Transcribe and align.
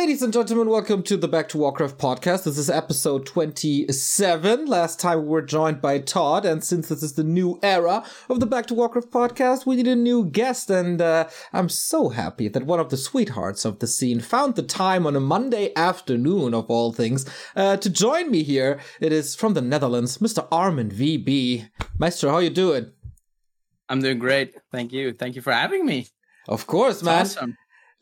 Ladies 0.00 0.22
and 0.22 0.32
gentlemen, 0.32 0.70
welcome 0.70 1.02
to 1.02 1.18
the 1.18 1.28
Back 1.28 1.50
to 1.50 1.58
Warcraft 1.58 1.98
podcast. 1.98 2.44
This 2.44 2.56
is 2.56 2.70
episode 2.70 3.26
27. 3.26 4.64
Last 4.64 4.98
time 4.98 5.20
we 5.20 5.28
were 5.28 5.42
joined 5.42 5.82
by 5.82 5.98
Todd, 5.98 6.46
and 6.46 6.64
since 6.64 6.88
this 6.88 7.02
is 7.02 7.12
the 7.12 7.22
new 7.22 7.60
era 7.62 8.02
of 8.30 8.40
the 8.40 8.46
Back 8.46 8.64
to 8.68 8.74
Warcraft 8.74 9.10
podcast, 9.10 9.66
we 9.66 9.76
need 9.76 9.86
a 9.86 9.94
new 9.94 10.24
guest, 10.24 10.70
and 10.70 11.02
uh, 11.02 11.28
I'm 11.52 11.68
so 11.68 12.08
happy 12.08 12.48
that 12.48 12.64
one 12.64 12.80
of 12.80 12.88
the 12.88 12.96
sweethearts 12.96 13.66
of 13.66 13.80
the 13.80 13.86
scene 13.86 14.20
found 14.20 14.54
the 14.54 14.62
time 14.62 15.06
on 15.06 15.16
a 15.16 15.20
Monday 15.20 15.70
afternoon, 15.76 16.54
of 16.54 16.70
all 16.70 16.94
things, 16.94 17.28
uh, 17.54 17.76
to 17.76 17.90
join 17.90 18.30
me 18.30 18.42
here. 18.42 18.80
It 19.02 19.12
is 19.12 19.36
from 19.36 19.52
the 19.52 19.60
Netherlands, 19.60 20.16
Mr. 20.16 20.48
Armin 20.50 20.88
VB. 20.88 21.68
Maestro, 21.98 22.30
how 22.30 22.38
you 22.38 22.48
doing? 22.48 22.90
I'm 23.90 24.00
doing 24.00 24.18
great. 24.18 24.54
Thank 24.72 24.94
you. 24.94 25.12
Thank 25.12 25.36
you 25.36 25.42
for 25.42 25.52
having 25.52 25.84
me. 25.84 26.06
Of 26.48 26.66
course, 26.66 27.02
man. 27.02 27.20
Awesome. 27.20 27.56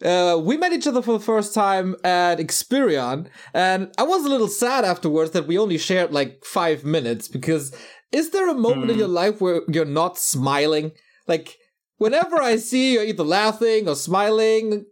Uh, 0.05 0.39
we 0.41 0.57
met 0.57 0.73
each 0.73 0.87
other 0.87 1.03
for 1.03 1.12
the 1.12 1.25
first 1.25 1.53
time 1.53 1.96
at 2.05 2.39
Xperion, 2.39 3.27
and 3.52 3.93
I 3.98 4.05
was 4.05 4.25
a 4.25 4.29
little 4.29 4.48
sad 4.48 4.84
afterwards 4.84 5.33
that 5.33 5.48
we 5.48 5.59
only 5.59 5.79
shared 5.79 6.12
like 6.12 6.45
five 6.45 6.84
minutes 6.84 7.27
because 7.27 7.77
is 8.12 8.30
there 8.30 8.48
a 8.48 8.55
moment 8.55 8.87
mm. 8.87 8.91
in 8.91 8.95
hmm. 8.95 9.01
your 9.01 9.09
life 9.09 9.41
where 9.41 9.62
you're 9.69 9.84
not 9.84 10.16
smiling? 10.16 10.92
Like, 11.27 11.56
whenever 11.97 12.41
I 12.41 12.56
see 12.56 12.95
you 12.95 13.03
either 13.03 13.25
laughing 13.25 13.89
or 13.89 13.97
smiling, 13.97 14.87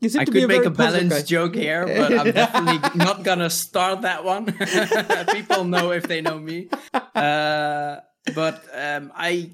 you 0.00 0.08
seem 0.08 0.22
I 0.22 0.24
to 0.24 0.32
could 0.32 0.48
make 0.48 0.64
a 0.64 0.70
balanced 0.70 1.26
joke 1.26 1.54
here, 1.54 1.86
but 1.86 2.18
I'm 2.18 2.32
definitely 2.32 2.90
not 3.04 3.22
gonna 3.22 3.50
start 3.50 4.00
that 4.02 4.24
one. 4.24 4.46
People 5.32 5.64
know 5.64 5.92
if 5.92 6.04
they 6.04 6.22
know 6.22 6.38
me. 6.38 6.68
Uh, 6.92 7.96
but 8.34 8.64
um, 8.72 9.12
I 9.14 9.52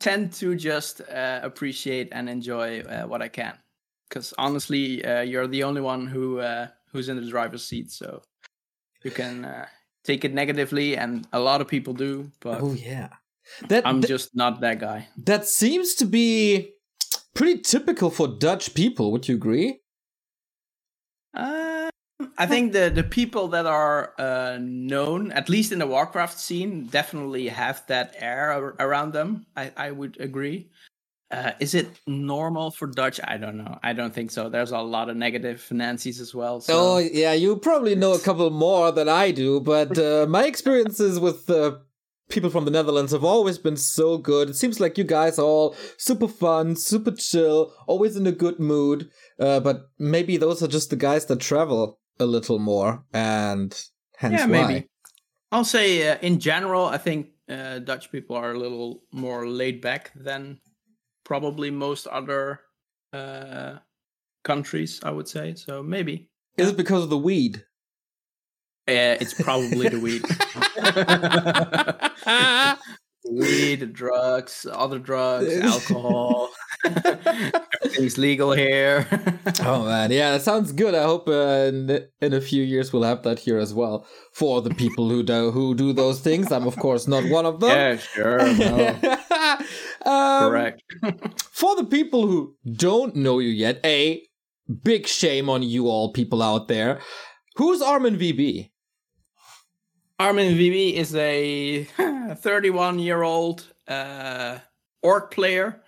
tend 0.00 0.32
to 0.34 0.56
just 0.56 1.00
uh, 1.00 1.40
appreciate 1.42 2.08
and 2.12 2.28
enjoy 2.28 2.80
uh, 2.80 3.02
what 3.04 3.22
I 3.22 3.28
can 3.28 3.56
because 4.10 4.34
honestly, 4.36 5.02
uh, 5.04 5.22
you're 5.22 5.46
the 5.46 5.62
only 5.62 5.80
one 5.80 6.06
who 6.06 6.40
uh, 6.40 6.66
who's 6.92 7.08
in 7.08 7.16
the 7.16 7.30
driver's 7.30 7.64
seat, 7.64 7.90
so 7.90 8.22
you 9.04 9.10
can 9.10 9.44
uh, 9.44 9.66
take 10.04 10.24
it 10.24 10.34
negatively, 10.34 10.96
and 10.96 11.26
a 11.32 11.40
lot 11.40 11.60
of 11.60 11.68
people 11.68 11.94
do. 11.94 12.30
But 12.40 12.60
oh 12.60 12.74
yeah, 12.74 13.08
that 13.68 13.86
I'm 13.86 14.02
just 14.02 14.34
not 14.34 14.60
that 14.60 14.80
guy. 14.80 15.08
That 15.16 15.46
seems 15.46 15.94
to 15.94 16.04
be 16.04 16.74
pretty 17.34 17.60
typical 17.60 18.10
for 18.10 18.28
Dutch 18.28 18.74
people. 18.74 19.12
Would 19.12 19.28
you 19.28 19.36
agree? 19.36 19.80
Uh, 21.32 21.88
I 22.36 22.46
think 22.46 22.72
the 22.72 22.90
the 22.90 23.04
people 23.04 23.48
that 23.48 23.66
are 23.66 24.14
uh, 24.18 24.58
known, 24.60 25.30
at 25.32 25.48
least 25.48 25.72
in 25.72 25.78
the 25.78 25.86
Warcraft 25.86 26.38
scene, 26.38 26.86
definitely 26.86 27.48
have 27.48 27.86
that 27.86 28.14
air 28.18 28.74
around 28.80 29.12
them. 29.12 29.46
I 29.56 29.72
I 29.76 29.90
would 29.92 30.20
agree. 30.20 30.68
Uh, 31.30 31.52
is 31.60 31.74
it 31.74 31.88
normal 32.08 32.72
for 32.72 32.88
Dutch? 32.88 33.20
I 33.22 33.36
don't 33.36 33.56
know. 33.56 33.78
I 33.82 33.92
don't 33.92 34.12
think 34.12 34.32
so. 34.32 34.48
There's 34.48 34.72
a 34.72 34.78
lot 34.78 35.08
of 35.08 35.16
negative 35.16 35.64
Nancy's 35.70 36.20
as 36.20 36.34
well. 36.34 36.60
So. 36.60 36.74
Oh 36.76 36.98
yeah, 36.98 37.32
you 37.32 37.56
probably 37.56 37.94
know 37.94 38.14
a 38.14 38.18
couple 38.18 38.50
more 38.50 38.90
than 38.90 39.08
I 39.08 39.30
do, 39.30 39.60
but 39.60 39.96
uh, 39.96 40.26
my 40.28 40.44
experiences 40.44 41.20
with 41.20 41.48
uh, 41.48 41.76
people 42.30 42.50
from 42.50 42.64
the 42.64 42.72
Netherlands 42.72 43.12
have 43.12 43.22
always 43.22 43.58
been 43.58 43.76
so 43.76 44.18
good. 44.18 44.50
It 44.50 44.56
seems 44.56 44.80
like 44.80 44.98
you 44.98 45.04
guys 45.04 45.38
are 45.38 45.44
all 45.44 45.76
super 45.98 46.26
fun, 46.26 46.74
super 46.74 47.12
chill, 47.12 47.72
always 47.86 48.16
in 48.16 48.26
a 48.26 48.32
good 48.32 48.58
mood. 48.58 49.08
Uh, 49.38 49.60
but 49.60 49.88
maybe 50.00 50.36
those 50.36 50.64
are 50.64 50.68
just 50.68 50.90
the 50.90 50.96
guys 50.96 51.26
that 51.26 51.38
travel 51.38 52.00
a 52.18 52.26
little 52.26 52.58
more, 52.58 53.04
and 53.12 53.80
hence 54.16 54.40
yeah, 54.40 54.46
why. 54.46 54.86
I'll 55.52 55.64
say 55.64 56.08
uh, 56.08 56.18
in 56.22 56.40
general, 56.40 56.86
I 56.86 56.98
think 56.98 57.28
uh, 57.48 57.78
Dutch 57.78 58.10
people 58.10 58.34
are 58.34 58.52
a 58.52 58.58
little 58.58 59.02
more 59.12 59.46
laid 59.46 59.80
back 59.80 60.12
than 60.14 60.60
probably 61.30 61.70
most 61.70 62.08
other 62.08 62.58
uh, 63.12 63.76
countries, 64.42 64.98
I 65.04 65.12
would 65.12 65.28
say. 65.28 65.54
So 65.54 65.80
maybe. 65.80 66.28
Is 66.56 66.70
it 66.70 66.76
because 66.76 67.04
of 67.04 67.10
the 67.10 67.18
weed? 67.18 67.64
Yeah, 68.88 69.16
it's 69.20 69.34
probably 69.34 69.88
the 69.88 70.00
weed. 70.00 70.24
weed, 73.28 73.92
drugs, 73.92 74.66
other 74.70 74.98
drugs, 74.98 75.56
alcohol. 75.62 76.48
Everything's 76.84 78.18
legal 78.18 78.52
here. 78.52 79.06
oh 79.60 79.84
man, 79.84 80.10
yeah, 80.10 80.32
that 80.32 80.42
sounds 80.42 80.72
good. 80.72 80.94
I 80.94 81.02
hope 81.02 81.28
uh, 81.28 81.68
in, 81.68 82.06
in 82.20 82.32
a 82.32 82.40
few 82.40 82.62
years 82.62 82.92
we'll 82.92 83.02
have 83.02 83.22
that 83.24 83.38
here 83.38 83.58
as 83.58 83.74
well 83.74 84.06
for 84.32 84.62
the 84.62 84.74
people 84.74 85.08
who 85.08 85.22
do 85.22 85.50
who 85.50 85.74
do 85.74 85.92
those 85.92 86.20
things. 86.20 86.50
I'm 86.50 86.66
of 86.66 86.76
course 86.76 87.06
not 87.06 87.24
one 87.24 87.46
of 87.46 87.60
them. 87.60 87.70
Yeah, 87.70 87.96
sure. 87.96 88.38
No. 88.38 88.98
um, 90.06 90.50
Correct. 90.50 90.82
for 91.50 91.76
the 91.76 91.84
people 91.84 92.26
who 92.26 92.56
don't 92.72 93.14
know 93.16 93.38
you 93.38 93.50
yet, 93.50 93.80
a 93.84 94.22
big 94.82 95.06
shame 95.06 95.48
on 95.48 95.62
you 95.62 95.88
all 95.88 96.12
people 96.12 96.42
out 96.42 96.68
there. 96.68 97.00
Who's 97.56 97.82
Armin 97.82 98.16
VB? 98.16 98.70
Armin 100.20 100.52
VB 100.52 100.92
is 100.92 101.14
a 101.14 101.84
31 102.34 102.98
year 102.98 103.22
old 103.22 103.66
uh, 103.88 104.58
orc 105.02 105.30
player. 105.30 105.80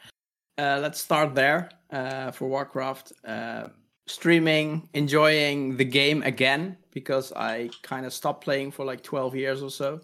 Uh, 0.57 0.79
let's 0.81 1.03
start 1.03 1.35
there 1.35 1.69
uh, 1.91 2.31
for 2.31 2.49
Warcraft. 2.49 3.13
Uh, 3.27 3.69
streaming, 4.07 4.89
enjoying 4.95 5.77
the 5.77 5.85
game 5.85 6.23
again 6.23 6.79
because 6.93 7.31
I 7.35 7.69
kind 7.83 8.07
of 8.07 8.15
stopped 8.15 8.43
playing 8.43 8.71
for 8.71 8.87
like 8.87 9.03
12 9.03 9.37
years 9.37 9.63
or 9.63 9.71
so. 9.71 10.01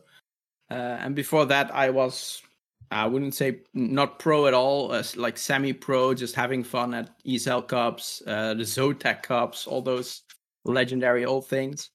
Uh, 0.71 0.75
and 1.01 1.15
before 1.15 1.47
that, 1.47 1.75
I 1.75 1.89
was 1.89 2.43
I 2.91 3.07
wouldn't 3.07 3.35
say 3.35 3.61
not 3.73 4.19
pro 4.19 4.47
at 4.47 4.53
all, 4.53 4.93
uh, 4.93 5.03
like 5.17 5.39
semi-pro, 5.39 6.13
just 6.13 6.35
having 6.35 6.63
fun 6.63 6.93
at 6.93 7.19
ESL 7.25 7.67
Cups, 7.67 8.19
the 8.27 8.57
Zotac 8.59 9.23
Cups, 9.23 9.67
all 9.67 9.81
those 9.81 10.25
legendary 10.67 11.25
old 11.25 11.47
things. 11.47 11.89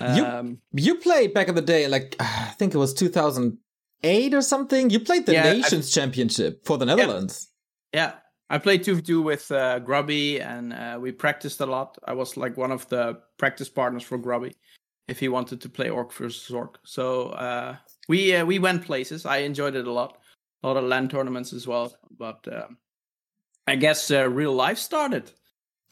Um, 0.00 0.58
you 0.72 0.84
you 0.84 0.94
played 0.96 1.34
back 1.34 1.48
in 1.48 1.54
the 1.54 1.62
day, 1.62 1.88
like 1.88 2.16
I 2.20 2.54
think 2.58 2.74
it 2.74 2.78
was 2.78 2.94
2008 2.94 4.34
or 4.34 4.42
something. 4.42 4.90
You 4.90 5.00
played 5.00 5.26
the 5.26 5.34
yeah, 5.34 5.52
Nations 5.52 5.96
I, 5.96 6.00
Championship 6.00 6.64
for 6.64 6.78
the 6.78 6.86
Netherlands. 6.86 7.48
Yeah, 7.92 8.00
yeah. 8.00 8.12
I 8.52 8.58
played 8.58 8.82
2v2 8.82 9.22
with 9.22 9.52
uh, 9.52 9.78
Grubby, 9.78 10.40
and 10.40 10.72
uh, 10.72 10.98
we 11.00 11.12
practiced 11.12 11.60
a 11.60 11.66
lot. 11.66 11.96
I 12.04 12.14
was 12.14 12.36
like 12.36 12.56
one 12.56 12.72
of 12.72 12.88
the 12.88 13.20
practice 13.38 13.68
partners 13.68 14.02
for 14.02 14.18
Grubby 14.18 14.56
if 15.06 15.20
he 15.20 15.28
wanted 15.28 15.60
to 15.60 15.68
play 15.68 15.88
Orc 15.88 16.12
versus 16.12 16.50
Orc. 16.50 16.80
So 16.82 17.30
uh, 17.30 17.76
we 18.08 18.34
uh, 18.34 18.44
we 18.44 18.58
went 18.58 18.84
places. 18.84 19.24
I 19.24 19.38
enjoyed 19.38 19.76
it 19.76 19.86
a 19.86 19.92
lot 19.92 20.18
a 20.62 20.66
lot 20.66 20.76
of 20.76 20.84
LAN 20.84 21.08
tournaments 21.08 21.52
as 21.52 21.66
well. 21.66 21.94
But 22.16 22.46
um, 22.52 22.76
I 23.66 23.76
guess 23.76 24.10
uh, 24.10 24.28
real 24.28 24.52
life 24.52 24.78
started. 24.78 25.30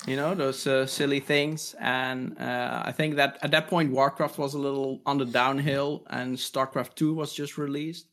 You 0.07 0.15
know 0.15 0.35
those 0.35 0.67
uh, 0.67 0.87
silly 0.87 1.19
things, 1.19 1.75
and 1.81 2.39
uh, 2.39 2.83
I 2.85 2.93
think 2.93 3.17
that 3.17 3.39
at 3.43 3.51
that 3.51 3.67
point 3.67 3.91
Warcraft 3.91 4.39
was 4.39 4.55
a 4.55 4.59
little 4.59 5.01
on 5.05 5.19
the 5.19 5.25
downhill, 5.25 6.07
and 6.09 6.37
Starcraft 6.37 6.95
Two 6.95 7.15
was 7.15 7.35
just 7.35 7.59
released, 7.59 8.07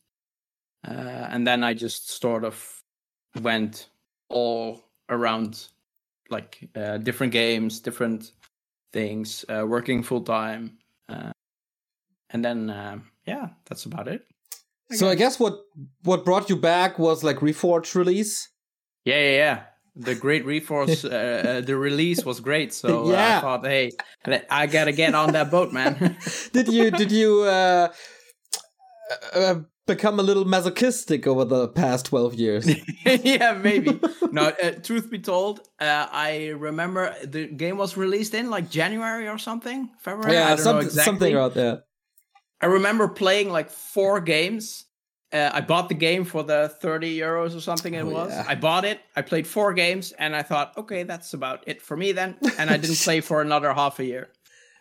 uh, 0.86 0.90
and 1.30 1.46
then 1.46 1.62
I 1.62 1.74
just 1.74 2.10
sort 2.20 2.44
of 2.44 2.82
went 3.40 3.88
all 4.28 4.82
around, 5.08 5.68
like 6.28 6.68
uh, 6.74 6.98
different 6.98 7.32
games, 7.32 7.78
different 7.78 8.32
things, 8.92 9.44
uh, 9.48 9.64
working 9.64 10.02
full 10.02 10.22
time, 10.22 10.78
and 11.08 12.44
then 12.44 13.02
yeah, 13.26 13.50
that's 13.66 13.84
about 13.84 14.08
it. 14.08 14.26
I 14.90 14.96
so 14.96 15.06
guess. 15.06 15.12
I 15.12 15.14
guess 15.14 15.40
what 15.40 15.64
what 16.02 16.24
brought 16.24 16.50
you 16.50 16.56
back 16.56 16.98
was 16.98 17.22
like 17.22 17.36
Reforge 17.36 17.94
release. 17.94 18.48
Yeah, 19.04 19.20
yeah, 19.20 19.36
yeah. 19.36 19.62
The 19.96 20.14
great 20.14 20.44
Reforge, 20.44 21.04
uh, 21.04 21.08
uh, 21.48 21.60
the 21.62 21.76
release 21.76 22.24
was 22.24 22.40
great. 22.40 22.74
So 22.74 23.10
yeah. 23.10 23.36
Uh, 23.36 23.38
I 23.38 23.40
thought, 23.40 23.66
hey, 23.66 23.92
I 24.50 24.66
gotta 24.66 24.92
get 24.92 25.14
on 25.14 25.32
that 25.32 25.50
boat, 25.50 25.72
man. 25.72 26.16
did 26.52 26.68
you 26.68 26.90
did 26.90 27.10
you 27.10 27.42
uh, 27.42 27.88
uh, 29.32 29.54
become 29.86 30.20
a 30.20 30.22
little 30.22 30.44
masochistic 30.44 31.26
over 31.26 31.44
the 31.44 31.68
past 31.68 32.06
twelve 32.06 32.34
years? 32.34 32.68
yeah, 33.06 33.52
maybe. 33.52 33.98
no, 34.32 34.48
uh, 34.48 34.72
truth 34.82 35.10
be 35.10 35.18
told, 35.18 35.60
I 35.80 36.48
remember 36.58 37.14
the 37.24 37.46
game 37.46 37.78
was 37.78 37.96
released 37.96 38.34
in 38.34 38.50
like 38.50 38.68
January 38.68 39.28
or 39.28 39.38
something, 39.38 39.88
February. 40.00 40.34
Yeah, 40.34 40.56
some, 40.56 40.76
exactly. 40.78 41.04
something 41.04 41.34
around 41.34 41.54
there. 41.54 41.82
I 42.60 42.66
remember 42.66 43.08
playing 43.08 43.50
like 43.50 43.70
four 43.70 44.20
games. 44.20 44.85
Uh, 45.36 45.50
I 45.52 45.60
bought 45.60 45.88
the 45.88 45.94
game 45.94 46.24
for 46.24 46.42
the 46.42 46.74
30 46.80 47.18
euros 47.18 47.54
or 47.56 47.60
something 47.60 47.94
it 47.94 48.02
oh, 48.02 48.10
was. 48.10 48.30
Yeah. 48.30 48.44
I 48.48 48.54
bought 48.54 48.84
it. 48.84 49.00
I 49.14 49.22
played 49.22 49.46
four 49.46 49.74
games 49.74 50.12
and 50.12 50.34
I 50.34 50.42
thought, 50.42 50.76
okay, 50.76 51.02
that's 51.02 51.34
about 51.34 51.62
it 51.66 51.82
for 51.82 51.96
me 51.96 52.12
then. 52.12 52.36
And 52.58 52.70
I 52.70 52.76
didn't 52.76 52.96
play 53.04 53.20
for 53.20 53.42
another 53.42 53.72
half 53.72 53.98
a 53.98 54.04
year. 54.04 54.30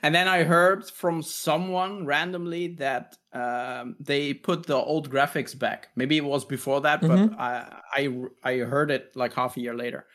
And 0.02 0.14
then 0.14 0.28
I 0.28 0.44
heard 0.44 0.90
from 0.90 1.24
someone 1.24 2.06
randomly 2.06 2.68
that 2.76 3.18
um, 3.34 3.96
they 4.00 4.34
put 4.34 4.66
the 4.66 4.76
old 4.76 5.10
graphics 5.10 5.58
back. 5.58 5.90
Maybe 5.96 6.16
it 6.18 6.24
was 6.24 6.46
before 6.46 6.82
that, 6.82 7.02
mm-hmm. 7.02 7.28
but 7.28 7.40
I, 7.40 7.82
I 7.92 8.10
I 8.44 8.58
heard 8.60 8.92
it 8.92 9.16
like 9.16 9.34
half 9.34 9.58
a 9.58 9.62
year 9.62 9.74
later. 9.74 10.06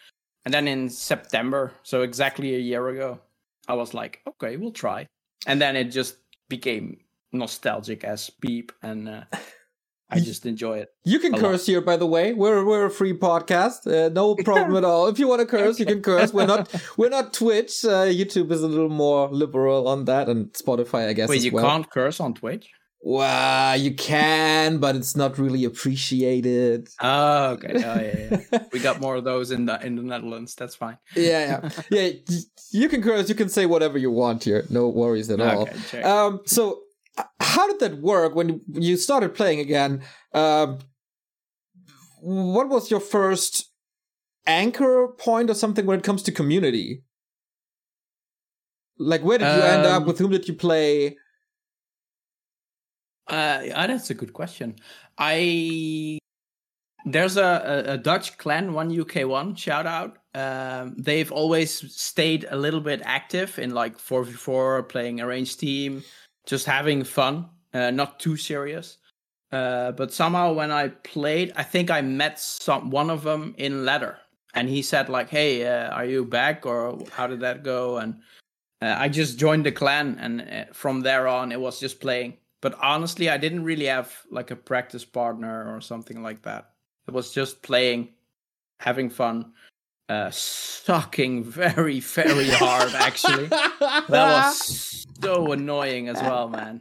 And 0.45 0.55
then 0.55 0.69
in 0.69 0.89
September, 0.89 1.73
so 1.83 2.03
exactly 2.03 2.55
a 2.55 2.59
year 2.59 2.89
ago, 2.89 3.21
I 3.69 3.75
was 3.75 3.93
like, 3.93 4.21
okay, 4.29 4.57
we'll 4.57 4.71
try. 4.71 5.07
And 5.47 5.61
then 5.61 5.77
it 5.77 5.85
just 5.85 6.17
became 6.49 7.01
nostalgic 7.33 8.05
as 8.05 8.31
Beep 8.41 8.73
and 8.83 9.09
uh, 9.09 9.25
I 10.11 10.21
just 10.21 10.47
enjoy 10.47 10.79
it. 10.79 10.89
You 11.05 11.19
can 11.19 11.35
curse 11.35 11.67
here, 11.67 11.81
by 11.81 11.97
the 11.97 12.07
way. 12.07 12.33
We're 12.33 12.65
we're 12.65 12.87
a 12.87 12.91
free 12.91 13.13
podcast, 13.13 13.87
uh, 13.87 14.09
no 14.09 14.35
problem 14.45 14.77
at 14.77 14.85
all. 14.85 15.09
If 15.09 15.19
you 15.19 15.29
want 15.29 15.41
to 15.41 15.47
curse, 15.47 15.79
you 15.79 15.87
can 15.87 16.03
curse. 16.03 16.33
We're 16.33 16.47
not 16.47 16.75
we're 16.97 17.11
not 17.11 17.33
Twitch. 17.33 17.85
Uh, 17.85 18.07
YouTube 18.07 18.51
is 18.51 18.63
a 18.63 18.69
little 18.69 18.89
more 18.89 19.29
liberal 19.29 19.89
on 19.89 20.05
that, 20.07 20.29
and 20.29 20.53
Spotify, 20.53 21.09
I 21.09 21.13
guess. 21.13 21.29
Wait, 21.29 21.39
as 21.39 21.45
you 21.45 21.53
well. 21.53 21.65
can't 21.65 21.91
curse 21.91 22.21
on 22.21 22.35
Twitch? 22.35 22.71
Well, 23.03 23.79
you 23.79 23.95
can, 23.95 24.77
but 24.77 24.95
it's 24.95 25.17
not 25.17 25.39
really 25.39 25.65
appreciated. 25.65 26.91
Oh, 27.01 27.53
okay. 27.53 27.73
Oh, 27.75 27.79
yeah, 27.79 28.41
yeah. 28.53 28.65
we 28.73 28.79
got 28.79 29.01
more 29.01 29.17
of 29.17 29.25
those 29.25 29.51
in 29.51 29.65
the 29.65 29.85
in 29.85 29.97
the 29.97 30.03
Netherlands. 30.03 30.55
That's 30.55 30.75
fine. 30.75 30.99
yeah, 31.17 31.61
yeah, 31.91 32.11
yeah. 32.29 32.39
You 32.73 32.89
can 32.89 33.03
curse. 33.03 33.29
You 33.29 33.35
can 33.35 33.49
say 33.49 33.65
whatever 33.65 33.97
you 33.97 34.11
want 34.11 34.45
here. 34.45 34.67
No 34.69 34.89
worries 34.89 35.31
at 35.31 35.41
all. 35.41 35.63
Okay, 35.63 35.77
check. 35.89 36.05
Um, 36.05 36.41
so 36.45 36.81
how 37.41 37.67
did 37.67 37.81
that 37.81 38.01
work 38.01 38.35
when 38.35 38.61
you 38.73 38.97
started 38.97 39.35
playing 39.35 39.61
again? 39.61 40.03
Um, 40.33 40.79
what 42.21 42.69
was 42.69 42.91
your 42.91 43.01
first 43.01 43.71
anchor 44.47 45.09
point 45.19 45.51
or 45.51 45.55
something 45.55 45.87
when 45.87 45.99
it 45.99 46.05
comes 46.05 46.23
to 46.25 46.33
community? 46.33 47.03
Like, 48.99 49.23
where 49.23 49.39
did 49.39 49.45
you 49.45 49.63
end 49.63 49.87
up? 49.87 50.03
Um, 50.03 50.07
With 50.07 50.19
whom 50.19 50.31
did 50.31 50.47
you 50.47 50.55
play? 50.55 51.17
Uh, 53.27 53.63
yeah, 53.65 53.87
that's 53.87 54.11
a 54.11 54.15
good 54.15 54.33
question. 54.33 54.77
I 55.17 56.19
there's 57.07 57.39
a, 57.39 57.87
a, 57.89 57.93
a 57.95 57.99
Dutch 57.99 58.37
clan, 58.37 58.75
one 58.75 58.99
UK 58.99 59.27
one. 59.27 59.55
Shout 59.55 59.87
out. 59.87 60.19
Um, 60.35 60.97
they've 60.99 61.33
always 61.33 61.71
stayed 61.97 62.47
a 62.51 62.57
little 62.57 62.81
bit 62.81 63.01
active 63.05 63.59
in 63.59 63.71
like 63.71 63.99
four 63.99 64.25
v 64.25 64.33
four, 64.33 64.83
playing 64.83 65.21
arranged 65.21 65.61
team, 65.61 66.03
just 66.47 66.67
having 66.67 67.05
fun, 67.05 67.49
uh, 67.75 67.91
not 67.91 68.21
too 68.21 68.37
serious. 68.37 68.99
Uh, 69.53 69.93
but 69.93 70.13
somehow 70.13 70.53
when 70.53 70.71
I 70.71 70.89
played, 70.89 71.53
I 71.57 71.65
think 71.65 71.91
I 71.91 72.01
met 72.03 72.39
some 72.39 72.91
one 72.91 73.11
of 73.11 73.25
them 73.25 73.55
in 73.59 73.85
ladder, 73.85 74.19
and 74.55 74.69
he 74.69 74.81
said 74.81 75.09
like, 75.09 75.29
"Hey, 75.29 75.67
uh, 75.67 75.91
are 75.91 76.05
you 76.05 76.25
back 76.25 76.67
or 76.67 76.99
how 77.11 77.27
did 77.27 77.41
that 77.41 77.65
go?" 77.65 77.99
And 77.99 78.21
uh, 78.81 78.95
I 78.97 79.09
just 79.09 79.39
joined 79.39 79.67
the 79.67 79.73
clan, 79.73 80.19
and 80.21 80.41
uh, 80.43 80.73
from 80.73 81.01
there 81.01 81.27
on, 81.27 81.51
it 81.51 81.61
was 81.61 81.81
just 81.81 82.01
playing. 82.01 82.37
But 82.61 82.79
honestly, 82.81 83.29
I 83.29 83.39
didn't 83.39 83.65
really 83.65 83.87
have 83.87 84.15
like 84.31 84.51
a 84.51 84.57
practice 84.57 85.05
partner 85.05 85.75
or 85.75 85.81
something 85.81 86.23
like 86.23 86.43
that. 86.43 86.71
It 87.09 87.15
was 87.15 87.33
just 87.33 87.63
playing, 87.63 88.11
having 88.79 89.11
fun, 89.11 89.53
uh, 90.11 90.31
sucking 90.31 91.45
very, 91.45 92.01
very 92.01 92.49
hard. 92.51 92.93
Actually, 92.95 93.47
that 93.49 94.05
was 94.11 95.07
so 95.23 95.53
annoying 95.53 96.09
as 96.09 96.21
well, 96.23 96.49
man. 96.49 96.81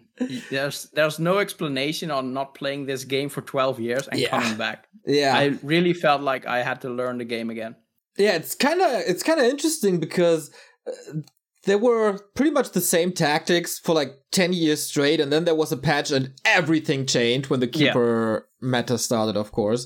There's 0.50 0.90
there's 0.94 1.20
no 1.20 1.38
explanation 1.38 2.12
on 2.12 2.34
not 2.34 2.56
playing 2.56 2.86
this 2.88 3.04
game 3.06 3.30
for 3.30 3.42
12 3.42 3.80
years 3.80 4.08
and 4.08 4.20
Yeah. 4.20 4.30
coming 4.30 4.58
back. 4.58 4.88
yeah, 5.06 5.34
I 5.36 5.58
really 5.64 5.94
felt 5.94 6.22
like 6.22 6.46
I 6.48 6.64
had 6.64 6.82
to 6.82 6.90
learn 6.90 7.18
the 7.20 7.26
game 7.26 7.50
again. 7.50 7.76
Yeah, 8.18 8.36
it's 8.36 8.56
kind 8.56 8.82
of 8.82 8.92
it's 9.08 9.24
kind 9.24 9.40
of 9.40 9.46
interesting 9.46 10.00
because 10.00 10.52
uh, 10.88 11.20
there 11.66 11.78
were 11.78 12.20
pretty 12.36 12.52
much 12.52 12.72
the 12.72 12.82
same 12.82 13.12
tactics 13.12 13.80
for 13.80 13.94
like 13.94 14.12
10 14.32 14.54
years 14.54 14.82
straight 14.84 15.20
and 15.20 15.32
then 15.32 15.44
there 15.46 15.56
was 15.56 15.72
a 15.72 15.78
patch 15.78 16.10
and 16.12 16.34
everything 16.46 17.06
changed 17.06 17.50
when 17.50 17.60
the 17.60 17.68
Yeah. 17.68 17.88
keeper 17.90 18.48
meta 18.62 18.98
started, 18.98 19.38
of 19.38 19.52
course. 19.52 19.86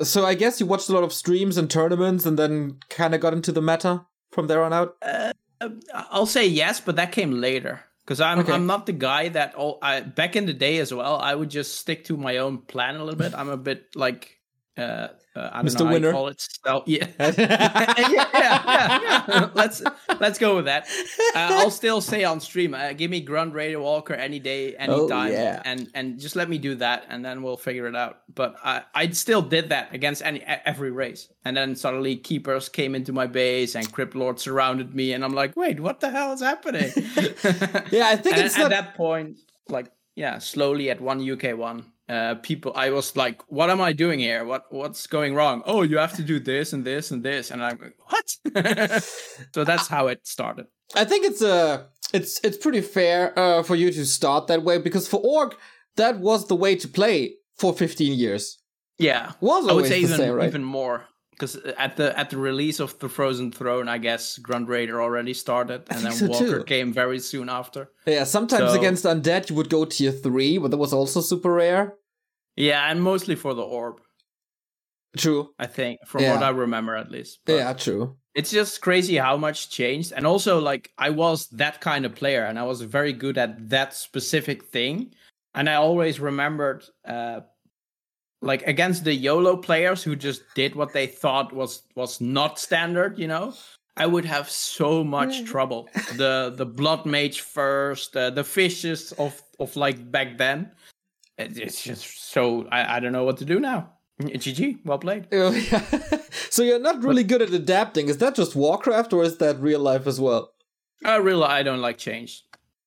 Uh, 0.00 0.04
So 0.04 0.24
I 0.24 0.34
guess 0.34 0.60
you 0.60 0.66
watched 0.66 0.88
a 0.88 0.92
lot 0.92 1.04
of 1.04 1.12
streams 1.12 1.56
and 1.56 1.70
tournaments 1.70 2.26
and 2.26 2.38
then 2.38 2.78
kind 2.90 3.14
of 3.14 3.20
got 3.20 3.32
into 3.32 3.52
the 3.52 3.62
meta 3.62 4.06
from 4.30 4.46
there 4.46 4.62
on 4.62 4.72
out. 4.72 4.96
I'll 5.94 6.26
say 6.26 6.46
yes, 6.46 6.80
but 6.80 6.96
that 6.96 7.12
came 7.12 7.30
later 7.40 7.80
because 8.04 8.20
I'm 8.20 8.40
Okay. 8.40 8.52
I'm 8.52 8.66
not 8.66 8.86
the 8.86 8.92
guy 8.92 9.28
that 9.30 9.54
all 9.54 9.78
I 9.82 10.00
back 10.00 10.36
in 10.36 10.46
the 10.46 10.52
day 10.52 10.78
as 10.78 10.92
well. 10.92 11.16
I 11.16 11.34
would 11.34 11.50
just 11.50 11.76
stick 11.76 12.04
to 12.06 12.16
my 12.16 12.38
own 12.38 12.58
plan 12.58 12.96
a 12.96 13.04
little 13.04 13.18
bit. 13.18 13.34
I'm 13.34 13.48
a 13.48 13.56
bit 13.56 13.86
like 13.94 14.40
uh, 14.76 15.08
uh 15.36 15.50
I 15.52 15.62
Mr. 15.62 15.80
know 15.84 15.92
Winner? 15.92 16.12
call 16.12 16.28
it. 16.28 16.46
Yeah. 16.86 17.06
yeah, 17.18 17.34
yeah, 17.38 18.06
yeah, 18.08 19.22
yeah. 19.28 19.50
Let's 19.54 19.82
let's 20.20 20.38
go 20.38 20.56
with 20.56 20.64
that. 20.64 20.86
Uh, 21.34 21.60
I'll 21.60 21.70
still 21.82 22.00
say 22.00 22.24
on 22.24 22.40
stream. 22.40 22.74
Uh, 22.74 22.92
give 22.92 23.10
me 23.10 23.20
Grunt 23.20 23.52
Raider 23.54 23.80
Walker 23.80 24.14
any 24.14 24.38
day, 24.38 24.74
anytime, 24.76 25.32
yeah. 25.32 25.60
and 25.64 25.88
and 25.94 26.18
just 26.18 26.36
let 26.36 26.48
me 26.48 26.58
do 26.58 26.74
that, 26.76 27.04
and 27.08 27.24
then 27.24 27.42
we'll 27.42 27.56
figure 27.56 27.86
it 27.86 27.94
out. 27.96 28.20
But 28.34 28.56
I 28.64 28.82
I 28.94 29.10
still 29.10 29.42
did 29.42 29.68
that 29.70 29.92
against 29.94 30.22
any 30.22 30.42
every 30.42 30.90
race, 30.90 31.28
and 31.44 31.56
then 31.56 31.76
suddenly 31.76 32.16
keepers 32.16 32.68
came 32.68 32.94
into 32.94 33.12
my 33.12 33.26
base, 33.26 33.74
and 33.76 33.90
Crypt 33.92 34.14
Lord 34.14 34.40
surrounded 34.40 34.94
me, 34.94 35.12
and 35.12 35.24
I'm 35.24 35.34
like, 35.34 35.54
wait, 35.56 35.80
what 35.80 36.00
the 36.00 36.10
hell 36.10 36.32
is 36.32 36.40
happening? 36.40 36.90
Yeah, 37.90 38.08
I 38.08 38.16
think 38.16 38.36
and 38.36 38.46
it's 38.46 38.56
at 38.56 38.62
not 38.62 38.70
that 38.70 38.94
point, 38.94 39.38
like 39.68 39.90
yeah, 40.16 40.38
slowly 40.38 40.90
at 40.90 41.00
one 41.00 41.20
UK 41.28 41.56
one, 41.56 41.84
uh, 42.08 42.34
people, 42.36 42.72
I 42.74 42.90
was 42.90 43.16
like, 43.16 43.40
what 43.48 43.70
am 43.70 43.80
I 43.80 43.92
doing 43.92 44.18
here? 44.18 44.44
What 44.44 44.66
what's 44.70 45.06
going 45.06 45.34
wrong? 45.34 45.62
Oh, 45.64 45.82
you 45.82 45.98
have 45.98 46.14
to 46.16 46.22
do 46.22 46.38
this 46.38 46.72
and 46.72 46.84
this 46.84 47.10
and 47.10 47.22
this, 47.22 47.50
and 47.50 47.64
I'm 47.64 47.78
like, 47.78 47.96
what? 48.08 49.02
so 49.54 49.64
that's 49.64 49.88
how 49.88 50.08
it 50.08 50.26
started. 50.26 50.66
I 50.94 51.04
think 51.04 51.24
it's 51.24 51.42
uh 51.42 51.84
it's 52.12 52.40
it's 52.44 52.56
pretty 52.56 52.82
fair 52.82 53.36
uh, 53.38 53.62
for 53.62 53.74
you 53.76 53.90
to 53.90 54.04
start 54.06 54.46
that 54.48 54.62
way 54.62 54.78
because 54.78 55.08
for 55.08 55.20
orc 55.24 55.58
that 55.96 56.18
was 56.20 56.48
the 56.48 56.56
way 56.56 56.76
to 56.76 56.88
play 56.88 57.36
for 57.56 57.72
15 57.72 58.18
years. 58.18 58.58
Yeah, 58.98 59.32
Was 59.40 59.64
I 59.64 59.66
would 59.66 59.70
always 59.70 59.88
say 59.88 60.00
even 60.00 60.16
same, 60.16 60.34
right? 60.34 60.48
even 60.48 60.62
more 60.62 61.06
because 61.34 61.56
at 61.78 61.96
the 61.96 62.16
at 62.18 62.30
the 62.30 62.36
release 62.38 62.80
of 62.80 62.98
the 62.98 63.08
Frozen 63.08 63.52
Throne, 63.52 63.88
I 63.88 63.98
guess 63.98 64.38
Grunt 64.38 64.68
Raider 64.68 65.02
already 65.02 65.34
started, 65.34 65.82
and 65.90 66.00
then 66.04 66.12
so 66.12 66.26
Walker 66.28 66.58
too. 66.58 66.64
came 66.64 66.92
very 66.92 67.18
soon 67.18 67.48
after. 67.48 67.90
Yeah, 68.06 68.24
sometimes 68.24 68.72
So- 68.72 68.78
against 68.78 69.04
undead 69.04 69.50
you 69.50 69.56
would 69.56 69.68
go 69.70 69.84
tier 69.84 70.12
three, 70.12 70.58
but 70.58 70.70
that 70.70 70.76
was 70.78 70.92
also 70.92 71.20
super 71.20 71.52
rare. 71.52 71.94
Yeah, 72.56 72.88
and 72.90 73.02
mostly 73.02 73.34
for 73.34 73.52
the 73.54 73.62
orb, 73.62 74.00
True. 75.16 75.50
I 75.58 75.66
think, 75.66 76.00
from 76.06 76.22
Yeah. 76.22 76.34
what 76.34 76.42
I 76.42 76.48
remember 76.50 76.96
at 76.96 77.10
least. 77.10 77.40
But- 77.46 77.54
yeah, 77.56 77.72
true. 77.72 78.16
it's 78.34 78.50
just 78.50 78.80
crazy 78.80 79.16
how 79.16 79.36
much 79.36 79.70
changed 79.70 80.12
and 80.16 80.26
also 80.26 80.58
like 80.58 80.90
i 80.98 81.08
was 81.08 81.46
that 81.50 81.80
kind 81.80 82.04
of 82.04 82.16
player 82.16 82.42
and 82.44 82.58
i 82.58 82.64
was 82.64 82.80
very 82.82 83.12
good 83.12 83.38
at 83.38 83.68
that 83.68 83.94
specific 83.94 84.64
thing 84.74 85.14
and 85.54 85.68
i 85.70 85.74
always 85.74 86.18
remembered 86.18 86.82
uh 87.06 87.38
like 88.44 88.62
against 88.66 89.04
the 89.04 89.14
yolo 89.14 89.56
players 89.56 90.02
who 90.04 90.14
just 90.16 90.42
did 90.54 90.74
what 90.74 90.92
they 90.92 91.06
thought 91.06 91.52
was 91.52 91.82
was 91.94 92.20
not 92.20 92.58
standard 92.58 93.18
you 93.18 93.26
know 93.28 93.52
i 93.96 94.06
would 94.06 94.24
have 94.24 94.48
so 94.50 95.02
much 95.04 95.44
trouble 95.44 95.88
the 96.16 96.52
the 96.56 96.66
blood 96.66 97.06
mage 97.06 97.40
first 97.40 98.16
uh, 98.16 98.30
the 98.30 98.44
fishes 98.44 99.12
of 99.18 99.32
of 99.60 99.74
like 99.76 99.98
back 100.10 100.38
then 100.38 100.70
It- 101.38 101.58
it's 101.58 101.82
just 101.82 102.04
so 102.32 102.66
i 102.70 102.96
i 102.96 103.00
don't 103.00 103.12
know 103.12 103.24
what 103.24 103.38
to 103.38 103.44
do 103.44 103.58
now 103.60 103.78
gg 104.20 104.78
well 104.84 104.98
played 104.98 105.26
Oh, 105.32 105.50
yeah. 105.50 105.82
so 106.50 106.62
you're 106.62 106.78
not 106.90 107.02
really 107.02 107.24
good 107.24 107.42
at 107.42 107.50
adapting. 107.50 108.08
Is 108.08 108.18
that 108.18 108.36
just 108.36 108.54
Warcraft 108.54 109.12
or 109.12 109.24
is 109.24 109.36
that 109.38 109.58
real 109.60 109.80
life 109.80 110.06
as 110.06 110.20
well? 110.20 110.52
I 111.04 111.16
really 111.16 111.42
I 111.58 111.64
don't 111.64 111.80
like 111.88 111.98
change. 111.98 112.44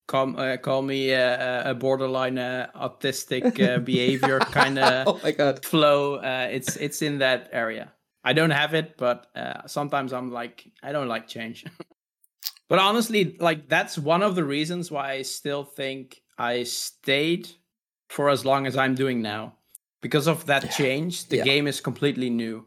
Call 0.07 0.39
uh, 0.39 0.55
call 0.57 0.81
me 0.81 1.13
uh, 1.13 1.69
a 1.71 1.73
borderline 1.75 2.37
uh, 2.37 2.69
autistic 2.75 3.59
uh, 3.59 3.79
behavior 3.91 4.39
kind 4.41 4.79
of 4.79 5.07
Oh 5.15 5.19
my 5.21 5.31
god. 5.31 5.65
flow. 5.65 6.15
Uh, 6.15 6.47
it's 6.49 6.77
it's 6.77 7.01
in 7.01 7.19
that 7.19 7.49
area. 7.51 7.91
I 8.23 8.33
don't 8.33 8.51
have 8.51 8.73
it, 8.73 8.97
but 8.97 9.27
uh, 9.35 9.67
sometimes 9.67 10.13
I'm 10.13 10.31
like 10.31 10.65
I 10.81 10.91
don't 10.93 11.09
like 11.09 11.27
change. 11.27 11.65
but 12.69 12.79
honestly, 12.79 13.35
like 13.39 13.67
that's 13.67 13.97
one 13.97 14.23
of 14.23 14.35
the 14.35 14.43
reasons 14.45 14.89
why 14.89 15.11
I 15.13 15.21
still 15.23 15.63
think 15.63 16.21
I 16.37 16.63
stayed 16.63 17.49
for 18.09 18.29
as 18.29 18.45
long 18.45 18.65
as 18.65 18.77
I'm 18.77 18.95
doing 18.95 19.21
now 19.21 19.55
because 20.01 20.27
of 20.27 20.45
that 20.45 20.71
change. 20.71 21.27
The 21.27 21.37
Yeah. 21.37 21.43
game 21.43 21.67
is 21.67 21.81
completely 21.81 22.29
new. 22.29 22.65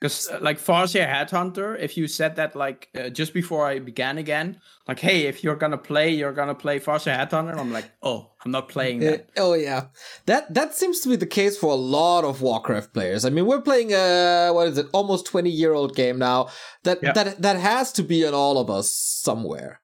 Because 0.00 0.30
uh, 0.30 0.38
like 0.40 0.58
Farseer 0.58 1.06
Headhunter, 1.06 1.78
if 1.78 1.96
you 1.98 2.08
said 2.08 2.36
that 2.36 2.56
like 2.56 2.88
uh, 2.98 3.10
just 3.10 3.34
before 3.34 3.66
I 3.66 3.80
began 3.80 4.16
again, 4.16 4.58
like 4.88 4.98
hey, 4.98 5.26
if 5.26 5.44
you're 5.44 5.56
gonna 5.56 5.76
play, 5.76 6.10
you're 6.10 6.32
gonna 6.32 6.54
play 6.54 6.80
Farseer 6.80 7.14
Headhunter. 7.18 7.54
I'm 7.58 7.70
like, 7.70 7.90
oh, 8.02 8.30
I'm 8.42 8.50
not 8.50 8.70
playing 8.70 9.00
that. 9.00 9.28
oh 9.36 9.52
yeah, 9.52 9.88
that 10.24 10.54
that 10.54 10.74
seems 10.74 11.00
to 11.00 11.10
be 11.10 11.16
the 11.16 11.26
case 11.26 11.58
for 11.58 11.70
a 11.72 11.76
lot 11.98 12.24
of 12.24 12.40
Warcraft 12.40 12.94
players. 12.94 13.26
I 13.26 13.30
mean, 13.30 13.44
we're 13.44 13.60
playing 13.60 13.92
a 13.92 14.50
what 14.54 14.68
is 14.68 14.78
it, 14.78 14.86
almost 14.92 15.26
twenty 15.26 15.50
year 15.50 15.74
old 15.74 15.94
game 15.94 16.18
now. 16.18 16.48
That 16.84 16.98
Yeah. 17.02 17.12
that 17.12 17.42
that 17.42 17.56
has 17.60 17.92
to 17.92 18.02
be 18.02 18.24
in 18.24 18.32
all 18.32 18.56
of 18.58 18.70
us 18.70 18.90
somewhere. 18.90 19.82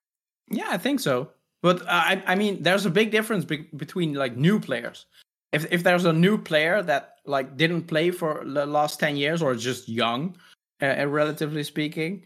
Yeah, 0.49 0.69
I 0.69 0.77
think 0.79 0.99
so. 0.99 1.29
But 1.61 1.81
uh, 1.83 1.85
I, 1.89 2.23
I 2.25 2.35
mean, 2.35 2.63
there's 2.63 2.85
a 2.85 2.89
big 2.91 3.11
difference 3.11 3.45
be- 3.45 3.69
between 3.75 4.13
like 4.13 4.35
new 4.37 4.59
players. 4.59 5.05
If 5.51 5.71
if 5.71 5.83
there's 5.83 6.05
a 6.05 6.13
new 6.13 6.37
player 6.37 6.81
that 6.83 7.15
like 7.25 7.57
didn't 7.57 7.83
play 7.83 8.11
for 8.11 8.43
the 8.45 8.65
last 8.65 8.99
ten 8.99 9.17
years 9.17 9.41
or 9.41 9.55
just 9.55 9.87
young, 9.87 10.37
uh, 10.81 11.07
relatively 11.07 11.63
speaking, 11.63 12.23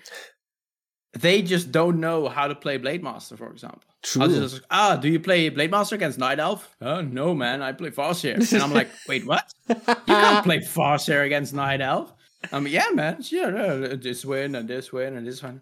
they 1.14 1.42
just 1.42 1.72
don't 1.72 2.00
know 2.00 2.30
how 2.30 2.48
to 2.48 2.56
play 2.56 2.78
Blade 2.78 3.04
Master, 3.04 3.36
for 3.36 3.52
example. 3.52 3.84
True. 4.02 4.24
I 4.24 4.28
was 4.28 4.54
just, 4.54 4.62
ah, 4.72 4.96
do 4.96 5.10
you 5.10 5.20
play 5.20 5.50
Blade 5.50 5.70
Master 5.70 5.96
against 5.96 6.18
Night 6.18 6.40
Elf? 6.40 6.76
Oh, 6.82 7.02
no, 7.02 7.36
man, 7.36 7.62
I 7.62 7.72
play 7.74 7.92
Farseer. 7.92 8.52
And 8.54 8.64
I'm 8.64 8.74
like, 8.74 8.90
wait, 9.08 9.26
what? 9.28 9.54
You 9.68 9.76
can't 10.08 10.44
play 10.44 10.60
Farseer 10.60 11.26
against 11.26 11.54
Night 11.54 11.82
Elf. 11.82 12.14
I'm 12.52 12.64
like, 12.64 12.74
yeah, 12.74 12.90
man, 12.94 13.22
sure, 13.22 13.52
no, 13.52 13.88
this 13.96 14.26
win 14.26 14.56
and 14.56 14.68
this 14.68 14.92
win 14.92 15.18
and 15.18 15.28
this 15.28 15.44
one. 15.44 15.62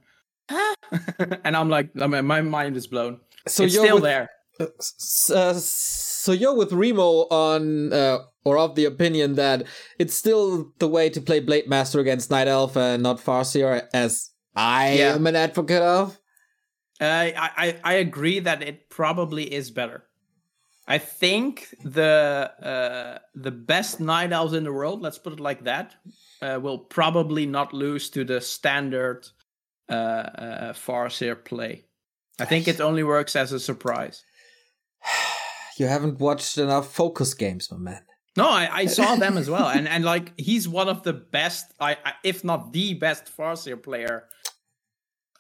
and 1.44 1.58
I'm 1.58 1.70
like, 1.70 1.90
I 2.00 2.08
mean, 2.08 2.26
my 2.26 2.42
mind 2.42 2.78
is 2.78 2.88
blown. 2.88 3.20
So 3.48 3.64
it's 3.64 3.74
you're 3.74 3.86
still 3.86 3.96
with, 3.96 4.04
there. 4.04 4.30
S- 4.60 5.30
uh, 5.34 5.54
so 6.20 6.34
you're 6.34 6.56
with 6.56 6.74
Remo 6.74 7.28
on 7.32 7.94
uh, 7.94 8.20
or 8.44 8.58
of 8.58 8.76
the 8.76 8.86
opinion 8.86 9.36
that 9.36 9.64
it's 9.98 10.14
still 10.14 10.74
the 10.80 10.88
way 10.88 11.10
to 11.10 11.22
play 11.22 11.40
Blade 11.40 11.70
Master 11.70 12.00
against 12.00 12.30
Night 12.30 12.48
Elf 12.48 12.76
and 12.76 13.02
not 13.04 13.20
Farseer, 13.20 13.88
as 13.94 14.32
I 14.56 14.96
Yeah. 14.98 15.16
am 15.16 15.28
an 15.28 15.36
advocate 15.38 15.82
of. 15.82 16.20
Uh, 17.02 17.06
I, 17.06 17.32
I 17.58 17.80
I 17.84 17.94
agree 17.94 18.40
that 18.42 18.62
it 18.62 18.90
probably 18.90 19.44
is 19.54 19.72
better. 19.72 20.04
I 20.86 20.98
think 20.98 21.74
the 21.86 22.52
uh, 22.62 23.20
the 23.36 23.52
best 23.52 24.02
night 24.02 24.34
elves 24.34 24.54
in 24.54 24.66
the 24.66 24.74
world, 24.74 25.02
let's 25.02 25.20
put 25.20 25.34
it 25.34 25.40
like 25.40 25.64
that, 25.64 25.96
uh, 26.42 26.60
will 26.62 26.80
probably 26.80 27.46
not 27.46 27.74
lose 27.74 28.10
to 28.10 28.26
the 28.26 28.42
standard 28.42 29.26
uh, 29.88 29.94
uh, 29.94 30.74
Farseer 30.74 31.36
play. 31.36 31.86
I 32.42 32.46
think 32.46 32.68
it 32.68 32.82
only 32.82 33.04
works 33.04 33.36
as 33.38 33.54
a 33.54 33.60
surprise. 33.60 34.24
You 35.80 35.88
haven't 35.88 36.20
watched 36.20 36.58
enough 36.58 36.94
focus 36.94 37.34
games, 37.34 37.72
my 37.72 37.78
man. 37.78 38.02
No, 38.38 38.48
I, 38.48 38.70
I 38.72 38.86
saw 38.86 39.16
them 39.16 39.38
as 39.38 39.50
well, 39.50 39.68
and 39.70 39.88
and 39.88 40.04
like 40.06 40.34
he's 40.38 40.68
one 40.68 40.88
of 40.90 41.04
the 41.04 41.14
best, 41.14 41.66
I, 41.80 41.98
I 42.06 42.14
if 42.24 42.44
not 42.44 42.72
the 42.74 42.94
best 42.94 43.26
Farseer 43.36 43.82
player 43.82 44.26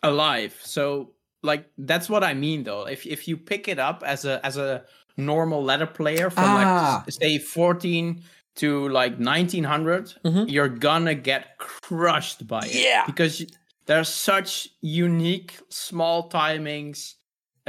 alive. 0.03 0.59
So 0.63 1.11
like 1.43 1.65
that's 1.77 2.09
what 2.09 2.23
I 2.23 2.33
mean 2.33 2.63
though. 2.63 2.87
If 2.87 3.05
if 3.05 3.27
you 3.27 3.37
pick 3.37 3.67
it 3.67 3.79
up 3.79 4.03
as 4.05 4.25
a 4.25 4.43
as 4.45 4.57
a 4.57 4.83
normal 5.17 5.63
ladder 5.63 5.87
player 5.87 6.29
from 6.29 6.43
Ah. 6.45 7.03
like 7.05 7.13
say 7.13 7.37
14 7.37 8.23
to 8.55 8.89
like 8.89 9.17
1900, 9.19 10.13
Mhm. 10.25 10.49
you're 10.51 10.69
gonna 10.69 11.15
get 11.15 11.57
crushed 11.57 12.47
by 12.47 12.61
it. 12.65 12.73
Yeah. 12.75 13.03
because 13.05 13.45
there's 13.85 14.09
such 14.09 14.67
unique 14.81 15.57
small 15.69 16.29
timings, 16.29 17.15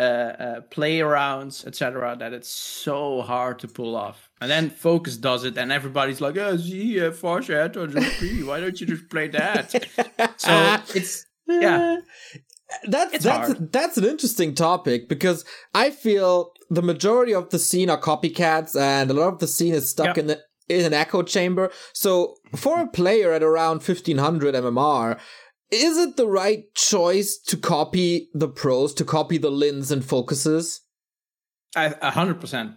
uh, 0.00 0.42
uh, 0.47 0.61
play 0.76 0.99
arounds, 1.00 1.66
etc. 1.66 2.16
That 2.19 2.33
it's 2.33 2.49
so 2.49 3.23
hard 3.23 3.59
to 3.61 3.69
pull 3.69 3.95
off. 3.97 4.19
And 4.40 4.50
then 4.50 4.71
Focus 4.71 5.16
does 5.19 5.45
it, 5.45 5.59
and 5.59 5.71
everybody's 5.73 6.21
like, 6.21 6.37
"Oh, 6.38 6.57
see, 6.57 7.00
uh, 7.00 7.11
Farseer 7.11 7.62
had. 7.62 7.76
Why 8.47 8.61
don't 8.61 8.80
you 8.80 8.87
just 8.87 9.09
play 9.11 9.28
that?" 9.28 9.66
So 10.38 10.52
it's 10.95 11.26
yeah. 11.49 11.97
That's 12.88 13.14
It's 13.14 13.25
that's 13.25 13.49
hard. 13.49 13.73
that's 13.73 13.97
an 13.99 14.04
interesting 14.04 14.54
topic 14.54 15.09
because 15.09 15.45
I 15.75 15.90
feel 15.90 16.52
the 16.71 16.83
majority 16.83 17.35
of 17.35 17.50
the 17.50 17.59
scene 17.59 17.90
are 17.90 18.00
copycats 18.00 18.80
and 18.80 19.11
a 19.11 19.14
lot 19.14 19.33
of 19.35 19.38
the 19.40 19.49
scene 19.49 19.75
is 19.75 19.88
stuck 19.90 20.07
Yep. 20.07 20.19
in 20.19 20.26
the, 20.28 20.40
in 20.69 20.85
an 20.87 20.95
echo 20.95 21.23
chamber. 21.25 21.73
So 21.92 22.37
for 22.54 22.80
a 22.80 22.87
player 22.87 23.33
at 23.33 23.42
around 23.42 23.78
1500 23.83 24.54
MMR, 24.54 25.19
is 25.70 25.96
it 25.98 26.16
the 26.16 26.26
right 26.26 26.72
choice 26.74 27.38
to 27.46 27.56
copy 27.56 28.28
the 28.34 28.48
pros, 28.48 28.94
to 28.94 29.04
copy 29.04 29.38
the 29.38 29.50
lins 29.50 29.90
and 29.90 30.04
focuses? 30.04 30.80
A 31.76 32.10
hundred 32.10 32.40
percent. 32.40 32.72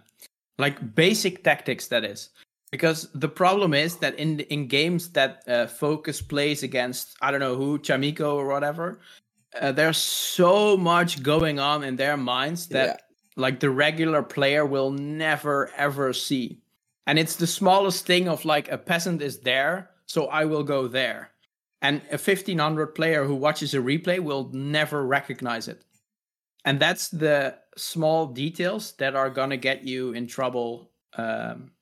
Like 0.58 0.94
basic 0.94 1.42
tactics, 1.42 1.88
that 1.88 2.04
is. 2.04 2.30
Because 2.70 3.08
the 3.14 3.28
problem 3.28 3.74
is 3.74 3.96
that 3.96 4.16
in 4.18 4.40
in 4.40 4.66
games 4.68 5.10
that 5.10 5.42
uh, 5.48 5.66
Focus 5.66 6.22
plays 6.22 6.62
against, 6.62 7.16
I 7.20 7.30
don't 7.30 7.40
know 7.40 7.56
who, 7.56 7.78
Chaemiko 7.78 8.34
or 8.34 8.46
whatever, 8.46 9.00
uh, 9.60 9.72
there's 9.72 9.98
so 9.98 10.76
much 10.76 11.22
going 11.22 11.58
on 11.58 11.84
in 11.84 11.96
their 11.96 12.16
minds 12.16 12.68
that 12.68 12.86
Yeah. 12.86 12.96
like 13.36 13.60
the 13.60 13.70
regular 13.70 14.22
player 14.22 14.64
will 14.66 14.90
never 14.92 15.70
ever 15.76 16.12
see. 16.12 16.60
And 17.06 17.18
it's 17.18 17.36
the 17.36 17.46
smallest 17.46 18.06
thing 18.06 18.28
of 18.28 18.44
like 18.44 18.70
a 18.70 18.78
peasant 18.78 19.22
is 19.22 19.40
there, 19.40 19.90
so 20.06 20.26
I 20.26 20.44
will 20.44 20.64
go 20.64 20.88
there. 20.88 21.30
And 21.84 22.00
a 22.10 22.16
1500 22.16 22.94
player 22.94 23.26
who 23.26 23.34
watches 23.34 23.74
a 23.74 23.76
replay 23.76 24.18
will 24.18 24.48
never 24.54 25.06
recognize 25.06 25.68
it. 25.68 25.84
And 26.64 26.80
that's 26.80 27.08
the 27.08 27.58
small 27.76 28.26
details 28.26 28.92
that 28.92 29.14
are 29.14 29.28
gonna 29.28 29.58
get 29.58 29.84
you 29.84 30.14
in 30.14 30.26
trouble 30.26 30.90
um, 31.18 31.72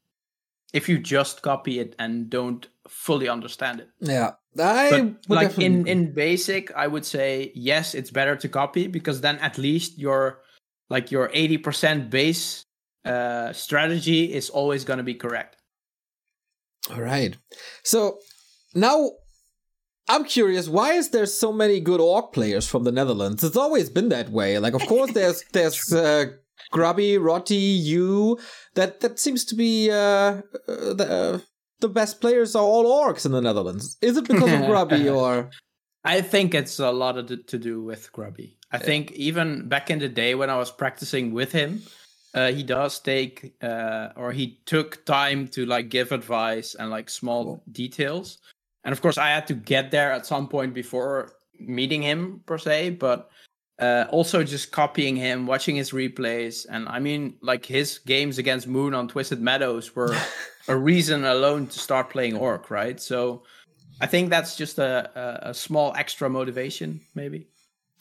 if 0.73 0.89
you 0.89 0.99
just 0.99 1.43
copy 1.43 1.79
it 1.79 1.95
and 2.01 2.29
don't 2.29 2.67
fully 2.89 3.29
understand 3.29 3.79
it. 3.79 3.91
Yeah. 4.01 4.33
I 4.59 4.91
would 4.91 5.17
like 5.29 5.49
definitely 5.51 5.67
in 5.67 5.87
in 5.87 6.13
basic, 6.13 6.73
I 6.73 6.89
would 6.89 7.07
say 7.07 7.53
yes, 7.55 7.95
it's 7.95 8.11
better 8.11 8.35
to 8.35 8.49
copy 8.49 8.89
because 8.89 9.21
then 9.21 9.39
at 9.39 9.57
least 9.57 9.99
your 9.99 10.41
like 10.91 11.13
your 11.13 11.31
eighty 11.33 11.59
percent 11.59 12.11
base 12.11 12.65
uh, 13.05 13.53
strategy 13.53 14.35
is 14.35 14.51
always 14.51 14.85
gonna 14.85 15.05
be 15.05 15.15
correct. 15.15 15.59
All 16.91 17.01
right. 17.01 17.37
So 17.85 18.19
now 18.75 19.13
I'm 20.09 20.25
curious, 20.25 20.69
why 20.69 20.95
is 20.95 21.11
there 21.11 21.27
so 21.27 21.53
many 21.53 21.81
good 21.81 22.01
orc 22.01 22.33
players 22.33 22.69
from 22.69 22.85
the 22.85 22.93
Netherlands? 22.93 23.45
It's 23.45 23.57
always 23.57 23.89
been 23.89 24.09
that 24.09 24.31
way. 24.31 24.59
Like, 24.59 24.75
of 24.75 24.83
course, 24.87 25.13
there's 25.13 25.45
there's 25.53 25.93
uh, 25.93 26.27
Grubby, 26.71 27.19
Rotti, 27.19 27.57
you. 27.57 28.39
That 28.75 29.01
that 29.01 29.19
seems 29.19 29.45
to 29.47 29.55
be 29.55 29.91
uh, 29.91 29.95
uh, 29.95 30.43
the 30.67 31.09
uh, 31.11 31.39
the 31.81 31.89
best 31.89 32.21
players 32.21 32.55
are 32.57 32.65
all 32.65 32.85
orcs 32.85 33.27
in 33.27 33.33
the 33.33 33.41
Netherlands. 33.41 33.97
Is 34.01 34.17
it 34.17 34.27
because 34.27 34.53
of 34.53 34.67
Grubby 34.67 35.09
or? 35.21 35.51
I 36.05 36.21
think 36.21 36.53
it's 36.53 36.81
a 36.81 36.91
lot 36.91 37.17
of 37.17 37.47
to 37.47 37.59
do 37.59 37.81
with 37.83 38.11
Grubby. 38.13 38.59
I 38.73 38.79
think 38.79 39.13
even 39.13 39.69
back 39.69 39.91
in 39.91 39.99
the 40.01 40.09
day 40.09 40.35
when 40.35 40.51
I 40.51 40.57
was 40.57 40.71
practicing 40.71 41.33
with 41.33 41.53
him, 41.53 41.83
uh, 42.35 42.51
he 42.51 42.63
does 42.63 42.99
take 42.99 43.55
uh, 43.63 44.09
or 44.17 44.33
he 44.33 44.61
took 44.65 45.05
time 45.05 45.47
to 45.49 45.67
like 45.67 45.91
give 45.91 46.11
advice 46.11 46.75
and 46.75 46.91
like 46.91 47.11
small 47.11 47.63
details. 47.71 48.39
And 48.85 48.93
of 48.93 49.01
course, 49.01 49.19
I 49.19 49.29
had 49.29 49.47
to 49.49 49.55
get 49.55 49.91
there 49.91 50.13
at 50.13 50.27
some 50.27 50.49
point 50.49 50.75
before 50.75 51.33
meeting 51.59 52.03
him 52.03 52.43
per 52.47 52.59
se, 52.59 52.91
but 52.91 53.31
uh, 53.79 54.07
also 54.11 54.43
just 54.45 54.73
copying 54.73 55.17
him, 55.17 55.47
watching 55.47 55.77
his 55.77 55.91
replays, 55.93 56.67
and 56.69 56.89
I 56.89 56.99
mean, 56.99 57.37
like 57.43 57.65
his 57.65 57.99
games 57.99 58.39
against 58.39 58.67
Moon 58.67 58.95
on 58.95 59.09
Twisted 59.09 59.41
Meadows 59.41 59.95
were 59.95 60.17
a 60.69 60.77
reason 60.77 61.25
alone 61.25 61.67
to 61.69 61.79
start 61.79 62.11
playing 62.11 62.37
Orc, 62.37 62.71
right? 62.71 63.01
So. 63.01 63.45
I 64.01 64.07
think 64.07 64.31
that's 64.31 64.57
just 64.57 64.81
a, 64.81 65.11
a, 65.45 65.51
a 65.51 65.55
small 65.55 65.95
extra 65.95 66.29
motivation, 66.29 67.03
maybe. 67.15 67.47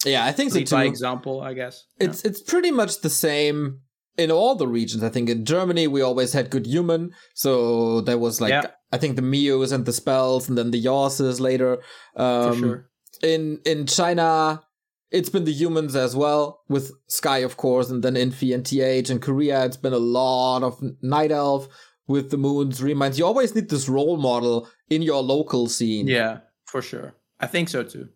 Yeah, 0.06 0.26
I 0.26 0.32
think 0.32 0.52
so 0.52 0.58
Lead 0.58 0.70
by 0.70 0.86
example, 0.86 1.42
I 1.42 1.54
guess. 1.54 1.86
It's 2.00 2.24
it's 2.26 2.42
pretty 2.42 2.72
much 2.72 3.02
the 3.02 3.10
same 3.10 3.82
in 4.18 4.32
all 4.32 4.56
the 4.56 4.68
regions. 4.68 5.04
I 5.04 5.10
think 5.10 5.30
in 5.30 5.46
Germany 5.46 5.88
we 5.88 6.02
always 6.02 6.34
had 6.34 6.50
good 6.50 6.68
human, 6.68 7.12
so 7.34 8.02
there 8.02 8.18
was 8.18 8.42
like 8.42 8.52
Yeah. 8.52 8.68
I 8.92 8.98
think 8.98 9.16
the 9.16 9.22
Mios 9.22 9.72
and 9.72 9.86
the 9.86 9.94
spells, 9.94 10.50
and 10.50 10.58
then 10.58 10.72
the 10.72 10.82
Yosses 10.82 11.40
later. 11.40 11.82
Um, 12.16 12.52
for 12.52 12.58
sure. 12.60 12.90
In 13.24 13.60
in 13.66 13.86
China, 13.86 14.64
it's 15.12 15.30
been 15.30 15.46
the 15.46 15.54
humans 15.54 15.96
as 15.96 16.16
well 16.16 16.62
with 16.68 16.92
Sky, 17.08 17.40
of 17.40 17.58
course, 17.58 17.90
and 17.90 18.04
then 18.04 18.16
Infi 18.16 18.54
and 18.54 18.66
TH. 18.66 19.10
In 19.10 19.20
Korea, 19.20 19.66
it's 19.66 19.78
been 19.78 19.94
a 19.94 19.98
lot 19.98 20.64
of 20.64 20.82
Night 21.02 21.32
Elf 21.32 21.68
with 22.08 22.32
the 22.32 22.38
Moons 22.38 22.82
reminds. 22.82 23.18
You 23.18 23.26
always 23.26 23.56
need 23.56 23.70
this 23.70 23.88
role 23.88 24.18
model 24.18 24.68
in 24.90 25.02
your 25.02 25.22
local 25.22 25.70
scene. 25.70 26.08
Yeah, 26.08 26.40
for 26.66 26.82
sure. 26.82 27.14
I 27.40 27.48
think 27.48 27.70
so 27.70 27.84
too. 27.84 28.10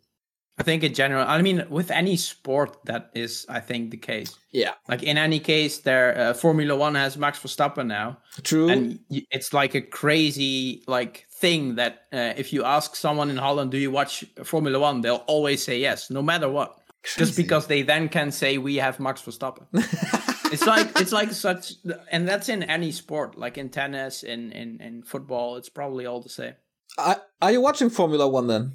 I 0.57 0.63
think 0.63 0.83
in 0.83 0.93
general, 0.93 1.25
I 1.27 1.41
mean, 1.41 1.65
with 1.69 1.91
any 1.91 2.15
sport, 2.15 2.77
that 2.85 3.11
is, 3.13 3.45
I 3.49 3.59
think, 3.59 3.91
the 3.91 3.97
case. 3.97 4.37
yeah, 4.51 4.71
Like 4.87 5.03
in 5.03 5.17
any 5.17 5.39
case, 5.39 5.79
there 5.79 6.17
uh, 6.17 6.33
Formula 6.33 6.75
One 6.77 6.95
has 6.95 7.17
Max 7.17 7.39
Verstappen 7.39 7.87
now, 7.87 8.19
true. 8.43 8.69
and 8.69 8.99
it's 9.09 9.51
like 9.51 9.75
a 9.75 9.81
crazy 9.81 10.83
like 10.87 11.25
thing 11.29 11.75
that 11.75 12.05
uh, 12.13 12.33
if 12.37 12.53
you 12.53 12.63
ask 12.63 12.95
someone 12.95 13.29
in 13.29 13.37
Holland, 13.37 13.71
"Do 13.71 13.77
you 13.77 13.91
watch 13.91 14.23
Formula 14.45 14.79
One?" 14.79 15.01
they'll 15.01 15.25
always 15.27 15.61
say 15.61 15.79
yes, 15.79 16.09
no 16.09 16.21
matter 16.21 16.47
what. 16.47 16.79
just 17.17 17.35
because 17.35 17.67
they 17.67 17.81
then 17.83 18.07
can 18.09 18.31
say 18.31 18.57
we 18.57 18.77
have 18.77 18.99
Max 18.99 19.21
Verstappen. 19.21 19.67
it's 20.53 20.65
like 20.65 20.87
it's 21.01 21.11
like 21.11 21.31
such, 21.33 21.73
and 22.11 22.25
that's 22.25 22.47
in 22.47 22.63
any 22.63 22.91
sport, 22.93 23.37
like 23.37 23.57
in 23.57 23.69
tennis, 23.69 24.23
in 24.23 24.53
in 24.53 24.79
in 24.79 25.03
football. 25.03 25.57
It's 25.57 25.69
probably 25.69 26.05
all 26.05 26.21
the 26.21 26.29
same. 26.29 26.53
I, 26.97 27.17
are 27.41 27.51
you 27.51 27.59
watching 27.59 27.89
Formula 27.89 28.25
One 28.25 28.47
then? 28.47 28.71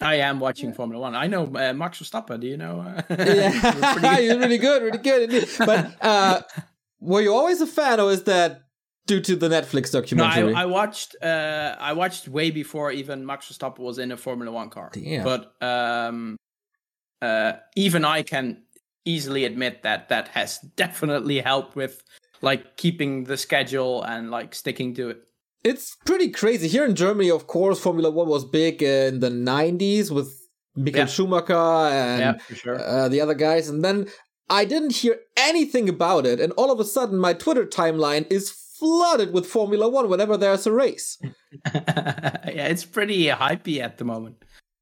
I 0.00 0.16
am 0.16 0.40
watching 0.40 0.72
Formula 0.72 1.00
One. 1.00 1.14
I 1.14 1.26
know 1.26 1.44
uh, 1.44 1.72
Max 1.72 2.00
Verstappen. 2.00 2.40
Do 2.40 2.46
you 2.46 2.56
know? 2.56 2.80
uh, 2.80 3.02
yeah, 3.10 4.18
you're 4.18 4.38
really 4.44 4.58
good, 4.58 4.82
really 4.82 4.98
good. 4.98 5.48
But 5.58 5.96
uh, 6.04 6.42
were 7.00 7.20
you 7.20 7.32
always 7.32 7.60
a 7.60 7.66
fan, 7.66 8.00
or 8.00 8.10
is 8.10 8.24
that 8.24 8.62
due 9.06 9.20
to 9.20 9.36
the 9.36 9.48
Netflix 9.48 9.92
No, 9.92 10.00
documentary? 10.00 10.54
I, 10.54 10.62
I 10.62 10.66
watched. 10.66 11.16
Uh, 11.22 11.76
I 11.78 11.92
watched 11.92 12.28
way 12.28 12.50
before 12.50 12.90
even 12.92 13.24
Max 13.24 13.50
Verstappen 13.50 13.78
was 13.78 13.98
in 13.98 14.10
a 14.12 14.16
Formula 14.16 14.50
One 14.50 14.70
car. 14.70 14.90
Damn. 14.92 15.24
But 15.24 15.54
um, 15.62 16.36
uh, 17.22 17.54
even 17.76 18.04
I 18.04 18.22
can 18.22 18.62
easily 19.04 19.44
admit 19.44 19.82
that 19.82 20.08
that 20.08 20.28
has 20.28 20.58
definitely 20.76 21.40
helped 21.40 21.76
with 21.76 22.02
like 22.40 22.76
keeping 22.76 23.24
the 23.24 23.36
schedule 23.36 24.02
and 24.02 24.30
like 24.30 24.54
sticking 24.54 24.94
to 24.94 25.10
it. 25.10 25.22
It's 25.64 25.96
pretty 26.06 26.30
crazy. 26.30 26.68
Here 26.68 26.84
in 26.84 26.94
Germany, 26.94 27.30
of 27.30 27.46
course, 27.46 27.80
Formula 27.80 28.10
One 28.10 28.28
was 28.28 28.44
big 28.44 28.82
in 28.82 29.20
the 29.20 29.30
90s 29.30 30.10
with 30.10 30.28
Michael 30.76 31.00
Yeah. 31.00 31.06
Schumacher 31.06 31.54
and 31.54 32.20
yeah, 32.20 32.56
sure. 32.56 32.78
uh, 32.80 33.08
the 33.08 33.20
other 33.20 33.34
guys. 33.34 33.68
And 33.68 33.82
then 33.84 34.08
I 34.50 34.64
didn't 34.64 34.92
hear 34.92 35.18
anything 35.36 35.88
about 35.88 36.26
it. 36.26 36.38
And 36.40 36.52
all 36.52 36.70
of 36.70 36.78
a 36.80 36.84
sudden, 36.84 37.18
my 37.18 37.32
Twitter 37.32 37.64
timeline 37.64 38.30
is 38.30 38.50
flooded 38.78 39.32
with 39.32 39.46
Formula 39.46 39.88
One 39.88 40.08
whenever 40.08 40.36
there's 40.36 40.66
a 40.66 40.72
race. 40.72 41.16
yeah, 41.74 42.66
it's 42.68 42.84
pretty 42.84 43.26
hypey 43.26 43.80
at 43.80 43.98
the 43.98 44.04
moment. 44.04 44.36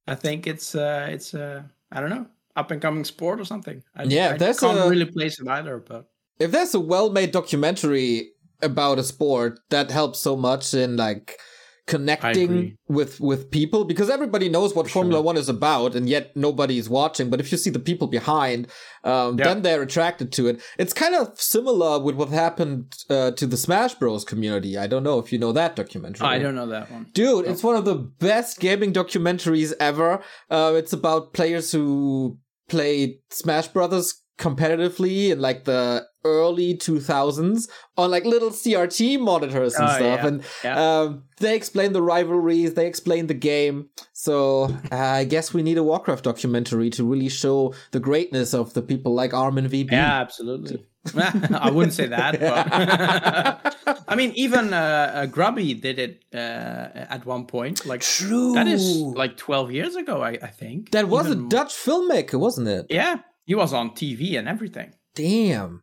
I 0.07 0.15
think 0.17 0.47
it's 0.47 0.75
uh 0.75 1.07
it's 1.11 1.33
uh 1.35 1.63
I 1.93 2.01
don't 2.01 2.11
know 2.11 2.27
up 2.57 2.71
and 2.71 2.83
coming 2.83 3.05
sport 3.05 3.41
or 3.41 3.45
something. 3.45 3.83
I, 3.95 4.03
Yeah, 4.05 4.31
I 4.35 4.37
there's 4.39 4.61
can't 4.61 4.79
a- 4.79 4.89
really 4.91 5.05
place 5.07 5.39
it 5.41 5.47
either, 5.49 5.79
but 5.79 6.07
If 6.41 6.51
there's 6.51 6.75
a 6.75 6.81
well 6.81 7.11
made 7.11 7.31
documentary 7.33 8.31
about 8.63 8.99
a 8.99 9.05
sport 9.05 9.61
that 9.71 9.91
helps 9.91 10.19
so 10.19 10.37
much 10.37 10.75
in 10.75 10.97
like 10.97 11.39
connecting 11.87 12.79
with 12.89 13.21
with 13.21 13.51
people 13.51 13.85
because 13.85 14.09
everybody 14.09 14.49
knows 14.49 14.75
what 14.75 14.89
Formula 14.91 15.21
One 15.21 15.37
is 15.37 15.49
about, 15.49 15.95
and 15.95 16.09
yet 16.09 16.37
nobody 16.37 16.79
is 16.79 16.89
watching. 16.89 17.29
But 17.29 17.41
if 17.41 17.51
you 17.51 17.59
see 17.59 17.71
the 17.71 17.79
people 17.79 18.07
behind, 18.07 18.69
um, 19.05 19.39
yep. 19.39 19.47
then 19.47 19.63
they're 19.63 19.83
attracted 19.83 20.33
to 20.33 20.49
it. 20.49 20.63
It's 20.79 20.93
kind 20.93 21.15
of 21.15 21.39
similar 21.41 21.99
with 21.99 22.15
what 22.15 22.29
happened 22.29 22.95
uh, 23.11 23.33
to 23.33 23.47
the 23.47 23.57
Smash 23.57 23.95
Bros. 23.95 24.25
community. 24.25 24.79
I 24.79 24.87
don't 24.87 25.03
know 25.03 25.19
if 25.19 25.33
you 25.33 25.39
know 25.39 25.53
that 25.53 25.77
documentary. 25.77 26.27
I 26.27 26.39
don't 26.39 26.55
know 26.55 26.67
that 26.69 26.91
one, 26.91 27.09
dude. 27.13 27.47
It's 27.47 27.65
one 27.65 27.77
of 27.77 27.85
the 27.85 27.97
best 27.97 28.61
gaming 28.61 28.93
documentaries 28.93 29.73
ever. 29.81 30.23
Uh, 30.51 30.73
it's 30.77 30.93
about 30.93 31.35
players 31.35 31.73
who 31.73 32.39
played 32.69 33.19
Smash 33.31 33.69
Brothers 33.69 34.23
competitively 34.39 35.31
in 35.31 35.41
like 35.41 35.65
the 35.65 36.07
early 36.25 36.75
2000s 36.77 37.69
on 37.97 38.11
like 38.11 38.25
little 38.25 38.51
CRT 38.51 39.21
monitors 39.21 39.75
and 39.75 39.89
oh, 39.89 39.93
stuff. 39.93 40.21
Yeah. 40.21 40.27
And 40.27 40.43
yeah. 40.65 41.01
Um, 41.01 41.25
they 41.39 41.57
explain 41.57 41.93
the 41.93 42.03
rivalries, 42.03 42.75
they 42.75 42.87
explain 42.87 43.27
the 43.27 43.35
game. 43.35 43.89
So 44.13 44.65
uh, 44.91 44.97
I 44.97 45.25
guess 45.25 45.53
we 45.53 45.63
need 45.63 45.79
a 45.79 45.83
Warcraft 45.83 46.25
documentary 46.25 46.91
to 46.91 47.05
really 47.05 47.29
show 47.29 47.75
the 47.91 48.01
greatness 48.01 48.55
of 48.55 48.75
the 48.75 48.83
people 48.83 49.15
like 49.15 49.35
Armin 49.35 49.69
VB. 49.69 49.91
Yeah, 49.91 50.21
absolutely. 50.21 50.87
I 51.17 51.71
wouldn't 51.71 51.95
say 51.95 52.07
that, 52.07 52.39
but 52.39 54.05
I 54.09 54.15
mean, 54.15 54.33
even 54.37 54.73
uh, 54.73 55.13
uh, 55.15 55.27
Grubby 55.27 55.75
did 55.75 55.99
it 55.99 56.25
uh, 56.33 56.37
at 56.37 57.27
one 57.27 57.47
point. 57.47 57.85
Like, 57.85 58.03
true. 58.03 58.53
That 58.53 58.69
is 58.69 58.99
like 59.01 59.37
twelve 59.37 59.73
years 59.73 59.97
ago, 59.97 60.23
I, 60.23 60.39
I 60.41 60.47
think. 60.47 60.93
That 60.93 61.09
was 61.09 61.27
even 61.27 61.47
a 61.47 61.49
Dutch 61.49 61.75
filmmaker, 61.75 62.39
wasn't 62.39 62.69
it? 62.69 62.87
Yeah, 62.89 63.17
he 63.45 63.57
was 63.57 63.73
on 63.73 63.91
TV 63.91 64.39
and 64.39 64.47
everything. 64.47 64.95
Damn. 65.17 65.83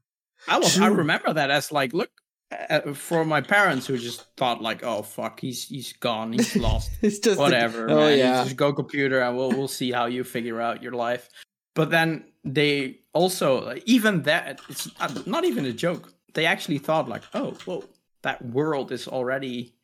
I 0.50 0.60
was. 0.60 0.76
True. 0.76 0.86
I 0.86 0.88
remember 0.88 1.34
that 1.34 1.52
as 1.52 1.72
like, 1.72 1.94
look, 1.94 2.10
uh, 2.52 2.94
for 2.94 3.24
my 3.26 3.42
parents 3.42 3.86
who 3.86 3.98
just 3.98 4.26
thought 4.36 4.62
like, 4.62 4.84
oh 4.84 5.04
fuck, 5.04 5.40
he's 5.40 5.68
he's 5.68 5.94
gone, 5.94 6.34
he's 6.34 6.56
lost, 6.68 6.90
it's 7.02 7.20
just 7.20 7.40
whatever. 7.40 7.90
Oh 7.90 7.96
man. 8.08 8.18
yeah, 8.18 8.44
just 8.44 8.56
go 8.56 8.74
computer 8.74 9.22
and 9.22 9.38
we'll 9.38 9.52
we'll 9.52 9.68
see 9.68 9.92
how 9.92 10.08
you 10.08 10.24
figure 10.24 10.60
out 10.60 10.82
your 10.82 10.94
life. 10.94 11.30
But 11.76 11.92
then 11.92 12.26
they 12.44 13.00
also 13.14 13.76
even 13.86 14.24
that 14.24 14.60
it's 14.68 14.90
not 15.28 15.46
even 15.46 15.66
a 15.66 15.74
joke. 15.74 16.14
They 16.34 16.46
actually 16.46 16.78
thought 16.80 17.10
like, 17.10 17.24
oh, 17.34 17.52
whoa, 17.66 17.84
that 18.24 18.44
world 18.44 18.92
is 18.92 19.08
already 19.08 19.76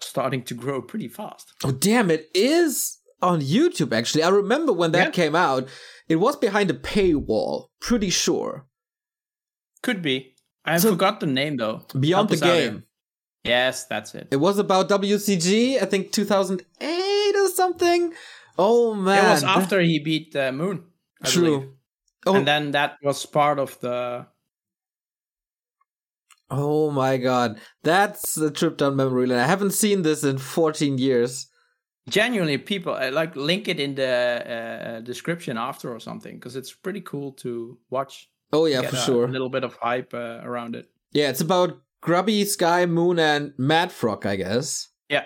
starting 0.00 0.42
to 0.44 0.54
grow 0.54 0.82
pretty 0.82 1.08
fast. 1.08 1.52
Oh 1.64 1.72
damn, 1.72 2.10
it 2.10 2.28
is 2.34 2.98
on 3.22 3.40
YouTube 3.40 3.92
actually. 3.96 4.24
I 4.24 4.30
remember 4.30 4.72
when 4.72 4.92
that 4.92 5.06
yeah. 5.06 5.10
came 5.10 5.36
out, 5.36 5.68
it 6.08 6.16
was 6.16 6.36
behind 6.36 6.70
a 6.70 6.74
paywall, 6.74 7.68
pretty 7.80 8.10
sure. 8.10 8.66
Could 9.84 10.00
be. 10.00 10.34
I 10.64 10.78
so, 10.78 10.92
forgot 10.92 11.20
the 11.20 11.26
name 11.26 11.58
though. 11.58 11.82
Beyond 11.98 12.30
the 12.30 12.38
game. 12.38 12.84
Yes, 13.44 13.84
that's 13.84 14.14
it. 14.14 14.28
It 14.30 14.36
was 14.36 14.58
about 14.58 14.88
WCG, 14.88 15.82
I 15.82 15.84
think 15.84 16.10
2008 16.10 17.36
or 17.36 17.48
something. 17.48 18.14
Oh 18.56 18.94
man. 18.94 19.26
It 19.26 19.28
was 19.28 19.44
after 19.44 19.82
he 19.82 19.98
beat 19.98 20.32
the 20.32 20.52
Moon. 20.52 20.84
I 21.22 21.28
True. 21.28 21.74
Oh. 22.24 22.34
And 22.34 22.48
then 22.48 22.70
that 22.70 22.96
was 23.02 23.26
part 23.26 23.58
of 23.58 23.78
the 23.80 24.26
Oh 26.48 26.90
my 26.90 27.18
god. 27.18 27.60
That's 27.82 28.38
a 28.38 28.50
trip 28.50 28.78
down 28.78 28.96
memory 28.96 29.26
lane. 29.26 29.38
I 29.38 29.46
haven't 29.46 29.72
seen 29.72 30.00
this 30.00 30.24
in 30.24 30.38
14 30.38 30.96
years. 30.96 31.48
Genuinely, 32.08 32.56
people 32.56 32.94
uh, 32.94 33.10
like 33.10 33.36
link 33.36 33.68
it 33.68 33.78
in 33.78 33.96
the 33.96 34.06
uh, 34.06 35.00
description 35.00 35.58
after 35.58 35.94
or 35.94 36.00
something 36.00 36.36
because 36.36 36.56
it's 36.56 36.72
pretty 36.72 37.02
cool 37.02 37.32
to 37.32 37.76
watch. 37.90 38.30
Oh 38.52 38.66
yeah, 38.66 38.82
for 38.82 38.96
sure. 38.96 39.24
A 39.24 39.28
little 39.28 39.48
bit 39.48 39.64
of 39.64 39.74
hype 39.74 40.14
uh, 40.14 40.40
around 40.42 40.76
it. 40.76 40.88
Yeah, 41.12 41.28
it's 41.28 41.40
about 41.40 41.80
Grubby, 42.00 42.44
Sky, 42.44 42.86
Moon, 42.86 43.18
and 43.18 43.52
Madfrog, 43.58 44.26
I 44.26 44.36
guess. 44.36 44.88
Yeah, 45.08 45.24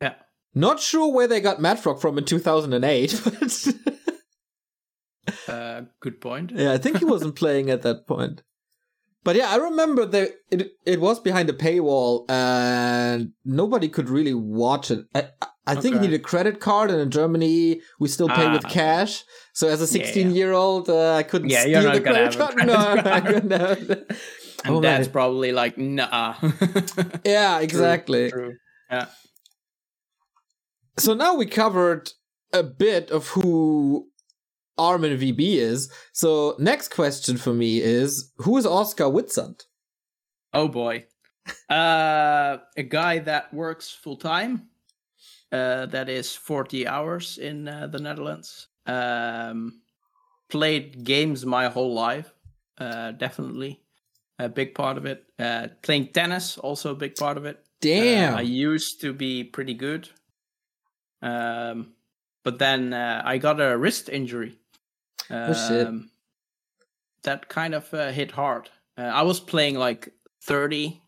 yeah. 0.00 0.14
Not 0.54 0.80
sure 0.80 1.12
where 1.12 1.26
they 1.28 1.40
got 1.40 1.58
Madfrog 1.58 2.00
from 2.00 2.18
in 2.18 2.24
2008, 2.24 3.20
but 3.24 3.74
uh, 5.48 5.82
good 6.00 6.20
point. 6.20 6.52
yeah, 6.54 6.72
I 6.72 6.78
think 6.78 6.98
he 6.98 7.04
wasn't 7.04 7.36
playing 7.36 7.70
at 7.70 7.82
that 7.82 8.06
point. 8.06 8.42
But 9.24 9.36
yeah, 9.36 9.50
I 9.50 9.56
remember 9.56 10.04
that 10.04 10.32
it 10.50 10.72
it 10.84 11.00
was 11.00 11.18
behind 11.18 11.48
a 11.48 11.54
paywall 11.54 12.30
and 12.30 13.32
nobody 13.44 13.88
could 13.88 14.10
really 14.10 14.34
watch 14.34 14.90
it. 14.90 15.06
I, 15.14 15.28
I 15.66 15.74
think 15.76 15.96
okay. 15.96 16.04
you 16.04 16.10
need 16.10 16.14
a 16.14 16.22
credit 16.22 16.60
card, 16.60 16.90
and 16.90 17.00
in 17.00 17.10
Germany 17.10 17.80
we 17.98 18.08
still 18.08 18.28
pay 18.28 18.50
with 18.50 18.66
ah. 18.66 18.68
cash. 18.68 19.24
So 19.54 19.68
as 19.68 19.80
a 19.80 19.86
16 19.86 20.30
yeah, 20.30 20.46
old, 20.48 20.90
uh, 20.90 21.14
I 21.14 21.22
couldn't 21.22 21.48
yeah, 21.48 21.62
steal 21.62 21.90
the 21.90 22.00
credit 22.02 22.36
card. 22.36 22.54
Credit 22.54 22.66
no, 22.66 22.74
card. 22.76 23.06
I 23.06 23.20
couldn't. 23.20 23.52
And 24.64 24.76
oh, 24.76 24.80
that's 24.80 25.08
probably 25.08 25.52
like 25.52 25.78
nah. 25.78 26.36
yeah, 27.24 27.60
exactly. 27.60 28.30
True, 28.30 28.48
true. 28.48 28.56
Yeah. 28.90 29.06
So 30.98 31.14
now 31.14 31.34
we 31.34 31.46
covered 31.46 32.12
a 32.52 32.62
bit 32.62 33.10
of 33.10 33.28
who 33.28 34.08
Armin 34.76 35.18
VB 35.18 35.56
is. 35.56 35.92
So 36.12 36.56
next 36.58 36.88
question 36.88 37.36
for 37.36 37.54
me 37.54 37.80
is 37.80 38.32
who 38.38 38.56
is 38.56 38.66
Oscar 38.66 39.04
Whitsand? 39.04 39.64
Oh 40.52 40.68
boy. 40.68 41.06
uh 41.68 42.56
a 42.76 42.82
guy 42.82 43.18
that 43.18 43.52
works 43.52 43.90
full 43.90 44.16
time 44.16 44.68
uh, 45.54 45.86
that 45.86 46.08
is 46.08 46.34
40 46.34 46.86
hours 46.86 47.38
in 47.38 47.68
uh, 47.68 47.86
the 47.86 47.98
Netherlands. 47.98 48.66
Um, 48.86 49.80
played 50.48 51.04
games 51.04 51.46
my 51.46 51.68
whole 51.68 51.94
life, 51.94 52.32
uh, 52.78 53.12
definitely 53.12 53.80
a 54.38 54.48
big 54.48 54.74
part 54.74 54.98
of 54.98 55.06
it. 55.06 55.24
Uh, 55.38 55.68
playing 55.82 56.08
tennis, 56.08 56.58
also 56.58 56.90
a 56.90 56.96
big 56.96 57.14
part 57.14 57.36
of 57.36 57.44
it. 57.44 57.64
Damn. 57.80 58.34
Uh, 58.34 58.38
I 58.38 58.40
used 58.40 59.00
to 59.02 59.12
be 59.12 59.44
pretty 59.44 59.74
good, 59.74 60.08
um, 61.22 61.92
but 62.42 62.58
then 62.58 62.92
uh, 62.92 63.22
I 63.24 63.38
got 63.38 63.60
a 63.60 63.78
wrist 63.78 64.08
injury. 64.08 64.58
Um, 65.30 65.50
oh 65.50 65.52
shit! 65.68 65.86
Um, 65.86 66.10
that 67.22 67.48
kind 67.48 67.74
of 67.74 67.90
hit 67.90 68.32
hard. 68.32 68.70
I 68.96 69.22
was 69.22 69.40
playing 69.40 69.76
like 69.76 70.12
30, 70.42 71.02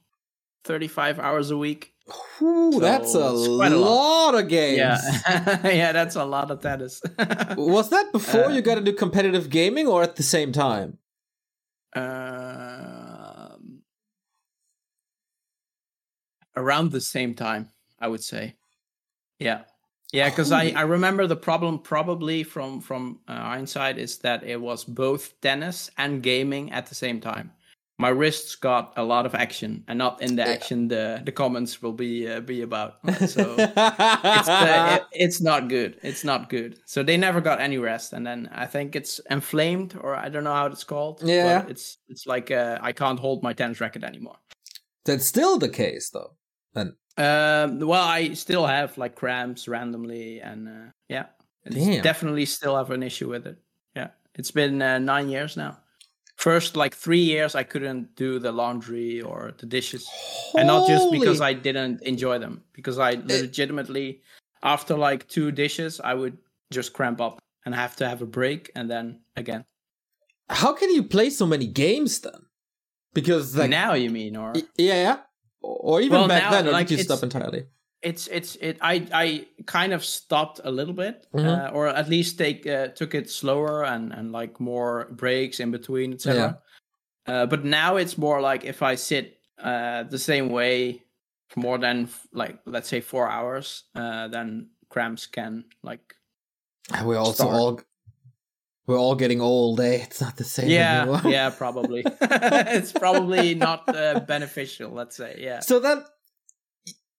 35 0.64 1.20
hours 1.20 1.50
a 1.50 1.56
week 1.56 1.92
Ooh, 2.40 2.72
so 2.72 2.78
that's 2.78 3.14
a 3.14 3.30
lot, 3.30 3.72
a 3.72 3.76
lot, 3.76 4.34
of 4.34 4.48
games. 4.48 4.78
Yeah, 4.78 5.00
yeah, 5.64 5.92
that's 5.92 6.14
a 6.14 6.24
lot 6.24 6.50
of 6.50 6.60
tennis. 6.60 7.02
was 7.56 7.90
that 7.90 8.12
before 8.12 8.46
uh, 8.46 8.48
you 8.48 8.62
got 8.62 8.78
into 8.78 8.92
competitive 8.92 9.50
gaming 9.50 9.88
or 9.88 10.02
at 10.02 10.14
the 10.14 10.22
same 10.22 10.52
time? 10.52 10.98
Uh, 11.94 13.56
around 16.56 16.92
the 16.92 17.00
same 17.00 17.34
time, 17.34 17.70
I 17.98 18.06
would 18.06 18.22
say. 18.22 18.54
Yeah, 19.40 19.62
yeah, 20.12 20.28
because 20.30 20.52
I, 20.52 20.72
I 20.76 20.82
remember 20.82 21.26
the 21.26 21.36
problem 21.36 21.78
probably 21.78 22.42
from 22.42 22.80
from 22.80 23.20
uh, 23.28 23.34
hindsight 23.34 23.98
is 23.98 24.18
that 24.18 24.44
it 24.44 24.60
was 24.60 24.84
both 24.84 25.40
tennis 25.40 25.90
and 25.98 26.22
gaming 26.22 26.72
at 26.72 26.86
the 26.86 26.94
same 26.94 27.20
time 27.20 27.52
my 27.98 28.08
wrists 28.08 28.56
got 28.56 28.92
a 28.96 29.02
lot 29.02 29.24
of 29.24 29.34
action, 29.34 29.82
and 29.88 29.98
not 29.98 30.20
in 30.20 30.36
the 30.36 30.46
action 30.46 30.88
the 30.88 31.22
the 31.24 31.32
comments 31.32 31.80
will 31.80 31.94
be 31.94 32.28
uh, 32.28 32.40
be 32.40 32.62
about. 32.62 32.98
So 33.26 33.54
it's 33.58 34.48
uh, 34.48 34.98
it, 35.12 35.24
it's 35.24 35.40
not 35.40 35.68
good. 35.68 35.98
It's 36.02 36.22
not 36.22 36.50
good. 36.50 36.78
So 36.84 37.02
they 37.02 37.16
never 37.16 37.40
got 37.40 37.60
any 37.60 37.78
rest, 37.78 38.12
and 38.12 38.26
then 38.26 38.50
I 38.52 38.66
think 38.66 38.96
it's 38.96 39.18
inflamed, 39.30 39.96
or 39.98 40.14
I 40.14 40.28
don't 40.28 40.44
know 40.44 40.52
how 40.52 40.66
it's 40.66 40.84
called. 40.84 41.22
Yeah, 41.24 41.64
it's 41.68 41.98
it's 42.08 42.26
like 42.26 42.50
uh, 42.50 42.78
I 42.82 42.92
can't 42.92 43.18
hold 43.18 43.42
my 43.42 43.54
tennis 43.54 43.80
racket 43.80 44.04
anymore. 44.04 44.36
That's 45.06 45.26
still 45.26 45.58
the 45.58 45.68
case, 45.68 46.10
though. 46.10 46.34
Then, 46.74 46.96
um, 47.18 47.80
well, 47.80 48.04
I 48.04 48.34
still 48.34 48.66
have 48.66 48.96
like 48.98 49.14
cramps 49.14 49.68
randomly, 49.68 50.40
and 50.40 50.68
uh, 50.68 50.90
yeah, 51.08 51.26
definitely 52.02 52.44
still 52.46 52.76
have 52.76 52.90
an 52.90 53.02
issue 53.02 53.28
with 53.28 53.46
it. 53.46 53.58
Yeah, 53.94 54.08
it's 54.34 54.50
been 54.50 54.82
uh, 54.82 54.98
nine 54.98 55.28
years 55.28 55.56
now 55.56 55.78
first 56.36 56.76
like 56.76 56.94
three 56.94 57.20
years 57.20 57.54
i 57.54 57.62
couldn't 57.62 58.14
do 58.14 58.38
the 58.38 58.52
laundry 58.52 59.20
or 59.20 59.54
the 59.58 59.66
dishes 59.66 60.06
Holy. 60.08 60.60
and 60.60 60.68
not 60.68 60.86
just 60.86 61.10
because 61.10 61.40
i 61.40 61.52
didn't 61.52 62.02
enjoy 62.02 62.38
them 62.38 62.62
because 62.72 62.98
i 62.98 63.12
eh. 63.12 63.22
legitimately 63.24 64.22
after 64.62 64.96
like 64.96 65.26
two 65.28 65.50
dishes 65.50 66.00
i 66.00 66.14
would 66.14 66.36
just 66.70 66.92
cramp 66.92 67.20
up 67.20 67.38
and 67.64 67.74
have 67.74 67.96
to 67.96 68.08
have 68.08 68.22
a 68.22 68.26
break 68.26 68.70
and 68.74 68.90
then 68.90 69.20
again 69.36 69.64
how 70.50 70.72
can 70.72 70.90
you 70.90 71.02
play 71.02 71.30
so 71.30 71.46
many 71.46 71.66
games 71.66 72.20
then 72.20 72.46
because 73.14 73.56
like 73.56 73.70
now 73.70 73.94
you 73.94 74.10
mean 74.10 74.36
or 74.36 74.52
yeah 74.76 74.94
yeah 74.94 75.18
or 75.66 76.00
even 76.00 76.18
well, 76.18 76.28
back 76.28 76.44
now, 76.44 76.50
then 76.50 76.68
or 76.68 76.72
like, 76.72 76.86
did 76.86 76.98
you 76.98 77.04
stop 77.04 77.22
entirely 77.22 77.66
it's 78.02 78.26
it's 78.28 78.56
it 78.56 78.78
i 78.80 79.06
i 79.12 79.46
kind 79.64 79.92
of 79.92 80.04
stopped 80.04 80.60
a 80.64 80.70
little 80.70 80.94
bit 80.94 81.26
mm-hmm. 81.34 81.46
uh, 81.46 81.68
or 81.70 81.88
at 81.88 82.08
least 82.08 82.38
take 82.38 82.66
uh, 82.66 82.88
took 82.88 83.14
it 83.14 83.28
slower 83.30 83.84
and 83.84 84.12
and 84.12 84.32
like 84.32 84.60
more 84.60 85.08
breaks 85.12 85.60
in 85.60 85.70
between 85.70 86.12
etc 86.12 86.60
yeah. 87.26 87.34
uh, 87.34 87.46
but 87.46 87.64
now 87.64 87.96
it's 87.96 88.18
more 88.18 88.40
like 88.40 88.64
if 88.64 88.82
i 88.82 88.94
sit 88.94 89.40
uh, 89.58 90.02
the 90.04 90.18
same 90.18 90.50
way 90.50 91.02
for 91.48 91.60
more 91.60 91.78
than 91.78 92.08
like 92.32 92.58
let's 92.66 92.88
say 92.88 93.00
four 93.00 93.28
hours 93.28 93.84
uh, 93.94 94.28
then 94.28 94.68
cramps 94.88 95.26
can 95.26 95.64
like 95.82 96.14
we 97.04 97.16
also 97.16 97.44
start. 97.44 97.54
all 97.54 97.80
we're 98.86 98.98
all 98.98 99.14
getting 99.14 99.40
old, 99.40 99.80
eh? 99.80 100.00
It's 100.02 100.20
not 100.20 100.36
the 100.36 100.44
same 100.44 100.70
Yeah, 100.70 101.02
anymore. 101.02 101.20
yeah, 101.30 101.50
probably. 101.50 102.04
it's 102.20 102.92
probably 102.92 103.54
not 103.54 103.88
uh, 103.94 104.20
beneficial. 104.20 104.90
Let's 104.92 105.16
say, 105.16 105.38
yeah. 105.40 105.60
So 105.60 105.80
then 105.80 106.04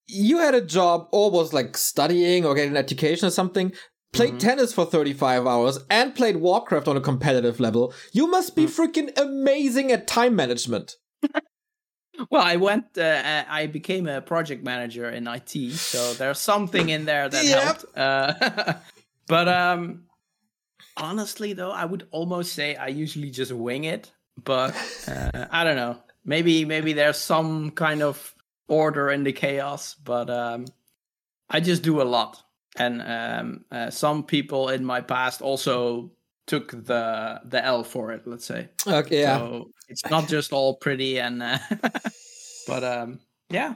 you 0.07 0.37
had 0.39 0.55
a 0.55 0.61
job 0.61 1.07
or 1.11 1.29
was 1.31 1.53
like 1.53 1.75
studying 1.77 2.45
or 2.45 2.55
getting 2.55 2.71
an 2.71 2.77
education 2.77 3.27
or 3.27 3.31
something, 3.31 3.73
played 4.13 4.35
Mhm. 4.35 4.39
tennis 4.39 4.73
for 4.73 4.85
35 4.85 5.45
hours 5.45 5.79
and 5.89 6.15
played 6.15 6.37
Warcraft 6.37 6.87
on 6.87 6.95
a 6.95 7.01
competitive 7.01 7.59
level. 7.59 7.93
You 8.13 8.27
must 8.27 8.55
be 8.55 8.65
freaking 8.65 9.17
amazing 9.17 9.91
at 9.91 10.07
time 10.07 10.35
management. 10.35 10.95
Well, 12.31 12.41
I 12.41 12.55
went. 12.55 12.97
Uh, 12.97 13.43
I 13.47 13.67
became 13.67 14.07
a 14.07 14.21
project 14.21 14.63
manager 14.63 15.07
in 15.07 15.27
IT, 15.27 15.73
so 15.73 16.15
there's 16.15 16.39
something 16.39 16.89
in 16.89 17.05
there 17.05 17.29
that 17.29 17.45
Yep. 17.45 17.61
helped. 17.61 17.85
Uh, 17.95 18.73
but 19.27 19.47
um, 19.47 20.06
honestly, 20.97 21.53
though, 21.53 21.71
I 21.71 21.85
would 21.85 22.07
almost 22.11 22.53
say 22.53 22.75
I 22.75 22.87
usually 22.87 23.31
just 23.31 23.51
wing 23.51 23.85
it. 23.85 24.11
But 24.43 24.75
uh, 25.07 25.47
I 25.51 25.63
don't 25.63 25.75
know. 25.75 25.97
Maybe 26.25 26.65
maybe 26.65 26.93
there's 26.93 27.17
some 27.17 27.71
kind 27.71 28.01
of 28.01 28.35
order 28.67 29.09
in 29.09 29.23
the 29.23 29.33
chaos. 29.33 29.95
But 29.95 30.29
um, 30.29 30.65
I 31.49 31.59
just 31.59 31.83
do 31.83 32.01
a 32.01 32.03
lot, 32.03 32.43
and 32.75 33.01
um, 33.01 33.65
uh, 33.71 33.89
some 33.89 34.23
people 34.23 34.69
in 34.69 34.83
my 34.83 35.01
past 35.01 35.41
also 35.41 36.11
took 36.45 36.71
the 36.71 37.41
the 37.45 37.63
L 37.63 37.83
for 37.83 38.11
it. 38.11 38.27
Let's 38.27 38.45
say. 38.45 38.69
Okay, 38.85 39.21
yeah. 39.21 39.37
So 39.37 39.71
it's 39.87 40.05
not 40.09 40.27
just 40.27 40.51
all 40.51 40.75
pretty 40.75 41.19
and, 41.19 41.41
uh, 41.41 41.59
but 42.67 42.83
um, 42.83 43.19
yeah. 43.49 43.75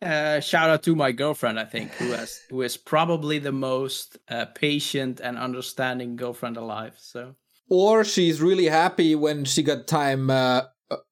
Uh, 0.00 0.38
shout 0.40 0.70
out 0.70 0.82
to 0.84 0.94
my 0.94 1.10
girlfriend, 1.10 1.58
I 1.58 1.64
think, 1.64 1.92
who 1.94 2.12
has 2.12 2.40
who 2.50 2.62
is 2.62 2.76
probably 2.76 3.38
the 3.40 3.52
most 3.52 4.16
uh, 4.28 4.46
patient 4.54 5.20
and 5.20 5.36
understanding 5.36 6.14
girlfriend 6.16 6.56
alive. 6.56 6.94
So 6.98 7.34
Or 7.68 8.04
she's 8.04 8.40
really 8.40 8.66
happy 8.66 9.16
when 9.16 9.44
she 9.44 9.62
got 9.64 9.86
time 9.88 10.30
uh, 10.30 10.62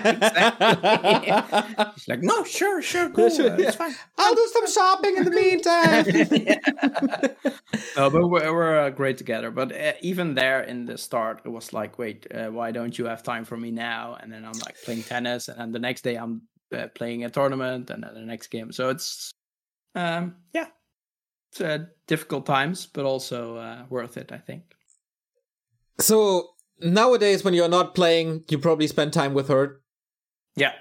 She's 1.97 2.09
like, 2.09 2.23
no, 2.23 2.45
sure, 2.45 2.83
sure, 2.83 3.09
cool, 3.11 3.31
Sure, 3.31 3.47
yeah. 3.47 3.69
it's 3.69 3.77
fine. 3.77 3.95
I'll 4.19 4.35
do 4.35 4.49
some 4.53 4.67
shopping 4.71 5.17
in 5.17 5.25
the 5.25 5.31
meantime. 5.31 6.05
No, 7.97 8.11
but 8.11 8.29
we're, 8.29 8.53
we're 8.53 8.79
uh, 8.79 8.91
great 8.91 9.19
together. 9.19 9.51
But 9.51 9.73
uh, 9.73 9.93
even 10.03 10.35
there 10.35 10.63
in 10.63 10.85
the 10.87 10.97
start, 10.99 11.43
it 11.45 11.49
was 11.49 11.73
like, 11.73 11.99
wait, 11.99 12.27
uh, 12.35 12.49
why 12.51 12.71
don't 12.71 12.99
you 12.99 13.07
have 13.07 13.23
time 13.23 13.45
for 13.45 13.57
me 13.57 13.71
now? 13.71 14.17
And 14.21 14.33
then 14.33 14.45
I'm 14.45 14.59
like 14.65 14.77
playing 14.85 15.03
tennis, 15.05 15.49
and 15.49 15.59
then 15.59 15.73
the 15.73 15.79
next 15.79 16.03
day 16.03 16.17
I'm 16.17 16.43
uh, 16.73 16.89
playing 16.89 17.25
a 17.25 17.31
tournament, 17.31 17.91
and 17.91 18.03
then 18.03 18.15
the 18.15 18.21
next 18.21 18.49
game. 18.49 18.73
So 18.73 18.89
it's, 18.91 19.31
um, 19.95 20.37
yeah, 20.53 20.67
it's 21.51 21.61
uh, 21.61 21.87
difficult 22.07 22.47
times, 22.47 22.87
but 22.87 23.05
also 23.05 23.57
uh, 23.57 23.85
worth 23.89 24.17
it, 24.17 24.33
I 24.33 24.39
think. 24.39 24.63
so 26.01 26.49
nowadays, 26.81 27.45
when 27.45 27.55
you're 27.55 27.69
not 27.69 27.95
playing, 27.95 28.45
you 28.49 28.59
probably 28.59 28.87
spend 28.87 29.13
time 29.13 29.35
with 29.35 29.49
her. 29.49 29.81
Yeah. 30.57 30.73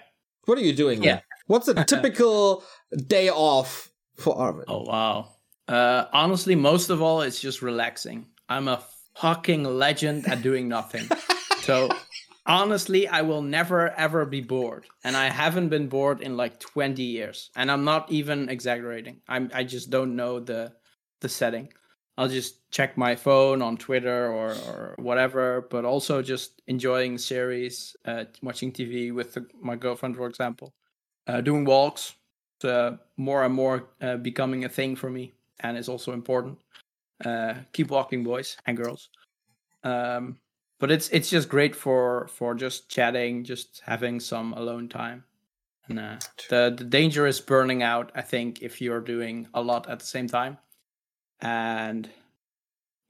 What 0.46 0.58
are 0.58 0.62
you 0.62 0.74
doing? 0.74 1.04
Yeah. 1.04 1.16
then? 1.16 1.22
What's 1.48 1.68
a 1.68 1.84
typical 1.86 2.64
day 3.08 3.30
off 3.30 3.90
for 4.18 4.38
Arvid? 4.38 4.66
Oh 4.68 4.84
wow. 4.84 5.30
Uh, 5.68 6.06
honestly, 6.12 6.56
most 6.56 6.90
of 6.90 7.02
all, 7.02 7.22
it's 7.22 7.40
just 7.40 7.62
relaxing. 7.62 8.28
I'm 8.50 8.68
a 8.68 8.84
fucking 9.16 9.64
legend 9.64 10.28
at 10.28 10.42
doing 10.42 10.68
nothing. 10.68 11.08
so 11.62 11.90
honestly, 12.46 13.08
I 13.08 13.22
will 13.22 13.42
never 13.42 13.90
ever 13.92 14.26
be 14.26 14.42
bored, 14.42 14.86
and 15.04 15.16
I 15.16 15.30
haven't 15.30 15.70
been 15.70 15.88
bored 15.88 16.22
in 16.22 16.38
like 16.38 16.60
20 16.60 17.04
years. 17.04 17.50
And 17.56 17.72
I'm 17.72 17.84
not 17.84 18.12
even 18.12 18.50
exaggerating. 18.50 19.22
I'm 19.28 19.52
I 19.54 19.64
just 19.64 19.90
don't 19.90 20.16
know 20.16 20.40
the 20.40 20.74
the 21.22 21.30
setting. 21.30 21.72
I'll 22.18 22.28
just 22.28 22.70
check 22.72 22.98
my 22.98 23.16
phone 23.16 23.62
on 23.62 23.78
Twitter 23.78 24.28
or, 24.32 24.50
or 24.52 24.96
whatever, 25.00 25.68
but 25.70 25.86
also 25.86 26.22
just 26.22 26.62
enjoying 26.68 27.18
series, 27.18 27.96
uh, 28.06 28.26
watching 28.44 28.72
TV 28.72 29.12
with 29.12 29.34
the, 29.34 29.48
my 29.60 29.76
girlfriend, 29.76 30.18
for 30.18 30.28
example, 30.28 30.74
uh, 31.28 31.42
doing 31.42 31.66
walks. 31.66 32.16
Uh, 32.64 32.98
more 33.18 33.44
and 33.44 33.56
more 33.56 33.90
uh, 34.02 34.18
becoming 34.18 34.66
a 34.66 34.70
thing 34.70 34.96
for 34.96 35.10
me, 35.10 35.34
and 35.62 35.76
it's 35.78 35.90
also 35.90 36.12
important. 36.12 36.60
Uh, 37.26 37.56
keep 37.74 37.90
walking, 37.90 38.24
boys 38.24 38.56
and 38.68 38.78
girls. 38.78 39.10
Um, 39.84 40.38
but 40.82 40.90
it's 40.90 41.08
it's 41.10 41.30
just 41.30 41.48
great 41.48 41.76
for 41.76 42.28
for 42.28 42.56
just 42.56 42.90
chatting, 42.90 43.44
just 43.44 43.82
having 43.86 44.20
some 44.20 44.52
alone 44.54 44.90
time. 44.90 45.24
And 45.88 46.00
uh, 46.00 46.18
the 46.50 46.74
the 46.76 46.84
danger 46.84 47.28
is 47.28 47.40
burning 47.40 47.84
out. 47.84 48.12
I 48.16 48.24
think 48.24 48.64
if 48.64 48.82
you're 48.82 49.00
doing 49.00 49.48
a 49.54 49.62
lot 49.62 49.88
at 49.88 50.00
the 50.00 50.06
same 50.06 50.28
time, 50.28 50.58
and 51.40 52.10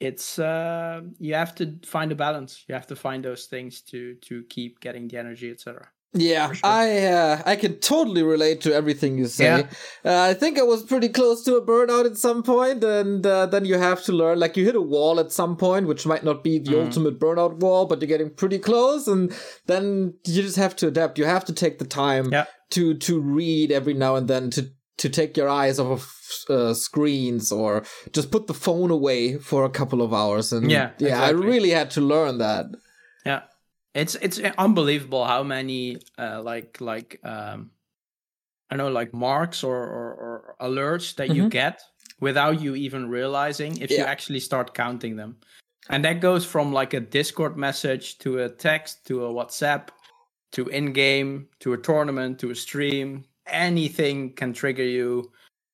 it's 0.01 0.37
uh 0.37 1.01
you 1.17 1.33
have 1.33 1.55
to 1.55 1.79
find 1.85 2.11
a 2.11 2.15
balance. 2.15 2.65
You 2.67 2.75
have 2.75 2.87
to 2.87 2.95
find 2.95 3.23
those 3.23 3.45
things 3.45 3.81
to 3.83 4.15
to 4.15 4.43
keep 4.49 4.81
getting 4.81 5.07
the 5.07 5.17
energy, 5.17 5.49
etc. 5.49 5.87
Yeah, 6.13 6.51
sure. 6.51 6.59
I 6.69 7.05
uh, 7.05 7.41
I 7.45 7.55
can 7.55 7.75
totally 7.79 8.21
relate 8.21 8.59
to 8.61 8.73
everything 8.73 9.17
you 9.17 9.27
say. 9.27 9.63
Uh, 10.03 10.21
I 10.29 10.33
think 10.33 10.59
I 10.59 10.63
was 10.63 10.83
pretty 10.83 11.07
close 11.07 11.41
to 11.45 11.55
a 11.55 11.65
burnout 11.65 12.05
at 12.05 12.17
some 12.17 12.43
point, 12.43 12.83
and 12.83 13.25
uh, 13.25 13.45
then 13.45 13.63
you 13.63 13.77
have 13.77 14.03
to 14.03 14.11
learn. 14.11 14.37
Like 14.37 14.57
you 14.57 14.65
hit 14.65 14.75
a 14.75 14.81
wall 14.81 15.21
at 15.21 15.31
some 15.31 15.55
point, 15.55 15.87
which 15.87 16.05
might 16.05 16.25
not 16.25 16.43
be 16.43 16.59
the 16.59 16.71
Mhm. 16.73 16.85
ultimate 16.85 17.17
burnout 17.19 17.59
wall, 17.61 17.85
but 17.85 18.01
you're 18.01 18.09
getting 18.09 18.29
pretty 18.29 18.59
close, 18.59 19.07
and 19.07 19.33
then 19.67 20.13
you 20.25 20.41
just 20.41 20.57
have 20.57 20.75
to 20.77 20.87
adapt. 20.87 21.17
You 21.17 21.25
have 21.25 21.45
to 21.45 21.53
take 21.53 21.79
the 21.79 21.85
time 21.85 22.29
Yeah. 22.31 22.45
to 22.71 22.93
to 22.95 23.19
read 23.21 23.71
every 23.71 23.93
now 23.93 24.15
and 24.15 24.27
then 24.27 24.49
to 24.51 24.61
to 24.97 25.09
take 25.09 25.37
your 25.37 25.47
eyes 25.49 25.79
off 25.79 25.91
of 25.91 26.07
uh, 26.49 26.73
screens 26.73 27.51
or 27.51 27.83
just 28.11 28.31
put 28.31 28.47
the 28.47 28.53
phone 28.53 28.91
away 28.91 29.37
for 29.37 29.63
a 29.63 29.69
couple 29.69 30.01
of 30.01 30.13
hours. 30.13 30.51
And 30.53 30.69
Yeah, 30.69 30.89
yeah, 30.99 31.23
I 31.23 31.29
really 31.29 31.69
had 31.71 31.89
to 31.91 32.01
learn 32.01 32.37
that. 32.39 32.65
Yeah, 33.25 33.41
it's 33.93 34.15
it's 34.15 34.39
unbelievable 34.57 35.25
how 35.25 35.43
many 35.43 35.97
uh, 36.17 36.41
like 36.41 36.79
like 36.81 37.19
um, 37.23 37.71
I 38.69 38.75
know 38.77 38.89
like 38.89 39.13
marks 39.13 39.63
or, 39.63 39.75
or, 39.75 40.13
or 40.13 40.55
alerts 40.61 41.15
that 41.15 41.29
you 41.29 41.43
Mhm. 41.43 41.49
get 41.51 41.81
without 42.19 42.61
you 42.61 42.75
even 42.75 43.09
realizing 43.09 43.77
if 43.81 43.91
you 43.91 44.05
actually 44.05 44.39
start 44.39 44.73
counting 44.73 45.15
them, 45.17 45.37
and 45.89 46.05
that 46.05 46.21
goes 46.21 46.45
from 46.45 46.71
like 46.71 46.93
a 46.93 46.99
Discord 46.99 47.57
message 47.57 48.17
to 48.19 48.43
a 48.43 48.49
text 48.49 49.05
to 49.07 49.25
a 49.25 49.33
WhatsApp 49.33 49.89
to 50.53 50.67
in 50.67 50.93
game 50.93 51.47
to 51.59 51.73
a 51.73 51.77
tournament 51.77 52.39
to 52.39 52.51
a 52.51 52.55
stream. 52.55 53.25
Anything 53.47 54.33
can 54.33 54.53
trigger 54.53 54.83
you. 54.83 55.31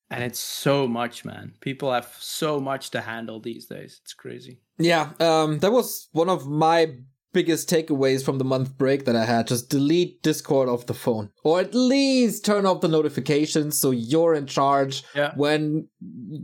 And 0.10 0.24
it's 0.24 0.40
so 0.40 0.88
much, 0.88 1.26
man. 1.26 1.54
People 1.60 1.92
have 1.92 2.16
so 2.18 2.62
much 2.62 2.92
to 2.92 3.02
handle 3.02 3.42
these 3.42 3.66
days. 3.66 4.00
It's 4.04 4.14
crazy. 4.14 4.62
Yeah, 4.78 5.12
um, 5.20 5.60
that 5.60 5.72
was 5.72 6.08
one 6.14 6.30
of 6.30 6.48
my 6.48 6.96
biggest 7.34 7.70
takeaways 7.70 8.24
from 8.24 8.38
the 8.38 8.46
month 8.46 8.78
break 8.78 9.06
that 9.06 9.16
I 9.16 9.26
had. 9.26 9.48
Just 9.48 9.70
delete 9.70 10.22
Discord 10.24 10.70
off 10.70 10.86
the 10.86 10.94
phone, 10.94 11.30
or 11.44 11.60
at 11.60 11.74
least 11.76 12.46
turn 12.46 12.66
off 12.66 12.82
the 12.82 12.88
notifications 12.88 13.80
so 13.80 13.92
you're 13.92 14.34
in 14.34 14.46
charge 14.48 15.04
Yeah. 15.16 15.34
when 15.36 15.88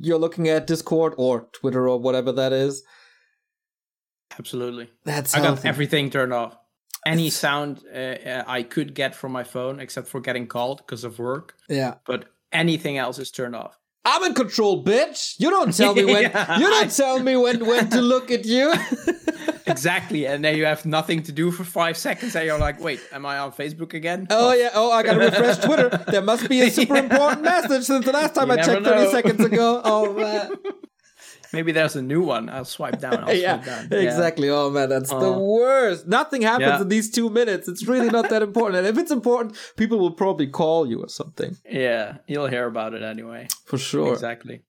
you're 0.01 0.19
looking 0.19 0.47
at 0.49 0.67
Discord 0.67 1.13
or 1.17 1.47
Twitter 1.53 1.87
or 1.89 1.99
whatever 1.99 2.31
that 2.33 2.53
is. 2.53 2.83
Absolutely. 4.37 4.89
That's 5.03 5.33
I 5.35 5.39
got 5.41 5.63
everything 5.65 6.09
turned 6.09 6.33
off. 6.33 6.57
Any 7.05 7.29
sound 7.29 7.81
uh, 7.93 7.97
uh, 7.97 8.43
I 8.47 8.63
could 8.63 8.95
get 8.95 9.13
from 9.13 9.31
my 9.31 9.43
phone, 9.43 9.79
except 9.79 10.07
for 10.07 10.21
getting 10.21 10.47
called 10.47 10.77
because 10.77 11.03
of 11.03 11.19
work, 11.19 11.55
Yeah, 11.69 11.95
but 12.05 12.25
anything 12.51 12.97
else 12.97 13.19
is 13.19 13.29
turned 13.29 13.55
off. 13.55 13.77
I'm 14.05 14.23
in 14.23 14.33
control, 14.33 14.83
bitch. 14.83 15.35
You 15.37 15.49
don't 15.49 15.73
tell 15.75 15.93
me 15.93 16.05
when. 16.05 16.23
Yeah. 16.31 16.59
You 16.59 16.67
don't 16.69 16.91
tell 16.95 17.19
me 17.19 17.35
when 17.35 17.65
when 17.65 17.89
to 17.89 18.01
look 18.01 18.31
at 18.31 18.45
you. 18.45 18.73
exactly, 19.67 20.25
and 20.27 20.43
then 20.43 20.57
you 20.57 20.65
have 20.65 20.85
nothing 20.85 21.23
to 21.23 21.31
do 21.31 21.51
for 21.51 21.63
five 21.63 21.97
seconds, 21.97 22.35
and 22.35 22.45
you're 22.45 22.59
like, 22.59 22.79
"Wait, 22.81 22.99
am 23.11 23.25
I 23.25 23.39
on 23.39 23.51
Facebook 23.51 23.93
again?" 23.93 24.27
Oh 24.29 24.53
yeah. 24.53 24.69
Oh, 24.73 24.91
I 24.91 25.03
gotta 25.03 25.19
refresh 25.19 25.57
Twitter. 25.59 25.89
There 26.07 26.21
must 26.21 26.47
be 26.49 26.61
a 26.61 26.69
super 26.79 26.95
Yeah. 26.95 27.03
important 27.03 27.41
message 27.43 27.83
since 27.83 28.05
the 28.05 28.11
last 28.11 28.35
time 28.35 28.47
You 28.49 28.53
I 28.53 28.57
checked 28.61 28.85
30 28.85 29.11
seconds 29.11 29.45
ago. 29.45 29.81
Oh 29.85 30.13
man. 30.13 30.51
Maybe 31.51 31.71
there's 31.71 31.95
a 31.95 32.01
new 32.01 32.23
one. 32.23 32.49
I'll 32.49 32.65
swipe 32.65 32.99
down. 32.99 33.25
I'll 33.25 33.33
yeah, 33.35 33.61
swipe 33.61 33.89
down. 33.91 33.99
exactly. 33.99 34.49
Oh 34.49 34.71
man, 34.71 34.89
that's 34.89 35.11
the 35.11 35.15
Uh, 35.33 35.37
worst. 35.37 36.07
Nothing 36.07 36.41
happens 36.41 36.67
yeah. 36.67 36.81
in 36.81 36.87
these 36.89 37.11
two 37.11 37.29
minutes. 37.29 37.67
It's 37.67 37.85
really 37.85 38.09
not 38.09 38.29
that 38.31 38.41
important. 38.41 38.77
And 38.79 38.87
if 38.87 38.97
it's 38.97 39.11
important, 39.11 39.55
people 39.77 39.99
will 39.99 40.13
probably 40.15 40.47
call 40.47 40.87
you 40.87 41.01
or 41.03 41.09
something 41.09 41.55
Yeah. 41.69 41.79
yeah, 41.79 42.17
you'll 42.27 42.47
hear 42.47 42.65
about 42.65 42.95
it 42.95 43.03
anyway. 43.03 43.47
for 43.65 43.77
sure. 43.77 44.13
Exactly. 44.13 44.63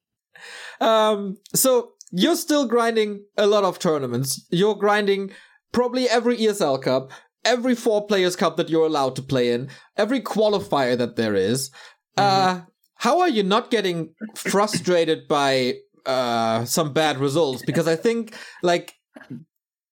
Um, 0.79 1.39
so 1.55 1.94
you're 2.11 2.37
still 2.37 2.67
grinding 2.67 3.25
a 3.37 3.47
lot 3.47 3.65
of 3.65 3.79
tournaments. 3.79 4.47
You're 4.51 4.77
grinding 4.77 5.31
probably 5.73 6.09
every 6.09 6.37
ESL 6.37 6.81
Cup, 6.83 7.11
every 7.45 7.75
four 7.75 8.07
players 8.07 8.37
cup 8.37 8.57
that 8.57 8.69
you're 8.71 8.87
allowed 8.87 9.17
to 9.17 9.23
play 9.23 9.51
in, 9.53 9.69
every 9.97 10.21
qualifier 10.21 10.97
that 10.97 11.17
there 11.17 11.35
is. 11.35 11.71
Uh, 12.17 12.61
how 12.97 13.21
are 13.21 13.29
you 13.29 13.43
not 13.43 13.71
getting 13.71 14.15
frustrated 14.35 15.27
by 15.29 15.75
uh 16.07 16.65
some 16.65 16.93
bad 16.93 17.19
results? 17.19 17.63
Because 17.67 17.89
I 17.89 17.97
think 17.97 18.35
like 18.63 18.95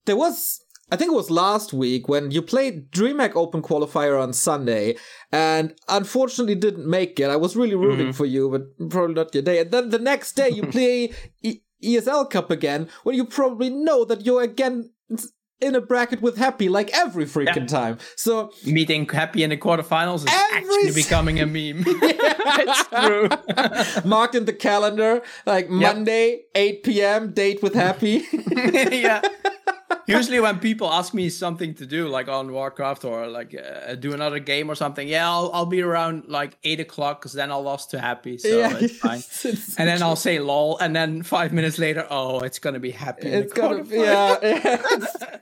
there 0.06 0.16
was. 0.16 0.60
I 0.90 0.96
think 0.96 1.10
it 1.10 1.14
was 1.16 1.30
last 1.30 1.72
week 1.72 2.06
when 2.06 2.30
you 2.32 2.42
played 2.42 2.90
DreamHack 2.92 3.34
Open 3.34 3.62
Qualifier 3.62 4.22
on 4.22 4.34
Sunday 4.34 4.96
and 5.32 5.74
unfortunately 5.88 6.54
didn't 6.54 6.86
make 6.86 7.18
it. 7.18 7.30
I 7.30 7.36
was 7.36 7.56
really 7.56 7.74
rooting 7.74 8.12
for 8.12 8.26
you, 8.26 8.50
but 8.50 8.90
probably 8.90 9.14
not 9.14 9.34
your 9.34 9.42
day. 9.42 9.60
And 9.60 9.70
then 9.70 9.88
the 9.88 9.98
next 9.98 10.34
day 10.34 10.50
you 10.50 10.66
play 10.76 11.14
E- 11.42 11.62
ESL 11.82 12.30
Cup 12.30 12.50
again, 12.50 12.88
when 13.02 13.16
you 13.16 13.24
probably 13.24 13.70
know 13.70 14.04
that 14.04 14.24
you're 14.24 14.42
again 14.42 14.90
in 15.62 15.76
a 15.76 15.80
bracket 15.80 16.20
with 16.20 16.36
Happy 16.36 16.68
like 16.68 16.90
every 16.92 17.24
freaking 17.24 17.56
yeah. 17.56 17.66
time. 17.66 17.98
So 18.16 18.52
meeting 18.66 19.08
Happy 19.08 19.42
in 19.44 19.50
the 19.50 19.56
quarterfinals 19.56 20.26
is 20.26 20.26
actually 20.26 20.92
becoming 20.92 21.40
a 21.40 21.46
meme. 21.46 21.84
it's 21.86 22.88
true. 22.88 23.28
Marked 24.08 24.34
in 24.34 24.44
the 24.44 24.52
calendar, 24.52 25.22
like 25.46 25.66
yep. 25.66 25.94
Monday, 25.94 26.42
8 26.54 26.82
p.m. 26.82 27.32
date 27.32 27.62
with 27.62 27.74
Happy. 27.74 28.24
yeah. 28.50 29.22
Usually, 30.06 30.40
when 30.40 30.58
people 30.58 30.92
ask 30.92 31.14
me 31.14 31.28
something 31.28 31.74
to 31.74 31.86
do, 31.86 32.08
like 32.08 32.28
on 32.28 32.52
Warcraft 32.52 33.04
or 33.04 33.26
like 33.26 33.54
uh, 33.54 33.94
do 33.94 34.12
another 34.12 34.38
game 34.38 34.70
or 34.70 34.74
something, 34.74 35.06
yeah, 35.06 35.28
I'll, 35.28 35.50
I'll 35.52 35.66
be 35.66 35.82
around 35.82 36.24
like 36.28 36.58
eight 36.64 36.80
o'clock 36.80 37.20
because 37.20 37.32
then 37.32 37.50
I'll 37.50 37.62
lost 37.62 37.90
to 37.92 38.00
happy, 38.00 38.38
so 38.38 38.48
yeah. 38.48 38.76
it's 38.78 38.96
fine. 38.98 39.18
it's 39.18 39.78
and 39.78 39.88
then 39.88 40.02
I'll 40.02 40.16
say 40.16 40.38
lol, 40.38 40.78
and 40.78 40.94
then 40.94 41.22
five 41.22 41.52
minutes 41.52 41.78
later, 41.78 42.06
oh, 42.10 42.40
it's 42.40 42.58
gonna 42.58 42.80
be 42.80 42.90
happy. 42.90 43.28
It's 43.28 43.52
gonna, 43.52 43.84
be, 43.84 43.96
yeah, 43.96 44.38
yeah. 44.42 44.82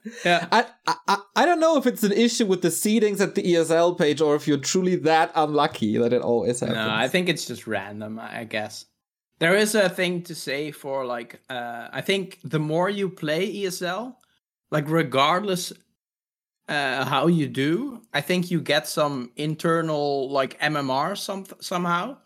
yeah. 0.24 0.46
I, 0.52 0.66
I 0.86 1.18
I 1.36 1.46
don't 1.46 1.60
know 1.60 1.76
if 1.76 1.86
it's 1.86 2.02
an 2.02 2.12
issue 2.12 2.46
with 2.46 2.62
the 2.62 2.68
seedings 2.68 3.20
at 3.20 3.34
the 3.34 3.42
ESL 3.42 3.98
page 3.98 4.20
or 4.20 4.34
if 4.34 4.46
you're 4.46 4.58
truly 4.58 4.96
that 4.96 5.32
unlucky 5.34 5.98
that 5.98 6.12
it 6.12 6.22
always 6.22 6.60
happens. 6.60 6.76
No, 6.76 6.90
I 6.90 7.08
think 7.08 7.28
it's 7.28 7.46
just 7.46 7.66
random. 7.66 8.18
I 8.18 8.44
guess. 8.44 8.86
There 9.40 9.56
is 9.56 9.74
a 9.74 9.88
thing 9.88 10.22
to 10.24 10.34
say 10.34 10.70
for 10.70 11.06
like 11.06 11.40
uh, 11.48 11.88
I 11.90 12.02
think 12.02 12.38
the 12.44 12.58
more 12.58 12.90
you 12.90 13.08
play 13.08 13.50
ESL, 13.50 14.14
like 14.70 14.88
regardless 14.88 15.72
uh, 16.68 17.04
how 17.04 17.26
you 17.26 17.48
do, 17.48 18.00
I 18.14 18.20
think 18.20 18.50
you 18.50 18.60
get 18.60 18.86
some 18.86 19.32
internal 19.36 20.30
like 20.30 20.58
MMR 20.60 21.18
some 21.18 21.44
somehow, 21.60 22.18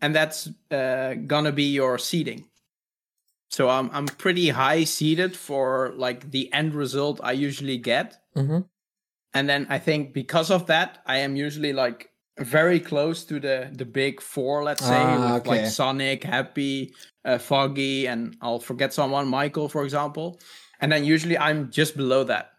and 0.00 0.14
that's 0.14 0.48
uh, 0.70 1.14
gonna 1.26 1.52
be 1.52 1.64
your 1.64 1.98
seeding. 1.98 2.46
So 3.50 3.68
I'm 3.68 3.90
I'm 3.92 4.06
pretty 4.06 4.48
high 4.48 4.84
seeded 4.84 5.36
for 5.36 5.92
like 5.96 6.30
the 6.30 6.50
end 6.52 6.74
result 6.74 7.20
I 7.22 7.32
usually 7.32 7.76
get, 7.76 8.16
mm-hmm. 8.34 8.60
and 9.34 9.48
then 9.48 9.66
I 9.68 9.78
think 9.78 10.14
because 10.14 10.50
of 10.50 10.66
that 10.66 11.02
I 11.06 11.18
am 11.18 11.36
usually 11.36 11.74
like 11.74 12.10
very 12.38 12.80
close 12.80 13.22
to 13.24 13.38
the 13.38 13.70
the 13.70 13.84
big 13.84 14.22
four, 14.22 14.64
let's 14.64 14.82
say, 14.82 14.96
ah, 14.96 15.36
okay. 15.36 15.50
like 15.50 15.66
Sonic, 15.66 16.24
Happy, 16.24 16.94
uh, 17.26 17.36
Foggy, 17.36 18.06
and 18.06 18.34
I'll 18.40 18.60
forget 18.60 18.94
someone, 18.94 19.28
Michael, 19.28 19.68
for 19.68 19.84
example 19.84 20.40
and 20.84 20.92
then 20.92 21.02
usually 21.02 21.38
I'm 21.38 21.70
just 21.70 21.96
below 21.96 22.24
that. 22.24 22.50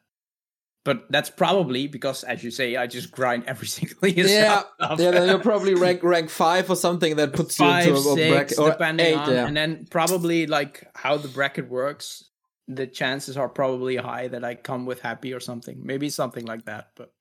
But 0.84 1.12
that's 1.12 1.30
probably 1.30 1.86
because, 1.86 2.24
as 2.24 2.44
you 2.44 2.50
say, 2.50 2.76
I 2.76 2.88
just 2.88 3.12
grind 3.12 3.44
every 3.48 3.68
single 3.68 4.08
year. 4.08 4.26
Yeah, 4.26 4.64
yeah. 4.80 4.96
Then 4.96 5.30
you're 5.30 5.38
probably 5.38 5.76
rank 5.86 6.02
rank 6.02 6.32
five 6.32 6.68
or 6.68 6.76
something 6.76 7.18
that 7.18 7.34
puts 7.34 7.58
five, 7.58 7.86
you 7.86 7.96
into 7.96 8.10
a, 8.10 8.16
six, 8.16 8.32
bracket 8.32 8.58
or 8.58 8.72
depending 8.72 9.06
eight, 9.06 9.16
on, 9.16 9.32
yeah. 9.32 9.46
and 9.46 9.56
then 9.56 9.86
probably 9.92 10.48
like 10.48 10.90
how 10.96 11.18
the 11.18 11.28
bracket 11.28 11.70
works. 11.70 12.32
The 12.68 12.88
chances 12.88 13.38
are 13.38 13.48
probably 13.48 13.96
high 13.96 14.28
that 14.30 14.44
I 14.44 14.56
come 14.56 14.88
with 14.88 15.02
happy 15.02 15.32
or 15.32 15.40
something, 15.40 15.80
maybe 15.84 16.10
something 16.10 16.48
like 16.48 16.66
that. 16.66 16.88
But 16.96 17.12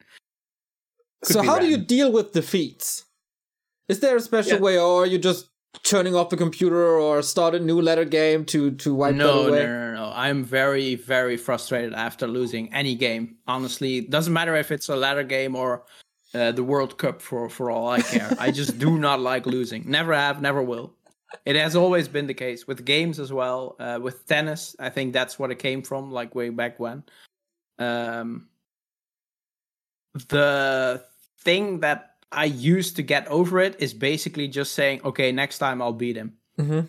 so, 1.22 1.42
how 1.42 1.56
random. 1.56 1.64
do 1.64 1.70
you 1.70 1.84
deal 1.84 2.12
with 2.12 2.32
defeats? 2.32 3.04
Is 3.90 4.00
there 4.00 4.16
a 4.16 4.20
special 4.20 4.54
yeah. 4.54 4.60
way, 4.60 4.78
or 4.78 5.04
you 5.04 5.18
just 5.18 5.50
turning 5.82 6.14
off 6.14 6.30
the 6.30 6.36
computer 6.36 6.98
or 6.98 7.22
start 7.22 7.54
a 7.54 7.60
new 7.60 7.80
ladder 7.80 8.04
game 8.04 8.44
to 8.46 8.70
to 8.72 8.94
wipe 8.94 9.14
no, 9.14 9.44
that 9.44 9.48
away? 9.48 9.66
No, 9.66 9.66
no, 9.66 9.94
no, 9.94 10.12
I'm 10.14 10.44
very, 10.44 10.94
very 10.94 11.36
frustrated 11.36 11.94
after 11.94 12.26
losing 12.26 12.72
any 12.72 12.94
game. 12.94 13.36
Honestly, 13.46 14.02
doesn't 14.02 14.32
matter 14.32 14.54
if 14.54 14.70
it's 14.70 14.88
a 14.88 14.96
ladder 14.96 15.24
game 15.24 15.56
or 15.56 15.84
uh, 16.34 16.52
the 16.52 16.64
World 16.64 16.98
Cup 16.98 17.20
for 17.20 17.48
for 17.48 17.70
all 17.70 17.88
I 17.88 18.00
care. 18.00 18.34
I 18.38 18.50
just 18.50 18.78
do 18.78 18.98
not 19.06 19.20
like 19.20 19.46
losing. 19.46 19.88
Never 19.90 20.14
have, 20.14 20.40
never 20.40 20.62
will. 20.62 20.94
It 21.44 21.56
has 21.56 21.74
always 21.74 22.08
been 22.08 22.26
the 22.26 22.34
case 22.34 22.66
with 22.66 22.84
games 22.84 23.18
as 23.18 23.32
well. 23.32 23.76
Uh, 23.78 23.98
with 24.00 24.26
tennis, 24.26 24.76
I 24.78 24.88
think 24.88 25.12
that's 25.12 25.38
what 25.38 25.50
it 25.50 25.58
came 25.58 25.82
from, 25.82 26.12
like 26.12 26.34
way 26.34 26.48
back 26.50 26.78
when. 26.78 27.02
Um, 27.78 28.48
the 30.28 31.04
thing 31.40 31.80
that 31.80 32.13
I 32.34 32.46
used 32.46 32.96
to 32.96 33.02
get 33.02 33.26
over 33.28 33.60
it 33.60 33.76
is 33.78 33.94
basically 33.94 34.48
just 34.48 34.74
saying, 34.74 35.00
okay, 35.04 35.32
next 35.32 35.58
time 35.58 35.80
I'll 35.80 35.92
beat 35.92 36.16
him. 36.16 36.34
Mm-hmm. 36.58 36.80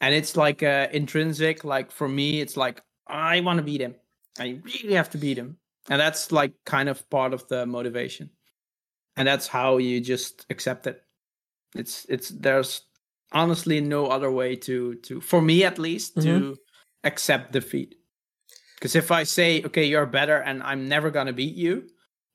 And 0.00 0.14
it's 0.14 0.36
like 0.36 0.62
uh, 0.62 0.88
intrinsic. 0.92 1.64
Like 1.64 1.90
for 1.90 2.08
me, 2.08 2.40
it's 2.40 2.56
like 2.56 2.82
I 3.06 3.40
want 3.40 3.58
to 3.58 3.62
beat 3.62 3.80
him. 3.80 3.94
I 4.38 4.60
really 4.64 4.94
have 4.94 5.10
to 5.10 5.18
beat 5.18 5.36
him, 5.36 5.58
and 5.90 6.00
that's 6.00 6.32
like 6.32 6.52
kind 6.64 6.88
of 6.88 7.08
part 7.10 7.34
of 7.34 7.46
the 7.48 7.66
motivation. 7.66 8.30
And 9.16 9.28
that's 9.28 9.46
how 9.46 9.76
you 9.76 10.00
just 10.00 10.46
accept 10.48 10.86
it. 10.86 11.02
It's 11.74 12.06
it's 12.08 12.30
there's 12.30 12.82
honestly 13.32 13.80
no 13.80 14.06
other 14.06 14.30
way 14.30 14.56
to 14.56 14.94
to 14.96 15.20
for 15.20 15.42
me 15.42 15.64
at 15.64 15.78
least 15.78 16.16
mm-hmm. 16.16 16.28
to 16.28 16.56
accept 17.04 17.52
defeat. 17.52 17.96
Because 18.74 18.96
if 18.96 19.12
I 19.12 19.22
say, 19.22 19.62
okay, 19.62 19.84
you're 19.84 20.06
better, 20.06 20.38
and 20.38 20.62
I'm 20.62 20.88
never 20.88 21.10
gonna 21.10 21.32
beat 21.32 21.54
you, 21.54 21.88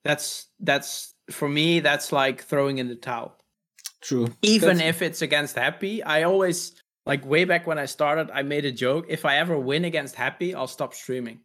that's 0.04 0.46
that's 0.60 1.14
for 1.30 1.48
me, 1.48 1.80
that's 1.80 2.12
like 2.12 2.42
throwing 2.42 2.78
in 2.78 2.88
the 2.88 2.94
towel. 2.94 3.36
True. 4.00 4.28
Even 4.42 4.78
that's... 4.78 4.88
if 4.88 5.02
it's 5.02 5.22
against 5.22 5.56
Happy, 5.56 6.02
I 6.02 6.22
always 6.22 6.72
like 7.06 7.24
way 7.24 7.44
back 7.44 7.66
when 7.66 7.78
I 7.78 7.86
started, 7.86 8.30
I 8.32 8.42
made 8.42 8.64
a 8.64 8.72
joke. 8.72 9.06
If 9.08 9.24
I 9.24 9.38
ever 9.38 9.58
win 9.58 9.84
against 9.84 10.14
Happy, 10.14 10.54
I'll 10.54 10.66
stop 10.66 10.94
streaming. 10.94 11.40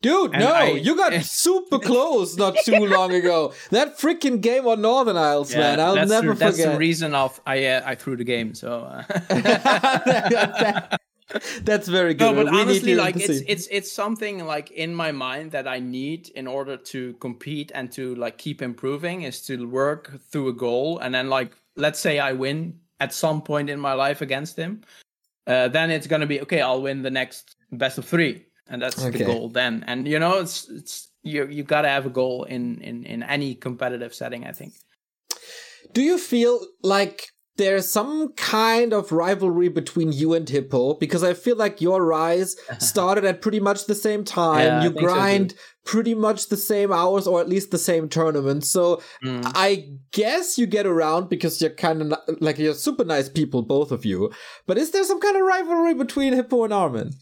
Dude, 0.00 0.32
and 0.32 0.42
no, 0.42 0.52
I, 0.52 0.70
you 0.70 0.96
got 0.96 1.12
super 1.22 1.78
close 1.78 2.36
not 2.36 2.56
too 2.64 2.86
long 2.86 3.14
ago. 3.14 3.54
That 3.70 3.98
freaking 3.98 4.40
game 4.40 4.66
on 4.66 4.82
Northern 4.82 5.16
Isles, 5.16 5.52
yeah, 5.52 5.60
man, 5.60 5.80
I'll 5.80 5.94
never 5.94 6.10
the, 6.10 6.34
forget. 6.34 6.38
That's 6.38 6.64
the 6.64 6.76
reason 6.76 7.14
of 7.14 7.40
I 7.46 7.66
uh, 7.66 7.82
I 7.84 7.94
threw 7.94 8.16
the 8.16 8.24
game. 8.24 8.54
So 8.54 8.82
uh... 8.82 10.96
That's 11.62 11.88
very 11.88 12.14
good. 12.14 12.34
No, 12.34 12.44
but 12.44 12.52
we 12.52 12.60
honestly, 12.60 12.94
like 12.94 13.16
it's 13.16 13.42
it's 13.46 13.66
it's 13.70 13.92
something 13.92 14.44
like 14.46 14.70
in 14.70 14.94
my 14.94 15.12
mind 15.12 15.52
that 15.52 15.66
I 15.66 15.78
need 15.78 16.28
in 16.30 16.46
order 16.46 16.76
to 16.76 17.14
compete 17.14 17.72
and 17.74 17.90
to 17.92 18.14
like 18.16 18.38
keep 18.38 18.62
improving 18.62 19.22
is 19.22 19.40
to 19.46 19.68
work 19.68 20.20
through 20.30 20.48
a 20.48 20.52
goal, 20.52 20.98
and 20.98 21.14
then 21.14 21.28
like 21.28 21.56
let's 21.76 22.00
say 22.00 22.18
I 22.18 22.32
win 22.32 22.78
at 23.00 23.12
some 23.12 23.42
point 23.42 23.70
in 23.70 23.80
my 23.80 23.94
life 23.94 24.20
against 24.20 24.56
him, 24.56 24.82
uh, 25.46 25.68
then 25.68 25.90
it's 25.90 26.06
gonna 26.06 26.26
be 26.26 26.40
okay. 26.42 26.60
I'll 26.60 26.82
win 26.82 27.02
the 27.02 27.10
next 27.10 27.56
best 27.70 27.98
of 27.98 28.04
three, 28.04 28.46
and 28.68 28.80
that's 28.80 29.02
okay. 29.04 29.18
the 29.18 29.24
goal 29.24 29.48
then. 29.48 29.84
And 29.86 30.06
you 30.06 30.18
know, 30.18 30.40
it's 30.40 30.68
it's 30.68 31.08
you 31.22 31.46
you 31.46 31.62
gotta 31.62 31.88
have 31.88 32.06
a 32.06 32.10
goal 32.10 32.44
in 32.44 32.80
in 32.80 33.04
in 33.04 33.22
any 33.22 33.54
competitive 33.54 34.14
setting. 34.14 34.46
I 34.46 34.52
think. 34.52 34.74
Do 35.92 36.02
you 36.02 36.16
feel 36.16 36.60
like 36.82 37.31
there's 37.56 37.88
some 37.88 38.32
kind 38.32 38.92
of 38.92 39.12
rivalry 39.12 39.68
between 39.68 40.12
you 40.12 40.32
and 40.32 40.48
Hippo 40.48 40.94
because 40.94 41.22
I 41.22 41.34
feel 41.34 41.56
like 41.56 41.80
your 41.80 42.04
rise 42.04 42.56
started 42.78 43.24
at 43.24 43.42
pretty 43.42 43.60
much 43.60 43.86
the 43.86 43.94
same 43.94 44.24
time. 44.24 44.66
Yeah, 44.66 44.82
you 44.84 44.90
grind 44.90 45.52
so 45.52 45.56
pretty 45.84 46.14
much 46.14 46.48
the 46.48 46.56
same 46.56 46.92
hours 46.92 47.26
or 47.26 47.40
at 47.40 47.48
least 47.48 47.70
the 47.70 47.78
same 47.78 48.08
tournament. 48.08 48.64
So 48.64 49.02
mm. 49.24 49.42
I 49.54 49.90
guess 50.12 50.58
you 50.58 50.66
get 50.66 50.86
around 50.86 51.28
because 51.28 51.60
you're 51.60 51.70
kind 51.70 52.02
of 52.02 52.18
like 52.40 52.58
you're 52.58 52.74
super 52.74 53.04
nice 53.04 53.28
people, 53.28 53.62
both 53.62 53.92
of 53.92 54.04
you. 54.04 54.32
But 54.66 54.78
is 54.78 54.90
there 54.92 55.04
some 55.04 55.20
kind 55.20 55.36
of 55.36 55.42
rivalry 55.42 55.94
between 55.94 56.32
Hippo 56.32 56.64
and 56.64 56.72
Armin? 56.72 57.12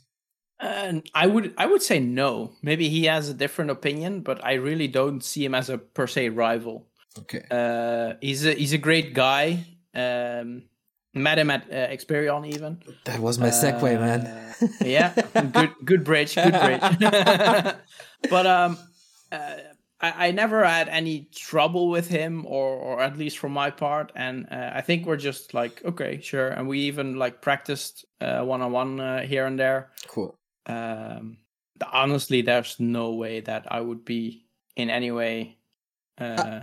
Uh, 0.60 1.00
I 1.14 1.26
would 1.26 1.54
I 1.56 1.66
would 1.66 1.82
say 1.82 1.98
no. 1.98 2.52
Maybe 2.62 2.88
he 2.88 3.04
has 3.04 3.28
a 3.28 3.34
different 3.34 3.70
opinion, 3.70 4.20
but 4.20 4.44
I 4.44 4.54
really 4.54 4.88
don't 4.88 5.24
see 5.24 5.44
him 5.44 5.54
as 5.54 5.70
a 5.70 5.78
per 5.78 6.06
se 6.06 6.28
rival. 6.28 6.86
Okay. 7.18 7.42
Uh, 7.50 8.14
he's 8.20 8.46
a 8.46 8.52
he's 8.52 8.74
a 8.74 8.78
great 8.78 9.14
guy. 9.14 9.64
Um, 9.94 10.64
met 11.14 11.38
him 11.38 11.50
at 11.50 11.70
uh, 11.70 11.88
Xperion 11.88 12.46
even. 12.46 12.82
That 13.04 13.20
was 13.20 13.38
my 13.38 13.48
uh, 13.48 13.50
segue, 13.50 13.82
man. 13.82 14.54
yeah, 14.80 15.14
good 15.52 15.74
good 15.84 16.04
bridge, 16.04 16.34
good 16.34 16.52
bridge. 16.52 16.80
but 18.30 18.46
um, 18.46 18.78
uh, 19.32 19.56
I, 20.00 20.28
I 20.28 20.30
never 20.30 20.64
had 20.64 20.88
any 20.88 21.28
trouble 21.34 21.88
with 21.88 22.08
him, 22.08 22.46
or 22.46 22.76
or 22.76 23.00
at 23.00 23.18
least 23.18 23.38
from 23.38 23.52
my 23.52 23.70
part, 23.70 24.12
and 24.14 24.46
uh, 24.50 24.70
I 24.74 24.80
think 24.82 25.06
we're 25.06 25.16
just 25.16 25.54
like 25.54 25.84
okay, 25.84 26.20
sure, 26.20 26.48
and 26.48 26.68
we 26.68 26.80
even 26.80 27.16
like 27.16 27.40
practiced 27.40 28.04
one 28.20 28.62
on 28.62 28.72
one 28.72 29.26
here 29.26 29.46
and 29.46 29.58
there. 29.58 29.90
Cool. 30.06 30.36
Um, 30.66 31.38
honestly, 31.92 32.42
there's 32.42 32.78
no 32.78 33.12
way 33.14 33.40
that 33.40 33.66
I 33.70 33.80
would 33.80 34.04
be 34.04 34.46
in 34.76 34.90
any 34.90 35.10
way. 35.10 35.58
Uh, 36.18 36.60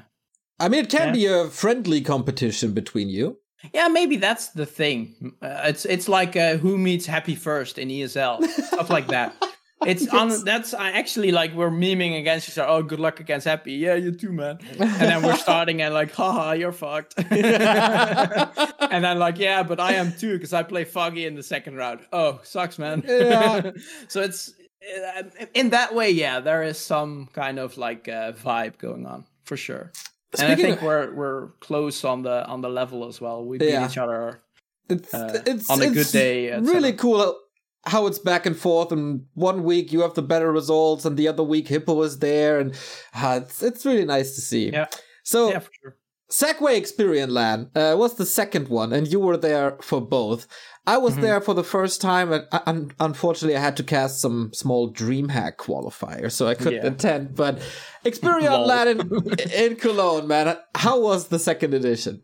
I 0.60 0.70
mean, 0.70 0.86
it 0.86 0.90
can 0.90 1.08
yeah. 1.08 1.14
be 1.14 1.26
a 1.26 1.50
friendly 1.50 2.02
competition 2.02 2.74
between 2.74 3.10
you. 3.10 3.38
Yeah, 3.74 3.88
maybe 3.88 4.18
that's 4.18 4.50
the 4.50 4.66
thing. 4.66 5.34
Uh, 5.42 5.62
it's 5.66 5.86
it's 5.86 6.08
like 6.08 6.36
uh, 6.36 6.58
who 6.58 6.78
meets 6.78 7.06
Happy 7.06 7.36
first 7.36 7.78
in 7.78 7.90
ESL, 7.90 8.44
stuff 8.46 8.90
like 8.90 9.08
that. 9.08 9.36
It's 9.86 10.06
yes. 10.06 10.14
on. 10.14 10.44
That's 10.44 10.74
uh, 10.74 10.80
actually 10.80 11.32
like 11.32 11.54
we're 11.54 11.70
memeing 11.70 12.20
against 12.20 12.50
each 12.50 12.58
other. 12.58 12.68
Oh, 12.68 12.82
good 12.82 13.00
luck 13.00 13.20
against 13.20 13.46
Happy. 13.46 13.74
Yeah, 13.74 13.94
you 13.94 14.12
too, 14.12 14.32
man. 14.32 14.58
And 14.80 14.90
then 14.90 15.22
we're 15.22 15.38
starting 15.38 15.84
and 15.84 15.94
like, 15.94 16.12
haha, 16.12 16.54
you're 16.54 16.72
fucked. 16.72 17.14
and 17.30 19.04
then 19.04 19.20
like, 19.20 19.38
yeah, 19.38 19.62
but 19.62 19.80
I 19.80 19.94
am 19.94 20.14
too 20.14 20.34
because 20.34 20.52
I 20.52 20.64
play 20.64 20.84
Foggy 20.84 21.28
in 21.28 21.36
the 21.36 21.44
second 21.44 21.76
round. 21.76 22.00
Oh, 22.12 22.40
sucks, 22.44 22.80
man. 22.80 23.04
Yeah. 23.08 23.72
so 24.08 24.22
it's 24.22 24.52
uh, 25.16 25.24
in 25.54 25.70
that 25.70 25.94
way, 25.94 26.10
yeah, 26.10 26.40
there 26.40 26.64
is 26.64 26.80
some 26.80 27.30
kind 27.34 27.60
of 27.60 27.78
like 27.78 28.08
uh, 28.08 28.32
vibe 28.32 28.80
going 28.80 29.06
on 29.06 29.26
for 29.44 29.58
sure. 29.58 29.92
Speaking 30.34 30.52
and 30.52 30.60
I 30.60 30.64
think 30.64 30.78
of, 30.78 30.84
we're 30.84 31.14
we're 31.14 31.48
close 31.60 32.04
on 32.04 32.24
the 32.24 32.46
on 32.48 32.62
the 32.62 32.70
level 32.70 33.08
as 33.08 33.22
well. 33.22 33.46
We 33.46 33.58
beat 33.58 33.70
yeah. 33.70 33.88
each 33.88 33.98
other. 33.98 34.42
It's, 34.90 35.14
uh, 35.14 35.42
it's 35.46 35.70
on 35.70 35.82
a 35.82 35.90
good 35.90 36.08
day. 36.08 36.58
Really 36.60 36.94
cool 36.94 37.38
how 37.86 38.08
it's 38.08 38.20
back 38.20 38.46
and 38.46 38.58
forth, 38.58 38.92
and 38.92 39.26
one 39.34 39.64
week 39.64 39.92
you 39.92 40.02
have 40.02 40.14
the 40.14 40.22
better 40.22 40.52
results, 40.52 41.06
and 41.06 41.18
the 41.18 41.28
other 41.28 41.44
week 41.44 41.68
Hippo 41.68 42.02
is 42.04 42.20
there, 42.20 42.60
and 42.60 42.74
uh, 43.14 43.40
it's 43.44 43.64
it's 43.64 43.86
really 43.86 44.06
nice 44.06 44.36
to 44.36 44.42
see. 44.42 44.70
Yeah. 44.70 44.88
So 45.24 45.50
Yeah, 45.50 45.60
for 45.60 45.72
sure. 45.82 45.98
Segway 46.30 46.82
Xperion 46.82 47.30
LAN 47.30 47.72
uh, 47.74 47.96
was 47.98 48.16
the 48.16 48.26
second 48.26 48.68
one, 48.68 48.92
and 48.92 49.08
you 49.08 49.20
were 49.20 49.38
there 49.38 49.78
for 49.82 50.02
both. 50.02 50.46
I 50.88 50.98
was 50.98 51.16
there 51.18 51.42
for 51.42 51.54
the 51.54 51.64
first 51.66 52.02
time, 52.02 52.32
and 52.32 52.48
un- 52.66 52.92
unfortunately, 53.00 53.58
I 53.58 53.60
had 53.62 53.76
to 53.78 53.84
cast 53.84 54.22
some 54.22 54.52
small 54.54 54.92
DreamHack 54.92 55.58
qualifier, 55.58 56.32
so 56.32 56.48
I 56.48 56.56
couldn't 56.56 56.84
Yeah. 56.84 56.92
attend. 56.92 57.36
But 57.36 57.60
Xperion 58.06 58.50
Lol. 58.52 58.66
LAN 58.68 58.88
in, 58.88 59.00
in 59.54 59.76
Cologne, 59.76 60.28
man, 60.28 60.58
how 60.76 61.00
was 61.02 61.28
the 61.28 61.40
second 61.40 61.74
edition? 61.74 62.22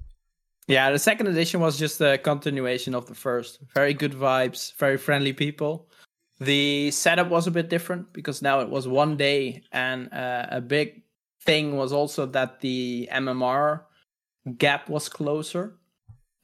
Yeah, 0.68 0.92
the 0.92 1.00
second 1.00 1.28
edition 1.28 1.60
was 1.60 1.78
just 1.78 2.00
a 2.00 2.18
continuation 2.18 2.96
of 2.96 3.06
the 3.08 3.16
first. 3.16 3.60
Very 3.76 3.94
good 3.94 4.14
vibes, 4.14 4.74
very 4.78 4.98
friendly 4.98 5.34
people. 5.34 5.90
The 6.40 6.90
setup 6.92 7.30
was 7.30 7.48
a 7.48 7.52
bit 7.52 7.70
different 7.70 8.14
because 8.14 8.42
now 8.42 8.62
it 8.62 8.70
was 8.70 8.88
one 8.88 9.18
day, 9.18 9.64
and 9.74 10.12
uh, 10.14 10.48
a 10.50 10.62
big 10.62 11.04
thing 11.46 11.76
was 11.76 11.92
also 11.92 12.26
that 12.28 12.62
the 12.62 13.10
MMR 13.12 13.82
gap 14.58 14.90
was 14.90 15.10
closer. 15.10 15.76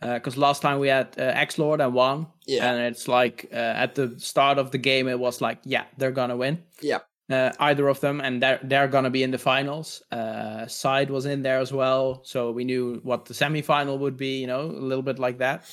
Because 0.01 0.37
last 0.37 0.61
time 0.61 0.79
we 0.79 0.87
had 0.87 1.07
uh, 1.17 1.23
X 1.23 1.57
Lord 1.57 1.81
and 1.81 1.93
won, 1.93 2.27
Yeah. 2.47 2.71
and 2.71 2.79
it's 2.81 3.07
like 3.07 3.47
uh, 3.51 3.55
at 3.83 3.95
the 3.95 4.17
start 4.19 4.57
of 4.57 4.71
the 4.71 4.77
game, 4.77 5.07
it 5.09 5.19
was 5.19 5.41
like, 5.41 5.59
yeah, 5.65 5.83
they're 5.97 6.11
gonna 6.13 6.37
win 6.37 6.63
Yeah. 6.81 6.99
uh, 7.29 7.51
either 7.59 7.87
of 7.89 7.99
them, 7.99 8.21
and 8.21 8.41
they're 8.41 8.59
they're 8.63 8.87
gonna 8.87 9.09
be 9.09 9.23
in 9.23 9.31
the 9.31 9.37
finals. 9.37 10.01
Uh, 10.11 10.67
Side 10.67 11.09
was 11.09 11.25
in 11.25 11.41
there 11.43 11.59
as 11.59 11.73
well, 11.73 12.21
so 12.23 12.51
we 12.51 12.63
knew 12.63 13.01
what 13.03 13.25
the 13.25 13.33
semifinal 13.33 13.99
would 13.99 14.15
be. 14.15 14.39
You 14.39 14.47
know, 14.47 14.61
a 14.61 14.85
little 14.89 15.03
bit 15.03 15.19
like 15.19 15.39
that. 15.39 15.63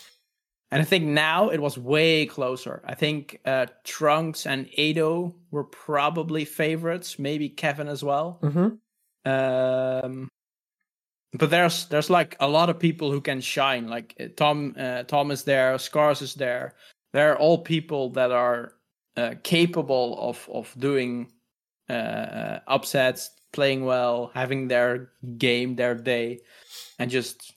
And 0.72 0.82
I 0.82 0.84
think 0.84 1.04
now 1.04 1.50
it 1.50 1.60
was 1.60 1.78
way 1.78 2.26
closer. 2.26 2.82
I 2.84 2.94
think 2.96 3.38
uh, 3.44 3.66
Trunks 3.84 4.44
and 4.46 4.68
Ado 4.76 5.32
were 5.52 5.62
probably 5.62 6.44
favorites, 6.44 7.20
maybe 7.20 7.48
Kevin 7.48 7.86
as 7.86 8.02
well. 8.02 8.40
Mm-hmm. 8.42 8.74
Um, 9.30 10.28
but 11.38 11.50
there's 11.50 11.86
there's 11.86 12.10
like 12.10 12.36
a 12.40 12.48
lot 12.48 12.70
of 12.70 12.78
people 12.78 13.10
who 13.10 13.20
can 13.20 13.40
shine. 13.40 13.88
Like 13.88 14.14
uh, 14.20 14.26
Tom 14.36 14.74
uh, 14.78 15.02
Tom 15.04 15.30
is 15.30 15.44
there, 15.44 15.78
Scars 15.78 16.22
is 16.22 16.34
there. 16.34 16.74
They're 17.12 17.38
all 17.38 17.58
people 17.58 18.10
that 18.10 18.30
are 18.30 18.72
uh, 19.16 19.34
capable 19.42 20.18
of 20.20 20.48
of 20.52 20.74
doing 20.78 21.32
uh, 21.88 21.92
uh, 21.92 22.60
upsets, 22.66 23.30
playing 23.52 23.84
well, 23.84 24.30
having 24.34 24.68
their 24.68 25.10
game, 25.38 25.76
their 25.76 25.94
day, 25.94 26.40
and 26.98 27.10
just 27.10 27.54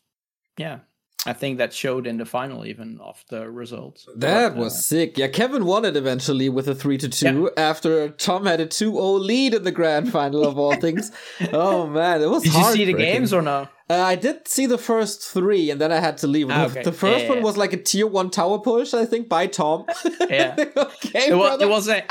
yeah. 0.58 0.80
I 1.26 1.34
think 1.34 1.58
that 1.58 1.74
showed 1.74 2.08
in 2.08 2.16
the 2.18 2.26
final 2.26 2.66
even 2.66 2.98
of 3.02 3.24
the 3.30 3.50
results. 3.52 4.08
That 4.16 4.52
But, 4.54 4.58
uh, 4.58 4.64
was 4.64 4.86
sick. 4.86 5.18
Yeah, 5.18 5.28
Kevin 5.28 5.66
won 5.66 5.84
it 5.84 5.98
eventually 5.98 6.48
with 6.48 6.68
a 6.70 6.74
3 6.76 6.98
to 7.00 7.10
2 7.10 7.52
after 7.58 8.10
Tom 8.12 8.46
had 8.46 8.62
a 8.62 8.66
2 8.66 8.92
0 8.94 9.04
lead 9.14 9.54
in 9.54 9.64
the 9.64 9.72
grand 9.72 10.12
final 10.14 10.46
of 10.48 10.58
all 10.58 10.76
things. 10.78 11.12
Oh, 11.52 11.88
man, 12.00 12.22
it 12.22 12.30
was 12.30 12.44
Did 12.44 12.54
you 12.54 12.64
see 12.72 12.86
the 12.86 12.94
games 12.94 13.34
or 13.34 13.42
no? 13.42 13.68
Uh, 13.90 13.96
I 14.02 14.16
did 14.16 14.48
see 14.48 14.66
the 14.68 14.78
first 14.78 15.22
three, 15.24 15.72
and 15.72 15.82
then 15.82 15.92
I 15.92 16.00
had 16.00 16.18
to 16.20 16.28
leave. 16.28 16.50
Ah, 16.50 16.68
The- 16.68 16.72
okay. 16.80 16.84
The 16.84 16.92
first 16.94 17.24
Yeah, 17.24 17.30
one 17.30 17.38
yeah. 17.40 17.44
was 17.44 17.58
like 17.58 17.74
a 17.74 17.78
tier 17.82 18.08
one 18.08 18.30
tower 18.30 18.60
push, 18.60 18.94
I 18.94 19.06
think, 19.06 19.28
by 19.28 19.48
Tom. 19.48 19.86
Yeah. 20.30 20.56
okay, 20.78 21.28
It 21.30 21.36
was, 21.36 21.50
brother. 21.50 21.66
it 21.66 21.70
was 21.70 21.90
a, 21.90 22.04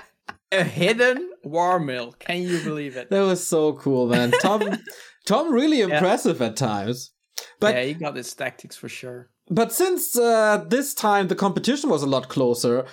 a 0.53 0.65
hidden 0.65 1.31
war 1.45 1.79
mill. 1.81 2.13
Can 2.19 2.43
you 2.43 2.61
believe 2.63 2.97
it? 2.97 3.09
That 3.11 3.21
was 3.23 3.47
so 3.47 3.73
cool, 3.75 4.07
man. 4.09 4.33
Tom, 4.43 4.77
Tom, 5.25 5.51
really 5.53 5.81
impressive 5.81 6.43
at 6.43 6.57
times. 6.57 7.13
But 7.61 7.75
yeah, 7.75 7.85
he 7.85 7.95
got 7.95 8.17
his 8.17 8.33
tactics 8.35 8.77
for 8.77 8.89
sure. 8.89 9.29
but 9.51 9.73
since 9.73 10.17
uh, 10.19 10.65
this 10.69 10.95
time 10.95 11.29
the 11.29 11.35
competition 11.37 11.91
was 11.91 12.03
a 12.03 12.07
lot 12.07 12.29
closer, 12.29 12.87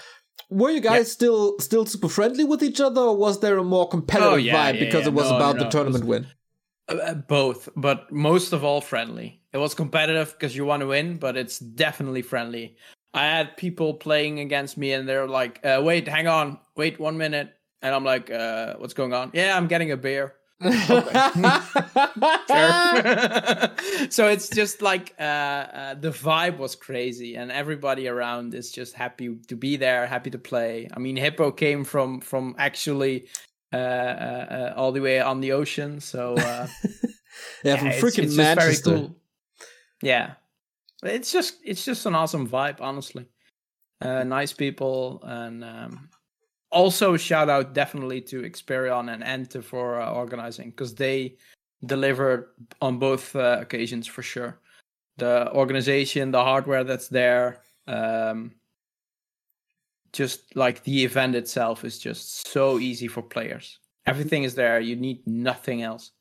were 0.50 0.70
you 0.72 0.82
guys 0.82 1.12
still 1.12 1.58
still 1.60 1.86
super 1.86 2.10
friendly 2.10 2.44
with 2.44 2.62
each 2.64 2.80
other, 2.82 3.02
or 3.02 3.16
was 3.18 3.40
there 3.40 3.58
a 3.58 3.64
more 3.64 3.88
competitive 3.88 4.34
Oh, 4.34 4.36
yeah, 4.36 4.56
vibe 4.56 4.76
yeah, 4.76 4.86
because 4.86 5.08
it 5.08 5.14
was 5.14 5.30
No, 5.30 5.36
about 5.38 5.56
no, 5.58 5.64
the 5.64 5.70
tournament 5.70 6.06
was- 6.06 6.10
win? 6.10 6.28
Uh, 6.88 7.16
both, 7.16 7.68
but 7.76 8.12
most 8.12 8.54
of 8.54 8.64
all 8.64 8.80
friendly. 8.80 9.42
It 9.54 9.58
was 9.58 9.74
competitive 9.74 10.34
because 10.34 10.56
you 10.56 10.66
want 10.66 10.82
to 10.82 10.88
win, 10.88 11.18
but 11.18 11.36
it's 11.36 11.58
definitely 11.58 12.22
friendly. 12.22 12.76
I 13.12 13.24
had 13.26 13.58
people 13.58 13.96
playing 13.96 14.40
against 14.40 14.78
me, 14.78 14.94
and 14.94 15.08
they're 15.10 15.28
like, 15.28 15.60
uh, 15.66 15.82
"Wait, 15.84 16.08
hang 16.08 16.28
on, 16.28 16.60
wait 16.76 17.00
one 17.00 17.18
minute," 17.18 17.50
and 17.82 17.96
I'm 17.96 18.04
like, 18.04 18.30
uh, 18.30 18.76
"What's 18.78 18.94
going 18.94 19.14
on?" 19.14 19.32
Yeah, 19.34 19.58
I'm 19.58 19.68
getting 19.68 19.92
a 19.92 19.98
beer. 19.98 20.36
So 24.10 24.28
it's 24.28 24.50
just 24.50 24.82
like 24.82 25.14
uh, 25.20 25.24
uh, 25.24 25.94
the 25.96 26.12
vibe 26.12 26.58
was 26.58 26.76
crazy, 26.76 27.36
and 27.36 27.52
everybody 27.52 28.08
around 28.08 28.54
is 28.54 28.72
just 28.72 28.94
happy 28.94 29.36
to 29.48 29.56
be 29.56 29.78
there, 29.78 30.06
happy 30.08 30.30
to 30.32 30.38
play. 30.38 30.88
I 30.96 31.00
mean, 31.00 31.18
Hippo 31.18 31.52
came 31.52 31.84
from 31.84 32.22
from 32.22 32.56
actually 32.58 33.28
uh, 33.74 33.78
uh, 33.78 34.46
uh, 34.50 34.74
all 34.78 34.92
the 34.92 35.02
way 35.02 35.20
on 35.20 35.42
the 35.42 35.52
ocean, 35.54 36.00
so 36.00 36.36
uh, 36.36 36.68
yeah, 37.64 37.78
from 37.78 37.88
it's- 37.88 38.02
freaking 38.02 38.26
it's 38.26 38.36
Manchester. 38.36 38.90
Very 38.90 39.02
cool. 39.02 39.16
Yeah, 40.02 40.34
it's 41.04 41.32
just 41.32 41.56
it's 41.64 41.84
just 41.84 42.06
an 42.06 42.16
awesome 42.16 42.48
vibe, 42.48 42.80
honestly. 42.80 43.26
Uh, 44.02 44.24
nice 44.24 44.54
people, 44.54 45.22
and 45.24 45.64
um, 45.64 46.10
also 46.72 47.18
shout 47.18 47.50
out 47.50 47.74
definitely 47.74 48.22
to 48.22 48.42
Xperion 48.42 49.14
and 49.14 49.24
Ente 49.24 49.64
for 49.64 50.02
uh, 50.02 50.12
organizing 50.12 50.72
because 50.72 50.96
they 50.96 51.38
delivered 51.86 52.50
on 52.82 53.00
both 53.00 53.36
uh, 53.36 53.58
occasions 53.62 54.08
for 54.08 54.22
sure. 54.22 54.60
The 55.18 55.52
organization, 55.54 56.32
the 56.32 56.44
hardware 56.44 56.84
that's 56.84 57.08
there, 57.08 57.62
um, 57.88 58.52
just 60.12 60.56
like 60.56 60.84
the 60.84 61.04
event 61.04 61.36
itself 61.36 61.84
is 61.86 62.00
just 62.00 62.48
so 62.48 62.80
easy 62.80 63.08
for 63.08 63.22
players. 63.22 63.80
Everything 64.06 64.44
is 64.44 64.56
there. 64.56 64.80
You 64.80 64.96
need 64.96 65.26
nothing 65.26 65.82
else. 65.82 66.12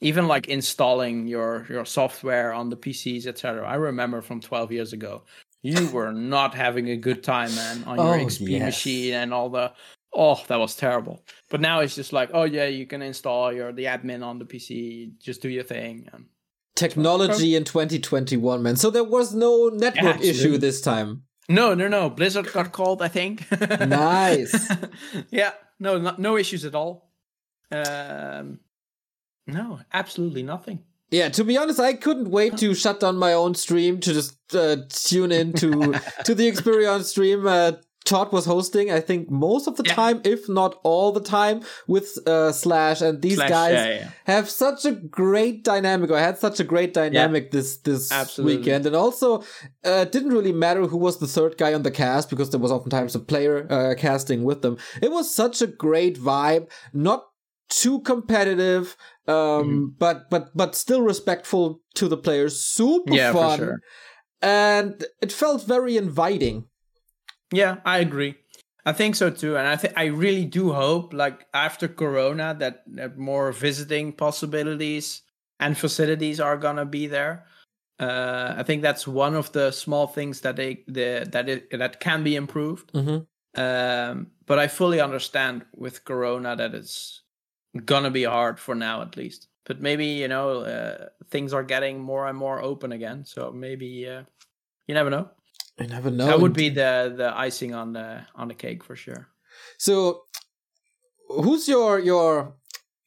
Even 0.00 0.26
like 0.26 0.48
installing 0.48 1.26
your 1.26 1.66
your 1.68 1.84
software 1.84 2.52
on 2.52 2.70
the 2.70 2.76
PCs, 2.76 3.26
etc. 3.26 3.66
I 3.66 3.74
remember 3.74 4.22
from 4.22 4.40
12 4.40 4.72
years 4.72 4.92
ago, 4.92 5.24
you 5.62 5.88
were 5.90 6.12
not 6.12 6.54
having 6.54 6.88
a 6.90 6.96
good 6.96 7.22
time, 7.22 7.54
man, 7.54 7.84
on 7.84 7.96
your 7.96 8.14
Oh, 8.14 8.24
XP 8.26 8.48
yes. 8.48 8.62
machine 8.62 9.14
and 9.14 9.34
all 9.34 9.50
the. 9.50 9.72
Oh, 10.12 10.42
that 10.48 10.58
was 10.58 10.74
terrible. 10.74 11.22
But 11.50 11.60
now 11.60 11.80
it's 11.80 11.94
just 11.94 12.12
like, 12.12 12.30
oh 12.34 12.42
yeah, 12.44 12.66
you 12.66 12.86
can 12.86 13.00
install 13.02 13.52
your 13.52 13.72
the 13.72 13.84
admin 13.84 14.24
on 14.24 14.38
the 14.38 14.44
PC, 14.44 15.12
just 15.18 15.40
do 15.42 15.48
your 15.48 15.62
thing. 15.64 16.08
And 16.12 16.26
Technology 16.74 17.54
in 17.56 17.64
2021, 17.64 18.62
man. 18.62 18.76
So 18.76 18.90
there 18.90 19.04
was 19.04 19.34
no 19.34 19.68
network 19.68 20.16
absolutely. 20.16 20.28
issue 20.30 20.58
this 20.58 20.80
time. 20.80 21.24
no, 21.48 21.74
no, 21.74 21.88
no. 21.88 22.08
Blizzard 22.10 22.50
got 22.52 22.72
called, 22.72 23.02
I 23.02 23.08
think. 23.08 23.46
Nice. 23.86 24.54
yeah, 25.30 25.52
no, 25.78 25.98
no, 25.98 26.14
no 26.16 26.36
issues 26.38 26.64
at 26.64 26.74
all. 26.74 27.10
Um, 27.70 28.60
no, 29.46 29.80
absolutely 29.92 30.42
nothing. 30.42 30.80
Yeah, 31.10 31.28
to 31.30 31.44
be 31.44 31.56
honest, 31.58 31.80
I 31.80 31.94
couldn't 31.94 32.30
wait 32.30 32.56
to 32.58 32.74
shut 32.74 33.00
down 33.00 33.16
my 33.16 33.32
own 33.32 33.54
stream 33.54 33.98
to 34.00 34.12
just 34.12 34.36
uh, 34.54 34.76
tune 34.88 35.32
in 35.32 35.52
to 35.54 35.70
to 36.24 36.34
the 36.34 36.50
Xperion 36.50 37.02
stream. 37.02 37.46
Uh, 37.46 37.72
Todd 38.06 38.32
was 38.32 38.46
hosting, 38.46 38.90
I 38.90 38.98
think, 39.00 39.30
most 39.30 39.68
of 39.68 39.76
the 39.76 39.84
Yeah. 39.86 39.94
time, 39.94 40.20
if 40.24 40.48
not 40.48 40.80
all 40.84 41.12
the 41.12 41.20
time, 41.20 41.60
with 41.86 42.18
uh, 42.26 42.50
Slash, 42.50 43.02
and 43.02 43.20
these 43.20 43.36
Slash, 43.36 43.50
guys 43.50 43.72
yeah, 43.74 43.86
yeah. 43.94 44.08
have 44.24 44.48
such 44.48 44.84
a 44.86 44.92
great 44.92 45.64
dynamic. 45.64 46.10
Or 46.10 46.18
had 46.18 46.38
such 46.38 46.60
a 46.60 46.64
great 46.64 46.94
dynamic 46.94 47.50
this 47.50 47.76
this 47.76 48.10
Absolutely. 48.10 48.56
weekend, 48.56 48.86
and 48.86 48.96
also 48.96 49.42
uh, 49.84 50.04
it 50.06 50.12
didn't 50.12 50.30
really 50.32 50.52
matter 50.52 50.86
who 50.86 50.96
was 50.96 51.18
the 51.18 51.26
third 51.28 51.58
guy 51.58 51.74
on 51.74 51.82
the 51.82 51.90
cast 51.90 52.30
because 52.30 52.50
there 52.50 52.58
was 52.60 52.72
oftentimes 52.72 53.14
a 53.14 53.20
player 53.20 53.66
uh, 53.70 53.94
casting 53.98 54.44
with 54.44 54.62
them. 54.62 54.78
It 55.02 55.10
was 55.12 55.32
such 55.32 55.60
a 55.60 55.66
great 55.66 56.18
vibe, 56.18 56.70
not 56.94 57.26
too 57.70 58.00
competitive, 58.00 58.96
um, 59.26 59.34
Mm-hmm. 59.34 59.86
but 59.98 60.28
but 60.30 60.50
but 60.56 60.74
still 60.74 61.02
respectful 61.02 61.80
to 61.94 62.08
the 62.08 62.16
players. 62.16 62.60
Super 62.60 63.14
Yeah, 63.14 63.32
fun, 63.32 63.58
sure. 63.58 63.80
and 64.42 65.04
it 65.22 65.32
felt 65.32 65.64
very 65.66 65.96
inviting. 65.96 66.64
Yeah, 67.52 67.78
I 67.84 67.98
agree. 67.98 68.36
I 68.86 68.92
think 68.92 69.14
so 69.14 69.30
too, 69.30 69.56
and 69.56 69.68
I 69.68 69.76
think 69.76 69.94
I 69.96 70.06
really 70.06 70.44
do 70.46 70.72
hope, 70.72 71.12
like 71.12 71.46
after 71.52 71.86
Corona, 71.88 72.56
that, 72.58 72.82
that 72.96 73.18
more 73.18 73.52
visiting 73.52 74.12
possibilities 74.12 75.22
and 75.58 75.76
facilities 75.76 76.40
are 76.40 76.56
gonna 76.56 76.86
be 76.86 77.06
there. 77.06 77.44
Uh, 77.98 78.54
I 78.56 78.62
think 78.62 78.80
that's 78.82 79.06
one 79.06 79.34
of 79.36 79.52
the 79.52 79.70
small 79.72 80.06
things 80.06 80.40
that 80.40 80.56
they 80.56 80.84
the, 80.88 81.28
that 81.30 81.48
it, 81.48 81.78
that 81.78 82.00
can 82.00 82.24
be 82.24 82.34
improved. 82.36 82.90
Mhm. 82.94 83.26
Um, 83.56 84.30
but 84.46 84.58
I 84.58 84.68
fully 84.68 85.00
understand 85.00 85.66
with 85.76 86.04
Corona 86.04 86.56
that 86.56 86.74
it's 86.74 87.22
gonna 87.84 88.10
be 88.10 88.24
hard 88.24 88.58
for 88.58 88.74
now, 88.74 89.02
at 89.02 89.16
least. 89.16 89.48
But 89.64 89.80
maybe 89.80 90.06
you 90.06 90.28
know 90.28 90.60
uh, 90.60 91.06
things 91.30 91.52
are 91.52 91.62
getting 91.62 92.00
more 92.00 92.26
and 92.26 92.36
more 92.36 92.60
open 92.60 92.92
again, 92.92 93.24
so 93.24 93.52
maybe 93.52 94.08
uh, 94.08 94.22
you 94.86 94.94
never 94.94 95.10
know. 95.10 95.30
You 95.78 95.86
never 95.86 96.10
know. 96.10 96.26
That 96.26 96.40
would 96.40 96.54
be 96.54 96.68
the 96.68 97.14
the 97.16 97.32
icing 97.36 97.74
on 97.74 97.92
the 97.92 98.22
on 98.34 98.48
the 98.48 98.54
cake 98.54 98.84
for 98.84 98.96
sure. 98.96 99.28
So, 99.78 100.24
who's 101.28 101.68
your 101.68 101.98
your 101.98 102.54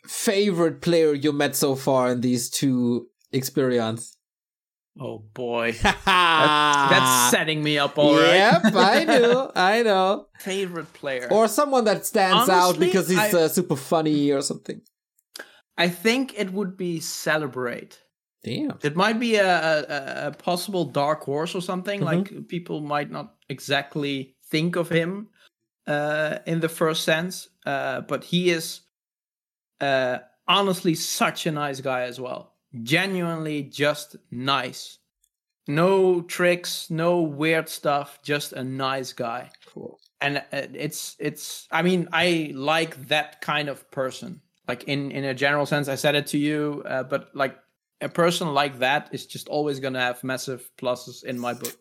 favorite 0.06 0.82
player 0.82 1.14
you 1.14 1.32
met 1.32 1.56
so 1.56 1.76
far 1.76 2.12
in 2.12 2.22
these 2.22 2.50
two 2.50 3.10
experience? 3.32 4.18
Oh 5.00 5.20
boy, 5.34 5.72
that's, 5.82 6.06
that's 6.06 7.32
setting 7.32 7.64
me 7.64 7.80
up 7.80 7.98
already. 7.98 8.38
Yep, 8.38 8.62
I 8.76 9.04
know, 9.06 9.52
I 9.56 9.82
know. 9.82 10.28
Favorite 10.40 10.94
player, 10.94 11.28
or 11.32 11.48
someone 11.48 11.86
that 11.86 12.06
stands 12.06 12.48
Honestly, 12.50 12.56
out 12.56 12.80
because 12.80 13.10
he's 13.10 13.34
I- 13.34 13.44
uh, 13.44 13.48
super 13.48 13.76
funny 13.76 14.32
or 14.32 14.42
something. 14.42 14.82
I 15.78 15.90
think 15.90 16.34
it 16.38 16.54
would 16.54 16.78
be 16.78 17.00
Celebrate. 17.00 18.00
Damn. 18.44 18.78
It 18.84 18.96
might 18.96 19.20
be 19.20 19.36
a, 19.38 19.48
a, 19.58 20.28
a 20.28 20.32
possible 20.32 20.86
dark 20.86 21.24
horse 21.24 21.56
or 21.56 21.62
something. 21.62 22.02
Mhm. 22.02 22.04
Like 22.06 22.48
people 22.48 22.82
might 22.82 23.10
not 23.10 23.34
exactly 23.50 24.36
think 24.52 24.76
of 24.76 24.90
him 24.90 25.30
uh, 25.88 26.40
in 26.46 26.60
the 26.60 26.70
first 26.70 27.04
sense, 27.06 27.48
uh, 27.66 28.02
but 28.02 28.26
he 28.26 28.50
is 28.52 28.82
uh, 29.82 30.20
honestly 30.48 30.94
such 30.94 31.48
a 31.48 31.52
nice 31.52 31.82
guy 31.82 32.02
as 32.04 32.20
well. 32.20 32.53
Genuinely, 32.82 33.64
just 33.64 34.16
nice. 34.32 34.98
No 35.68 36.22
tricks, 36.22 36.90
no 36.90 37.22
weird 37.22 37.70
stuff. 37.70 38.20
Just 38.24 38.54
a 38.54 38.64
nice 38.64 39.14
guy 39.14 39.50
Cool. 39.74 40.00
and 40.22 40.38
uh, 40.38 40.68
it's 40.74 41.16
it's 41.20 41.68
i 41.72 41.82
mean 41.82 42.08
i 42.14 42.52
like 42.54 43.08
that 43.08 43.42
kind 43.42 43.68
of 43.70 43.90
person 43.92 44.42
like 44.68 44.84
in 44.86 45.12
in 45.12 45.24
a 45.26 45.34
general 45.34 45.66
sense 45.66 45.88
i 45.90 45.96
said 45.96 46.16
it 46.16 46.28
to 46.28 46.38
you 46.38 46.84
uh, 46.86 47.04
but 47.04 47.30
like 47.36 47.58
a 48.02 48.08
person 48.10 48.54
like 48.54 48.80
that 48.80 49.10
is 49.12 49.26
just 49.26 49.48
always 49.50 49.80
going 49.80 49.94
to 49.94 50.00
have 50.00 50.24
massive 50.24 50.70
pluses 50.78 51.24
in 51.24 51.40
my 51.40 51.54
book 51.54 51.78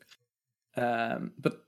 um 0.76 1.32
but 1.38 1.64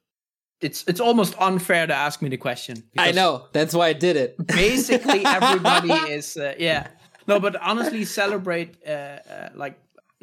it's 0.60 0.84
it's 0.88 1.00
almost 1.00 1.34
unfair 1.38 1.86
to 1.86 1.94
ask 1.94 2.22
me 2.22 2.28
the 2.30 2.36
question 2.38 2.82
I 2.96 3.12
know. 3.12 3.48
That's 3.52 3.74
why 3.74 3.88
I 3.88 3.92
did 3.92 4.16
it. 4.16 4.36
basically 4.46 5.24
everybody 5.26 5.92
is 6.18 6.36
uh, 6.36 6.54
yeah 6.58 6.88
no 7.26 7.40
but 7.40 7.56
honestly 7.56 8.04
celebrate 8.04 8.76
uh, 8.86 8.90
uh, 8.90 9.48
like 9.54 9.78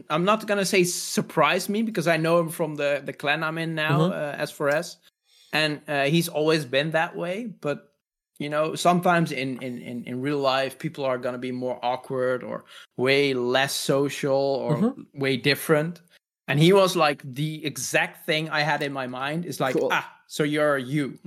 i'm 0.10 0.26
not 0.26 0.48
gonna 0.48 0.66
say 0.66 0.84
surprise 0.84 1.70
me 1.70 1.82
because 1.82 2.08
i 2.08 2.18
know 2.18 2.40
him 2.40 2.50
from 2.50 2.76
the 2.76 3.02
the 3.06 3.14
clan 3.14 3.44
i'm 3.44 3.58
in 3.58 3.76
now 3.76 4.00
Mhm. 4.10 4.12
uh, 4.12 4.44
s4s 4.46 4.98
and 5.54 5.82
uh, 5.88 6.04
he's 6.06 6.28
always 6.30 6.66
been 6.66 6.92
that 6.92 7.16
way 7.16 7.46
but 7.62 7.94
you 8.40 8.50
know 8.50 8.76
sometimes 8.76 9.32
in, 9.32 9.62
in 9.62 9.82
in 9.82 10.04
in 10.06 10.22
real 10.22 10.40
life 10.40 10.80
people 10.80 11.06
are 11.06 11.18
gonna 11.18 11.38
be 11.38 11.52
more 11.52 11.78
awkward 11.84 12.44
or 12.44 12.66
way 12.98 13.34
less 13.34 13.74
social 13.74 14.34
or 14.66 14.76
Mhm. 14.78 15.06
way 15.14 15.38
different 15.38 16.02
and 16.48 16.60
he 16.60 16.74
was 16.74 16.96
like 16.96 17.22
the 17.36 17.64
exact 17.66 18.26
thing 18.26 18.50
i 18.50 18.62
had 18.62 18.82
in 18.82 18.92
my 18.94 19.08
mind 19.08 19.46
is 19.46 19.60
like 19.60 19.76
Cool. 19.76 19.90
ah 19.92 20.08
so 20.36 20.44
you're 20.44 20.78
you 20.78 21.20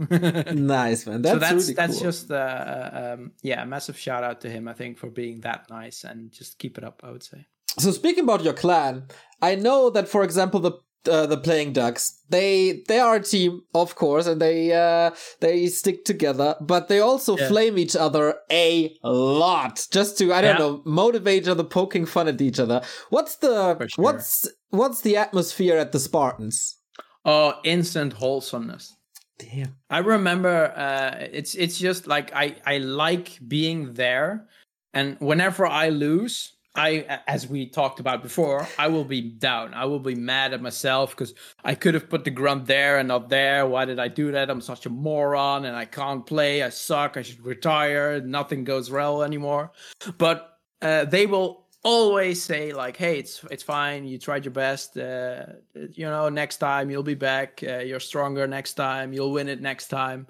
nice, 0.79 1.07
man. 1.07 1.21
That's 1.23 1.35
so 1.35 1.39
that's 1.39 1.53
really 1.63 1.75
that's 1.75 1.97
cool. 1.99 2.03
just 2.11 2.31
uh, 2.31 2.91
um, 3.03 3.33
yeah, 3.43 3.63
a 3.63 3.67
massive 3.67 3.99
shout 3.99 4.25
out 4.25 4.41
to 4.43 4.49
him. 4.49 4.67
I 4.67 4.73
think 4.73 4.97
for 4.99 5.11
being 5.11 5.41
that 5.43 5.61
nice 5.69 6.05
and 6.05 6.33
just 6.33 6.59
keep 6.59 6.79
it 6.79 6.85
up. 6.85 6.97
I 7.05 7.11
would 7.13 7.23
say. 7.23 7.41
So 7.79 7.91
speaking 7.93 8.25
about 8.25 8.43
your 8.45 8.55
clan, 8.55 8.95
I 9.43 9.57
know 9.57 9.91
that 9.91 10.09
for 10.09 10.23
example 10.25 10.59
the 10.61 10.73
uh, 11.17 11.27
the 11.27 11.37
playing 11.37 11.75
ducks 11.75 12.05
they 12.31 12.83
they 12.89 12.99
are 12.99 13.17
a 13.17 13.23
team 13.23 13.61
of 13.75 13.95
course 13.95 14.27
and 14.27 14.41
they 14.41 14.73
uh 14.73 15.11
they 15.41 15.67
stick 15.67 15.99
together 16.07 16.57
but 16.63 16.89
they 16.89 16.99
also 17.01 17.37
Yeah. 17.37 17.49
flame 17.49 17.77
each 17.85 17.95
other 18.07 18.27
a 18.51 18.97
lot 19.03 19.87
just 19.91 20.17
to 20.19 20.33
i 20.33 20.41
don't 20.41 20.55
Yeah. 20.59 20.65
know 20.65 20.83
motivate 20.87 21.43
each 21.43 21.49
other 21.55 21.63
poking 21.79 22.07
fun 22.07 22.27
at 22.29 22.41
each 22.41 22.59
other 22.59 22.81
what's 23.11 23.37
the 23.37 23.55
sure. 23.87 24.03
what's 24.05 24.49
what's 24.71 25.01
the 25.03 25.15
atmosphere 25.25 25.77
at 25.85 25.93
the 25.93 26.01
spartans 26.01 26.79
Oh, 27.25 27.55
instant 27.65 28.13
wholesomeness. 28.13 28.97
damn 29.39 29.75
I 29.91 29.99
remember 29.99 30.73
uh, 30.77 31.27
it's 31.33 31.55
it's 31.55 31.79
just 31.79 32.07
like 32.07 32.33
I 32.35 32.57
I 32.67 32.79
like 32.79 33.39
being 33.47 33.95
there, 33.95 34.49
and 34.93 35.17
whenever 35.21 35.67
I 35.67 35.89
lose, 35.89 36.53
I 36.77 37.21
as 37.27 37.47
we 37.47 37.69
talked 37.69 38.01
about 38.01 38.23
before, 38.23 38.67
I 38.79 38.89
will 38.89 39.05
be 39.05 39.21
down. 39.21 39.75
I 39.75 39.85
will 39.87 40.01
be 40.01 40.15
mad 40.15 40.53
at 40.53 40.61
myself 40.61 41.11
because 41.11 41.35
I 41.65 41.75
could 41.75 41.95
have 41.95 42.11
put 42.11 42.25
the 42.25 42.31
grunt 42.31 42.67
there 42.67 42.99
and 42.99 43.09
not 43.09 43.29
there. 43.29 43.67
Why 43.67 43.85
did 43.85 43.99
I 43.99 44.09
do 44.09 44.33
that? 44.33 44.51
I'm 44.51 44.61
such 44.61 44.85
a 44.87 44.91
moron, 44.91 45.65
and 45.65 45.77
I 45.77 45.85
can't 45.85 46.27
play. 46.27 46.63
I 46.63 46.71
suck. 46.71 47.17
I 47.17 47.23
should 47.23 47.45
retire. 47.45 48.21
Nothing 48.21 48.65
goes 48.65 48.91
well 48.91 49.23
anymore. 49.23 49.71
But 50.19 50.59
uh, 50.83 51.05
they 51.05 51.27
will 51.27 51.64
always 51.85 52.43
say 52.43 52.73
like 52.73 52.97
hey 52.97 53.19
it's 53.19 53.45
it's 53.51 53.63
fine. 53.63 54.05
You 54.05 54.19
tried 54.19 54.45
your 54.45 54.53
best 54.53 54.97
uh, 54.97 55.45
you 55.93 56.07
know 56.07 56.29
next 56.29 56.57
time 56.57 56.91
you'll 56.91 57.03
be 57.03 57.15
back 57.15 57.63
uh, 57.67 57.79
you're 57.79 58.01
stronger 58.01 58.47
next 58.47 58.75
time. 58.75 59.13
You'll 59.13 59.33
win 59.33 59.49
it 59.49 59.61
next 59.61 59.89
time. 59.89 60.27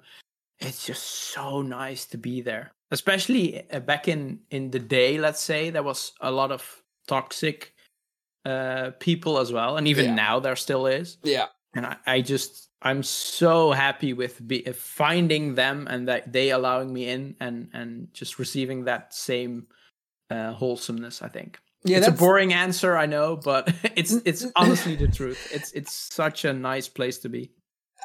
It's 0.59 0.85
just 0.85 1.03
so 1.03 1.61
nice 1.61 2.05
to 2.07 2.17
be 2.17 2.41
there 2.41 2.71
especially 2.91 3.69
uh, 3.71 3.79
back 3.79 4.07
in 4.07 4.39
in 4.51 4.71
the 4.71 4.79
day 4.79 5.17
let's 5.17 5.41
say 5.41 5.69
there 5.69 5.83
was 5.83 6.13
a 6.21 6.31
lot 6.31 6.51
of 6.51 6.83
toxic 7.07 7.73
uh 8.45 8.91
people 8.99 9.39
as 9.39 9.51
well 9.51 9.77
and 9.77 9.87
even 9.87 10.05
Yeah. 10.05 10.15
now 10.15 10.39
there 10.39 10.55
still 10.55 10.85
is. 10.85 11.17
Yeah. 11.23 11.47
And 11.73 11.85
I, 11.85 11.97
I 12.05 12.21
just 12.21 12.69
i'm 12.81 13.01
so 13.03 13.71
happy 13.71 14.13
with 14.13 14.47
be, 14.47 14.61
finding 14.73 15.55
them 15.55 15.87
and 15.89 16.07
that 16.07 16.31
they 16.31 16.51
allowing 16.51 16.93
me 16.93 17.09
in 17.09 17.35
and 17.39 17.69
and 17.73 18.07
just 18.13 18.37
receiving 18.39 18.85
that 18.85 19.13
same 19.13 19.65
uh 20.29 20.51
wholesomeness 20.53 21.21
i 21.21 21.27
think 21.27 21.59
yeah 21.83 21.97
it's 21.97 22.07
a 22.07 22.11
boring 22.11 22.53
answer 22.53 22.97
i 22.97 23.05
know 23.05 23.35
but 23.35 23.71
it's 23.95 24.13
it's 24.25 24.45
honestly 24.55 24.95
the 24.95 25.07
truth 25.07 25.47
it's 25.53 25.71
it's 25.73 25.93
such 25.93 26.45
a 26.45 26.53
nice 26.53 26.87
place 26.87 27.17
to 27.19 27.29
be 27.29 27.51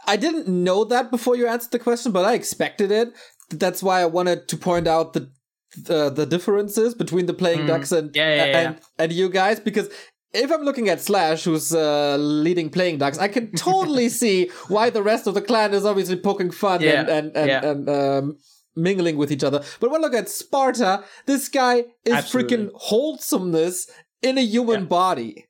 I 0.07 0.16
didn't 0.16 0.49
know 0.49 0.85
that 0.85 1.11
before 1.11 1.37
you 1.37 1.47
answered 1.47 1.73
the 1.73 1.79
question, 1.79 2.11
but 2.11 2.25
I 2.25 2.33
expected 2.33 2.91
it. 2.91 3.12
That's 3.51 3.83
why 3.83 4.01
I 4.01 4.07
wanted 4.07 4.49
to 4.49 4.57
point 4.57 4.87
out 4.89 5.12
the 5.12 5.31
the, 5.77 6.09
the 6.09 6.25
differences 6.25 6.95
between 6.95 7.27
the 7.27 7.35
playing 7.35 7.61
Mm. 7.61 7.66
ducks 7.66 7.93
and 7.93 8.16
Yeah, 8.16 8.35
yeah, 8.35 8.59
and 8.61 8.81
and 8.99 9.12
you 9.12 9.29
guys 9.29 9.61
because 9.61 9.91
if 10.33 10.51
I'm 10.51 10.62
looking 10.62 10.89
at 10.89 11.03
Slash, 11.03 11.45
who's 11.45 11.75
uh, 11.75 12.16
leading 12.18 12.71
playing 12.71 12.97
ducks, 12.99 13.18
I 13.18 13.29
can 13.29 13.53
totally 13.53 14.09
see 14.23 14.49
why 14.68 14.89
the 14.89 15.03
rest 15.03 15.27
of 15.27 15.35
the 15.35 15.43
clan 15.43 15.75
is 15.75 15.85
obviously 15.85 16.16
poking 16.16 16.51
fun 16.51 16.81
Yeah, 16.81 17.01
and 17.01 17.09
and 17.11 17.37
and, 17.37 17.49
yeah. 17.49 17.71
and 17.71 17.89
um, 17.91 18.37
mingling 18.77 19.16
with 19.16 19.31
each 19.33 19.45
other. 19.45 19.62
But 19.81 19.91
when 19.91 20.01
I 20.01 20.07
look 20.07 20.14
at 20.14 20.29
Sparta, 20.29 21.05
this 21.27 21.49
guy 21.49 21.85
is 22.05 22.14
Absolutely. 22.14 22.57
freaking 22.57 22.71
wholesomeness 22.75 23.91
in 24.23 24.39
a 24.39 24.43
human 24.43 24.81
Yeah. 24.83 24.87
body. 24.87 25.47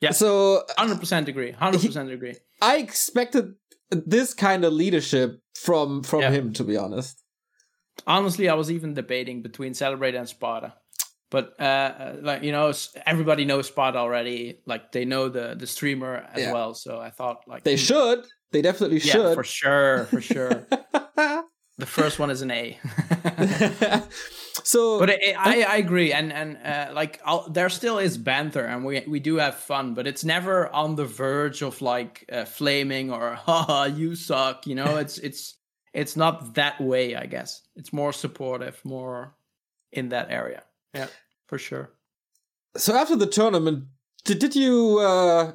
Yeah. 0.00 0.10
So 0.12 0.64
100% 0.78 1.28
agree 1.28 1.52
100% 1.52 2.12
agree 2.12 2.34
I 2.60 2.78
expected 2.78 3.54
this 3.90 4.34
kind 4.34 4.64
of 4.64 4.72
leadership 4.72 5.40
from 5.54 6.02
from 6.02 6.20
Yeah. 6.22 6.30
him, 6.30 6.52
to 6.54 6.64
be 6.64 6.76
honest. 6.76 7.18
honestly 8.06 8.48
i 8.48 8.54
was 8.54 8.70
even 8.70 8.94
debating 8.94 9.42
between 9.42 9.74
celebrate 9.74 10.14
and 10.14 10.26
sparta 10.26 10.72
but 11.30 11.44
uh, 11.60 11.62
uh 11.62 12.16
like 12.22 12.42
you 12.42 12.50
know 12.50 12.72
everybody 13.06 13.44
knows 13.44 13.66
sparta 13.68 13.98
already 13.98 14.58
like 14.66 14.90
they 14.92 15.04
know 15.04 15.28
the 15.28 15.54
the 15.62 15.66
streamer 15.66 16.14
as 16.34 16.40
Yeah. 16.42 16.52
well 16.56 16.72
so 16.74 16.98
i 16.98 17.10
thought 17.10 17.38
like 17.46 17.62
They 17.64 17.76
should. 17.76 18.20
They 18.52 18.62
definitely 18.62 18.98
yeah 19.04 19.12
should. 19.12 19.34
for 19.34 19.44
sure 19.44 20.04
for 20.06 20.20
sure 20.22 20.66
the 21.78 21.86
first 21.86 22.18
one 22.18 22.30
is 22.30 22.42
an 22.42 22.50
a 22.50 22.78
so, 24.64 24.98
but 24.98 25.10
I, 25.10 25.34
I, 25.38 25.62
I 25.62 25.76
agree, 25.76 26.12
and 26.12 26.32
and 26.32 26.58
uh, 26.58 26.92
like 26.94 27.20
I'll, 27.24 27.48
there 27.48 27.68
still 27.70 27.98
is 27.98 28.18
banter, 28.18 28.64
and 28.64 28.84
we 28.84 29.02
we 29.06 29.20
do 29.20 29.36
have 29.36 29.54
fun, 29.54 29.94
but 29.94 30.06
it's 30.06 30.24
never 30.24 30.68
on 30.72 30.96
the 30.96 31.06
verge 31.06 31.62
of 31.62 31.80
like 31.80 32.24
uh, 32.30 32.44
flaming 32.44 33.10
or 33.10 33.34
haha 33.46 33.84
you 33.84 34.14
suck. 34.14 34.66
You 34.66 34.74
know, 34.74 34.98
it's 34.98 35.18
it's 35.18 35.56
it's 35.94 36.16
not 36.16 36.54
that 36.54 36.80
way. 36.80 37.16
I 37.16 37.26
guess 37.26 37.62
it's 37.74 37.92
more 37.92 38.12
supportive, 38.12 38.80
more 38.84 39.34
in 39.90 40.10
that 40.10 40.30
area. 40.30 40.62
Yeah, 40.94 41.08
for 41.46 41.58
sure. 41.58 41.90
so 42.76 42.94
after 42.94 43.16
the 43.16 43.26
tournament, 43.26 43.84
did, 44.24 44.38
did 44.38 44.54
you 44.54 44.98
uh, 45.00 45.52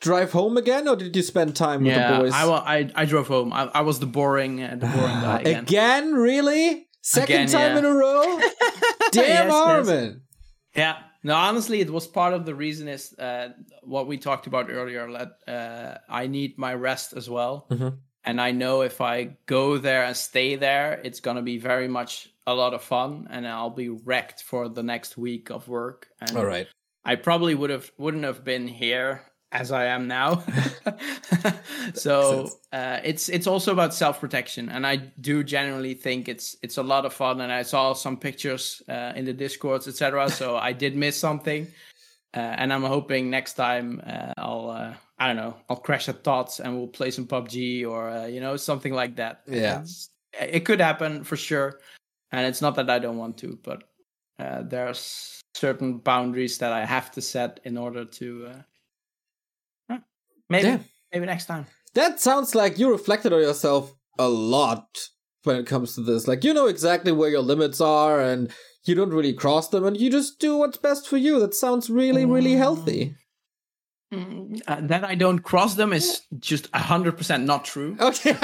drive 0.00 0.32
home 0.32 0.56
again, 0.56 0.88
or 0.88 0.96
did 0.96 1.14
you 1.14 1.22
spend 1.22 1.54
time 1.56 1.84
with 1.84 1.94
the 1.94 2.18
boys? 2.18 2.32
I, 2.34 2.44
I 2.78 2.90
I 2.94 3.04
drove 3.04 3.28
home. 3.28 3.52
I, 3.52 3.70
I 3.74 3.80
was 3.82 3.98
the 4.00 4.06
boring 4.06 4.62
uh, 4.62 4.76
the 4.80 4.86
boring 4.86 5.20
guy 5.20 5.40
again. 5.44 5.62
Again, 5.64 6.14
really? 6.14 6.86
Second 7.02 7.34
Again, 7.34 7.48
time 7.48 7.72
yeah. 7.72 7.78
in 7.78 7.84
a 7.86 7.94
row? 7.94 8.22
Damn, 9.12 9.24
Yes, 9.24 9.46
yes. 9.48 9.52
Armin. 9.52 10.22
Yeah. 10.76 10.96
No, 11.22 11.34
honestly, 11.34 11.80
it 11.80 11.90
was 11.90 12.06
part 12.06 12.32
of 12.34 12.44
the 12.46 12.54
reason 12.54 12.88
is 12.88 13.12
uh, 13.18 13.50
what 13.82 14.06
we 14.06 14.16
talked 14.18 14.46
about 14.46 14.70
earlier. 14.70 15.10
That 15.10 15.30
uh, 15.48 15.98
I 16.08 16.26
need 16.26 16.58
my 16.58 16.74
rest 16.74 17.12
as 17.14 17.28
well, 17.28 17.66
Mhm. 17.70 17.98
and 18.24 18.40
I 18.40 18.52
know 18.52 18.82
if 18.82 19.00
I 19.00 19.36
go 19.46 19.78
there 19.78 20.04
and 20.04 20.16
stay 20.16 20.56
there, 20.56 21.00
it's 21.04 21.20
gonna 21.20 21.42
be 21.42 21.58
very 21.58 21.88
much 21.88 22.28
a 22.46 22.54
lot 22.54 22.74
of 22.74 22.82
fun, 22.82 23.28
and 23.30 23.46
I'll 23.46 23.70
be 23.70 23.88
wrecked 23.90 24.42
for 24.42 24.68
the 24.68 24.82
next 24.82 25.16
week 25.18 25.50
of 25.50 25.68
work. 25.68 26.08
And 26.20 26.36
All 26.36 26.44
right. 26.46 26.66
I 27.04 27.16
probably 27.16 27.54
would 27.54 27.70
have 27.70 27.90
wouldn't 27.98 28.24
have 28.24 28.44
been 28.44 28.68
here 28.68 29.22
as 29.52 29.72
I 29.72 29.86
am 29.86 30.06
now. 30.06 30.44
so 31.94 32.50
uh, 32.72 33.00
it's 33.02 33.28
it's 33.28 33.46
also 33.46 33.72
about 33.72 33.94
self 33.94 34.20
protection, 34.20 34.68
and 34.68 34.86
I 34.86 34.96
do 34.96 35.42
generally 35.42 35.94
think 35.94 36.28
it's 36.28 36.56
it's 36.62 36.78
a 36.78 36.82
lot 36.82 37.04
of 37.04 37.12
fun. 37.12 37.40
And 37.40 37.52
I 37.52 37.62
saw 37.62 37.92
some 37.92 38.16
pictures 38.16 38.82
uh, 38.88 39.12
in 39.16 39.24
the 39.24 39.32
discords, 39.32 39.88
etc. 39.88 40.30
So 40.30 40.56
I 40.68 40.72
did 40.72 40.96
miss 40.96 41.16
something, 41.18 41.66
uh, 42.34 42.38
and 42.40 42.72
I'm 42.72 42.84
hoping 42.84 43.30
next 43.30 43.54
time 43.54 44.00
uh, 44.06 44.32
I'll 44.38 44.70
uh, 44.70 44.94
I 45.18 45.26
don't 45.26 45.36
know 45.36 45.56
I'll 45.68 45.76
crash 45.76 46.08
at 46.08 46.24
Tots 46.24 46.60
and 46.60 46.76
we'll 46.76 46.88
play 46.88 47.10
some 47.10 47.26
PUBG 47.26 47.86
or 47.86 48.10
uh, 48.10 48.26
you 48.26 48.40
know 48.40 48.56
something 48.56 48.92
like 48.92 49.16
that. 49.16 49.42
Yeah. 49.46 49.80
It's- 49.82 50.08
it 50.40 50.64
could 50.64 50.80
happen 50.80 51.24
for 51.24 51.36
sure, 51.36 51.80
and 52.30 52.46
it's 52.46 52.62
not 52.62 52.76
that 52.76 52.88
I 52.88 53.00
don't 53.00 53.16
want 53.18 53.36
to, 53.38 53.58
but 53.64 53.82
uh, 54.38 54.62
there's 54.62 55.40
certain 55.54 55.98
boundaries 55.98 56.56
that 56.58 56.72
I 56.72 56.84
have 56.86 57.10
to 57.12 57.20
set 57.20 57.58
in 57.64 57.76
order 57.76 58.04
to 58.04 58.46
uh, 58.46 58.62
Maybe 60.50 60.82
maybe 61.12 61.26
next 61.26 61.46
time. 61.46 61.66
That 61.94 62.20
sounds 62.20 62.54
like 62.54 62.78
you 62.78 62.90
reflected 62.90 63.32
on 63.32 63.40
yourself 63.40 63.94
a 64.18 64.28
lot 64.28 65.08
when 65.44 65.56
it 65.56 65.66
comes 65.66 65.94
to 65.94 66.02
this. 66.02 66.28
Like 66.28 66.44
you 66.44 66.52
know 66.52 66.66
exactly 66.66 67.12
where 67.12 67.30
your 67.30 67.40
limits 67.40 67.80
are 67.80 68.20
and 68.20 68.52
you 68.84 68.94
don't 68.94 69.10
really 69.10 69.32
cross 69.32 69.68
them 69.68 69.84
and 69.84 69.96
you 69.98 70.10
just 70.10 70.38
do 70.38 70.56
what's 70.56 70.76
best 70.76 71.08
for 71.08 71.16
you. 71.16 71.40
That 71.40 71.54
sounds 71.54 71.88
really, 71.88 72.26
really 72.26 72.54
healthy. 72.54 73.14
Mm, 74.12 74.60
uh, 74.66 74.80
that 74.82 75.04
I 75.04 75.14
don't 75.14 75.38
cross 75.38 75.76
them 75.76 75.92
is 75.92 76.22
just 76.40 76.66
hundred 76.74 77.16
percent 77.16 77.44
not 77.44 77.64
true. 77.64 77.96
Okay. 78.00 78.30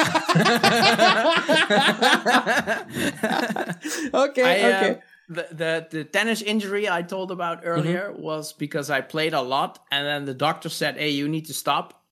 okay, 4.15 4.45
I, 4.45 4.61
uh, 4.63 4.85
okay. 4.85 5.01
The, 5.29 5.49
the 5.51 5.87
the 5.91 6.05
tennis 6.05 6.43
injury 6.43 6.89
I 6.89 7.03
told 7.03 7.31
about 7.31 7.61
earlier 7.65 8.13
was 8.13 8.53
because 8.53 8.91
I 8.91 9.01
played 9.01 9.35
a 9.35 9.43
lot, 9.43 9.85
and 9.91 10.07
then 10.07 10.25
the 10.25 10.35
doctor 10.35 10.69
said, 10.69 10.97
"Hey, 10.97 11.11
you 11.11 11.29
need 11.29 11.47
to 11.47 11.55
stop," 11.55 12.03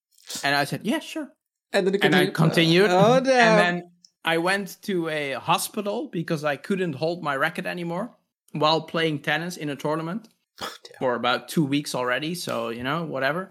and 0.43 0.55
I 0.55 0.65
said, 0.65 0.81
"Yeah, 0.85 1.01
sure," 1.01 1.29
And 1.75 1.87
then 1.87 1.95
it 1.97 2.05
and 2.05 2.15
I 2.15 2.27
continued. 2.27 2.89
Oh 2.91 3.21
damn. 3.21 3.27
And 3.27 3.59
then 3.59 3.91
I 4.25 4.39
went 4.39 4.81
to 4.83 5.09
a 5.09 5.33
hospital 5.33 6.09
because 6.11 6.45
I 6.45 6.57
couldn't 6.57 6.95
hold 6.95 7.23
my 7.23 7.37
racket 7.37 7.67
anymore 7.67 8.17
while 8.53 8.81
playing 8.81 9.19
tennis 9.19 9.57
in 9.57 9.69
a 9.69 9.77
tournament 9.77 10.29
for 10.99 11.17
about 11.17 11.49
two 11.49 11.65
weeks 11.65 11.95
already. 11.95 12.35
So, 12.37 12.69
you 12.69 12.85
know, 12.85 13.05
whatever. 13.05 13.51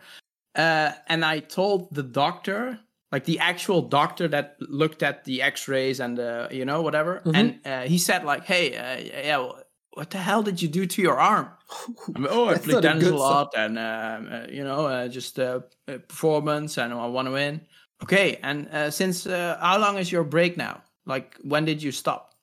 Uh, 0.56 0.94
and 1.08 1.26
I 1.26 1.40
told 1.40 1.94
the 1.94 2.04
doctor, 2.04 2.80
like 3.14 3.26
the 3.26 3.38
actual 3.38 3.84
doctor 3.84 4.28
that 4.28 4.58
looked 4.60 5.04
at 5.04 5.24
the 5.24 5.44
x 5.44 5.68
rays 5.68 6.00
and, 6.00 6.20
uh, 6.20 6.48
you 6.50 6.66
know, 6.66 6.82
whatever. 6.82 7.22
Mhm. 7.24 7.36
And 7.36 7.48
uh, 7.64 7.82
he 7.88 8.00
said, 8.00 8.26
like, 8.26 8.44
hey, 8.46 8.76
uh, 8.76 8.98
yeah, 9.30 9.52
what 9.92 10.10
the 10.10 10.18
hell 10.18 10.42
did 10.42 10.60
you 10.64 10.68
do 10.68 10.88
to 10.88 11.00
your 11.00 11.20
arm? 11.20 11.48
I 12.16 12.20
mean, 12.20 12.28
oh, 12.32 12.48
I 12.48 12.54
That's 12.54 12.66
play 12.66 12.74
not 12.74 12.86
a 12.86 12.88
tennis 12.88 13.08
a 13.08 13.12
good 13.12 13.20
lot 13.20 13.54
and, 13.56 13.78
um, 13.78 14.30
uh, 14.34 14.46
you 14.58 14.64
know, 14.64 14.88
uh, 14.88 15.08
just 15.08 15.38
uh, 15.38 15.62
uh, 15.88 16.00
performance 16.08 16.80
and 16.80 16.92
I 16.92 17.06
want 17.06 17.28
to 17.28 17.34
win. 17.34 17.62
Okay, 18.02 18.40
and 18.42 18.68
uh, 18.70 18.90
since 18.90 19.28
uh, 19.28 19.58
how 19.62 19.78
long 19.78 19.98
is 20.00 20.12
your 20.12 20.24
break 20.24 20.58
now? 20.58 20.82
Like, 21.06 21.38
when 21.44 21.66
did 21.66 21.84
you 21.84 21.92
stop? 21.92 22.34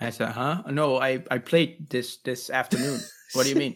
I 0.00 0.10
said, 0.10 0.32
huh? 0.32 0.62
No, 0.70 1.00
I, 1.00 1.24
I 1.30 1.38
played 1.38 1.88
this 1.88 2.18
this 2.18 2.50
afternoon. 2.50 3.00
what 3.32 3.44
do 3.44 3.48
you 3.48 3.56
mean? 3.56 3.74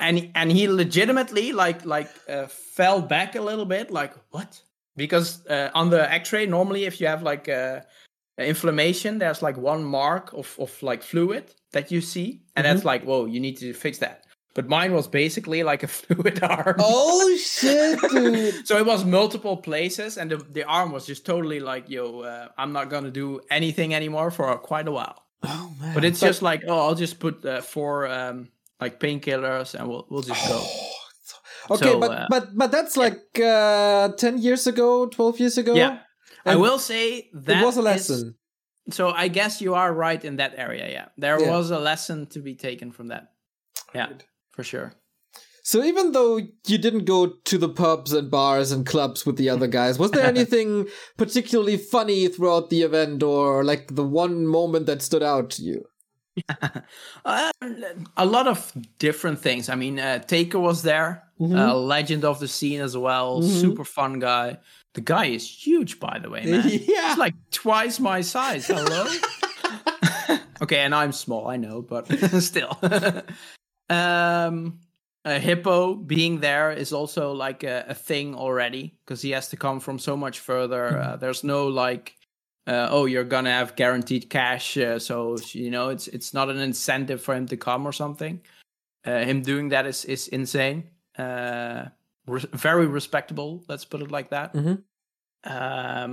and 0.00 0.30
and 0.34 0.52
he 0.52 0.68
legitimately 0.68 1.52
like 1.52 1.84
like 1.84 2.10
uh, 2.28 2.46
fell 2.46 3.00
back 3.00 3.34
a 3.36 3.40
little 3.40 3.64
bit. 3.64 3.90
Like 3.90 4.12
what? 4.30 4.62
Because 4.96 5.46
uh, 5.46 5.70
on 5.74 5.90
the 5.90 6.10
X-ray, 6.12 6.46
normally 6.46 6.84
if 6.84 7.00
you 7.00 7.06
have 7.06 7.22
like 7.22 7.48
uh, 7.48 7.80
inflammation, 8.38 9.18
there's 9.18 9.42
like 9.42 9.56
one 9.56 9.84
mark 9.84 10.32
of 10.32 10.54
of 10.58 10.82
like 10.82 11.02
fluid 11.02 11.54
that 11.72 11.90
you 11.90 12.00
see, 12.00 12.42
and 12.56 12.66
that's 12.66 12.84
like, 12.84 13.04
whoa, 13.04 13.26
you 13.26 13.40
need 13.40 13.56
to 13.58 13.72
fix 13.72 13.98
that. 13.98 14.24
But 14.54 14.68
mine 14.68 14.92
was 14.92 15.08
basically 15.08 15.62
like 15.62 15.82
a 15.82 15.88
fluid 15.98 16.42
arm. 16.42 16.76
Oh 16.78 17.36
shit, 17.42 18.00
dude. 18.10 18.66
So 18.66 18.76
it 18.76 18.86
was 18.86 19.04
multiple 19.04 19.56
places, 19.56 20.18
and 20.18 20.30
the, 20.30 20.36
the 20.36 20.64
arm 20.64 20.92
was 20.92 21.06
just 21.06 21.24
totally 21.24 21.60
like, 21.60 21.88
yo, 21.88 22.20
uh, 22.20 22.48
I'm 22.58 22.72
not 22.72 22.90
gonna 22.90 23.10
do 23.10 23.40
anything 23.50 23.94
anymore 23.94 24.30
for 24.30 24.54
quite 24.58 24.88
a 24.88 24.92
while. 24.92 25.22
Oh 25.42 25.74
man. 25.80 25.94
But 25.94 26.04
it's 26.04 26.20
just 26.20 26.42
like, 26.42 26.64
oh, 26.68 26.78
I'll 26.78 26.94
just 26.94 27.18
put 27.18 27.44
uh, 27.44 27.62
four 27.62 28.06
um, 28.06 28.48
like 28.80 29.00
painkillers, 29.00 29.74
and 29.74 29.88
we'll 29.88 30.06
we'll 30.10 30.22
just 30.22 30.46
go. 30.48 30.64
Okay, 31.70 31.92
So, 31.92 32.00
but 32.00 32.10
uh, 32.10 32.26
but 32.28 32.48
but 32.56 32.70
that's 32.72 32.96
like 32.96 33.38
uh 33.40 34.08
10 34.16 34.38
years 34.38 34.66
ago, 34.66 35.06
12 35.06 35.40
years 35.40 35.58
ago. 35.58 35.74
Yeah, 35.74 35.98
I 36.44 36.56
will 36.56 36.78
say 36.78 37.28
that 37.34 37.62
it 37.62 37.64
was 37.64 37.76
a 37.76 37.80
is- 37.80 37.84
lesson. 37.84 38.34
so 38.90 39.10
I 39.10 39.28
guess 39.28 39.60
you 39.60 39.74
are 39.74 39.92
right 39.94 40.24
in 40.24 40.36
that 40.36 40.54
area. 40.56 40.88
Yeah, 40.90 41.06
there 41.16 41.40
Yeah. 41.40 41.50
was 41.56 41.70
a 41.70 41.78
lesson 41.78 42.26
to 42.30 42.40
be 42.40 42.54
taken 42.56 42.90
from 42.92 43.08
that. 43.08 43.28
Yeah, 43.94 44.08
for 44.50 44.64
sure. 44.64 44.92
So 45.64 45.84
even 45.84 46.10
though 46.10 46.38
you 46.66 46.78
didn't 46.78 47.04
go 47.04 47.26
to 47.44 47.56
the 47.58 47.68
pubs 47.68 48.12
and 48.12 48.28
bars 48.28 48.72
and 48.72 48.84
clubs 48.84 49.24
with 49.24 49.36
the 49.36 49.48
other 49.48 49.68
guys, 49.68 49.96
was 49.98 50.10
there 50.10 50.26
anything 50.36 50.88
particularly 51.16 51.76
funny 51.76 52.26
throughout 52.26 52.68
the 52.70 52.82
event 52.82 53.22
or 53.22 53.62
like 53.62 53.94
the 53.94 54.02
one 54.02 54.44
moment 54.46 54.86
that 54.86 55.02
stood 55.02 55.22
out 55.22 55.50
to 55.50 55.62
you? 55.62 55.84
Uh, 57.24 57.52
a 58.16 58.26
lot 58.26 58.48
of 58.48 58.72
different 58.98 59.38
things. 59.38 59.68
I 59.68 59.74
mean, 59.76 59.98
uh, 60.00 60.18
Taker 60.20 60.58
was 60.58 60.82
there, 60.82 61.22
Mm-hmm. 61.42 61.56
a 61.56 61.74
legend 61.74 62.24
of 62.24 62.38
the 62.38 62.46
scene 62.46 62.80
as 62.80 62.96
well. 62.96 63.42
Super 63.42 63.84
fun 63.84 64.20
guy. 64.20 64.58
The 64.94 65.00
guy 65.00 65.26
is 65.26 65.48
huge, 65.48 65.98
by 65.98 66.20
the 66.22 66.30
way, 66.30 66.44
man. 66.44 66.68
Yeah. 66.68 67.08
He's 67.08 67.18
like 67.18 67.34
twice 67.50 67.98
my 67.98 68.20
size. 68.20 68.68
Hello. 68.68 69.06
okay, 70.62 70.78
and 70.78 70.94
I'm 70.94 71.10
small. 71.10 71.48
I 71.48 71.56
know, 71.56 71.82
but 71.82 72.06
still. 72.40 72.78
um, 73.90 74.78
a 75.24 75.38
hippo 75.40 75.94
being 75.94 76.38
there 76.38 76.70
is 76.70 76.92
also 76.92 77.32
like 77.32 77.64
a, 77.64 77.86
a 77.88 77.94
thing 77.94 78.36
already 78.36 78.94
because 79.04 79.20
he 79.20 79.30
has 79.30 79.48
to 79.48 79.56
come 79.56 79.80
from 79.80 79.98
so 79.98 80.16
much 80.16 80.38
further. 80.38 80.96
Uh, 80.96 81.16
there's 81.16 81.42
no 81.42 81.66
like 81.66 82.14
uh, 82.68 82.86
oh 82.90 83.06
you're 83.06 83.24
gonna 83.24 83.50
have 83.50 83.74
guaranteed 83.74 84.30
cash 84.30 84.76
uh, 84.76 84.98
so 84.98 85.36
you 85.50 85.70
know 85.70 85.88
it's 85.88 86.06
it's 86.08 86.32
not 86.32 86.48
an 86.48 86.58
incentive 86.58 87.20
for 87.20 87.34
him 87.34 87.46
to 87.46 87.56
come 87.56 87.84
or 87.84 87.92
something 87.92 88.40
uh, 89.04 89.24
him 89.24 89.42
doing 89.42 89.70
that 89.70 89.84
is 89.86 90.04
is 90.04 90.28
insane 90.28 90.84
uh 91.22 91.88
re- 92.26 92.50
very 92.68 92.86
respectable 92.86 93.50
let's 93.68 93.84
put 93.92 94.00
it 94.02 94.10
like 94.10 94.28
that 94.30 94.52
Mhm. 94.54 94.76
um 95.44 96.10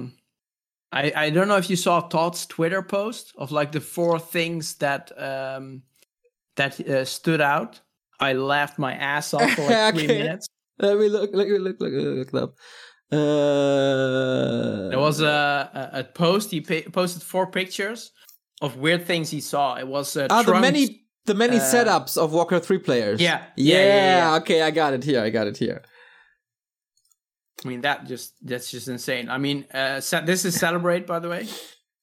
i 0.92 1.04
i 1.26 1.30
don't 1.36 1.48
know 1.48 1.58
if 1.64 1.70
you 1.70 1.76
saw 1.78 1.96
todd's 2.02 2.46
twitter 2.46 2.82
post 2.84 3.34
of 3.38 3.52
like 3.52 3.72
the 3.72 3.82
four 3.82 4.20
things 4.20 4.76
that 4.76 5.12
um 5.18 5.84
that 6.56 6.74
uh, 6.80 7.06
stood 7.06 7.42
out 7.42 7.82
i 8.20 8.34
laughed 8.34 8.78
my 8.80 8.94
ass 8.94 9.34
off 9.34 9.50
for 9.56 9.70
like 9.70 9.94
three 9.96 10.08
minutes 10.08 10.48
Let 10.82 10.98
me 10.98 11.10
look, 11.10 11.30
Let 11.34 11.48
me 11.50 11.58
look, 11.60 11.78
look, 11.82 11.94
look, 11.94 12.32
look. 12.34 12.52
Uh, 13.12 14.90
There 14.90 15.00
was 15.00 15.20
a, 15.22 15.92
a, 15.94 16.00
a 16.00 16.04
post. 16.04 16.52
He 16.52 16.62
pa- 16.62 16.90
posted 16.92 17.22
four 17.24 17.52
pictures 17.52 18.12
of 18.62 18.78
weird 18.78 19.06
things 19.06 19.30
he 19.30 19.42
saw. 19.42 19.76
It 19.78 19.88
was 19.88 20.16
uh, 20.16 20.28
ah, 20.30 20.42
the 20.44 20.54
many 20.60 21.04
the 21.30 21.36
many 21.36 21.58
uh, 21.58 21.62
setups 21.62 22.18
of 22.18 22.34
Walker 22.34 22.60
3 22.60 22.80
players. 22.80 23.22
Yeah, 23.22 23.44
yeah, 23.56 23.76
yeah, 23.76 23.84
yeah, 23.86 24.18
yeah. 24.18 24.36
Okay, 24.38 24.62
I 24.62 24.72
got 24.72 24.94
it 24.94 25.04
here. 25.04 25.22
I 25.22 25.30
got 25.30 25.48
it 25.48 25.58
here. 25.58 25.84
I 27.64 27.68
mean, 27.68 27.82
that 27.82 28.08
just 28.08 28.34
that's 28.42 28.72
just 28.72 28.88
insane. 28.88 29.30
I 29.30 29.38
mean, 29.38 29.66
uh, 29.74 30.02
this 30.26 30.46
is 30.46 30.60
Celebrate, 30.60 31.06
by 31.06 31.20
the 31.20 31.30
way. 31.30 31.48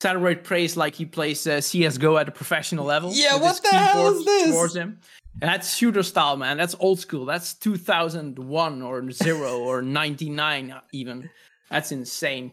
Celebrate 0.01 0.45
plays 0.45 0.77
like 0.77 0.95
he 0.95 1.07
plays 1.07 1.47
uh, 1.47 1.61
CS:GO 1.61 2.17
at 2.19 2.29
a 2.29 2.33
professional 2.33 2.85
level. 2.85 3.11
Yeah, 3.13 3.37
what 3.37 3.61
the 3.63 3.77
hell 3.77 4.15
is 4.15 4.25
this? 4.25 4.51
Towards 4.51 4.77
him. 4.77 5.01
And 5.41 5.51
that's 5.51 5.75
shooter 5.77 6.03
style, 6.03 6.37
man. 6.37 6.57
That's 6.57 6.75
old 6.79 7.01
school. 7.01 7.25
That's 7.27 7.55
2001 7.55 8.83
or 8.83 9.11
zero 9.11 9.59
or 9.69 9.83
99 9.83 10.75
even. 10.93 11.31
That's 11.71 11.93
insane. 11.93 12.53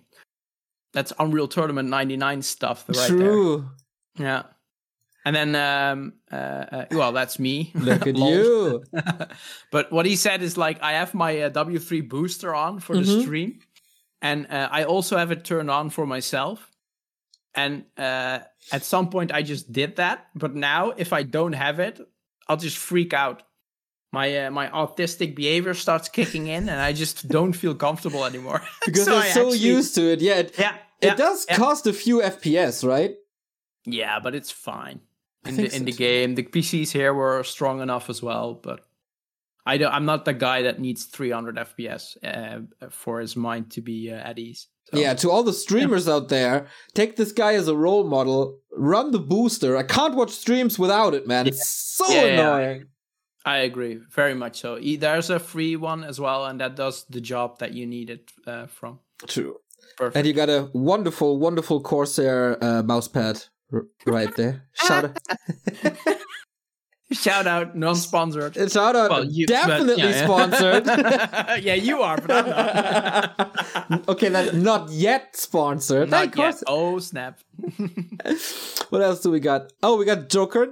That's 0.93 1.13
Unreal 1.19 1.47
Tournament 1.47 1.89
99 1.89 2.41
stuff 2.41 2.85
right 2.87 2.95
there. 2.95 3.07
True. 3.07 3.69
Yeah. 4.17 4.43
And 5.25 5.33
then, 5.35 5.55
um, 5.55 6.13
uh, 6.31 6.35
uh, 6.35 6.85
well, 6.91 7.11
that's 7.13 7.39
me. 7.39 7.71
Look 7.75 8.05
at 8.07 8.17
you. 8.29 8.83
but 9.71 9.91
what 9.91 10.05
he 10.05 10.15
said 10.15 10.41
is 10.41 10.57
like, 10.57 10.81
I 10.83 10.93
have 10.93 11.13
my 11.13 11.41
uh, 11.43 11.49
W3 11.49 12.07
booster 12.09 12.53
on 12.53 12.79
for 12.79 12.95
the 12.95 13.03
Mhm. 13.03 13.21
stream, 13.21 13.59
and 14.21 14.47
uh, 14.51 14.67
I 14.71 14.83
also 14.83 15.17
have 15.17 15.31
it 15.31 15.45
turned 15.45 15.71
on 15.71 15.89
for 15.89 16.05
myself. 16.05 16.69
And 17.55 17.83
uh, 17.97 18.39
at 18.71 18.83
some 18.83 19.09
point, 19.09 19.31
I 19.31 19.43
just 19.43 19.71
did 19.71 19.95
that. 19.97 20.25
But 20.35 20.55
now, 20.55 20.91
if 20.97 21.13
I 21.13 21.23
don't 21.23 21.53
have 21.53 21.79
it, 21.79 21.99
I'll 22.47 22.57
just 22.57 22.77
freak 22.77 23.13
out. 23.13 23.43
My 24.11 24.45
uh, 24.45 24.51
my 24.51 24.67
autistic 24.69 25.35
behavior 25.35 25.73
starts 25.73 26.09
kicking 26.09 26.47
in, 26.47 26.67
and 26.69 26.79
I 26.81 26.93
just 26.93 27.27
don't 27.27 27.53
feel 27.53 27.75
comfortable 27.75 28.25
anymore. 28.25 28.61
Because 28.85 29.05
So 29.05 29.11
they're 29.11 29.21
I 29.21 29.29
so 29.29 29.41
actually- 29.47 29.59
used 29.75 29.95
to 29.95 30.01
it. 30.13 30.21
Yeah, 30.21 30.39
it, 30.39 30.55
Yeah, 30.59 30.75
it 31.01 31.05
yeah, 31.07 31.15
does 31.15 31.45
yeah. 31.49 31.55
cost 31.57 31.87
a 31.87 31.93
few 31.93 32.21
FPS, 32.21 32.83
right? 32.87 33.15
Yeah, 33.85 34.19
but 34.19 34.33
it's 34.35 34.51
fine. 34.51 34.99
In 35.45 35.55
the 35.57 35.63
in 35.63 35.71
so 35.71 35.79
the 35.79 35.91
game, 35.91 36.35
the 36.35 36.43
PCs 36.43 36.91
here 36.91 37.13
were 37.13 37.43
strong 37.43 37.81
enough 37.81 38.09
as 38.09 38.21
well, 38.21 38.53
but 38.53 38.85
I 39.65 39.77
don't. 39.77 39.93
I'm 39.93 40.05
not 40.05 40.25
the 40.25 40.33
guy 40.33 40.63
that 40.63 40.79
needs 40.79 41.05
300 41.05 41.55
FPS 41.55 42.17
uh, 42.23 42.61
for 42.89 43.19
his 43.19 43.35
mind 43.35 43.71
to 43.71 43.81
be 43.81 44.11
uh, 44.11 44.15
at 44.15 44.39
ease. 44.39 44.67
So, 44.85 44.99
Yeah, 44.99 45.13
to 45.15 45.31
all 45.31 45.43
the 45.43 45.53
streamers 45.53 46.09
out 46.09 46.29
there, 46.29 46.67
take 46.93 47.15
this 47.15 47.31
guy 47.31 47.53
as 47.53 47.67
a 47.67 47.75
role 47.75 48.03
model. 48.03 48.59
Run 48.71 49.11
the 49.11 49.19
booster. 49.19 49.77
I 49.77 49.83
can't 49.83 50.15
watch 50.15 50.31
streams 50.31 50.77
without 50.77 51.13
it, 51.13 51.27
man. 51.27 51.47
It's 51.47 51.67
so 51.67 52.05
Yeah, 52.09 52.15
yeah, 52.15 52.25
yeah. 52.25 52.33
annoying. 52.33 52.85
I 53.45 53.57
agree 53.57 53.99
very 54.09 54.33
much. 54.33 54.59
So 54.61 54.79
there's 54.79 55.29
a 55.29 55.39
free 55.39 55.75
one 55.75 56.03
as 56.03 56.19
well, 56.19 56.45
and 56.45 56.59
that 56.61 56.75
does 56.75 57.05
the 57.09 57.21
job 57.21 57.59
that 57.59 57.73
you 57.73 57.85
need 57.85 58.09
it 58.09 58.31
uh, 58.47 58.67
from. 58.67 58.99
True. 59.27 59.57
Perfect. 59.97 60.17
And 60.17 60.27
you 60.27 60.33
got 60.33 60.49
a 60.49 60.69
wonderful, 60.73 61.37
wonderful 61.37 61.81
Corsair 61.81 62.57
uh, 62.63 62.83
mousepad 62.83 63.47
right 64.05 64.33
there. 64.35 64.63
Shout 64.73 65.05
out, 65.05 65.17
Shout 67.11 67.45
out, 67.45 67.75
non-sponsored. 67.75 68.55
shout 68.71 68.95
out, 68.95 69.11
Well, 69.11 69.25
you- 69.25 69.45
definitely 69.45 70.01
yeah, 70.01 70.09
yeah. 70.09 70.25
sponsored. 70.25 70.85
yeah, 71.63 71.75
you 71.75 72.01
are, 72.01 72.17
but 72.19 72.31
I'm 72.31 72.49
not. 72.49 74.09
okay, 74.09 74.29
that's 74.29 74.53
not 74.53 74.89
yet 74.89 75.35
sponsored. 75.35 76.05
Hey, 76.09 76.25
not 76.25 76.35
yet. 76.35 76.63
Oh 76.65 76.97
snap! 76.97 77.39
What 78.89 79.01
else 79.03 79.21
do 79.21 79.29
we 79.29 79.39
got? 79.39 79.71
Oh, 79.83 79.97
we 79.97 80.05
got 80.05 80.29
Joker. 80.29 80.69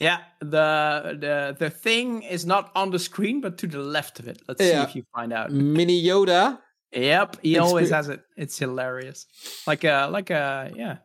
Yeah, 0.00 0.18
the 0.40 1.16
the 1.20 1.56
the 1.56 1.70
thing 1.70 2.22
is 2.22 2.44
not 2.46 2.72
on 2.74 2.90
the 2.90 2.98
screen, 2.98 3.40
but 3.40 3.56
to 3.58 3.68
the 3.68 3.78
left 3.78 4.18
of 4.18 4.26
it. 4.26 4.42
Let's 4.48 4.60
Yeah. 4.60 4.82
see 4.84 4.90
if 4.90 4.96
you 4.96 5.02
find 5.14 5.32
out. 5.32 5.52
Mini 5.52 6.02
Yoda. 6.02 6.58
Yep, 6.92 7.36
he 7.42 7.58
always 7.58 7.90
Exper- 7.90 7.94
has 7.94 8.08
it. 8.08 8.22
It's 8.36 8.58
hilarious. 8.58 9.26
Like 9.68 9.84
a 9.84 10.08
like 10.10 10.30
a 10.30 10.72
yeah. 10.74 10.96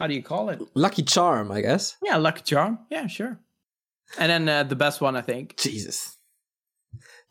How 0.00 0.06
do 0.06 0.14
you 0.14 0.22
call 0.22 0.48
it? 0.48 0.62
Lucky 0.74 1.02
charm, 1.02 1.52
I 1.52 1.60
guess. 1.60 1.96
Yeah, 2.02 2.16
lucky 2.16 2.42
charm. 2.42 2.78
Yeah, 2.90 3.06
sure. 3.06 3.38
And 4.18 4.30
then 4.30 4.48
uh, 4.48 4.62
the 4.64 4.74
best 4.74 5.02
one, 5.02 5.14
I 5.14 5.20
think. 5.20 5.58
Jesus. 5.58 6.16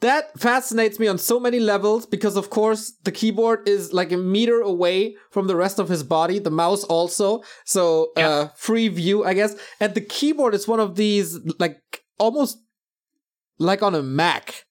That 0.01 0.39
fascinates 0.39 0.99
me 0.99 1.07
on 1.07 1.17
so 1.17 1.39
many 1.39 1.59
levels 1.59 2.05
because, 2.05 2.37
of 2.37 2.51
course, 2.51 2.93
the 3.03 3.11
keyboard 3.11 3.67
is 3.67 3.91
like 3.91 4.11
a 4.11 4.17
meter 4.17 4.61
away 4.61 5.17
from 5.31 5.47
the 5.47 5.55
rest 5.55 5.79
of 5.79 5.89
his 5.89 6.03
body, 6.03 6.39
the 6.39 6.51
mouse 6.51 6.83
also. 6.83 7.41
So, 7.65 8.11
uh, 8.15 8.49
free 8.55 8.87
view, 8.87 9.25
I 9.25 9.33
guess. 9.33 9.55
And 9.79 9.95
the 9.95 10.01
keyboard 10.01 10.53
is 10.53 10.67
one 10.67 10.79
of 10.79 10.95
these, 10.95 11.39
like, 11.57 11.81
almost 12.17 12.59
like 13.57 13.81
on 13.81 13.95
a 13.95 14.03
Mac. 14.03 14.63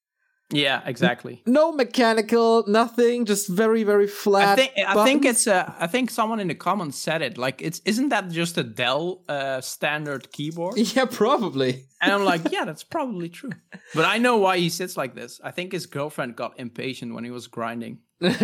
Yeah, 0.50 0.80
exactly. 0.86 1.42
No 1.44 1.72
mechanical, 1.72 2.64
nothing, 2.66 3.26
just 3.26 3.48
very, 3.48 3.84
very 3.84 4.06
flat. 4.06 4.48
I 4.48 4.56
think 4.56 4.72
I 4.86 5.04
think 5.04 5.26
it's 5.26 5.46
uh, 5.46 5.74
I 5.78 5.86
think 5.86 6.10
someone 6.10 6.40
in 6.40 6.48
the 6.48 6.54
comments 6.54 6.96
said 6.96 7.20
it. 7.20 7.36
Like 7.36 7.60
it's 7.60 7.82
isn't 7.84 8.08
that 8.08 8.30
just 8.30 8.56
a 8.56 8.62
Dell 8.62 9.24
uh, 9.28 9.60
standard 9.60 10.32
keyboard? 10.32 10.78
Yeah, 10.94 11.04
probably. 11.04 11.84
And 12.00 12.12
I'm 12.12 12.24
like, 12.24 12.40
yeah, 12.50 12.64
that's 12.64 12.82
probably 12.82 13.28
true. 13.28 13.50
But 13.94 14.06
I 14.06 14.16
know 14.16 14.38
why 14.38 14.56
he 14.56 14.70
sits 14.70 14.96
like 14.96 15.14
this. 15.14 15.38
I 15.44 15.50
think 15.50 15.72
his 15.72 15.84
girlfriend 15.84 16.34
got 16.34 16.58
impatient 16.58 17.14
when 17.14 17.24
he 17.24 17.30
was 17.30 17.46
grinding. 17.46 17.98
okay. 18.22 18.38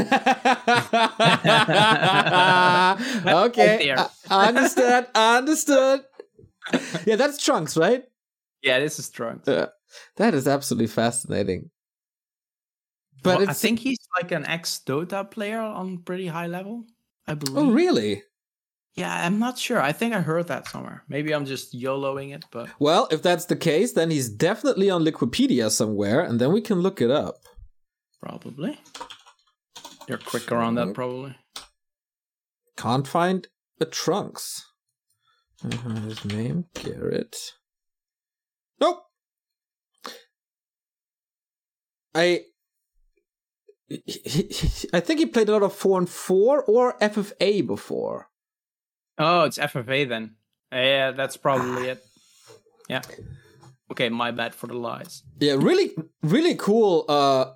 I, 3.26 4.08
I 4.30 4.48
understand. 4.48 5.06
I 5.14 5.38
understood. 5.38 6.02
Yeah, 7.06 7.16
that's 7.16 7.42
Trunks, 7.42 7.76
right? 7.78 8.04
Yeah, 8.62 8.78
this 8.78 8.98
is 8.98 9.08
Trunks. 9.08 9.48
Yeah, 9.48 9.66
that 10.16 10.34
is 10.34 10.46
absolutely 10.46 10.88
fascinating. 10.88 11.70
But 13.24 13.38
Well, 13.38 13.50
I 13.50 13.54
think 13.54 13.80
he's 13.80 13.98
like 14.20 14.30
an 14.32 14.46
ex 14.46 14.80
Dota 14.86 15.28
player 15.28 15.58
on 15.60 15.98
pretty 15.98 16.28
high 16.28 16.46
level. 16.46 16.84
I 17.26 17.34
believe. 17.34 17.56
oh 17.58 17.70
really? 17.72 18.22
Yeah, 18.94 19.26
I'm 19.26 19.40
not 19.40 19.58
sure. 19.58 19.80
I 19.80 19.90
think 19.92 20.14
I 20.14 20.20
heard 20.20 20.46
that 20.48 20.68
somewhere. 20.68 21.02
Maybe 21.08 21.34
I'm 21.34 21.46
just 21.46 21.74
YOLOing 21.74 22.32
it, 22.32 22.44
but 22.52 22.68
Well, 22.78 23.08
if 23.10 23.22
that's 23.22 23.46
the 23.46 23.56
case, 23.56 23.92
then 23.94 24.10
he's 24.10 24.28
definitely 24.28 24.88
on 24.88 25.04
Liquipedia 25.04 25.68
somewhere, 25.70 26.20
and 26.20 26.40
then 26.40 26.52
we 26.52 26.60
can 26.60 26.80
look 26.80 27.00
it 27.00 27.10
up. 27.10 27.36
probably. 28.22 28.78
You're 30.06 30.18
quicker 30.18 30.56
on 30.56 30.74
that, 30.76 30.94
probably. 30.94 31.34
Can't 32.76 33.08
find 33.08 33.48
a 33.80 33.86
Trunks. 33.86 34.62
Uh, 35.64 36.00
his 36.00 36.24
name 36.24 36.66
Garrett. 36.74 37.36
Nope. 38.80 39.02
I. 42.14 42.42
I 43.90 45.00
think 45.00 45.20
he 45.20 45.26
played 45.26 45.48
a 45.48 45.52
lot 45.52 45.62
of 45.62 45.74
four 45.74 45.98
and 45.98 46.08
four 46.08 46.62
or 46.64 46.98
FFA 47.00 47.66
before. 47.66 48.28
Oh, 49.18 49.42
it's 49.42 49.58
FFA 49.58 50.08
then. 50.08 50.36
Yeah, 50.72 51.12
that's 51.12 51.36
probably 51.36 51.88
it. 51.88 52.02
Yeah. 52.88 53.00
Okay, 53.90 54.10
my 54.10 54.30
bad 54.30 54.54
for 54.54 54.66
the 54.66 54.74
lies. 54.76 55.22
Yeah, 55.40 55.54
really, 55.58 55.92
really 56.22 56.54
cool. 56.54 57.06
Uh, 57.08 57.52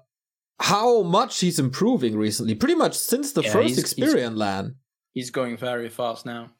how 0.58 1.02
much 1.02 1.40
he's 1.40 1.58
improving 1.58 2.16
recently. 2.16 2.54
Pretty 2.54 2.74
much 2.74 2.94
since 2.94 3.32
the 3.32 3.42
Yeah, 3.42 3.52
first 3.52 3.74
he's- 3.76 3.92
Xperion 3.94 4.36
LAN. 4.36 4.76
He's 5.12 5.30
going 5.30 5.56
very 5.58 5.88
fast 5.90 6.24
now. 6.24 6.50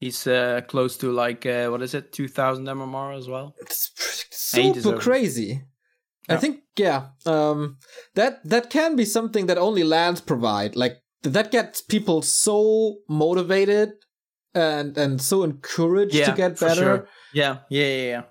He's 0.00 0.24
uh, 0.28 0.60
close 0.68 0.96
to 0.98 1.10
like 1.10 1.46
uh, 1.46 1.68
what 1.68 1.82
is 1.82 1.94
it, 1.94 2.12
two 2.12 2.28
thousand 2.28 2.66
MMR 2.66 3.18
as 3.18 3.26
well. 3.28 3.56
It's 3.58 3.90
He 4.54 4.72
super 4.72 4.74
deserves 5.00 5.36
crazy. 6.28 6.36
I 6.36 6.40
think 6.40 6.60
yeah, 6.76 7.06
um, 7.26 7.78
that 8.14 8.40
that 8.48 8.70
can 8.70 8.96
be 8.96 9.04
something 9.04 9.46
that 9.46 9.58
only 9.58 9.84
lands 9.84 10.20
provide. 10.20 10.76
Like 10.76 10.98
that 11.22 11.50
gets 11.50 11.80
people 11.80 12.22
so 12.22 12.98
motivated 13.08 13.92
and 14.54 14.96
and 14.96 15.20
so 15.20 15.42
encouraged 15.42 16.14
to 16.24 16.32
get 16.32 16.58
better. 16.58 16.82
sure. 16.82 17.08
Yeah, 17.32 17.58
yeah, 17.68 17.86
yeah, 17.86 18.02
yeah. 18.02 18.22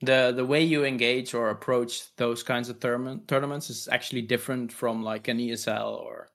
The 0.00 0.32
the 0.34 0.46
way 0.46 0.62
you 0.62 0.84
engage 0.84 1.34
or 1.34 1.50
approach 1.50 2.14
those 2.16 2.42
kinds 2.42 2.68
of 2.68 2.78
tournament, 2.78 3.26
tournaments 3.26 3.68
is 3.70 3.88
actually 3.90 4.22
different 4.22 4.72
from 4.72 5.02
like 5.02 5.28
an 5.28 5.38
ESL 5.38 5.98
or 5.98 6.28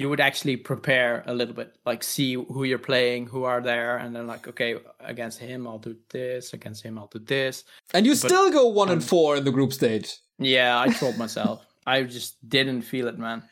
you 0.00 0.08
would 0.08 0.20
actually 0.20 0.56
prepare 0.56 1.22
a 1.26 1.34
little 1.34 1.54
bit, 1.54 1.76
like 1.84 2.02
see 2.02 2.32
who 2.34 2.64
you're 2.64 2.78
playing, 2.92 3.26
who 3.26 3.44
are 3.44 3.60
there, 3.60 3.98
and 3.98 4.16
then 4.16 4.26
like 4.26 4.48
okay, 4.48 4.76
against 5.00 5.38
him 5.38 5.66
I'll 5.66 5.78
do 5.78 5.94
this, 6.08 6.52
against 6.54 6.82
him 6.82 6.98
I'll 6.98 7.10
do 7.12 7.18
this. 7.20 7.64
And 7.94 8.06
you 8.06 8.12
But- 8.12 8.28
still 8.28 8.50
go 8.50 8.66
one 8.68 8.88
and 8.88 9.02
um, 9.02 9.06
four 9.12 9.36
in 9.36 9.44
the 9.44 9.52
group 9.52 9.72
stage. 9.72 10.08
Yeah, 10.38 10.80
I 10.80 10.88
trolled 10.98 11.18
myself. 11.24 11.64
I 11.86 12.02
just 12.04 12.36
didn't 12.48 12.82
feel 12.82 13.08
it, 13.08 13.18
man. 13.18 13.42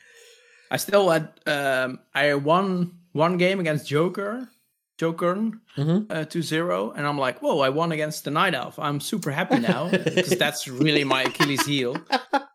I 0.71 0.77
still 0.77 1.09
had 1.09 1.25
um 1.45 1.99
I 2.15 2.33
won 2.33 2.91
one 3.13 3.37
game 3.37 3.59
against 3.59 3.87
Joker, 3.87 4.49
Joker, 4.97 5.35
Mhm. 5.77 6.05
uh, 6.11 6.25
2-0, 6.25 6.93
and 6.97 7.07
I'm 7.07 7.17
like, 7.25 7.41
whoa, 7.41 7.59
I 7.67 7.69
won 7.69 7.91
against 7.91 8.23
the 8.25 8.31
Night 8.31 8.53
Elf. 8.53 8.77
I'm 8.77 8.99
super 8.99 9.31
happy 9.31 9.59
now 9.59 9.89
because 9.91 10.37
that's 10.37 10.67
really 10.67 11.03
my 11.03 11.21
Achilles 11.23 11.65
heel. 11.65 11.95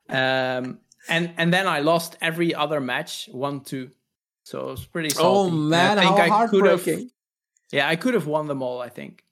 Um, 0.08 0.78
and 1.08 1.32
and 1.36 1.52
then 1.52 1.66
I 1.66 1.80
lost 1.80 2.16
every 2.20 2.54
other 2.54 2.80
match, 2.80 3.28
one 3.32 3.60
two. 3.60 3.90
So 4.44 4.60
it 4.60 4.70
was 4.72 4.84
pretty 4.86 5.10
salty. 5.10 5.26
Oh 5.28 5.46
And 5.48 5.68
man, 5.70 5.98
I 5.98 6.02
think 6.04 6.18
how 6.30 6.44
I 6.44 6.46
could 6.48 6.66
have. 6.66 6.86
Yeah, 7.72 7.88
I 7.88 7.96
could 7.96 8.14
have 8.14 8.26
won 8.26 8.46
them 8.46 8.62
all. 8.62 8.80
I 8.80 8.88
think. 8.88 9.22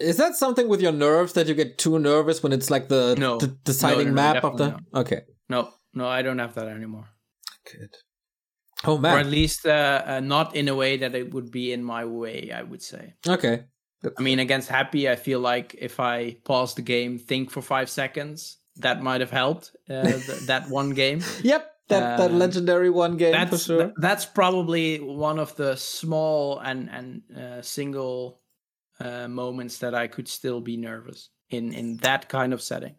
Is 0.00 0.16
that 0.16 0.34
something 0.34 0.66
with 0.68 0.80
your 0.80 0.90
nerves 0.92 1.34
that 1.34 1.46
you 1.46 1.54
get 1.54 1.78
too 1.78 1.98
nervous 2.00 2.42
when 2.42 2.52
it's 2.52 2.68
like 2.68 2.88
the, 2.88 3.14
No. 3.16 3.38
the 3.38 3.46
deciding 3.46 4.12
No, 4.12 4.14
no, 4.14 4.22
no, 4.28 4.32
map 4.34 4.44
of 4.44 4.56
the? 4.58 4.64
definitely 4.70 5.00
Okay, 5.00 5.20
No, 5.48 5.70
no, 5.94 6.08
I 6.08 6.22
don't 6.22 6.38
have 6.40 6.54
that 6.54 6.66
anymore. 6.66 7.08
good. 7.72 7.94
Oh 8.84 8.98
man. 8.98 9.16
or 9.16 9.18
at 9.20 9.26
least 9.26 9.66
uh, 9.66 10.02
uh, 10.06 10.20
not 10.20 10.54
in 10.56 10.68
a 10.68 10.74
way 10.74 10.96
that 10.98 11.14
it 11.14 11.32
would 11.32 11.50
be 11.52 11.72
in 11.72 11.82
my 11.84 12.04
way. 12.04 12.50
I 12.52 12.62
would 12.62 12.82
say. 12.82 13.14
okay. 13.26 13.64
I 14.16 14.22
mean, 14.22 14.38
against 14.38 14.68
Happy, 14.68 15.08
I 15.08 15.16
feel 15.16 15.40
like 15.40 15.74
if 15.78 15.98
I 15.98 16.36
pause 16.44 16.74
the 16.74 16.82
game, 16.82 17.18
think 17.18 17.50
for 17.50 17.60
five 17.62 17.90
seconds, 17.90 18.57
that 18.78 19.02
might 19.02 19.20
have 19.20 19.30
helped 19.30 19.76
uh, 19.88 20.18
th- 20.18 20.42
that 20.46 20.68
one 20.70 20.90
game. 20.90 21.20
Yep, 21.42 21.72
that 21.88 22.16
that 22.16 22.30
Um, 22.30 22.38
legendary 22.38 22.90
one 22.90 23.16
game 23.16 23.46
for 23.46 23.58
That's 23.58 23.64
sure. 23.66 23.78
th- 23.78 23.94
that's 23.96 24.26
probably 24.26 24.98
one 25.00 25.38
of 25.38 25.54
the 25.56 25.76
small 25.76 26.58
and 26.60 26.90
and 26.90 27.22
uh, 27.36 27.62
single 27.62 28.40
uh, 29.00 29.28
moments 29.28 29.78
that 29.78 29.94
I 29.94 30.08
could 30.08 30.28
still 30.28 30.60
be 30.60 30.76
nervous 30.76 31.30
in 31.50 31.72
in 31.72 31.96
that 31.98 32.28
kind 32.28 32.52
of 32.52 32.60
setting. 32.62 32.96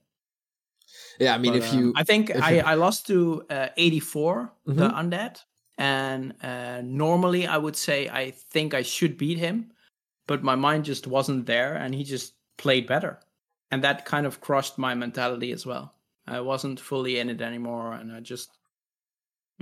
yeah, 1.20 1.36
I 1.36 1.38
mean, 1.38 1.54
But, 1.54 1.64
if 1.64 1.74
you 1.74 1.88
um, 1.88 1.94
I 1.96 2.04
think 2.04 2.32
I, 2.36 2.56
you- 2.56 2.62
I 2.64 2.74
lost 2.76 3.08
to 3.08 3.44
uh, 3.50 3.70
84, 3.78 4.52
the 4.66 4.90
Mhm. 4.90 4.94
undead, 4.94 5.44
and 5.78 6.34
uh, 6.44 6.82
normally 6.84 7.48
I 7.48 7.58
would 7.58 7.76
say 7.76 8.10
I 8.10 8.32
think 8.32 8.74
I 8.74 8.82
should 8.84 9.18
beat 9.18 9.38
him, 9.38 9.72
but 10.28 10.44
my 10.44 10.56
mind 10.56 10.86
just 10.86 11.08
wasn't 11.08 11.46
there, 11.46 11.76
and 11.76 11.94
he 11.96 12.04
just 12.04 12.34
played 12.58 12.88
better, 12.88 13.20
and 13.72 13.84
that 13.84 14.06
kind 14.06 14.26
of 14.26 14.42
crushed 14.42 14.78
my 14.78 14.94
mentality 14.96 15.52
as 15.52 15.66
well. 15.66 15.94
I 16.28 16.42
wasn't 16.42 16.80
fully 16.80 17.20
in 17.20 17.30
it 17.30 17.42
anymore, 17.42 17.94
and 17.94 18.12
I 18.12 18.20
just 18.20 18.50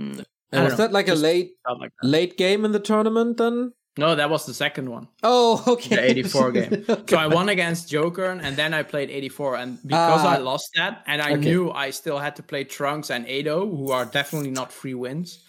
Mm, 0.00 0.18
and 0.18 0.26
don't 0.52 0.64
was 0.64 0.72
know, 0.72 0.76
that 0.78 0.92
like 0.92 1.08
a 1.08 1.14
late 1.14 1.52
like 1.78 1.92
late 2.02 2.36
game 2.36 2.64
in 2.64 2.72
the 2.72 2.80
tournament 2.80 3.36
then? 3.36 3.72
No, 3.96 4.14
that 4.14 4.30
was 4.30 4.46
the 4.46 4.54
second 4.54 4.88
one. 4.90 5.08
Oh, 5.24 5.64
okay. 5.74 5.96
The 5.96 6.10
84 6.10 6.52
game. 6.58 6.84
Okay. 6.88 7.02
So 7.08 7.16
I 7.16 7.26
won 7.26 7.48
against 7.48 7.88
Joker, 7.90 8.26
and 8.30 8.56
then 8.56 8.72
I 8.72 8.84
played 8.84 9.10
84. 9.10 9.56
And 9.56 9.78
because 9.88 10.24
Ah. 10.24 10.34
I 10.34 10.38
lost 10.38 10.70
that, 10.76 11.02
and 11.06 11.20
I 11.20 11.32
Okay. 11.32 11.40
knew 11.40 11.70
I 11.72 11.90
still 11.90 12.18
had 12.18 12.36
to 12.36 12.42
play 12.44 12.62
Trunks 12.62 13.10
and 13.10 13.26
Ado, 13.26 13.66
who 13.68 13.90
are 13.90 14.04
definitely 14.04 14.52
not 14.52 14.70
free 14.72 14.94
wins, 14.94 15.44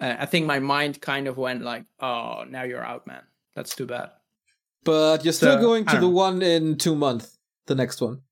uh, 0.00 0.16
I 0.18 0.24
think 0.26 0.46
my 0.46 0.58
mind 0.58 1.02
kind 1.02 1.28
of 1.28 1.36
went 1.36 1.62
like, 1.62 1.84
"Oh, 2.00 2.44
now 2.48 2.62
you're 2.62 2.84
out, 2.84 3.06
man. 3.06 3.22
That's 3.54 3.74
too 3.76 3.86
bad." 3.86 4.10
But 4.84 5.22
you're 5.24 5.34
still 5.34 5.56
So, 5.56 5.60
going 5.60 5.84
to 5.86 5.96
the 5.96 6.08
know. 6.08 6.08
one 6.08 6.40
in 6.42 6.78
two 6.78 6.96
months, 6.96 7.38
the 7.66 7.74
next 7.74 8.00
one. 8.00 8.22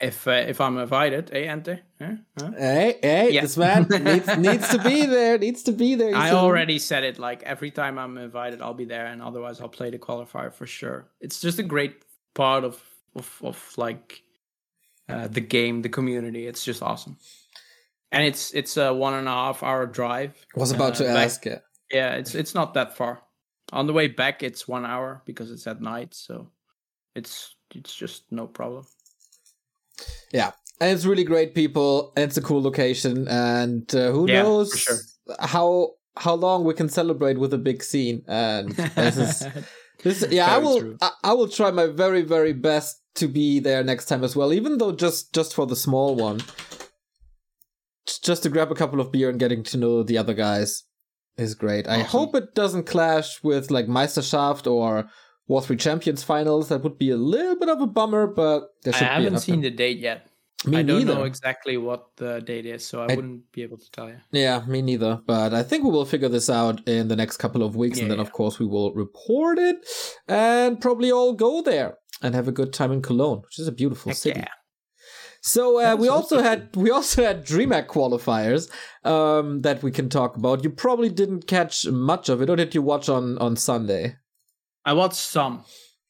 If 0.00 0.28
uh, 0.28 0.30
if 0.46 0.60
I'm 0.60 0.78
invited, 0.78 1.30
eh, 1.32 1.46
Ante? 1.50 1.80
Huh? 2.00 2.12
Huh? 2.38 2.50
Hey, 2.56 2.98
hey, 3.02 3.30
Yeah. 3.32 3.40
this 3.40 3.56
man 3.56 3.86
needs, 3.90 4.36
needs 4.36 4.68
to 4.68 4.78
be 4.78 5.06
there. 5.06 5.38
Needs 5.38 5.64
to 5.64 5.72
be 5.72 5.96
there. 5.96 6.14
I 6.14 6.30
already 6.30 6.78
said 6.78 7.02
it. 7.02 7.18
Like 7.18 7.42
every 7.42 7.72
time 7.72 7.98
I'm 7.98 8.16
invited, 8.16 8.62
I'll 8.62 8.74
be 8.74 8.84
there, 8.84 9.06
and 9.06 9.20
otherwise, 9.20 9.60
I'll 9.60 9.68
play 9.68 9.90
the 9.90 9.98
qualifier 9.98 10.52
for 10.52 10.66
sure. 10.66 11.08
It's 11.20 11.40
just 11.40 11.58
a 11.58 11.64
great 11.64 12.04
part 12.34 12.62
of 12.64 12.80
of, 13.16 13.40
of 13.42 13.72
like 13.76 14.22
uh, 15.08 15.26
the 15.26 15.40
game, 15.40 15.82
the 15.82 15.88
community. 15.88 16.46
It's 16.46 16.64
just 16.64 16.80
awesome, 16.80 17.16
and 18.12 18.24
it's 18.24 18.52
it's 18.54 18.76
a 18.76 18.94
one 18.94 19.14
and 19.14 19.26
a 19.26 19.32
half 19.32 19.64
hour 19.64 19.84
drive. 19.86 20.32
was 20.54 20.70
about 20.70 20.92
uh, 20.92 20.94
to 20.98 21.04
back- 21.04 21.16
ask. 21.26 21.44
Yeah. 21.44 21.58
Yeah, 21.90 22.12
it's 22.14 22.36
it's 22.36 22.54
not 22.54 22.74
that 22.74 22.96
far. 22.96 23.20
On 23.72 23.86
the 23.88 23.92
way 23.92 24.06
back, 24.06 24.44
it's 24.44 24.68
one 24.68 24.86
hour 24.86 25.22
because 25.26 25.50
it's 25.50 25.66
at 25.66 25.80
night, 25.80 26.14
so 26.14 26.52
it's 27.16 27.56
it's 27.74 27.94
just 27.94 28.24
no 28.30 28.46
problem. 28.46 28.86
Yeah, 30.32 30.52
and 30.80 30.90
it's 30.94 31.04
really 31.06 31.24
great 31.24 31.54
people, 31.54 32.12
and 32.16 32.24
it's 32.24 32.36
a 32.36 32.42
cool 32.42 32.62
location, 32.62 33.26
and 33.28 33.92
uh, 33.94 34.10
who 34.12 34.28
Yeah, 34.28 34.42
knows 34.42 34.72
sure. 34.78 34.96
how 35.40 35.92
how 36.16 36.34
long 36.34 36.64
we 36.64 36.74
can 36.74 36.88
celebrate 36.88 37.38
with 37.38 37.54
a 37.54 37.58
big 37.58 37.82
scene. 37.82 38.22
And 38.26 38.70
this 38.72 39.16
is 39.16 39.46
this. 40.02 40.24
Yeah, 40.30 40.54
I 40.54 40.58
will. 40.58 40.96
I, 41.00 41.10
I 41.24 41.32
will 41.32 41.48
try 41.48 41.70
my 41.70 41.86
very 41.86 42.22
very 42.22 42.52
best 42.52 43.00
to 43.16 43.26
be 43.28 43.58
there 43.60 43.82
next 43.82 44.06
time 44.06 44.22
as 44.24 44.36
well, 44.36 44.52
even 44.52 44.78
though 44.78 44.92
just 44.92 45.32
just 45.34 45.54
for 45.54 45.66
the 45.66 45.76
small 45.76 46.14
one. 46.14 46.40
just 48.22 48.42
to 48.42 48.48
grab 48.48 48.70
a 48.70 48.74
couple 48.74 49.00
of 49.00 49.12
beer 49.12 49.28
and 49.30 49.38
getting 49.38 49.62
to 49.62 49.76
know 49.76 50.02
the 50.02 50.18
other 50.18 50.34
guys 50.34 50.84
is 51.36 51.54
great. 51.54 51.86
Awesome. 51.86 52.00
I 52.00 52.04
hope 52.04 52.34
it 52.34 52.54
doesn't 52.54 52.86
clash 52.86 53.42
with 53.42 53.70
like 53.70 53.86
Meisterschaft 53.86 54.66
or 54.70 55.08
War 55.48 55.62
3 55.62 55.76
Champions 55.76 56.22
finals. 56.22 56.68
That 56.68 56.82
would 56.84 56.98
be 56.98 57.10
a 57.10 57.16
little 57.16 57.56
bit 57.58 57.68
of 57.68 57.80
a 57.80 57.86
bummer, 57.86 58.26
but 58.26 58.74
there 58.84 58.92
should 58.92 59.08
I 59.08 59.20
haven't 59.20 59.40
seen 59.40 59.62
the 59.62 59.70
date 59.70 59.98
yet. 59.98 60.28
Me 60.66 60.78
I 60.78 60.82
don't 60.82 60.98
neither. 60.98 61.14
know 61.14 61.24
exactly 61.24 61.76
what 61.76 62.16
the 62.16 62.40
date 62.40 62.66
is, 62.66 62.84
so 62.84 63.00
I, 63.00 63.12
I, 63.12 63.14
wouldn't 63.14 63.50
be 63.52 63.62
able 63.62 63.78
to 63.78 63.90
tell 63.92 64.08
you. 64.08 64.16
Yeah, 64.32 64.64
me 64.66 64.82
neither. 64.82 65.20
But 65.24 65.54
I 65.54 65.62
think 65.62 65.84
we 65.84 65.90
will 65.90 66.04
figure 66.04 66.28
this 66.28 66.50
out 66.50 66.86
in 66.88 67.06
the 67.06 67.14
next 67.14 67.36
couple 67.36 67.62
of 67.62 67.76
weeks, 67.76 67.98
yeah, 67.98 68.02
and 68.02 68.10
then, 68.10 68.18
yeah. 68.18 68.24
of 68.24 68.32
course, 68.32 68.58
we 68.58 68.66
will 68.66 68.92
report 68.92 69.58
it 69.58 69.86
and 70.26 70.80
probably 70.80 71.12
all 71.12 71.32
go 71.32 71.62
there 71.62 71.98
and 72.22 72.34
have 72.34 72.48
a 72.48 72.52
good 72.52 72.72
time 72.72 72.90
in 72.90 73.02
Cologne, 73.02 73.42
which 73.42 73.60
is 73.60 73.68
a 73.68 73.72
beautiful 73.72 74.10
Heck 74.10 74.16
city. 74.16 74.40
Yeah. 74.40 74.48
So 75.40 75.80
uh, 75.80 75.96
we 75.96 76.08
also 76.08 76.42
had 76.42 76.74
we 76.74 76.90
also 76.90 77.22
had 77.22 77.46
DreamHack 77.46 77.86
qualifiers 77.86 78.68
um, 79.04 79.62
that 79.62 79.84
we 79.84 79.92
can 79.92 80.08
talk 80.08 80.36
about. 80.36 80.64
You 80.64 80.70
probably 80.70 81.08
didn't 81.08 81.46
catch 81.46 81.86
much 81.86 82.28
of 82.28 82.42
it, 82.42 82.50
or 82.50 82.56
did 82.56 82.74
you 82.74 82.82
watch 82.82 83.08
on 83.08 83.38
on 83.38 83.54
Sunday? 83.54 84.16
I 84.88 84.94
watched 84.94 85.16
some. 85.16 85.64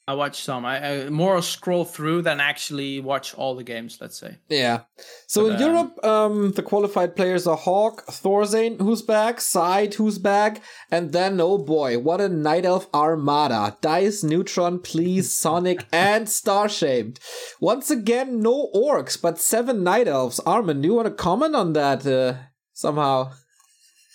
I 0.06 0.14
watched 0.14 0.44
some. 0.44 0.64
I, 0.64 1.06
I, 1.06 1.10
more 1.10 1.42
scroll 1.42 1.84
through 1.84 2.22
than 2.22 2.38
actually 2.38 3.00
watch 3.00 3.34
all 3.34 3.56
the 3.56 3.64
games. 3.64 3.98
Let's 4.00 4.16
say. 4.16 4.36
Yeah. 4.48 4.82
So 5.26 5.42
but, 5.42 5.48
in 5.48 5.54
um, 5.54 5.60
Europe, 5.60 6.04
um, 6.04 6.52
the 6.52 6.62
qualified 6.62 7.16
players 7.16 7.48
are 7.48 7.56
Hawk, 7.56 8.06
ThorZaIN, 8.06 8.80
who's 8.80 9.02
back, 9.02 9.40
Side, 9.40 9.94
who's 9.94 10.18
back, 10.18 10.62
and 10.92 11.12
then 11.12 11.40
oh 11.40 11.58
boy, 11.58 11.98
what 11.98 12.20
a 12.20 12.28
Night 12.28 12.64
Elf 12.64 12.88
armada! 12.94 13.76
Dice, 13.80 14.22
Neutron, 14.22 14.78
Please, 14.78 15.34
Sonic, 15.34 15.84
and 15.92 16.28
Starshamed. 16.28 17.18
Once 17.58 17.90
again, 17.90 18.40
no 18.40 18.70
orcs, 18.72 19.20
but 19.20 19.40
seven 19.40 19.82
Night 19.82 20.06
Elves. 20.06 20.38
Armin, 20.40 20.82
do 20.82 20.86
you 20.86 20.94
want 20.94 21.08
to 21.08 21.14
comment 21.14 21.56
on 21.56 21.72
that 21.72 22.06
uh, 22.06 22.34
somehow? 22.72 23.32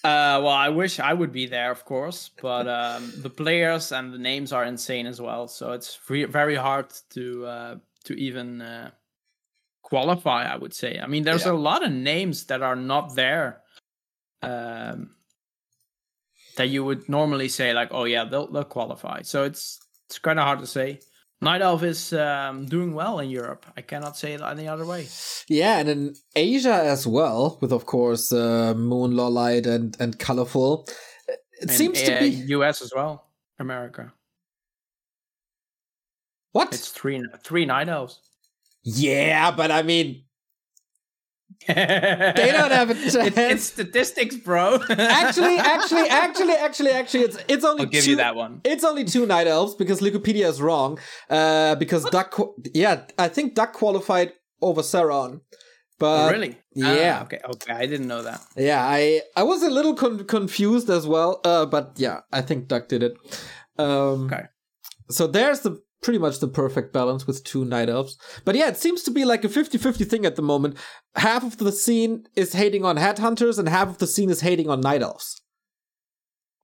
Uh, 0.04 0.43
well, 0.43 0.49
I 0.49 0.68
wish 0.68 0.99
I 0.99 1.14
would 1.14 1.32
be 1.32 1.45
there, 1.45 1.72
of 1.72 1.86
course, 1.86 2.30
but 2.41 2.68
um, 2.68 3.14
the 3.18 3.30
players 3.30 3.93
and 3.93 4.14
the 4.14 4.18
names 4.18 4.51
are 4.51 4.66
insane 4.66 5.08
as 5.08 5.22
well. 5.22 5.47
So 5.47 5.72
it's 5.72 5.95
free, 5.95 6.26
very 6.26 6.56
hard 6.56 6.88
to 7.12 7.45
uh, 7.45 7.76
to 8.04 8.14
even 8.20 8.62
uh, 8.62 8.91
qualify. 9.82 10.43
I 10.43 10.58
would 10.58 10.74
say. 10.74 10.99
I 10.99 11.08
mean, 11.08 11.24
there's 11.24 11.45
yeah. 11.45 11.54
a 11.54 11.64
lot 11.70 11.86
of 11.86 11.91
names 11.93 12.45
that 12.47 12.62
are 12.62 12.76
not 12.76 13.16
there. 13.16 13.62
Um, 14.41 15.12
that 16.58 16.68
you 16.68 16.84
would 16.84 17.08
normally 17.08 17.47
say 17.47 17.74
like, 17.74 17.89
oh 17.91 18.04
yeah, 18.04 18.26
they'll 18.26 18.51
they'll 18.51 18.66
qualify. 18.66 19.22
So 19.22 19.43
it's 19.43 19.80
it's 20.08 20.20
kind 20.20 20.38
of 20.38 20.45
hard 20.45 20.60
to 20.60 20.68
say. 20.68 20.99
Night 21.44 21.62
Elf 21.62 21.84
is 21.84 22.14
um, 22.14 22.66
doing 22.66 22.94
well 22.94 23.20
in 23.20 23.30
Europe. 23.30 23.66
I 23.76 23.82
cannot 23.82 24.18
say 24.18 24.34
it 24.34 24.41
any 24.41 24.68
other 24.68 24.86
way. 24.86 25.08
Yeah, 25.48 25.80
and 25.80 25.89
in 25.89 26.16
Asia 26.36 26.74
as 26.74 27.06
well, 27.06 27.58
with 27.62 27.72
of 27.72 27.86
course 27.86 28.32
uh, 28.32 28.74
Moon, 28.76 29.14
LawLiet, 29.14 29.68
and 29.68 29.96
and 30.00 30.18
Colorful. 30.18 30.88
It 31.28 31.39
and, 31.62 31.72
seems 31.72 32.02
to 32.02 32.16
uh, 32.16 32.20
be 32.20 32.30
U.S. 32.58 32.82
as 32.82 32.91
well, 32.96 33.28
America. 33.60 34.14
What? 36.54 36.74
It's 36.74 36.89
three 36.89 37.24
three 37.44 37.66
Night 37.66 37.89
Elves. 37.89 38.20
Yeah, 38.84 39.52
but 39.52 39.72
I 39.72 39.82
mean, 39.82 40.23
they 41.68 42.49
don't 42.51 42.72
have 42.72 42.89
a 42.89 42.93
chance. 42.93 43.16
It's, 43.24 43.38
it's 43.38 43.64
statistics, 43.64 44.36
bro. 44.36 44.76
actually, 44.89 45.57
actually, 45.57 46.09
actually, 46.09 46.53
actually, 46.53 46.91
actually, 46.91 47.24
it's 47.24 47.38
it's 47.47 47.66
only. 47.66 47.84
I'll 47.84 47.89
give 47.89 48.03
two, 48.03 48.11
you 48.11 48.16
that 48.18 48.36
one. 48.36 48.61
It's 48.64 48.84
only 48.84 49.05
two 49.05 49.26
night 49.26 49.47
elves 49.47 49.76
because 49.76 50.01
Liquipedia 50.01 50.47
is 50.47 50.61
wrong. 50.61 50.99
Uh, 51.30 51.76
because 51.76 52.03
what? 52.03 52.11
Duck, 52.11 52.39
yeah, 52.74 53.05
I 53.18 53.28
think 53.28 53.55
Duck 53.55 53.74
qualified 53.74 54.34
over 54.61 54.82
Seron. 54.82 55.41
But 55.99 56.28
oh, 56.28 56.32
really, 56.32 56.57
yeah, 56.74 57.20
ah, 57.20 57.24
okay, 57.26 57.39
okay, 57.45 57.74
I 57.74 57.86
didn't 57.86 58.07
know 58.07 58.24
that. 58.24 58.41
Yeah, 58.57 58.84
I 58.84 59.22
I 59.36 59.43
was 59.43 59.64
a 59.64 59.70
little 59.70 59.93
con- 59.93 60.26
confused 60.26 60.89
as 60.89 61.07
well. 61.07 61.39
Uh, 61.43 61.66
but 61.66 61.93
yeah, 61.97 62.22
I 62.32 62.41
think 62.41 62.68
Duck 62.68 62.88
did 62.89 63.03
it. 63.03 63.14
Um, 63.78 64.26
okay. 64.26 64.43
So 65.09 65.28
there's 65.28 65.61
the 65.61 65.82
pretty 66.04 66.20
much 66.20 66.39
the 66.39 66.47
perfect 66.47 66.93
balance 66.93 67.26
with 67.26 67.43
two 67.43 67.66
night 67.66 67.89
elves. 67.89 68.18
But 68.45 68.56
yeah, 68.56 68.68
it 68.68 68.78
seems 68.78 69.04
to 69.04 69.12
be 69.12 69.26
like 69.26 69.43
a 69.43 69.49
50-50 69.49 70.08
thing 70.08 70.26
at 70.26 70.36
the 70.36 70.41
moment. 70.41 70.78
Half 71.16 71.43
of 71.43 71.58
the 71.58 71.72
scene 71.72 72.28
is 72.36 72.54
hating 72.54 72.86
on 72.86 72.97
headhunters 72.97 73.58
and 73.58 73.68
half 73.70 73.88
of 73.88 73.97
the 73.97 74.08
scene 74.08 74.30
is 74.30 74.41
hating 74.41 74.70
on 74.70 74.82
night 74.82 75.01
elves. 75.01 75.41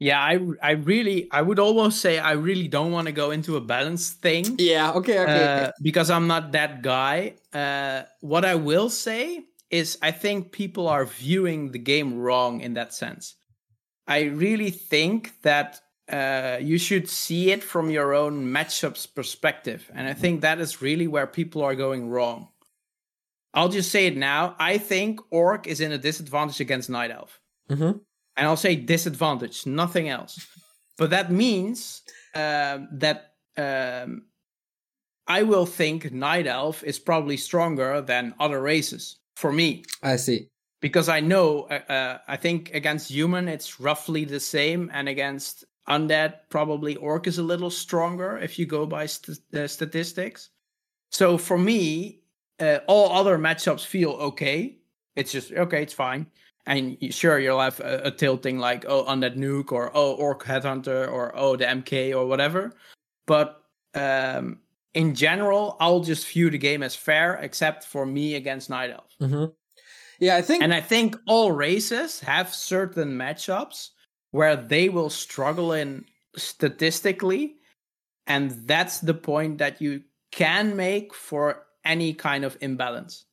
Yeah, 0.02 0.22
I 0.22 0.40
I 0.64 0.72
really 0.72 1.28
I 1.30 1.42
would 1.42 1.60
almost 1.60 2.00
say 2.00 2.20
I 2.20 2.32
really 2.32 2.70
don't 2.70 2.94
want 2.94 3.08
to 3.08 3.12
go 3.12 3.32
into 3.32 3.58
a 3.58 3.62
balance 3.62 4.12
thing. 4.12 4.56
Yeah, 4.58 4.94
okay, 4.94 5.20
okay, 5.20 5.44
uh, 5.44 5.62
okay. 5.62 5.72
Because 5.82 6.10
I'm 6.10 6.26
not 6.26 6.54
that 6.54 6.82
guy. 6.82 7.34
Uh, 7.54 8.04
what 8.22 8.46
I 8.46 8.56
will 8.56 8.90
say 8.90 9.44
is 9.70 9.98
I 10.02 10.12
think 10.12 10.54
people 10.54 10.88
are 10.88 11.06
viewing 11.06 11.72
the 11.72 11.80
game 11.80 12.18
wrong 12.18 12.62
in 12.62 12.76
that 12.76 12.94
sense. 12.94 13.36
I 14.08 14.22
really 14.24 14.72
think 14.72 15.42
that 15.42 15.82
uh, 16.10 16.58
you 16.62 16.78
should 16.78 17.10
see 17.10 17.52
it 17.52 17.64
from 17.64 17.90
your 17.90 18.14
own 18.14 18.46
matchups 18.46 19.14
perspective. 19.14 19.90
And 19.94 20.08
I 20.08 20.14
think 20.14 20.42
that 20.42 20.60
is 20.60 20.82
really 20.82 21.08
where 21.08 21.28
people 21.28 21.64
are 21.64 21.76
going 21.76 22.10
wrong. 22.10 22.50
I'll 23.54 23.70
just 23.70 23.92
say 23.92 24.08
it 24.08 24.18
now. 24.18 24.56
I 24.60 24.78
think 24.78 25.20
Orc 25.32 25.68
is 25.68 25.80
in 25.80 25.92
a 25.92 25.98
disadvantage 25.98 26.60
against 26.60 26.90
Night 26.90 27.12
Elf. 27.12 27.40
Mm-hmm. 27.70 27.98
And 28.38 28.48
I'll 28.48 28.58
say 28.58 28.76
disadvantage, 28.76 29.66
nothing 29.66 30.10
else. 30.10 30.48
But 30.98 31.10
that 31.12 31.32
means 31.32 32.02
um, 32.36 32.88
that 32.92 33.34
um, 33.58 34.24
I 35.28 35.44
will 35.44 35.66
think 35.66 36.12
Night 36.12 36.48
Elf 36.48 36.84
is 36.84 37.00
probably 37.00 37.38
stronger 37.38 38.02
than 38.02 38.34
other 38.40 38.62
races 38.62 39.18
for 39.36 39.52
me. 39.52 39.84
I 40.04 40.16
see. 40.16 40.50
Because 40.82 41.10
I 41.10 41.20
know, 41.20 41.64
uh, 41.64 41.92
uh, 41.92 42.18
I 42.28 42.38
think 42.38 42.74
against 42.74 43.12
human 43.12 43.48
it's 43.48 43.80
roughly 43.80 44.26
the 44.26 44.40
same, 44.40 44.90
and 44.94 45.10
against 45.10 45.66
undead 45.90 46.36
probably 46.50 46.96
orc 46.98 47.28
is 47.28 47.38
a 47.38 47.44
little 47.44 47.70
stronger 47.70 48.38
if 48.38 48.60
you 48.60 48.66
go 48.66 48.86
by 48.86 49.06
st- 49.06 49.40
uh, 49.54 49.68
statistics. 49.68 50.50
So 51.12 51.38
for 51.38 51.58
me 51.58 52.22
uh, 52.60 52.80
all 52.88 53.12
other 53.12 53.38
matchups 53.38 53.86
feel 53.86 54.12
okay. 54.12 54.78
It's 55.16 55.32
just 55.32 55.52
okay 55.52 55.84
it's 55.84 55.94
fine. 55.94 56.28
And 56.66 56.98
you, 57.00 57.12
sure 57.12 57.40
you'll 57.40 57.60
have 57.60 57.80
a, 57.80 58.02
a, 58.06 58.12
tilting 58.12 58.60
like 58.60 58.86
oh 58.88 59.06
undead 59.06 59.36
nuke 59.36 59.72
or 59.72 59.92
oh 59.96 60.14
orc 60.14 60.44
headhunter 60.44 61.12
or 61.12 61.36
oh 61.36 61.56
the 61.56 61.66
mk 61.66 62.16
or 62.16 62.26
whatever. 62.28 62.74
But 63.26 63.64
um, 63.96 64.60
in 64.94 65.14
general 65.14 65.78
i'll 65.80 66.00
just 66.00 66.28
view 66.28 66.50
the 66.50 66.58
game 66.58 66.84
as 66.84 66.96
fair 66.96 67.36
except 67.36 67.84
for 67.84 68.06
me 68.06 68.36
against 68.36 68.70
night 68.70 68.92
elf. 68.92 69.16
Mm-hmm. 69.22 69.46
yeah 70.20 70.36
i 70.36 70.42
think 70.42 70.64
and 70.64 70.74
i 70.74 70.82
think 70.82 71.16
all 71.28 71.52
races 71.52 72.20
have 72.22 72.54
certain 72.54 73.10
matchups 73.10 73.90
where 74.32 74.56
they 74.56 74.90
will 74.90 75.10
struggle 75.10 75.74
in 75.74 76.06
statistically 76.36 77.56
and 78.28 78.52
that's 78.68 79.00
the 79.00 79.16
point 79.16 79.58
that 79.58 79.82
you 79.82 80.04
can 80.32 80.76
make 80.76 81.14
for 81.14 81.66
any 81.84 82.14
kind 82.14 82.46
of 82.46 82.58
imbalance. 82.62 83.26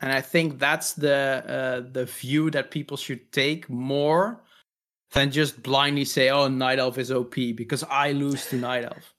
And 0.00 0.10
i 0.10 0.22
think 0.22 0.58
that's 0.58 0.94
the 0.94 1.44
uh, 1.46 1.92
the 1.92 2.06
view 2.06 2.50
that 2.52 2.70
people 2.70 2.96
should 2.96 3.30
take 3.32 3.68
more 3.68 4.42
than 5.12 5.30
just 5.30 5.62
blindly 5.62 6.06
say 6.06 6.30
oh 6.30 6.48
night 6.48 6.78
elf 6.78 6.96
is 6.96 7.12
op 7.12 7.34
because 7.34 7.84
i 7.90 8.12
lose 8.12 8.46
to 8.46 8.56
night 8.56 8.84
elf 8.84 9.12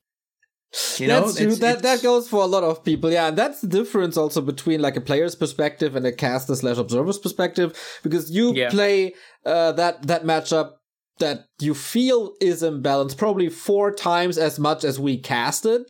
you 0.97 1.07
know, 1.07 1.21
that's 1.21 1.37
true. 1.37 1.47
It's, 1.49 1.59
that 1.59 1.73
it's... 1.75 1.81
that 1.83 2.03
goes 2.03 2.27
for 2.29 2.43
a 2.43 2.47
lot 2.47 2.63
of 2.63 2.83
people. 2.83 3.11
Yeah, 3.11 3.27
and 3.27 3.37
that's 3.37 3.61
the 3.61 3.67
difference 3.67 4.17
also 4.17 4.41
between 4.41 4.81
like 4.81 4.95
a 4.95 5.01
player's 5.01 5.35
perspective 5.35 5.95
and 5.95 6.05
a 6.05 6.11
caster 6.11 6.55
slash 6.55 6.77
observer's 6.77 7.19
perspective. 7.19 7.77
Because 8.03 8.31
you 8.31 8.53
yeah. 8.53 8.69
play 8.69 9.13
uh, 9.45 9.73
that 9.73 10.07
that 10.07 10.23
matchup 10.23 10.73
that 11.19 11.45
you 11.59 11.73
feel 11.73 12.33
is 12.41 12.63
imbalanced 12.63 13.17
probably 13.17 13.47
four 13.47 13.93
times 13.93 14.37
as 14.37 14.59
much 14.59 14.83
as 14.83 14.99
we 14.99 15.17
casted 15.17 15.83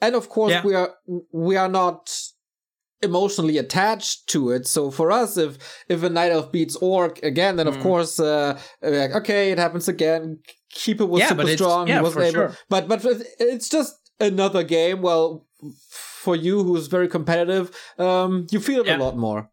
and 0.00 0.14
of 0.14 0.28
course 0.28 0.52
yeah. 0.52 0.62
we 0.62 0.74
are 0.74 0.94
we 1.32 1.56
are 1.56 1.68
not 1.68 2.16
emotionally 3.02 3.58
attached 3.58 4.26
to 4.26 4.50
it 4.50 4.66
so 4.66 4.90
for 4.90 5.10
us 5.10 5.36
if 5.36 5.58
if 5.88 6.02
a 6.02 6.08
night 6.08 6.32
elf 6.32 6.50
beats 6.50 6.76
orc 6.76 7.22
again 7.22 7.56
then 7.56 7.66
of 7.66 7.76
mm. 7.76 7.82
course 7.82 8.18
uh 8.18 8.58
okay 8.82 9.50
it 9.50 9.58
happens 9.58 9.86
again 9.86 10.38
keeper 10.70 11.04
was 11.04 11.20
yeah, 11.20 11.28
super 11.28 11.46
strong 11.48 11.88
yeah, 11.88 12.00
was 12.00 12.16
able 12.16 12.32
sure. 12.32 12.56
but 12.70 12.88
but 12.88 13.04
it's 13.38 13.68
just 13.68 14.05
another 14.20 14.62
game 14.62 15.02
well 15.02 15.46
for 15.90 16.36
you 16.36 16.62
who's 16.62 16.86
very 16.86 17.08
competitive 17.08 17.74
um 17.98 18.46
you 18.50 18.60
feel 18.60 18.80
it 18.80 18.86
yeah. 18.86 18.96
a 18.96 18.98
lot 18.98 19.16
more 19.16 19.50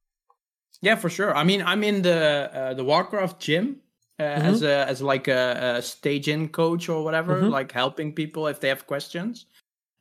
yeah 0.82 0.96
for 0.96 1.10
sure 1.10 1.36
i 1.36 1.44
mean 1.44 1.62
i'm 1.64 1.84
in 1.84 2.02
the 2.02 2.50
uh, 2.54 2.74
the 2.74 2.84
warcraft 2.84 3.40
gym 3.40 3.80
uh, 4.20 4.24
mm-hmm. 4.24 4.46
as 4.46 4.62
a 4.62 4.88
as 4.88 5.02
like 5.02 5.28
a, 5.28 5.76
a 5.78 5.82
staging 5.82 6.50
coach 6.50 6.88
or 6.88 7.04
whatever, 7.04 7.42
mm-hmm. 7.42 7.50
like 7.50 7.72
helping 7.72 8.14
people 8.14 8.48
if 8.48 8.60
they 8.60 8.70
have 8.70 8.86
questions. 8.86 9.46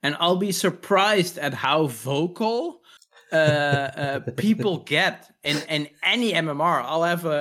And 0.03 0.17
I'll 0.21 0.37
be 0.37 0.53
surprised 0.53 1.39
at 1.39 1.55
how 1.55 1.87
vocal 1.87 2.82
uh, 3.33 3.35
uh, 3.37 4.21
people 4.37 4.79
get 4.79 5.31
in, 5.43 5.57
in 5.69 5.89
any 6.03 6.33
MMR. 6.33 6.83
I'll 6.85 7.03
have 7.03 7.25
a, 7.25 7.41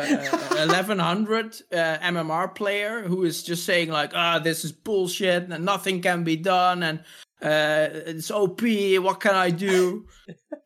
a 0.52 0.68
1100 0.68 1.62
uh, 1.72 1.76
MMR 1.76 2.56
player 2.56 3.04
who 3.04 3.24
is 3.24 3.44
just 3.44 3.66
saying 3.66 3.90
like, 3.90 4.12
"Ah, 4.16 4.40
this 4.40 4.64
is 4.64 4.72
bullshit, 4.72 5.50
and 5.50 5.66
nothing 5.66 6.02
can 6.02 6.24
be 6.24 6.38
done, 6.38 6.84
and 6.84 7.00
uh, 7.42 7.90
it's 7.92 8.32
OP. 8.32 8.62
What 8.62 9.20
can 9.20 9.36
I 9.36 9.50
do?" 9.50 10.08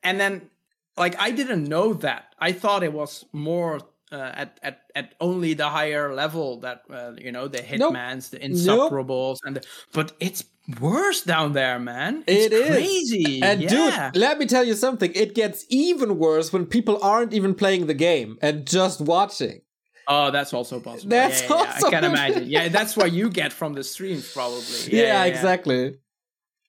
and 0.03 0.19
then 0.19 0.49
like 0.97 1.19
I 1.19 1.31
didn't 1.31 1.65
know 1.65 1.93
that. 1.95 2.35
I 2.39 2.51
thought 2.51 2.83
it 2.83 2.93
was 2.93 3.25
more 3.33 3.79
uh, 4.11 4.31
at 4.33 4.59
at 4.63 4.81
at 4.95 5.15
only 5.19 5.53
the 5.53 5.69
higher 5.69 6.13
level 6.13 6.59
that 6.61 6.83
uh, 6.89 7.13
you 7.17 7.31
know 7.31 7.47
the 7.47 7.59
hitmans, 7.59 8.31
nope. 8.31 8.41
the 8.41 8.47
insuperables, 8.47 9.37
nope. 9.43 9.45
and 9.45 9.55
the, 9.57 9.63
but 9.93 10.13
it's 10.19 10.43
worse 10.79 11.23
down 11.23 11.53
there, 11.53 11.79
man. 11.79 12.23
It's 12.27 12.45
it 12.45 12.53
is. 12.53 12.69
crazy. 12.69 13.41
And 13.41 13.61
yeah. 13.61 14.11
dude, 14.11 14.21
let 14.21 14.37
me 14.37 14.45
tell 14.45 14.63
you 14.63 14.75
something. 14.75 15.11
It 15.13 15.35
gets 15.35 15.65
even 15.69 16.17
worse 16.17 16.51
when 16.53 16.65
people 16.65 16.99
aren't 17.03 17.33
even 17.33 17.55
playing 17.55 17.87
the 17.87 17.93
game 17.93 18.37
and 18.41 18.65
just 18.65 19.01
watching. 19.01 19.61
Oh, 20.07 20.29
that's 20.29 20.53
also 20.53 20.79
possible. 20.79 21.09
That's 21.09 21.41
yeah, 21.41 21.47
yeah, 21.47 21.53
also 21.55 21.87
I 21.87 21.89
can 21.89 22.03
imagine. 22.11 22.47
Yeah, 22.47 22.69
that's 22.69 22.95
what 22.95 23.11
you 23.11 23.29
get 23.29 23.51
from 23.51 23.73
the 23.73 23.83
streams, 23.83 24.31
probably. 24.31 24.63
Yeah 24.91 25.23
exactly. 25.25 25.97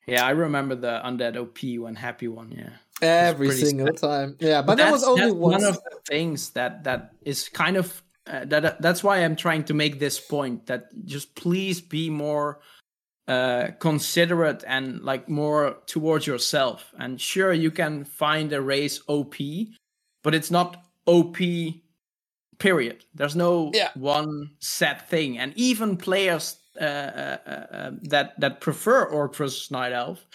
Yeah, 0.07 0.25
I 0.25 0.31
remember 0.31 0.77
the 0.77 1.01
undead 1.05 1.37
OP 1.37 1.81
one, 1.83 1.97
happy 1.97 2.29
one. 2.29 2.53
Yeah, 2.53 2.71
every 3.03 3.51
single 3.51 3.89
sad. 3.89 3.97
time. 3.97 4.37
Yeah, 4.39 4.63
but, 4.63 4.77
but 4.77 4.79
that 4.79 4.93
was 4.93 5.03
only 5.03 5.33
one 5.33 5.65
of 5.65 5.75
the 5.75 5.99
things 6.07 6.51
that 6.51 6.85
that 6.85 7.13
is 7.23 7.49
kind 7.49 7.77
of 7.77 8.03
uh, 8.27 8.45
that. 8.45 8.81
That's 8.81 9.03
why 9.03 9.19
I'm 9.19 9.35
trying 9.35 9.65
to 9.65 9.75
make 9.75 9.99
this 9.99 10.21
point 10.21 10.67
that 10.67 10.87
just 11.05 11.35
please 11.35 11.81
be 11.81 12.09
more 12.09 12.61
uh, 13.27 13.69
considerate 13.81 14.63
and 14.67 15.03
like 15.03 15.29
more 15.29 15.79
towards 15.87 16.25
yourself. 16.25 16.95
And 16.99 17.21
sure, 17.21 17.53
you 17.53 17.73
can 17.73 18.05
find 18.05 18.53
a 18.53 18.63
race 18.63 19.01
OP, 19.09 19.35
but 20.23 20.35
it's 20.35 20.53
not 20.53 20.85
OP. 21.07 21.39
Period. 22.59 23.05
There's 23.13 23.37
no 23.37 23.71
yeah. 23.75 23.91
one 23.97 24.53
set 24.61 25.11
thing, 25.11 25.37
and 25.37 25.53
even 25.57 25.97
players 25.97 26.57
uh, 26.57 26.57
uh, 26.57 26.66
uh, 26.66 26.66
Uh, 26.81 26.85
uh, 26.85 27.37
uh, 27.47 27.67
um, 27.71 28.01
that 28.03 28.39
that 28.41 28.61
prefer 28.61 29.05
Orc 29.05 29.35
versus 29.35 29.71
Night 29.71 29.93
Elf 29.93 30.27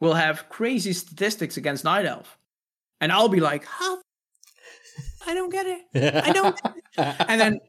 will 0.00 0.14
have 0.14 0.48
crazy 0.48 0.92
statistics 0.92 1.56
against 1.56 1.84
Night 1.84 2.06
Elf, 2.06 2.38
and 3.00 3.12
I'll 3.12 3.28
be 3.28 3.40
like, 3.40 3.64
"How? 3.64 3.98
I 5.26 5.34
don't 5.34 5.50
get 5.50 5.66
it. 5.66 6.24
I 6.24 6.32
don't." 6.32 6.60
and 6.96 7.40
then 7.40 7.60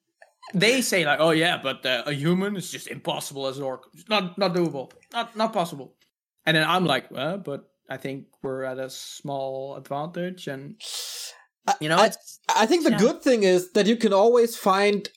they 0.54 0.82
say 0.82 1.06
like, 1.06 1.20
"Oh 1.20 1.32
yeah, 1.32 1.60
but 1.62 1.86
uh, 1.86 2.04
a 2.06 2.14
human 2.14 2.56
is 2.56 2.72
just 2.72 2.88
impossible 2.88 3.48
as 3.48 3.58
an 3.58 3.64
orc. 3.64 3.84
It's 3.94 4.08
Not 4.10 4.38
not 4.38 4.54
doable. 4.54 4.92
Not 5.12 5.36
not 5.36 5.54
possible." 5.54 5.96
And 6.46 6.56
then 6.56 6.68
I'm 6.68 6.86
like, 6.86 7.12
"Well, 7.12 7.38
but 7.38 7.70
I 7.90 7.98
think 7.98 8.28
we're 8.42 8.64
at 8.64 8.80
a 8.80 8.90
small 8.90 9.76
advantage, 9.76 10.48
and 10.48 10.82
you 11.80 11.90
know, 11.90 11.98
I, 11.98 12.12
I 12.50 12.66
think 12.66 12.84
the 12.84 12.92
yeah. 12.92 12.98
good 12.98 13.22
thing 13.22 13.44
is 13.44 13.72
that 13.74 13.88
you 13.88 13.96
can 13.96 14.14
always 14.14 14.56
find 14.56 15.10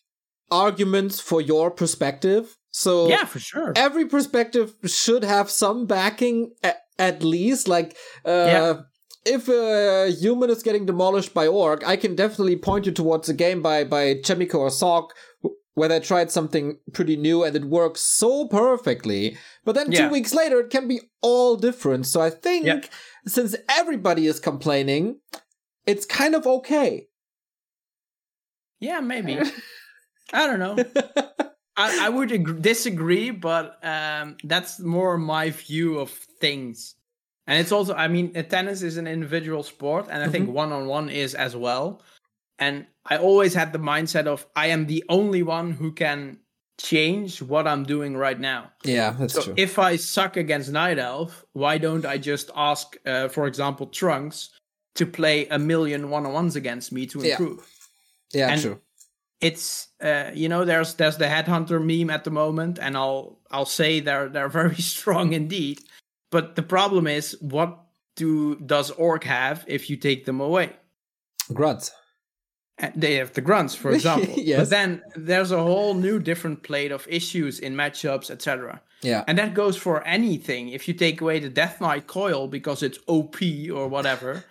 arguments 0.50 1.20
for 1.20 1.40
your 1.40 1.70
perspective. 1.70 2.56
So 2.76 3.08
yeah, 3.08 3.24
for 3.24 3.38
sure, 3.38 3.72
every 3.76 4.06
perspective 4.06 4.74
should 4.84 5.22
have 5.22 5.48
some 5.48 5.86
backing 5.86 6.54
at, 6.62 6.82
at 6.98 7.22
least. 7.22 7.68
Like, 7.68 7.96
uh, 8.26 8.30
yeah 8.30 8.74
if 9.26 9.48
a 9.48 10.10
human 10.10 10.50
is 10.50 10.62
getting 10.62 10.84
demolished 10.84 11.32
by 11.32 11.46
orc, 11.46 11.82
I 11.86 11.96
can 11.96 12.14
definitely 12.14 12.56
point 12.56 12.84
you 12.84 12.92
towards 12.92 13.26
a 13.30 13.32
game 13.32 13.62
by 13.62 13.84
by 13.84 14.16
Chaemiko 14.16 14.56
or 14.56 14.70
Sock 14.70 15.14
where 15.74 15.88
they 15.88 16.00
tried 16.00 16.30
something 16.30 16.78
pretty 16.92 17.16
new 17.16 17.42
and 17.42 17.54
it 17.56 17.64
works 17.64 18.00
so 18.00 18.46
perfectly. 18.46 19.36
But 19.64 19.74
then 19.74 19.90
yeah. 19.90 20.06
two 20.06 20.12
weeks 20.12 20.32
later, 20.32 20.60
it 20.60 20.70
can 20.70 20.86
be 20.86 21.00
all 21.20 21.56
different. 21.56 22.06
So 22.06 22.20
I 22.20 22.30
think 22.30 22.66
yeah. 22.66 22.80
since 23.26 23.56
everybody 23.68 24.26
is 24.26 24.38
complaining, 24.38 25.18
it's 25.86 26.06
kind 26.06 26.34
of 26.34 26.46
okay. 26.46 27.08
Yeah, 28.78 29.00
maybe. 29.00 29.38
I 30.32 30.46
don't 30.46 30.60
know. 30.60 30.76
I, 31.76 32.06
I 32.06 32.08
would 32.08 32.30
ag- 32.32 32.62
disagree, 32.62 33.30
but 33.30 33.78
um, 33.82 34.36
that's 34.44 34.78
more 34.80 35.18
my 35.18 35.50
view 35.50 35.98
of 35.98 36.10
things. 36.10 36.94
And 37.46 37.58
it's 37.60 37.72
also, 37.72 37.94
I 37.94 38.08
mean, 38.08 38.32
tennis 38.48 38.82
is 38.82 38.96
an 38.96 39.06
individual 39.06 39.62
sport, 39.62 40.06
and 40.08 40.18
I 40.18 40.24
mm-hmm. 40.24 40.32
think 40.32 40.50
one 40.50 40.72
on 40.72 40.86
one 40.86 41.08
is 41.08 41.34
as 41.34 41.54
well. 41.54 42.02
And 42.58 42.86
I 43.04 43.18
always 43.18 43.52
had 43.52 43.72
the 43.72 43.78
mindset 43.78 44.26
of 44.26 44.46
I 44.56 44.68
am 44.68 44.86
the 44.86 45.04
only 45.08 45.42
one 45.42 45.72
who 45.72 45.92
can 45.92 46.38
change 46.80 47.42
what 47.42 47.66
I'm 47.66 47.84
doing 47.84 48.16
right 48.16 48.38
now. 48.38 48.70
Yeah, 48.84 49.14
that's 49.18 49.34
so 49.34 49.42
true. 49.42 49.54
If 49.56 49.78
I 49.78 49.96
suck 49.96 50.36
against 50.36 50.70
Night 50.72 50.98
Elf, 50.98 51.44
why 51.52 51.78
don't 51.78 52.06
I 52.06 52.18
just 52.18 52.50
ask, 52.56 52.96
uh, 53.04 53.28
for 53.28 53.46
example, 53.46 53.86
Trunks 53.86 54.50
to 54.94 55.06
play 55.06 55.46
a 55.48 55.58
million 55.58 56.10
one 56.10 56.24
on 56.26 56.32
ones 56.32 56.56
against 56.56 56.92
me 56.92 57.06
to 57.06 57.20
improve? 57.20 57.68
Yeah, 58.32 58.46
yeah 58.46 58.52
and 58.52 58.62
true. 58.62 58.80
It's 59.40 59.88
uh, 60.04 60.30
you 60.34 60.48
know 60.48 60.64
there's 60.64 60.94
there's 60.94 61.16
the 61.16 61.26
headhunter 61.26 61.82
meme 61.82 62.10
at 62.10 62.24
the 62.24 62.30
moment, 62.30 62.78
and 62.78 62.96
I'll 62.96 63.38
I'll 63.50 63.66
say 63.66 64.00
they're 64.00 64.28
they're 64.28 64.48
very 64.62 64.76
strong 64.76 65.32
indeed. 65.32 65.80
But 66.30 66.56
the 66.56 66.62
problem 66.62 67.06
is, 67.06 67.36
what 67.40 67.78
do 68.16 68.56
does 68.56 68.90
Orc 68.90 69.24
have 69.24 69.64
if 69.66 69.88
you 69.90 69.96
take 69.96 70.24
them 70.24 70.40
away? 70.40 70.72
Grunts 71.52 71.90
they 72.94 73.14
have 73.14 73.32
the 73.32 73.40
grunts, 73.40 73.74
for 73.74 73.90
example. 73.94 74.34
yes. 74.36 74.60
But 74.60 74.70
then 74.70 75.02
there's 75.16 75.52
a 75.52 75.62
whole 75.62 75.94
new 75.94 76.18
different 76.18 76.62
plate 76.62 76.92
of 76.92 77.06
issues 77.08 77.58
in 77.58 77.74
matchups, 77.74 78.30
etc. 78.30 78.80
Yeah. 79.02 79.24
And 79.26 79.38
that 79.38 79.54
goes 79.54 79.76
for 79.76 80.02
anything. 80.06 80.70
If 80.70 80.88
you 80.88 80.94
take 80.94 81.20
away 81.20 81.38
the 81.38 81.48
Death 81.48 81.80
Knight 81.80 82.06
coil 82.06 82.48
because 82.48 82.82
it's 82.82 82.98
OP 83.06 83.36
or 83.72 83.88
whatever, 83.88 84.44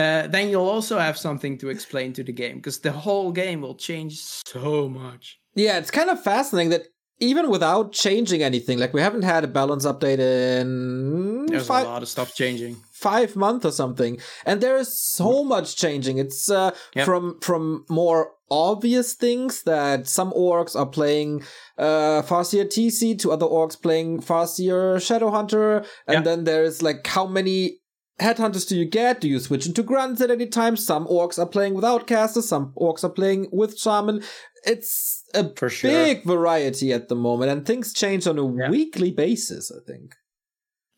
uh, 0.00 0.26
then 0.28 0.48
you'll 0.48 0.68
also 0.68 0.98
have 0.98 1.18
something 1.18 1.58
to 1.58 1.68
explain 1.68 2.12
to 2.14 2.24
the 2.24 2.32
game 2.32 2.56
because 2.56 2.80
the 2.80 2.92
whole 2.92 3.32
game 3.32 3.60
will 3.60 3.74
change 3.74 4.18
so 4.18 4.88
much. 4.88 5.38
Yeah, 5.54 5.78
it's 5.78 5.90
kind 5.90 6.08
of 6.08 6.22
fascinating 6.22 6.70
that 6.70 6.86
even 7.18 7.50
without 7.50 7.92
changing 7.92 8.42
anything, 8.42 8.78
like 8.78 8.94
we 8.94 9.02
haven't 9.02 9.22
had 9.22 9.44
a 9.44 9.48
balance 9.48 9.84
update 9.84 10.18
in 10.18 11.46
there's 11.46 11.66
five, 11.66 11.84
a 11.84 11.88
lot 11.88 12.02
of 12.02 12.08
stuff 12.08 12.34
changing. 12.34 12.76
Five 12.92 13.36
months 13.36 13.66
or 13.66 13.72
something, 13.72 14.18
and 14.46 14.62
there 14.62 14.78
is 14.78 14.98
so 14.98 15.44
much 15.44 15.76
changing. 15.76 16.16
It's 16.16 16.50
uh, 16.50 16.70
yep. 16.94 17.04
from 17.04 17.38
from 17.40 17.84
more 17.90 18.30
obvious 18.50 19.14
things 19.14 19.62
that 19.64 20.08
some 20.08 20.32
orcs 20.32 20.74
are 20.74 20.86
playing 20.86 21.42
uh, 21.78 22.22
Farseer 22.22 22.64
TC 22.64 23.18
to 23.20 23.32
other 23.32 23.46
orcs 23.46 23.80
playing 23.80 24.22
Farseer 24.22 24.96
Shadowhunter, 24.96 25.86
and 26.06 26.14
yep. 26.14 26.24
then 26.24 26.44
there's 26.44 26.82
like 26.82 27.06
how 27.06 27.26
many 27.26 27.79
headhunters 28.20 28.68
do 28.68 28.76
you 28.76 28.84
get? 28.84 29.20
Do 29.20 29.28
you 29.28 29.38
switch 29.38 29.66
into 29.66 29.82
grunts 29.82 30.20
at 30.20 30.30
any 30.30 30.46
time? 30.46 30.76
Some 30.76 31.06
orcs 31.06 31.38
are 31.38 31.46
playing 31.46 31.74
without 31.74 32.06
casters, 32.06 32.48
some 32.48 32.72
orcs 32.76 33.04
are 33.04 33.10
playing 33.10 33.48
with 33.52 33.78
shaman. 33.78 34.22
It's 34.64 35.24
a 35.34 35.54
For 35.54 35.70
sure. 35.70 35.90
big 35.90 36.24
variety 36.24 36.92
at 36.92 37.08
the 37.08 37.14
moment, 37.14 37.50
and 37.50 37.66
things 37.66 37.92
change 37.94 38.26
on 38.26 38.38
a 38.38 38.46
yeah. 38.46 38.68
weekly 38.68 39.10
basis, 39.10 39.72
I 39.72 39.80
think. 39.90 40.14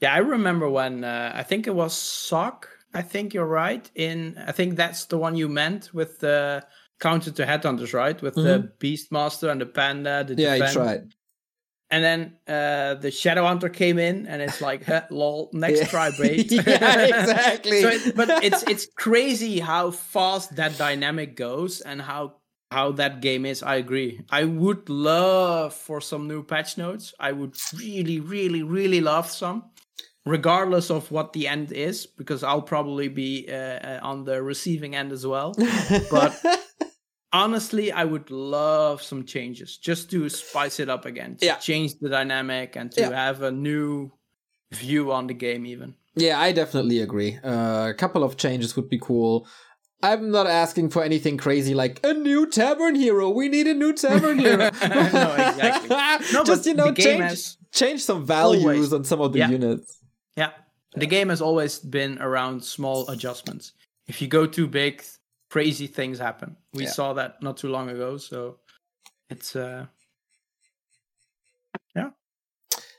Yeah, 0.00 0.14
I 0.14 0.18
remember 0.18 0.68
when 0.68 1.04
uh, 1.04 1.32
I 1.34 1.44
think 1.44 1.66
it 1.66 1.74
was 1.74 1.96
Sock. 1.96 2.68
I 2.92 3.02
think 3.02 3.32
you're 3.32 3.46
right. 3.46 3.88
In 3.94 4.36
I 4.46 4.52
think 4.52 4.76
that's 4.76 5.04
the 5.04 5.16
one 5.16 5.36
you 5.36 5.48
meant 5.48 5.94
with 5.94 6.18
the 6.18 6.64
counter 7.00 7.30
to 7.30 7.46
headhunters, 7.46 7.94
right? 7.94 8.20
With 8.20 8.34
mm-hmm. 8.34 8.66
the 8.66 8.72
Beastmaster 8.80 9.50
and 9.50 9.60
the 9.60 9.66
Panda. 9.66 10.24
The 10.24 10.34
yeah, 10.34 10.58
defend. 10.58 10.74
you 10.74 10.80
tried 10.80 11.14
and 11.92 12.02
then 12.02 12.36
uh, 12.48 12.94
the 12.94 13.10
Shadow 13.10 13.46
Hunter 13.46 13.68
came 13.68 13.98
in, 13.98 14.26
and 14.26 14.40
it's 14.40 14.62
like, 14.62 14.86
huh, 14.86 15.02
lol, 15.10 15.50
next 15.52 15.80
yeah. 15.80 15.86
try, 15.86 16.10
bait. 16.18 16.50
yeah, 16.50 16.62
exactly. 17.02 17.82
so 17.82 17.88
it, 17.88 18.16
but 18.16 18.42
it's 18.42 18.62
it's 18.62 18.86
crazy 18.96 19.60
how 19.60 19.90
fast 19.90 20.56
that 20.56 20.78
dynamic 20.78 21.36
goes 21.36 21.82
and 21.82 22.00
how 22.00 22.36
how 22.70 22.92
that 22.92 23.20
game 23.20 23.44
is. 23.44 23.62
I 23.62 23.76
agree. 23.76 24.22
I 24.30 24.44
would 24.44 24.88
love 24.88 25.74
for 25.74 26.00
some 26.00 26.26
new 26.26 26.42
patch 26.42 26.78
notes. 26.78 27.12
I 27.20 27.32
would 27.32 27.54
really, 27.76 28.20
really, 28.20 28.62
really 28.62 29.02
love 29.02 29.30
some, 29.30 29.64
regardless 30.24 30.90
of 30.90 31.10
what 31.10 31.34
the 31.34 31.46
end 31.46 31.72
is, 31.72 32.06
because 32.06 32.42
I'll 32.42 32.62
probably 32.62 33.08
be 33.08 33.48
uh, 33.50 33.54
uh 33.54 34.00
on 34.02 34.24
the 34.24 34.42
receiving 34.42 34.96
end 34.96 35.12
as 35.12 35.26
well. 35.26 35.54
But 36.10 36.40
honestly, 37.32 37.92
I 37.92 38.04
would 38.04 38.30
love 38.30 39.02
some 39.02 39.24
changes 39.24 39.76
just 39.76 40.10
to 40.10 40.28
spice 40.28 40.80
it 40.80 40.88
up 40.88 41.04
again, 41.04 41.36
to 41.36 41.46
yeah. 41.46 41.56
change 41.56 41.98
the 41.98 42.08
dynamic 42.08 42.76
and 42.76 42.90
to 42.92 43.00
yeah. 43.00 43.10
have 43.10 43.42
a 43.42 43.50
new 43.50 44.12
view 44.72 45.12
on 45.12 45.26
the 45.26 45.34
game, 45.34 45.66
even. 45.66 45.94
Yeah, 46.14 46.38
I 46.40 46.52
definitely 46.52 47.00
agree. 47.00 47.38
Uh, 47.42 47.88
a 47.88 47.94
couple 47.94 48.22
of 48.22 48.36
changes 48.36 48.76
would 48.76 48.88
be 48.88 48.98
cool. 48.98 49.46
I'm 50.02 50.30
not 50.30 50.46
asking 50.46 50.90
for 50.90 51.04
anything 51.04 51.36
crazy 51.36 51.74
like 51.74 52.00
a 52.04 52.12
new 52.12 52.46
tavern 52.46 52.96
hero. 52.96 53.30
We 53.30 53.48
need 53.48 53.68
a 53.68 53.74
new 53.74 53.92
tavern 53.92 54.38
hero. 54.46 54.56
no, 54.58 54.66
exactly. 54.66 55.96
No, 56.32 56.44
Just 56.44 56.66
you 56.66 56.74
know, 56.74 56.92
change 56.92 57.22
has... 57.22 57.56
change 57.72 58.02
some 58.02 58.26
values 58.26 58.64
always... 58.64 58.92
on 58.92 59.04
some 59.04 59.20
of 59.20 59.32
the 59.32 59.38
yeah. 59.40 59.50
units. 59.50 59.98
Yeah. 60.36 60.50
The 60.94 61.06
game 61.06 61.28
has 61.30 61.40
always 61.40 61.78
been 61.78 62.20
around 62.20 62.64
small 62.64 63.08
adjustments. 63.08 63.72
If 64.08 64.20
you 64.20 64.28
go 64.28 64.46
too 64.46 64.66
big, 64.66 65.02
crazy 65.52 65.86
things 65.86 66.18
happen. 66.18 66.56
We 66.72 66.84
yeah. 66.84 66.90
saw 66.90 67.12
that 67.12 67.42
not 67.42 67.58
too 67.58 67.68
long 67.68 67.90
ago, 67.90 68.16
so 68.16 68.56
it's 69.28 69.54
uh 69.54 69.86
yeah. 71.94 72.10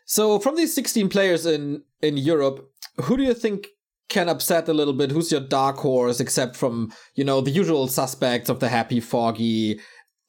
So 0.05 0.37
from 0.37 0.55
these 0.55 0.75
16 0.75 1.09
players 1.09 1.47
in 1.47 1.81
in 2.03 2.15
Europe, 2.15 2.69
who 3.05 3.17
do 3.17 3.23
you 3.23 3.33
think 3.33 3.67
can 4.07 4.29
upset 4.29 4.69
a 4.69 4.73
little 4.73 4.93
bit? 4.93 5.09
Who's 5.09 5.31
your 5.31 5.41
dark 5.41 5.77
horse 5.77 6.19
except 6.19 6.55
from, 6.55 6.93
you 7.15 7.23
know, 7.23 7.41
the 7.41 7.49
usual 7.49 7.87
suspects 7.87 8.49
of 8.49 8.59
the 8.59 8.69
happy 8.69 8.99
foggy 8.99 9.79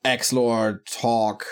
X-Lord 0.03 0.87
talk? 0.87 1.45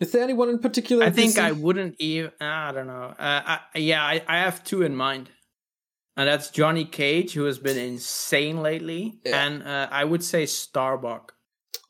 Is 0.00 0.10
there 0.10 0.24
anyone 0.24 0.48
in 0.48 0.58
particular? 0.58 1.06
I 1.06 1.10
think 1.10 1.38
I 1.38 1.52
wouldn't 1.52 1.94
even. 2.00 2.32
I 2.40 2.72
don't 2.72 2.88
know. 2.88 3.14
Uh, 3.16 3.42
I, 3.52 3.58
yeah, 3.76 4.02
I, 4.02 4.22
I 4.26 4.38
have 4.38 4.64
two 4.64 4.82
in 4.82 4.96
mind. 4.96 5.30
And 6.16 6.28
that's 6.28 6.50
Johnny 6.50 6.84
Cage, 6.84 7.32
who 7.32 7.44
has 7.44 7.58
been 7.58 7.76
insane 7.78 8.62
lately, 8.62 9.18
Yeah. 9.24 9.44
and 9.46 9.62
uh, 9.62 9.88
I 9.90 10.04
would 10.04 10.22
say 10.22 10.46
Starbuck 10.46 11.34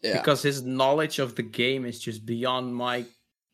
Yeah. 0.02 0.16
because 0.18 0.42
his 0.42 0.62
knowledge 0.62 1.18
of 1.18 1.34
the 1.36 1.42
game 1.42 1.84
is 1.84 2.00
just 2.00 2.24
beyond 2.24 2.74
my 2.74 3.04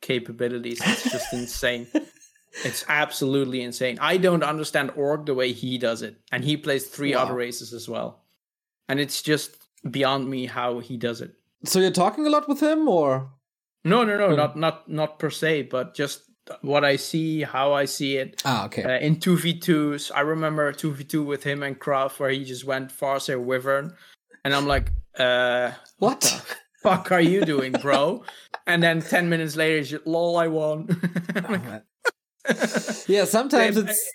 capabilities. 0.01 0.81
It's 0.85 1.11
just 1.11 1.33
insane. 1.41 1.89
It's 2.65 2.85
absolutely 2.89 3.63
insane. 3.63 3.99
I 4.01 4.17
don't 4.17 4.43
understand 4.43 4.93
orc 4.97 5.27
the 5.27 5.35
way 5.35 5.53
he 5.53 5.79
does 5.79 6.03
it, 6.03 6.17
and 6.33 6.45
he 6.45 6.57
plays 6.57 6.87
three 6.87 7.15
Wow. 7.15 7.23
other 7.23 7.35
races 7.35 7.73
as 7.73 7.89
well, 7.89 8.23
and 8.89 8.99
it's 9.01 9.23
just 9.23 9.57
beyond 9.91 10.29
me 10.29 10.47
how 10.47 10.79
he 10.81 10.97
does 10.97 11.21
it. 11.21 11.33
so 11.65 11.79
you're 11.81 11.91
talking 11.91 12.27
a 12.27 12.31
lot 12.31 12.49
with 12.49 12.61
him, 12.63 12.89
or 12.89 13.31
No, 13.85 14.05
no, 14.05 14.17
no, 14.19 14.29
Hmm. 14.31 14.37
not 14.37 14.57
not 14.57 14.89
not 14.89 15.19
per 15.19 15.31
se, 15.31 15.63
but 15.63 15.95
just 15.95 16.30
what 16.63 16.85
I 16.85 16.97
see, 16.97 17.43
how 17.43 17.73
I 17.73 17.85
see 17.85 18.17
it. 18.17 18.43
ah, 18.45 18.67
okay. 18.67 18.83
Uh, 18.85 18.99
in 18.99 19.21
two 19.21 19.37
v 19.37 19.59
twos, 19.59 20.11
I 20.11 20.21
remember 20.21 20.73
two 20.73 20.93
v 20.93 21.05
two 21.05 21.23
with 21.23 21.45
him 21.45 21.63
and 21.63 21.79
Kraft 21.79 22.21
where 22.21 22.31
he 22.31 22.45
just 22.45 22.65
went 22.65 22.91
Farseer 22.91 23.41
Wyvern, 23.43 23.95
and 24.45 24.55
I'm 24.55 24.67
like, 24.67 24.93
uh, 25.19 25.73
what? 25.99 26.21
the 26.21 26.57
fuck 26.83 27.13
are 27.13 27.21
you 27.21 27.45
doing, 27.45 27.73
bro? 27.73 28.25
and 28.67 28.83
then 28.83 29.01
ten 29.01 29.29
minutes 29.29 29.57
later, 29.57 29.79
he's 29.79 29.91
just, 29.91 30.07
lol, 30.07 30.37
I 30.37 30.49
won. 30.49 30.89
Yeah, 33.07 33.25
sometimes 33.25 33.77
it's 33.77 34.13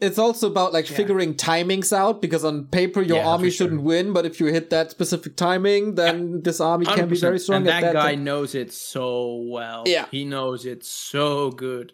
it's 0.00 0.18
also 0.18 0.46
about 0.50 0.72
like 0.72 0.88
Yeah. 0.88 0.96
figuring 0.96 1.34
timings 1.34 1.92
out 1.92 2.22
because 2.22 2.44
on 2.44 2.66
paper 2.66 3.02
your 3.02 3.18
Yeah, 3.18 3.28
army 3.28 3.50
shouldn't 3.50 3.82
win, 3.82 4.12
but 4.12 4.24
if 4.26 4.38
you 4.40 4.46
hit 4.46 4.70
that 4.70 4.90
specific 4.90 5.36
timing, 5.36 5.94
then 5.96 6.42
this 6.42 6.60
army 6.60 6.86
can 6.86 7.08
be 7.08 7.16
very 7.16 7.38
strong 7.38 7.58
And 7.62 7.68
at 7.68 7.80
that 7.80 7.92
that 7.92 7.92
guy 7.94 8.10
time. 8.14 8.24
knows 8.24 8.54
it 8.54 8.72
so 8.72 9.42
well. 9.50 9.84
Yeah. 9.86 10.06
he 10.10 10.24
knows 10.24 10.64
it 10.66 10.84
so 10.84 11.50
good, 11.50 11.92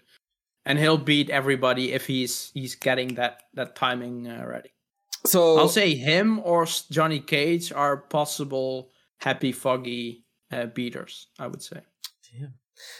and 0.66 0.78
he'll 0.78 0.98
beat 0.98 1.30
everybody 1.30 1.92
if 1.92 2.06
he's 2.06 2.50
he's 2.54 2.74
getting 2.74 3.14
that 3.14 3.42
that 3.54 3.74
timing 3.76 4.26
uh, 4.28 4.44
ready. 4.46 4.70
So 5.26 5.56
I'll 5.58 5.68
say 5.68 5.94
him 5.94 6.40
or 6.44 6.66
Johnny 6.90 7.20
Cage 7.20 7.72
are 7.72 7.96
possible 7.96 8.90
happy 9.20 9.52
foggy 9.52 10.24
uh, 10.52 10.66
beaters. 10.66 11.28
I 11.38 11.46
would 11.46 11.62
say. 11.62 11.80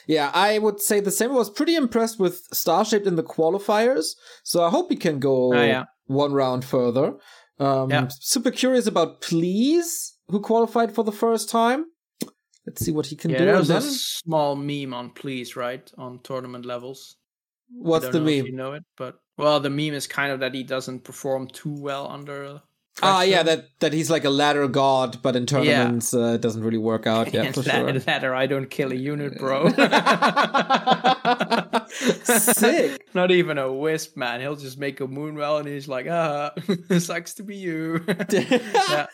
Yeah, 0.07 0.30
I 0.35 0.59
would 0.59 0.80
say 0.80 1.01
the 1.01 1.11
same. 1.11 1.30
I 1.30 1.35
was 1.35 1.51
pretty 1.51 1.74
impressed 1.74 2.18
with 2.18 2.47
Starshaped 2.53 3.07
in 3.07 3.16
the 3.16 3.22
qualifiers, 3.22 4.14
so 4.43 4.62
I 4.64 4.70
hope 4.70 4.91
he 4.91 4.97
can 4.97 5.18
go 5.18 5.55
Oh, 5.55 5.62
yeah. 5.64 5.85
one 6.07 6.32
round 6.32 6.64
further. 6.64 7.14
Um, 7.59 7.91
Yeah. 7.91 8.09
Super 8.20 8.51
curious 8.51 8.87
about 8.87 9.20
Please, 9.20 10.18
who 10.28 10.41
qualified 10.41 10.95
for 10.95 11.05
the 11.05 11.12
first 11.12 11.49
time. 11.51 11.87
Let's 12.66 12.85
see 12.85 12.93
what 12.93 13.07
he 13.07 13.16
can 13.16 13.30
Yeah, 13.30 13.39
do. 13.39 13.45
there 13.45 13.57
And 13.57 13.70
a 13.70 13.80
small 13.82 14.57
meme 14.57 14.95
on 14.95 15.11
Please, 15.11 15.55
right, 15.57 15.91
on 15.99 16.20
tournament 16.22 16.64
levels. 16.64 17.16
I 17.70 17.74
what's 17.76 18.05
don't 18.05 18.12
the 18.12 18.20
know 18.20 18.26
if 18.28 18.37
meme? 18.39 18.47
you 18.47 18.57
know 18.57 18.72
it, 18.72 18.85
but 18.97 19.16
well, 19.37 19.61
the 19.61 19.70
meme 19.70 19.95
is 19.95 20.07
kind 20.07 20.32
of 20.32 20.41
that 20.41 20.55
he 20.55 20.62
doesn't 20.62 21.05
perform 21.05 21.49
too 21.49 21.74
well 21.78 22.09
under. 22.11 22.61
Ah, 23.03 23.22
yeah, 23.22 23.42
that 23.42 23.66
that 23.80 23.92
he's 23.92 24.11
like 24.11 24.24
a 24.24 24.30
ladder 24.30 24.68
god, 24.68 25.20
but 25.22 25.34
in 25.34 25.47
tournaments 25.47 26.14
uh, 26.14 26.34
it 26.34 26.40
doesn't 26.40 26.62
really 26.62 26.78
work 26.78 27.07
out. 27.07 27.32
Yeah, 27.34 27.51
for 27.53 27.62
la- 27.62 27.72
sure. 27.72 27.92
ladder, 28.07 28.34
I 28.34 28.47
don't 28.47 28.70
kill 28.70 28.92
a 28.92 28.95
unit, 28.95 29.38
bro. 29.38 29.68
Sick. 31.88 33.14
Not 33.14 33.30
even 33.30 33.59
a 33.59 33.72
wisp, 33.72 34.16
man. 34.16 34.40
He'll 34.40 34.57
just 34.57 34.78
make 34.78 35.01
a 35.01 35.07
moonwell, 35.07 35.59
and 35.59 35.68
he's 35.68 35.88
like, 35.88 36.07
"Ah, 36.09 36.53
sucks 36.99 37.34
to 37.34 37.42
be 37.42 37.57
you." 37.57 38.05
yeah. 38.30 39.07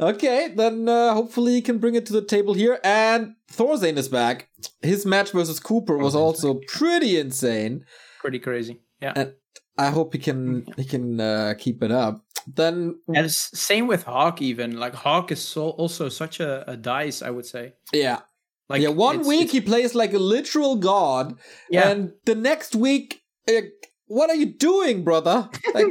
Okay, 0.00 0.52
then 0.56 0.88
uh, 0.88 1.12
hopefully 1.12 1.52
he 1.52 1.60
can 1.60 1.78
bring 1.78 1.94
it 1.94 2.06
to 2.06 2.12
the 2.12 2.24
table 2.24 2.54
here. 2.54 2.80
And 2.82 3.34
ThorZaIN 3.52 3.98
is 3.98 4.08
back. 4.08 4.48
His 4.80 5.04
match 5.04 5.32
versus 5.32 5.60
Cooper 5.60 5.98
was 5.98 6.14
ThorZaIN's 6.14 6.44
also 6.44 6.60
pretty 6.68 7.18
insane. 7.18 7.84
pretty 8.20 8.38
crazy. 8.38 8.80
Yeah. 9.02 9.12
And 9.14 9.34
I 9.78 9.90
hope 9.90 10.12
he 10.12 10.18
can 10.18 10.66
he 10.76 10.84
can 10.84 11.20
uh, 11.20 11.54
keep 11.58 11.82
it 11.82 11.90
up. 11.90 12.24
Then 12.46 13.00
And 13.14 13.30
same 13.30 13.86
with 13.86 14.04
Hawk. 14.04 14.40
Even 14.42 14.78
like 14.78 14.94
Hawk 14.94 15.30
is 15.32 15.40
so 15.42 15.70
also 15.70 16.08
such 16.08 16.40
a, 16.40 16.68
a 16.70 16.76
dice. 16.76 17.22
I 17.22 17.30
would 17.30 17.46
say. 17.46 17.74
yeah, 17.92 18.20
Like 18.68 18.82
yeah. 18.82 18.88
One 18.90 19.16
it's- 19.16 19.26
week 19.28 19.40
it's- 19.40 19.52
he 19.52 19.60
plays 19.60 19.94
like 19.94 20.12
a 20.14 20.18
literal 20.18 20.76
god, 20.76 21.38
yeah. 21.70 21.88
and 21.90 22.12
the 22.24 22.34
next 22.34 22.74
week, 22.74 23.22
uh, 23.48 23.62
what 24.06 24.30
are 24.30 24.36
you 24.36 24.46
doing, 24.46 25.04
brother? 25.04 25.48
Like, 25.74 25.86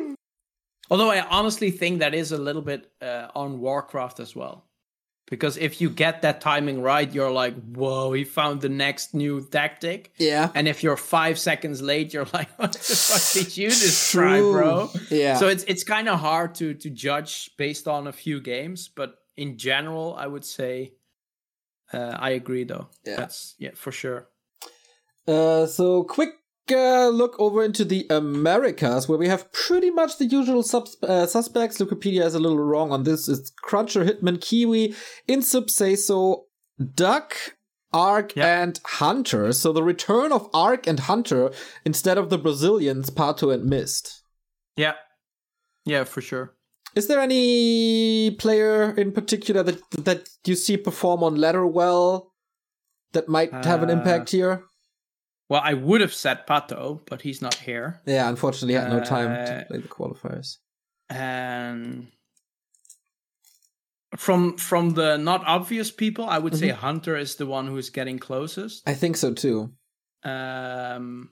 Although 0.91 1.11
I 1.11 1.21
honestly 1.30 1.69
think 1.71 1.99
that 1.99 2.13
is 2.15 2.32
a 2.32 2.38
little 2.38 2.63
bit 2.63 2.91
uh, 3.01 3.27
on 3.36 3.59
Warcraft 3.59 4.19
as 4.19 4.36
well. 4.36 4.65
Because 5.30 5.57
if 5.57 5.80
you 5.80 5.91
get 5.91 6.23
that 6.23 6.41
timing 6.41 6.82
right, 6.82 7.11
you're 7.13 7.30
like, 7.30 7.53
whoa, 7.75 8.13
he 8.13 8.23
found 8.23 8.61
the 8.61 8.69
next 8.69 9.13
new 9.13 9.45
tactic. 9.45 10.11
yeah, 10.17 10.49
And 10.55 10.67
if 10.67 10.82
you're 10.84 10.97
five 10.97 11.38
seconds 11.38 11.82
late, 11.84 12.13
you're 12.13 12.25
like, 12.34 12.49
what 12.57 12.73
the 12.73 12.80
fuck 12.80 13.21
did 13.34 13.55
you 13.55 13.69
just 13.69 14.11
try, 14.11 14.39
bro? 14.39 14.89
Yeah. 15.11 15.36
So 15.38 15.47
it's 15.47 15.63
it's 15.65 15.84
kind 15.84 16.09
of 16.09 16.19
hard 16.19 16.55
to 16.55 16.73
to 16.73 16.89
judge 16.89 17.51
based 17.57 17.88
on 17.88 18.07
a 18.07 18.11
few 18.11 18.41
games, 18.41 18.88
but 18.89 19.15
in 19.38 19.57
general, 19.57 20.15
I 20.17 20.25
would 20.25 20.43
say 20.45 20.93
uh, 21.93 22.15
I 22.19 22.32
agree 22.32 22.63
though. 22.63 22.89
Yeah. 23.05 23.17
That's 23.17 23.55
yeah 23.59 23.71
for 23.75 23.91
sure. 23.91 24.27
Uh, 25.27 25.67
so 25.67 26.03
quick 26.03 26.38
uh, 26.72 27.07
look 27.09 27.36
over 27.39 27.63
into 27.63 27.84
the 27.86 28.05
Americas, 28.09 29.07
where 29.07 29.17
we 29.17 29.28
have 29.28 29.51
pretty 29.51 29.89
much 29.89 30.17
the 30.17 30.26
usual 30.26 30.63
subs- 30.63 30.97
uh, 31.03 31.26
suspects. 31.26 31.78
Liquipedia 31.80 32.24
is 32.26 32.36
a 32.36 32.39
little 32.39 32.59
wrong 32.59 32.91
on 32.91 33.03
this. 33.03 33.28
It's 33.28 33.51
Cruncher, 33.63 34.03
Hitman, 34.05 34.39
Kiwi, 34.41 34.93
Insup, 35.28 35.67
Seiso, 35.67 36.43
Duck, 36.95 37.36
Ark, 37.91 38.36
Yeah. 38.36 38.61
and 38.63 38.80
Hunter. 38.86 39.51
So 39.53 39.74
the 39.74 39.84
return 39.84 40.32
of 40.32 40.49
Ark 40.53 40.88
and 40.88 40.99
Hunter 41.01 41.51
instead 41.86 42.17
of 42.17 42.30
the 42.30 42.38
Brazilians, 42.38 43.09
Pato 43.09 43.53
and 43.53 43.65
Mist. 43.65 44.22
Yeah, 44.78 44.93
yeah 45.86 46.03
for 46.03 46.22
sure. 46.22 46.55
Is 46.95 47.07
there 47.07 47.20
any 47.20 48.32
player 48.32 48.91
in 48.95 49.11
particular 49.11 49.61
that 49.63 49.80
that 49.91 50.30
you 50.45 50.55
see 50.55 50.78
perform 50.78 51.24
on 51.24 51.36
ladder 51.36 51.65
well 51.65 52.32
that 53.13 53.28
might 53.28 53.51
have 53.65 53.84
an 53.84 53.89
Uh, 53.89 53.93
impact 53.93 54.32
here? 54.32 54.63
Well, 55.50 55.62
I 55.64 55.74
would 55.74 56.02
have 56.02 56.14
said 56.14 56.45
Pato, 56.47 57.02
but 57.08 57.24
he's 57.24 57.41
not 57.41 57.56
here. 57.56 58.00
Yeah, 58.06 58.30
unfortunately, 58.30 58.78
I 58.78 58.82
had 58.82 58.91
no 58.91 59.04
time 59.04 59.30
to 59.47 59.62
uh, 59.62 59.64
play 59.66 59.80
the 59.80 59.88
qualifiers. 59.88 60.58
And 61.10 62.08
from 64.16 64.58
from 64.58 64.91
the 64.91 65.18
not 65.18 65.43
obvious 65.45 65.91
people, 65.91 66.26
I 66.26 66.38
would 66.38 66.56
say 66.56 66.70
Mm-hmm. 66.70 66.80
Hunter 66.82 67.18
is 67.18 67.36
the 67.36 67.45
one 67.45 67.68
who's 67.68 67.89
getting 67.89 68.20
closest. 68.20 68.88
I 68.88 68.93
think 68.93 69.18
so 69.18 69.34
too. 69.34 69.72
Um, 70.24 71.30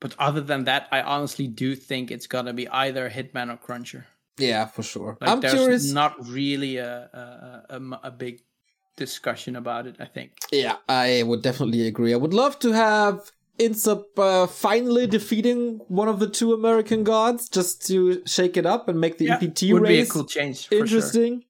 but 0.00 0.14
other 0.18 0.40
than 0.40 0.64
that, 0.64 0.88
I 0.92 1.00
honestly 1.02 1.46
do 1.46 1.74
think 1.74 2.10
it's 2.10 2.26
gonna 2.26 2.52
be 2.52 2.68
either 2.68 3.08
Hitman 3.08 3.52
or 3.52 3.56
Cruncher. 3.56 4.06
Yeah, 4.38 4.66
for 4.66 4.82
sure. 4.82 5.16
Like, 5.20 5.30
I'm 5.30 5.40
there's 5.40 5.54
curious. 5.54 5.92
not 5.92 6.26
really 6.28 6.76
a 6.76 7.64
a 7.70 7.98
a 8.04 8.10
big 8.10 8.42
discussion 8.98 9.56
about 9.56 9.86
it. 9.86 9.96
I 9.98 10.04
think. 10.04 10.32
Yeah, 10.52 10.76
I 10.88 11.22
would 11.24 11.42
definitely 11.42 11.86
agree. 11.86 12.12
I 12.12 12.16
would 12.16 12.34
love 12.34 12.58
to 12.60 12.72
have 12.72 13.32
Insup 13.58 14.04
uh, 14.16 14.46
finally 14.46 15.06
defeating 15.06 15.80
one 15.88 16.08
of 16.08 16.18
the 16.20 16.28
two 16.28 16.52
American 16.52 17.02
gods 17.04 17.48
just 17.48 17.86
to 17.88 18.22
shake 18.26 18.56
it 18.56 18.66
up 18.66 18.88
and 18.88 19.00
make 19.00 19.18
the 19.18 19.26
Yeah, 19.26 19.34
EPT 19.40 19.72
would 19.72 19.82
be 19.82 19.96
a 19.98 20.02
race 20.02 20.12
cool 20.12 20.24
change. 20.26 20.66
For 20.68 20.74
Sure. 20.74 20.80
interesting. 20.82 21.44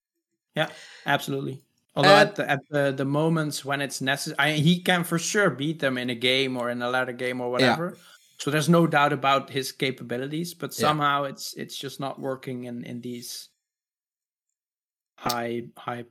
Yeah, 0.56 0.70
absolutely. 1.04 1.62
Although 1.94 2.16
at 2.16 2.36
the, 2.36 2.48
at 2.48 2.60
the 2.70 2.92
the 2.92 3.04
moments 3.04 3.64
when 3.64 3.80
it's 3.80 4.00
necessary, 4.00 4.60
he 4.60 4.80
can 4.82 5.02
for 5.04 5.18
sure 5.18 5.50
beat 5.50 5.80
them 5.80 5.98
in 5.98 6.10
a 6.10 6.14
game 6.14 6.56
or 6.56 6.70
in 6.70 6.80
a 6.80 6.88
ladder 6.88 7.12
game 7.12 7.40
or 7.40 7.50
whatever. 7.50 7.96
So 8.38 8.50
there's 8.52 8.68
no 8.68 8.86
doubt 8.86 9.12
about 9.12 9.50
his 9.50 9.72
capabilities, 9.72 10.54
but 10.54 10.70
Yeah. 10.72 10.86
somehow 10.86 11.24
it's 11.24 11.54
it's 11.56 11.76
just 11.76 11.98
not 12.00 12.20
working 12.20 12.64
in 12.64 12.84
in 12.84 13.00
these 13.00 13.50
high 15.18 15.64
high 15.76 16.04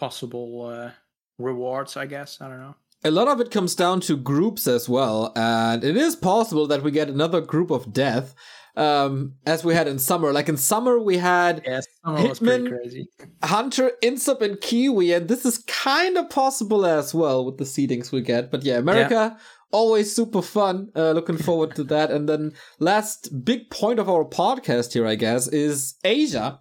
possible 0.00 0.66
uh, 0.66 0.90
rewards. 1.38 1.96
I 1.96 2.06
guess 2.06 2.40
I 2.40 2.48
don't 2.48 2.60
know. 2.60 2.74
A 3.04 3.10
lot 3.10 3.28
of 3.28 3.40
it 3.40 3.50
comes 3.50 3.74
down 3.74 4.00
to 4.02 4.16
groups 4.16 4.66
as 4.66 4.88
well, 4.88 5.32
and 5.36 5.84
it 5.84 5.96
is 5.96 6.16
possible 6.16 6.66
that 6.66 6.82
we 6.82 6.90
get 6.90 7.08
another 7.08 7.40
group 7.40 7.70
of 7.70 7.94
death, 7.94 8.34
um, 8.76 9.34
as 9.46 9.64
we 9.64 9.74
had 9.74 9.88
in 9.88 9.98
summer. 9.98 10.32
Like 10.34 10.50
in 10.50 10.58
summer, 10.58 10.98
we 10.98 11.16
had 11.16 11.62
Yes, 11.64 11.86
someone 12.04 12.28
was 12.28 12.38
pretty 12.40 12.64
Hitman- 12.64 12.68
crazy. 12.76 13.08
Hunter, 13.42 13.92
Insup, 14.02 14.42
and 14.42 14.60
Kiwi, 14.60 15.12
and 15.14 15.28
this 15.28 15.46
is 15.46 15.64
kind 15.66 16.18
of 16.18 16.28
possible 16.28 16.84
as 16.84 17.14
well 17.14 17.46
with 17.46 17.56
the 17.56 17.64
seedings 17.64 18.12
we 18.12 18.20
get. 18.20 18.50
But 18.50 18.64
yeah, 18.64 18.76
America 18.78 19.38
always 19.72 20.14
super 20.14 20.42
fun. 20.42 20.90
Uh, 20.96 21.12
looking 21.12 21.38
forward 21.38 21.74
to 21.76 21.84
that. 21.84 22.10
And 22.10 22.28
then 22.28 22.52
last 22.80 23.44
big 23.44 23.70
point 23.70 23.98
of 24.00 24.08
our 24.10 24.24
podcast 24.24 24.92
here, 24.92 25.06
I 25.06 25.14
guess, 25.14 25.46
is 25.48 25.94
Asia. 26.04 26.58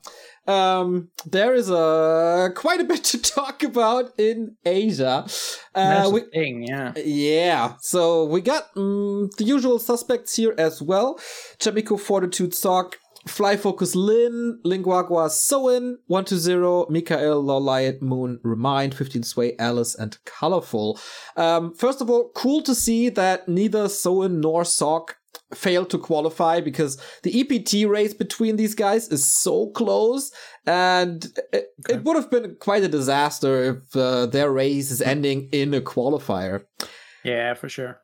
Um, 0.50 1.10
there 1.28 1.54
is 1.54 1.70
a 1.70 2.52
quite 2.56 2.82
a 2.82 2.84
bit 2.84 3.04
to 3.06 3.22
talk 3.22 3.62
about 3.62 4.12
in 4.18 4.58
Asia. 4.66 5.28
Uh, 5.76 6.10
we, 6.12 6.22
thing, 6.22 6.64
yeah. 6.64 6.94
yeah, 6.98 7.74
so 7.80 8.26
we 8.26 8.42
got 8.42 8.74
mm, 8.74 9.30
the 9.38 9.44
usual 9.44 9.78
suspects 9.78 10.36
here 10.36 10.56
as 10.58 10.82
well. 10.82 11.20
Chaemiko 11.60 12.00
Fortitude 12.00 12.56
Sock, 12.56 12.98
Fly 13.28 13.58
Focus 13.58 13.96
Lin, 13.96 14.60
Linguagua 14.66 15.30
Soin, 15.30 16.00
120, 16.08 16.92
Mikael 16.92 17.44
LawLiet 17.44 18.02
Moon 18.02 18.40
Remind, 18.44 18.96
15 18.96 19.22
Sway 19.22 19.56
Alice, 19.60 19.94
and 19.94 20.18
Colorful. 20.26 21.00
Um, 21.38 21.76
first 21.76 22.02
of 22.02 22.10
all, 22.10 22.32
cool 22.34 22.64
to 22.64 22.74
see 22.74 23.10
that 23.10 23.48
neither 23.48 23.88
Soin 23.88 24.42
nor 24.42 24.66
Sock 24.66 25.19
failed 25.54 25.90
to 25.90 25.98
qualify 25.98 26.62
because 26.62 27.02
the 27.24 27.42
EPT 27.42 27.90
race 27.90 28.14
between 28.14 28.56
these 28.56 28.76
guys 28.76 29.08
is 29.10 29.30
so 29.30 29.70
close, 29.72 30.32
and 30.66 31.26
it, 31.52 31.68
okay. 31.86 31.96
it 31.96 32.04
would 32.04 32.16
have 32.16 32.30
been 32.30 32.56
quite 32.60 32.84
a 32.84 32.88
disaster 32.88 33.64
if 33.64 33.96
uh, 33.96 34.26
their 34.28 34.52
race 34.52 34.92
is 34.92 35.02
ending 35.02 35.50
in 35.52 35.74
a 35.74 35.82
qualifier. 35.82 36.64
Yeah, 37.24 37.54
for 37.54 37.70
sure. 37.70 38.02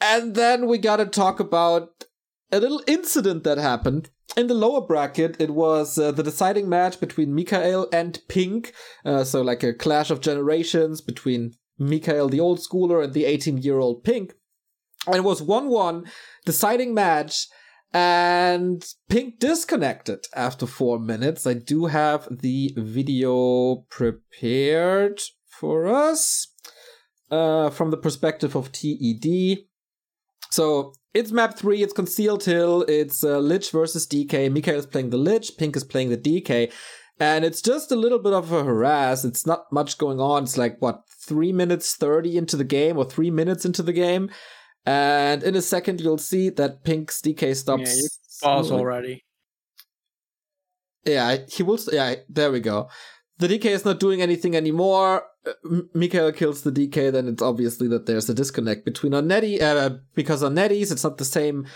And 0.00 0.34
then 0.34 0.66
we 0.66 0.78
got 0.78 0.96
to 0.96 1.06
talk 1.06 1.40
about 1.40 2.04
a 2.52 2.60
little 2.60 2.82
incident 2.86 3.44
that 3.44 3.58
happened. 3.58 4.10
In 4.36 4.48
the 4.48 4.54
lower 4.54 4.80
bracket, 4.80 5.40
it 5.40 5.50
was 5.50 5.98
uh, 5.98 6.12
the 6.12 6.22
deciding 6.22 6.68
match 6.68 7.00
between 7.00 7.34
Mikael 7.34 7.88
and 7.92 8.20
Pink. 8.28 8.72
Uh, 9.04 9.24
so, 9.24 9.40
like 9.40 9.62
a 9.62 9.72
clash 9.72 10.10
of 10.10 10.20
generations 10.20 11.00
between 11.00 11.52
Mikael, 11.78 12.28
the 12.28 12.40
old 12.40 12.58
schooler, 12.58 13.02
and 13.02 13.14
the 13.14 13.24
18 13.24 13.58
year 13.58 13.78
old 13.78 14.04
Pink. 14.04 14.34
And 15.06 15.16
it 15.16 15.24
was 15.24 15.42
1 15.42 15.68
1 15.68 16.04
deciding 16.44 16.94
match. 16.94 17.48
And 17.92 18.84
Pink 19.08 19.38
disconnected 19.38 20.26
after 20.34 20.66
four 20.66 20.98
minutes. 20.98 21.46
I 21.46 21.54
do 21.54 21.86
have 21.86 22.28
the 22.30 22.74
video 22.76 23.86
prepared 23.88 25.20
for 25.46 25.86
us 25.86 26.48
uh, 27.30 27.70
from 27.70 27.90
the 27.90 27.96
perspective 27.96 28.54
of 28.54 28.72
TED. 28.72 29.58
So 30.50 30.92
it's 31.14 31.32
map 31.32 31.56
three, 31.56 31.82
it's 31.82 31.92
Concealed 31.92 32.44
Hill, 32.44 32.82
it's 32.82 33.24
uh, 33.24 33.38
Lich 33.38 33.70
versus 33.70 34.06
DK. 34.06 34.52
Mikael 34.52 34.78
is 34.78 34.86
playing 34.86 35.10
the 35.10 35.16
Lich, 35.16 35.56
Pink 35.56 35.76
is 35.76 35.84
playing 35.84 36.10
the 36.10 36.18
DK. 36.18 36.70
And 37.18 37.46
it's 37.46 37.62
just 37.62 37.90
a 37.90 37.96
little 37.96 38.18
bit 38.18 38.34
of 38.34 38.52
a 38.52 38.62
harass. 38.62 39.24
It's 39.24 39.46
not 39.46 39.72
much 39.72 39.96
going 39.96 40.20
on. 40.20 40.42
It's 40.42 40.58
like, 40.58 40.76
what, 40.80 41.04
three 41.08 41.50
minutes 41.50 41.96
30 41.96 42.36
into 42.36 42.56
the 42.56 42.64
game 42.64 42.98
or 42.98 43.06
three 43.06 43.30
minutes 43.30 43.64
into 43.64 43.82
the 43.82 43.94
game. 43.94 44.30
And 44.86 45.42
in 45.42 45.56
a 45.56 45.62
second, 45.62 46.00
you'll 46.00 46.18
see 46.18 46.48
that 46.50 46.84
Pink's 46.84 47.20
DK 47.20 47.56
stops. 47.56 47.82
Yeah, 47.96 48.02
you 48.02 48.08
pause 48.40 48.70
already. 48.70 49.24
Yeah, 51.04 51.38
he 51.48 51.62
will. 51.64 51.78
Yeah, 51.90 52.14
there 52.28 52.52
we 52.52 52.60
go. 52.60 52.88
The 53.38 53.48
DK 53.48 53.66
is 53.66 53.84
not 53.84 54.00
doing 54.00 54.22
anything 54.22 54.56
anymore. 54.56 55.24
Mikael 55.92 56.32
kills 56.32 56.62
the 56.62 56.72
DK, 56.72 57.12
then 57.12 57.28
it's 57.28 57.42
obviously 57.42 57.86
that 57.88 58.06
there's 58.06 58.28
a 58.30 58.34
disconnect 58.34 58.84
between 58.84 59.12
on 59.12 59.28
NetEase, 59.28 59.60
uh, 59.60 59.98
because 60.14 60.42
on 60.42 60.54
NetEase, 60.54 60.90
it's 60.90 61.04
not 61.04 61.18
the 61.18 61.24
same 61.24 61.66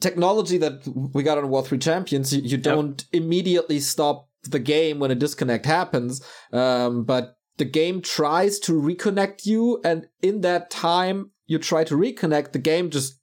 technology 0.00 0.58
that 0.58 0.82
we 1.14 1.22
got 1.22 1.38
on 1.38 1.48
War 1.48 1.64
3 1.64 1.78
Champions. 1.78 2.34
You, 2.34 2.42
you 2.42 2.56
don't 2.56 3.06
yep. 3.12 3.22
immediately 3.22 3.80
stop 3.80 4.28
the 4.42 4.58
game 4.58 4.98
when 4.98 5.10
a 5.10 5.14
disconnect 5.14 5.66
happens, 5.66 6.22
um, 6.52 7.04
but 7.04 7.36
the 7.58 7.64
game 7.64 8.00
tries 8.00 8.58
to 8.60 8.72
reconnect 8.72 9.46
you, 9.46 9.80
and 9.84 10.06
in 10.22 10.42
that 10.42 10.70
time 10.70 11.30
you 11.48 11.58
try 11.58 11.82
to 11.82 11.96
reconnect, 11.96 12.52
the 12.52 12.60
game 12.60 12.90
just 12.90 13.18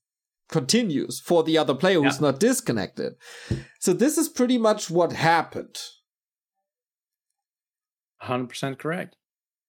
continues 0.50 1.20
for 1.20 1.44
the 1.44 1.58
other 1.58 1.74
player 1.74 2.02
who's 2.02 2.16
yep. 2.16 2.22
not 2.22 2.40
disconnected. 2.40 3.14
So 3.80 3.94
this 3.94 4.18
is 4.18 4.28
pretty 4.28 4.58
much 4.58 4.90
what 4.90 5.14
happened. 5.14 5.78
100% 8.24 8.78
correct. 8.78 9.16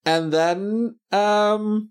And 0.05 0.33
then 0.33 0.97
um, 1.13 1.91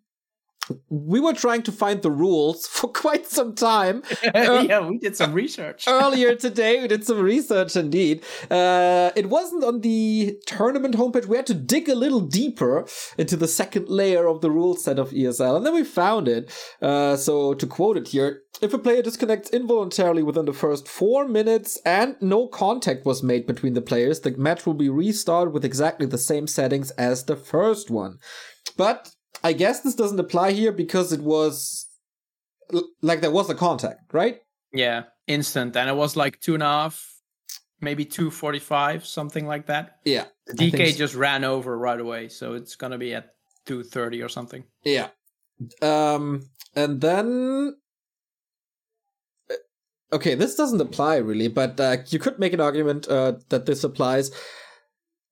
we 0.89 1.20
were 1.20 1.34
trying 1.34 1.63
to 1.63 1.72
find 1.72 2.01
the 2.01 2.11
rules 2.11 2.68
for 2.76 2.88
quite 2.88 3.28
some 3.28 3.55
time. 3.55 4.03
yeah, 4.24 4.88
we 4.88 4.97
did 4.97 5.16
some 5.16 5.34
research. 5.34 5.86
Earlier 5.88 6.36
today, 6.36 6.82
we 6.82 6.88
did 6.88 7.05
some 7.05 7.20
research 7.20 7.76
indeed. 7.76 8.24
Uh, 8.49 9.11
it 9.16 9.30
wasn't 9.30 9.63
on 9.63 9.82
the 9.82 10.38
tournament 10.45 10.95
homepage. 10.95 11.26
We 11.26 11.38
had 11.38 11.47
to 11.47 11.53
dig 11.53 11.89
a 11.89 11.95
little 11.95 12.22
deeper 12.22 12.88
into 13.18 13.36
the 13.36 13.47
second 13.47 13.89
layer 13.89 14.28
of 14.28 14.41
the 14.41 14.51
rule 14.51 14.76
set 14.76 14.99
of 14.99 15.11
ESL, 15.11 15.57
and 15.57 15.66
then 15.66 15.74
we 15.74 15.84
found 15.84 16.28
it. 16.28 16.51
Uh, 16.82 17.16
so, 17.16 17.53
to 17.53 17.68
quote 17.68 17.97
it 17.97 18.09
here 18.09 18.41
if 18.61 18.74
a 18.74 18.78
player 18.78 19.01
disconnects 19.01 19.49
involuntarily 19.49 20.24
within 20.24 20.45
the 20.45 20.53
first 20.53 20.88
four 20.88 21.28
minutes 21.28 21.78
and 21.86 22.16
no 22.22 22.47
contact 22.47 23.05
was 23.05 23.22
made 23.22 23.45
between 23.45 23.74
the 23.74 23.82
players, 23.82 24.22
the 24.22 24.32
match 24.32 24.66
will 24.66 24.74
be 24.74 24.89
restarted 24.89 25.53
with 25.53 25.66
exactly 25.66 26.05
the 26.05 26.18
same 26.18 26.47
settings 26.47 26.91
as 26.91 27.26
the 27.26 27.36
first 27.36 27.89
one. 27.89 28.18
But 28.78 29.11
I 29.45 29.53
guess 29.53 29.81
this 29.81 29.93
doesn't 29.93 30.19
apply 30.19 30.53
here 30.53 30.71
because 30.71 31.13
it 31.13 31.21
was 31.21 31.87
like 33.03 33.21
there 33.21 33.29
was 33.29 33.47
a 33.47 33.53
contact, 33.53 34.11
right? 34.11 34.41
Yeah, 34.73 35.03
instant, 35.27 35.77
and 35.77 35.87
it 35.87 35.95
was 35.95 36.15
like 36.15 36.39
two 36.39 36.55
and 36.55 36.63
a 36.63 36.65
half, 36.65 37.21
maybe 37.79 38.05
two 38.05 38.31
forty-five, 38.31 39.05
something 39.05 39.45
like 39.45 39.67
that. 39.67 39.99
Yeah, 40.03 40.25
DK 40.49 40.93
so. 40.93 40.97
just 40.97 41.13
ran 41.13 41.43
over 41.43 41.77
right 41.77 41.99
away, 41.99 42.27
so 42.29 42.53
it's 42.53 42.75
gonna 42.75 42.97
be 42.97 43.13
at 43.13 43.35
two 43.67 43.83
thirty 43.83 44.23
or 44.23 44.29
something. 44.29 44.63
Yeah, 44.83 45.09
um, 45.79 46.49
and 46.75 46.99
then 46.99 47.75
okay, 50.11 50.33
this 50.33 50.55
doesn't 50.55 50.81
apply 50.81 51.17
really, 51.17 51.49
but 51.49 51.79
uh, 51.79 51.97
you 52.07 52.17
could 52.17 52.39
make 52.39 52.53
an 52.53 52.61
argument 52.61 53.07
uh, 53.07 53.33
that 53.49 53.67
this 53.67 53.83
applies. 53.83 54.31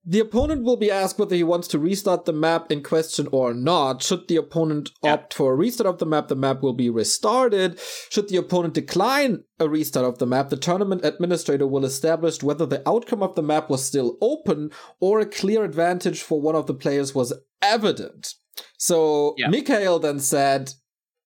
The 0.06 0.20
opponent 0.20 0.64
will 0.64 0.76
be 0.76 0.92
asked 0.92 1.18
whether 1.18 1.36
he 1.36 1.44
wants 1.44 1.70
to 1.70 1.80
restart 1.80 2.26
the 2.26 2.34
map 2.34 2.70
in 2.70 2.84
question 2.84 3.30
or 3.32 3.54
not. 3.54 4.04
Should 4.04 4.28
the 4.28 4.36
opponent 4.36 4.90
yeah. 5.02 5.14
opt 5.14 5.34
for 5.34 5.54
a 5.54 5.56
restart 5.56 5.88
of 5.88 6.00
the 6.00 6.06
map, 6.06 6.28
the 6.28 6.36
map 6.36 6.62
will 6.62 6.74
be 6.74 6.90
restarted. 6.90 7.80
Should 8.10 8.28
the 8.28 8.36
opponent 8.36 8.74
decline 8.74 9.46
a 9.60 9.70
restart 9.70 10.06
of 10.06 10.18
the 10.18 10.26
map, 10.26 10.50
the 10.50 10.58
tournament 10.58 11.06
administrator 11.06 11.66
will 11.66 11.86
establish 11.86 12.44
whether 12.44 12.66
the 12.66 12.88
outcome 12.88 13.24
of 13.24 13.36
the 13.36 13.44
map 13.44 13.70
was 13.70 13.86
still 13.86 14.18
open 14.20 14.72
or 15.00 15.22
a 15.22 15.26
clear 15.26 15.64
advantage 15.64 16.22
for 16.22 16.42
one 16.42 16.56
of 16.56 16.68
the 16.68 16.74
players 16.74 17.16
was 17.16 17.34
evident. 17.62 18.34
So 18.78 19.36
yeah. 19.38 19.48
Mikael 19.48 20.00
then 20.00 20.20
said, 20.20 20.74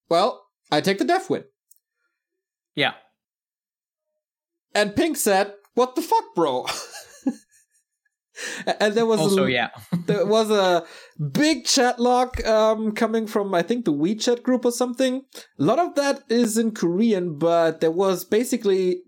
Well, 0.08 0.46
I 0.72 0.82
take 0.82 1.00
the 1.00 1.06
death 1.06 1.32
win. 1.32 1.46
Yeah. 2.76 2.94
And 4.76 4.96
Pink 4.96 5.18
said, 5.18 5.54
"What 5.74 5.96
the 5.96 6.04
fuck, 6.04 6.36
bro?" 6.36 6.68
and 8.80 8.94
there 8.94 9.06
was 9.06 9.20
also 9.20 9.46
a, 9.46 9.50
yeah 9.50 9.70
there 10.06 10.26
was 10.26 10.52
a 10.52 10.86
big 11.32 11.66
chat 11.66 12.00
log 12.00 12.44
um, 12.46 12.92
coming 12.92 13.28
from 13.28 13.54
I 13.54 13.62
think 13.62 13.86
the 13.86 13.94
WeChat 13.94 14.44
group 14.44 14.66
or 14.66 14.72
something. 14.72 15.24
A 15.60 15.64
lot 15.64 15.80
of 15.80 15.96
that 15.96 16.24
is 16.30 16.58
in 16.58 16.72
Korean, 16.72 17.38
but 17.38 17.82
there 17.82 17.92
was 17.92 18.26
basically 18.26 19.02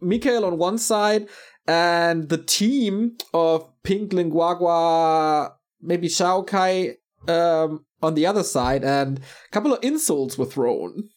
Mikael 0.00 0.44
on 0.44 0.58
one 0.58 0.78
side 0.78 1.28
and 1.66 2.28
the 2.28 2.38
team 2.38 3.16
of 3.34 3.66
Pink 3.82 4.12
Linguagua, 4.12 5.52
maybe 5.80 6.08
Shao 6.08 6.42
Kai 6.42 6.96
um, 7.28 7.84
on 8.02 8.14
the 8.14 8.26
other 8.26 8.42
side, 8.42 8.84
and 8.84 9.18
a 9.18 9.50
couple 9.50 9.72
of 9.72 9.82
insults 9.82 10.38
were 10.38 10.46
thrown. 10.46 11.08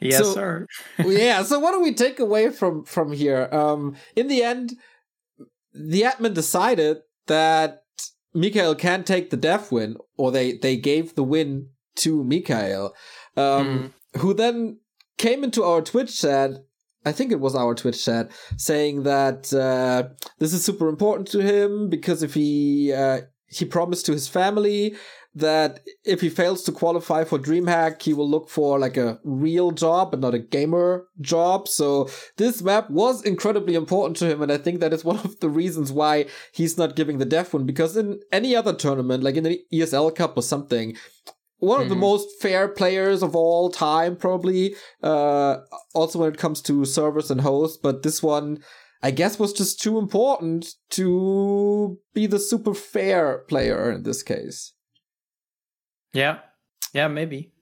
Yes, 0.00 0.18
so, 0.18 0.34
sir. 0.34 0.66
yeah. 0.98 1.42
So 1.42 1.58
what 1.58 1.72
do 1.72 1.80
we 1.80 1.94
take 1.94 2.20
away 2.20 2.50
from 2.50 2.84
from 2.84 3.12
here? 3.12 3.48
Um, 3.50 3.96
in 4.14 4.28
the 4.28 4.42
end, 4.42 4.74
the 5.72 6.02
admin 6.02 6.34
decided 6.34 6.98
that 7.26 7.82
Mikael 8.34 8.74
can't 8.74 9.06
take 9.06 9.30
the 9.30 9.36
death 9.36 9.72
win, 9.72 9.96
or 10.16 10.30
they 10.30 10.58
they 10.58 10.76
gave 10.76 11.14
the 11.14 11.22
win 11.22 11.70
to 11.96 12.22
Mikael, 12.22 12.94
um, 13.36 13.92
mm. 14.14 14.20
who 14.20 14.34
then 14.34 14.80
came 15.18 15.42
into 15.42 15.64
our 15.64 15.80
Twitch 15.80 16.20
chat. 16.20 16.50
I 17.04 17.12
think 17.12 17.30
it 17.30 17.40
was 17.40 17.54
our 17.54 17.74
Twitch 17.74 18.04
chat 18.04 18.30
saying 18.56 19.04
that 19.04 19.54
uh, 19.54 20.08
this 20.38 20.52
is 20.52 20.64
super 20.64 20.88
important 20.88 21.28
to 21.28 21.40
him 21.40 21.88
because 21.88 22.22
if 22.22 22.34
he 22.34 22.92
uh, 22.92 23.20
he 23.48 23.64
promised 23.64 24.06
to 24.06 24.12
his 24.12 24.28
family 24.28 24.96
that 25.36 25.80
if 26.02 26.22
he 26.22 26.30
fails 26.30 26.62
to 26.62 26.72
qualify 26.72 27.22
for 27.22 27.38
DreamHack, 27.38 28.00
he 28.00 28.14
will 28.14 28.28
look 28.28 28.48
for 28.48 28.78
like 28.78 28.96
a 28.96 29.20
real 29.22 29.70
job 29.70 30.10
but 30.10 30.20
not 30.20 30.34
a 30.34 30.38
gamer 30.38 31.06
job. 31.20 31.68
So 31.68 32.08
this 32.38 32.62
map 32.62 32.88
was 32.88 33.22
incredibly 33.22 33.74
important 33.74 34.16
to 34.18 34.30
him, 34.30 34.40
and 34.40 34.50
I 34.50 34.56
think 34.56 34.80
that 34.80 34.94
is 34.94 35.04
one 35.04 35.18
of 35.24 35.38
the 35.40 35.50
reasons 35.50 35.92
why 35.92 36.26
he's 36.52 36.78
not 36.78 36.96
giving 36.96 37.18
the 37.18 37.26
death 37.26 37.52
one. 37.52 37.66
Because 37.66 37.96
in 37.98 38.20
any 38.32 38.56
other 38.56 38.72
tournament, 38.72 39.22
like 39.22 39.36
in 39.36 39.44
the 39.44 39.60
ESL 39.72 40.14
Cup 40.14 40.38
or 40.38 40.42
something, 40.42 40.96
one 41.58 41.82
of 41.82 41.90
the 41.90 41.94
mm-hmm. 41.94 42.00
most 42.00 42.28
fair 42.40 42.66
players 42.66 43.22
of 43.22 43.36
all 43.36 43.70
time, 43.70 44.16
probably. 44.16 44.74
Uh, 45.02 45.58
also 45.94 46.18
when 46.18 46.32
it 46.32 46.38
comes 46.38 46.62
to 46.62 46.86
servers 46.86 47.30
and 47.30 47.42
hosts, 47.42 47.78
but 47.80 48.02
this 48.02 48.22
one. 48.22 48.58
I 49.02 49.10
guess 49.10 49.38
was 49.38 49.52
just 49.52 49.80
too 49.80 49.98
important 49.98 50.72
to 50.92 51.98
be 52.14 52.26
the 52.26 52.38
super 52.38 52.72
fair 52.72 53.44
player 53.46 53.92
in 53.92 54.02
this 54.02 54.22
case. 54.22 54.72
Yeah, 56.16 56.38
yeah, 56.94 57.08
maybe. 57.08 57.52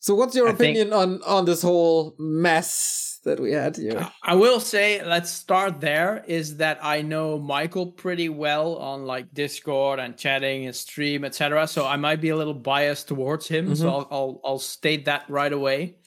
So, 0.00 0.14
what's 0.14 0.34
your 0.34 0.48
I 0.48 0.52
opinion 0.52 0.90
think, 0.90 1.00
on 1.00 1.22
on 1.22 1.44
this 1.44 1.62
whole 1.62 2.16
mess 2.18 3.20
that 3.24 3.38
we 3.38 3.52
had 3.52 3.76
here? 3.76 4.10
I 4.22 4.34
will 4.34 4.58
say, 4.58 5.04
let's 5.04 5.30
start 5.30 5.80
there. 5.80 6.24
Is 6.26 6.56
that 6.56 6.78
I 6.82 7.02
know 7.02 7.38
Michael 7.38 7.86
pretty 7.86 8.28
well 8.28 8.76
on 8.76 9.04
like 9.04 9.32
Discord 9.32 10.00
and 10.00 10.16
chatting 10.16 10.66
and 10.66 10.74
stream, 10.74 11.24
etc. 11.24 11.66
So 11.68 11.86
I 11.86 11.96
might 11.96 12.20
be 12.20 12.30
a 12.30 12.36
little 12.36 12.54
biased 12.54 13.08
towards 13.08 13.46
him. 13.46 13.66
Mm-hmm. 13.66 13.74
So 13.74 13.88
I'll, 13.88 14.08
I'll 14.10 14.40
I'll 14.44 14.58
state 14.58 15.04
that 15.04 15.28
right 15.28 15.52
away. 15.52 15.98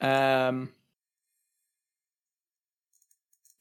Um, 0.00 0.68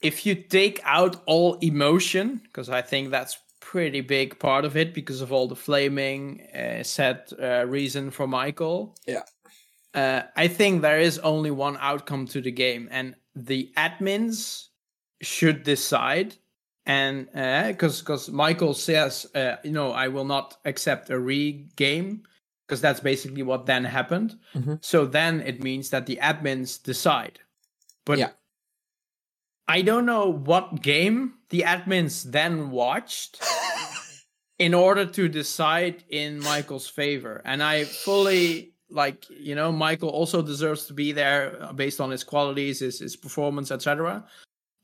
if 0.02 0.26
you 0.26 0.36
take 0.36 0.80
out 0.84 1.22
all 1.26 1.56
emotion, 1.56 2.42
because 2.44 2.70
I 2.70 2.82
think 2.82 3.10
that's 3.10 3.38
pretty 3.72 4.02
big 4.02 4.40
part 4.40 4.66
of 4.66 4.76
it 4.76 4.96
because 4.96 5.22
of 5.22 5.32
all 5.32 5.48
the 5.48 5.56
flaming 5.56 6.42
uh, 6.56 6.82
set 6.82 7.32
uh, 7.40 7.64
reason 7.68 8.10
for 8.10 8.26
Michael. 8.26 8.96
Yeah. 9.06 9.22
uh, 9.94 10.24
I 10.36 10.48
think 10.48 10.82
there 10.82 11.00
is 11.00 11.20
only 11.20 11.52
one 11.52 11.78
outcome 11.80 12.26
to 12.28 12.42
the 12.42 12.52
game, 12.52 12.88
and 12.92 13.16
the 13.36 13.72
admins 13.78 14.70
should 15.22 15.64
decide. 15.64 16.36
And 16.86 17.28
because 17.28 18.00
uh, 18.00 18.04
because 18.04 18.30
Michael 18.32 18.74
says, 18.74 19.28
uh, 19.36 19.58
you 19.64 19.72
know, 19.72 19.92
I 19.92 20.08
will 20.08 20.26
not 20.26 20.58
accept 20.66 21.12
a 21.12 21.20
re 21.20 21.68
game 21.76 22.24
because 22.66 22.82
that's 22.82 23.02
basically 23.02 23.44
what 23.44 23.68
then 23.68 23.84
happened. 23.86 24.40
Mm-hmm. 24.56 24.76
So 24.82 25.06
then 25.06 25.42
it 25.42 25.62
means 25.62 25.92
that 25.92 26.08
the 26.08 26.18
admins 26.22 26.82
decide. 26.82 27.40
But 28.06 28.18
Yeah. 28.18 28.32
I 29.68 29.84
don't 29.84 30.08
know 30.08 30.26
what 30.32 30.82
game 30.82 31.34
the 31.50 31.62
admins 31.62 32.24
then 32.32 32.72
watched 32.72 33.40
in 34.60 34.74
order 34.74 35.06
to 35.06 35.30
decide 35.30 36.04
in 36.10 36.40
Michael's 36.42 36.88
favor. 36.88 37.42
And 37.46 37.64
I 37.64 37.86
fully 37.86 38.74
like, 38.90 39.26
you 39.30 39.56
know, 39.56 39.72
Michael 39.72 40.10
also 40.10 40.42
deserves 40.42 40.86
to 40.88 40.94
be 40.94 41.14
there 41.14 41.70
based 41.76 42.02
on 42.02 42.12
his 42.12 42.24
qualities, 42.24 42.80
his, 42.80 43.00
his 43.00 43.16
performance, 43.16 43.72
etc. 43.72 44.26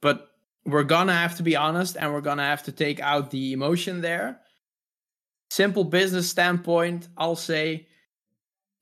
But 0.01 0.29
we're 0.65 0.83
gonna 0.83 1.13
have 1.13 1.35
to 1.37 1.43
be 1.43 1.55
honest 1.55 1.97
and 1.99 2.13
we're 2.13 2.21
gonna 2.21 2.45
have 2.45 2.63
to 2.63 2.71
take 2.71 2.99
out 3.01 3.31
the 3.31 3.51
emotion 3.53 4.01
there. 4.01 4.39
Simple 5.49 5.83
business 5.83 6.29
standpoint, 6.29 7.09
I'll 7.17 7.35
say 7.35 7.87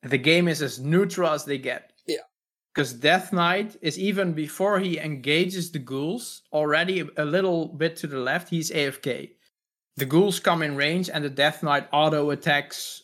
the 0.04 0.18
game 0.18 0.48
is 0.48 0.62
as 0.62 0.80
neutral 0.80 1.30
as 1.30 1.44
they 1.44 1.58
get. 1.58 1.94
Yeah. 2.06 2.18
Because 2.74 2.94
Death 2.94 3.34
Knight 3.34 3.78
is 3.82 3.98
even 3.98 4.34
before 4.34 4.80
he 4.80 5.00
engages 5.00 5.72
the 5.72 5.80
ghouls, 5.80 6.44
already 6.52 7.10
a 7.18 7.26
little 7.26 7.68
bit 7.68 7.96
to 7.98 8.08
the 8.08 8.20
left, 8.20 8.50
he's 8.50 8.72
AFK. 8.72 9.32
The 9.98 10.06
ghouls 10.06 10.40
come 10.40 10.64
in 10.64 10.76
range 10.76 11.10
and 11.10 11.24
the 11.24 11.30
Death 11.30 11.62
Knight 11.64 11.88
auto 11.92 12.30
attacks 12.32 13.04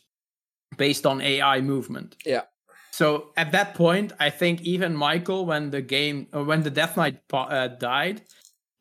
based 0.78 1.06
on 1.06 1.22
AI 1.22 1.62
movement. 1.62 2.16
Yeah. 2.26 2.44
So 2.92 3.30
at 3.38 3.52
that 3.52 3.76
point, 3.76 4.12
I 4.20 4.30
think 4.30 4.62
even 4.64 4.96
Michael, 4.96 5.46
when 5.46 5.70
the 5.70 5.82
game, 5.82 6.28
or 6.34 6.44
when 6.44 6.64
the 6.64 6.72
Death 6.72 6.98
Knight 6.98 7.20
uh, 7.32 7.68
died, 7.68 8.24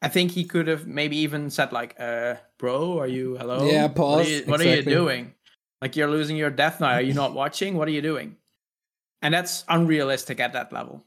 I 0.01 0.09
think 0.09 0.31
he 0.33 0.45
could 0.45 0.69
have 0.69 0.87
maybe 0.87 1.19
even 1.19 1.51
said 1.51 1.73
like, 1.73 1.95
uh, 2.01 2.37
"Bro, 2.59 2.99
are 3.01 3.07
you 3.07 3.37
hello? 3.37 3.67
Yeah, 3.69 3.83
What 3.85 3.95
pause. 3.95 4.27
are 4.27 4.31
you, 4.31 4.43
what 4.47 4.61
Exactly. 4.61 4.73
are 4.73 4.77
you 4.77 4.83
doing? 4.83 5.35
Like 5.83 5.95
you're 5.97 6.11
losing 6.11 6.37
your 6.37 6.51
Death 6.51 6.81
Knight. 6.81 6.95
Are 6.95 7.03
you 7.03 7.15
not 7.15 7.35
watching? 7.35 7.77
What 7.77 7.89
are 7.89 7.93
you 7.93 8.03
doing?" 8.03 8.37
And 9.23 9.35
that's 9.35 9.65
unrealistic 9.69 10.41
at 10.41 10.53
that 10.55 10.73
level. 10.73 11.05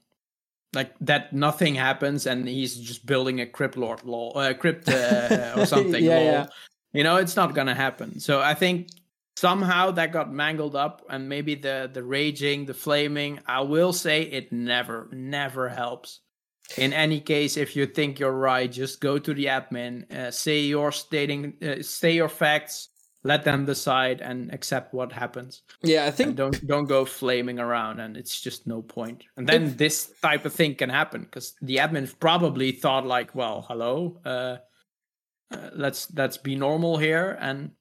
Like 0.73 0.93
that, 1.01 1.33
nothing 1.33 1.75
happens, 1.75 2.25
and 2.27 2.47
he's 2.47 2.77
just 2.77 3.05
building 3.05 3.41
a 3.41 3.45
crypt 3.45 3.75
lord 3.77 4.03
lol, 4.05 4.37
uh, 4.37 4.53
crypt 4.53 4.87
uh, 4.87 5.53
or 5.57 5.65
something. 5.73 6.03
Yeah, 6.03 6.19
yeah. 6.21 6.47
You 6.93 7.03
know, 7.03 7.17
it's 7.17 7.35
not 7.35 7.55
gonna 7.55 7.75
happen. 7.75 8.19
So 8.19 8.41
I 8.41 8.53
think 8.53 8.89
somehow 9.35 9.91
that 9.91 10.11
got 10.11 10.31
mangled 10.31 10.75
up, 10.75 11.01
and 11.09 11.27
maybe 11.29 11.55
the 11.55 11.89
the 11.91 12.03
raging, 12.03 12.65
the 12.65 12.73
flaming. 12.73 13.39
I 13.45 13.61
will 13.61 13.93
say 13.93 14.23
it 14.23 14.51
never, 14.51 15.07
never 15.11 15.69
helps. 15.69 16.19
In 16.77 16.93
any 16.93 17.19
case, 17.19 17.57
if 17.57 17.75
you 17.75 17.85
think 17.85 18.19
you're 18.19 18.31
right, 18.31 18.71
just 18.71 19.01
go 19.01 19.19
to 19.19 19.33
the 19.33 19.45
admin, 19.45 20.09
uh, 20.11 20.31
say 20.31 20.61
your 20.61 20.91
stating, 20.91 21.53
uh, 21.61 21.81
say 21.81 22.13
your 22.13 22.29
facts, 22.29 22.87
let 23.23 23.43
them 23.43 23.65
decide, 23.65 24.21
and 24.21 24.53
accept 24.53 24.93
what 24.93 25.11
happens. 25.11 25.63
Yeah, 25.83 26.05
I 26.05 26.07
And 26.07 26.15
think 26.15 26.35
don't 26.35 26.67
don't 26.67 26.85
go 26.87 27.03
flaming 27.05 27.59
around, 27.59 27.99
and 27.99 28.15
it's 28.15 28.39
just 28.39 28.67
no 28.67 28.81
point. 28.81 29.23
And 29.35 29.47
then 29.47 29.75
this 29.75 30.13
type 30.21 30.45
of 30.45 30.53
thing 30.53 30.75
can 30.75 30.89
happen 30.89 31.23
because 31.23 31.53
the 31.61 31.77
admin 31.77 32.07
probably 32.19 32.71
thought 32.71 33.05
like, 33.05 33.35
well, 33.35 33.65
hello, 33.67 34.19
uh, 34.23 34.57
uh, 35.51 35.69
let's 35.73 36.11
let's 36.13 36.37
be 36.37 36.55
normal 36.55 36.97
here, 36.97 37.37
and 37.39 37.71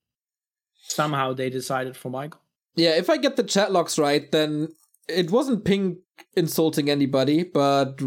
somehow 0.76 1.32
they 1.32 1.50
decided 1.50 1.96
for 1.96 2.10
Michael. 2.10 2.40
yeah, 2.76 2.96
if 2.96 3.10
I 3.10 3.16
get 3.16 3.36
the 3.36 3.42
chat 3.42 3.72
logs 3.72 3.98
right, 3.98 4.30
then 4.30 4.68
it 5.08 5.30
wasn't 5.30 5.64
Pink 5.64 5.98
insulting 6.36 6.88
anybody, 6.90 7.42
but 7.42 8.00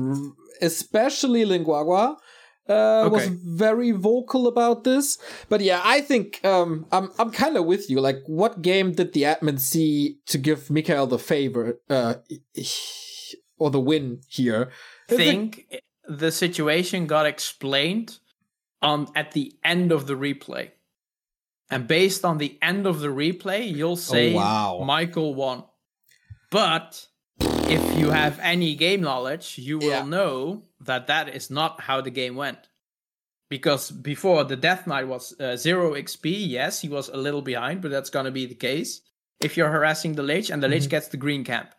especially 0.61 1.45
Linguagua 1.45 2.17
uh, 2.67 3.09
was 3.11 3.27
very 3.27 3.91
vocal 3.91 4.47
about 4.47 4.83
this. 4.83 5.17
But 5.49 5.61
yeah, 5.61 5.81
I 5.83 6.01
think 6.01 6.43
um, 6.45 6.85
I'm 6.91 7.09
I'm 7.19 7.31
kind 7.31 7.57
of 7.57 7.65
with 7.65 7.89
you. 7.89 7.99
Like, 7.99 8.19
what 8.25 8.61
game 8.61 8.93
did 8.93 9.13
the 9.13 9.23
admin 9.23 9.59
see 9.59 10.19
to 10.27 10.37
give 10.37 10.69
Mikael 10.69 11.07
the 11.07 11.19
favor 11.19 11.79
uh, 11.89 12.15
or 13.57 13.69
the 13.69 13.79
win 13.79 14.21
here? 14.29 14.71
I 15.09 15.15
think 15.15 15.67
the 16.07 16.31
situation 16.31 17.05
got 17.05 17.25
explained 17.25 18.19
on 18.83 19.07
at 19.15 19.31
the 19.31 19.53
end 19.63 19.91
of 19.91 20.05
the 20.07 20.13
replay. 20.15 20.71
And 21.69 21.87
based 21.87 22.23
on 22.25 22.37
the 22.37 22.57
end 22.61 22.85
of 22.85 22.99
the 22.99 23.07
replay, 23.07 23.73
you'll 23.73 23.95
say 23.95 24.33
wow. 24.33 24.83
Michael 24.85 25.33
won. 25.33 25.63
But 26.51 27.07
if 27.39 27.97
you 27.97 28.11
have 28.11 28.37
any 28.41 28.75
game 28.75 29.01
knowledge, 29.01 29.57
you 29.57 29.79
will 29.79 29.87
Yeah. 29.89 30.03
know 30.05 30.65
that 30.81 31.07
that 31.07 31.29
is 31.29 31.49
not 31.49 31.81
how 31.81 32.01
the 32.01 32.11
game 32.11 32.35
went. 32.35 32.59
Because 33.49 33.91
before 33.91 34.43
the 34.43 34.55
Death 34.55 34.87
Knight 34.87 35.07
was 35.07 35.33
uh, 35.39 35.55
zero 35.55 35.93
XP, 35.95 36.47
yes, 36.47 36.81
he 36.81 36.89
was 36.89 37.09
a 37.09 37.17
little 37.17 37.41
behind, 37.41 37.81
but 37.81 37.91
that's 37.91 38.09
going 38.09 38.25
to 38.25 38.31
be 38.31 38.45
the 38.45 38.55
case 38.55 39.01
if 39.39 39.57
you're 39.57 39.69
harassing 39.69 40.13
the 40.13 40.23
Lich 40.23 40.49
and 40.49 40.61
the 40.61 40.67
Lich 40.67 40.83
Mhm. 40.85 40.89
gets 40.89 41.07
the 41.09 41.17
green 41.17 41.43
camp 41.43 41.73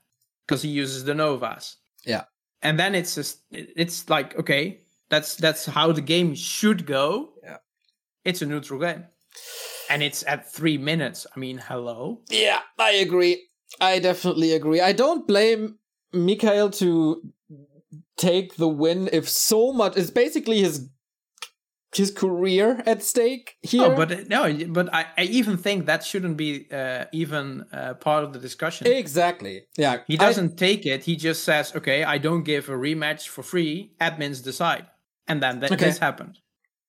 because 0.46 0.62
he 0.62 0.68
uses 0.68 1.04
the 1.04 1.14
Novas 1.14 1.76
Yeah. 2.04 2.24
and 2.62 2.78
then 2.78 2.94
it's 2.94 3.14
just 3.14 3.40
it's 3.50 4.08
like 4.10 4.38
okay 4.38 4.80
that's 5.14 5.36
that's 5.36 5.64
how 5.78 5.86
the 5.92 6.00
game 6.14 6.34
should 6.34 6.80
go 6.86 7.06
Yeah. 7.48 7.58
it's 8.24 8.42
a 8.42 8.46
neutral 8.46 8.80
game 8.86 9.02
and 9.90 10.02
it's 10.02 10.20
at 10.32 10.40
three 10.56 10.78
minutes 10.90 11.20
i 11.34 11.36
mean 11.44 11.58
hello 11.68 11.98
Yeah, 12.30 12.60
I 12.78 12.92
agree. 13.06 13.34
I 13.80 13.98
definitely 13.98 14.50
agree. 14.58 14.80
I 14.90 14.92
don't 15.02 15.26
blame 15.26 15.62
Mikhail 16.12 16.70
to 16.82 16.88
take 18.16 18.48
the 18.62 18.68
win 18.82 19.08
if 19.12 19.28
so 19.28 19.72
much. 19.80 19.96
It's 19.96 20.10
basically 20.24 20.58
his 20.66 20.76
his 21.96 22.10
career 22.10 22.82
at 22.86 23.02
stake 23.02 23.46
here. 23.62 23.84
oh 23.86 23.94
but 24.00 24.28
no 24.28 24.40
but 24.78 24.86
i, 24.92 25.02
I 25.16 25.22
even 25.40 25.56
think 25.56 25.86
that 25.86 26.00
shouldn't 26.04 26.36
be 26.36 26.50
uh, 26.80 27.04
even 27.12 27.64
uh, 27.72 27.94
part 27.94 28.22
of 28.24 28.32
the 28.34 28.40
discussion 28.48 28.86
exactly. 28.88 29.56
Yeah, 29.84 29.96
he 30.10 30.16
doesn't 30.16 30.56
take 30.66 30.82
it 30.92 31.04
he 31.04 31.14
just 31.28 31.40
says 31.44 31.66
okay 31.78 32.02
i 32.14 32.18
don't 32.26 32.44
give 32.52 32.64
a 32.68 32.76
rematch 32.88 33.22
for 33.28 33.42
free 33.44 33.92
admins 34.00 34.42
decide 34.42 34.86
and 35.28 35.42
then 35.42 35.60
th- 35.60 35.72
Okay. 35.72 35.86
this 35.86 35.98
happened 35.98 36.38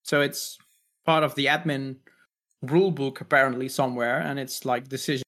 so 0.04 0.22
it's 0.22 0.58
part 1.06 1.24
of 1.24 1.36
the 1.36 1.46
admin 1.46 1.98
rule 2.62 2.92
book 2.92 3.22
apparently 3.22 3.68
somewhere 3.70 4.20
and 4.20 4.40
it's 4.40 4.66
like 4.66 4.88
decision 4.90 5.24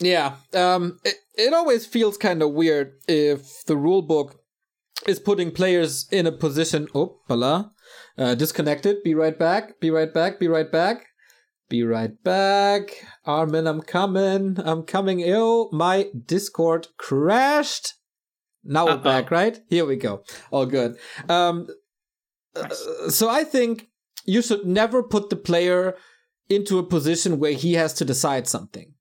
Yeah, 0.00 0.34
um, 0.54 0.98
it, 1.04 1.16
it 1.36 1.52
always 1.54 1.86
feels 1.86 2.16
kind 2.18 2.42
of 2.42 2.52
weird 2.52 2.94
if 3.06 3.64
the 3.66 3.74
rulebook 3.74 4.34
is 5.06 5.20
putting 5.20 5.50
players 5.52 6.08
in 6.10 6.26
a 6.26 6.32
position. 6.32 6.88
Oh, 6.94 7.20
bala. 7.28 7.70
Uh, 8.18 8.34
disconnected. 8.34 9.02
Be 9.04 9.14
right 9.14 9.38
back. 9.38 9.78
Be 9.80 9.90
right 9.90 10.12
back. 10.12 10.40
Be 10.40 10.48
right 10.48 10.70
back. 10.70 11.06
Be 11.68 11.84
right 11.84 12.14
back. 12.24 12.90
Armin, 13.24 13.66
I'm 13.68 13.80
coming. 13.82 14.56
I'm 14.64 14.82
coming. 14.82 15.20
Ew, 15.20 15.68
my 15.72 16.06
Discord 16.26 16.88
crashed. 16.98 17.94
Now 18.64 18.84
we're 18.86 18.92
Uh-oh. 18.92 18.98
back, 18.98 19.30
right? 19.30 19.58
Here 19.68 19.84
we 19.84 19.96
go. 19.96 20.22
All 20.50 20.66
good. 20.66 20.96
Um, 21.28 21.66
Nice. 22.54 22.86
uh, 22.86 23.10
so 23.10 23.28
I 23.30 23.44
think 23.44 23.88
you 24.24 24.42
should 24.42 24.64
never 24.66 25.02
put 25.02 25.30
the 25.30 25.36
player 25.36 25.96
into 26.48 26.78
a 26.78 26.82
position 26.82 27.38
where 27.38 27.52
he 27.52 27.74
has 27.74 27.92
to 27.94 28.04
decide 28.04 28.46
something. 28.46 28.94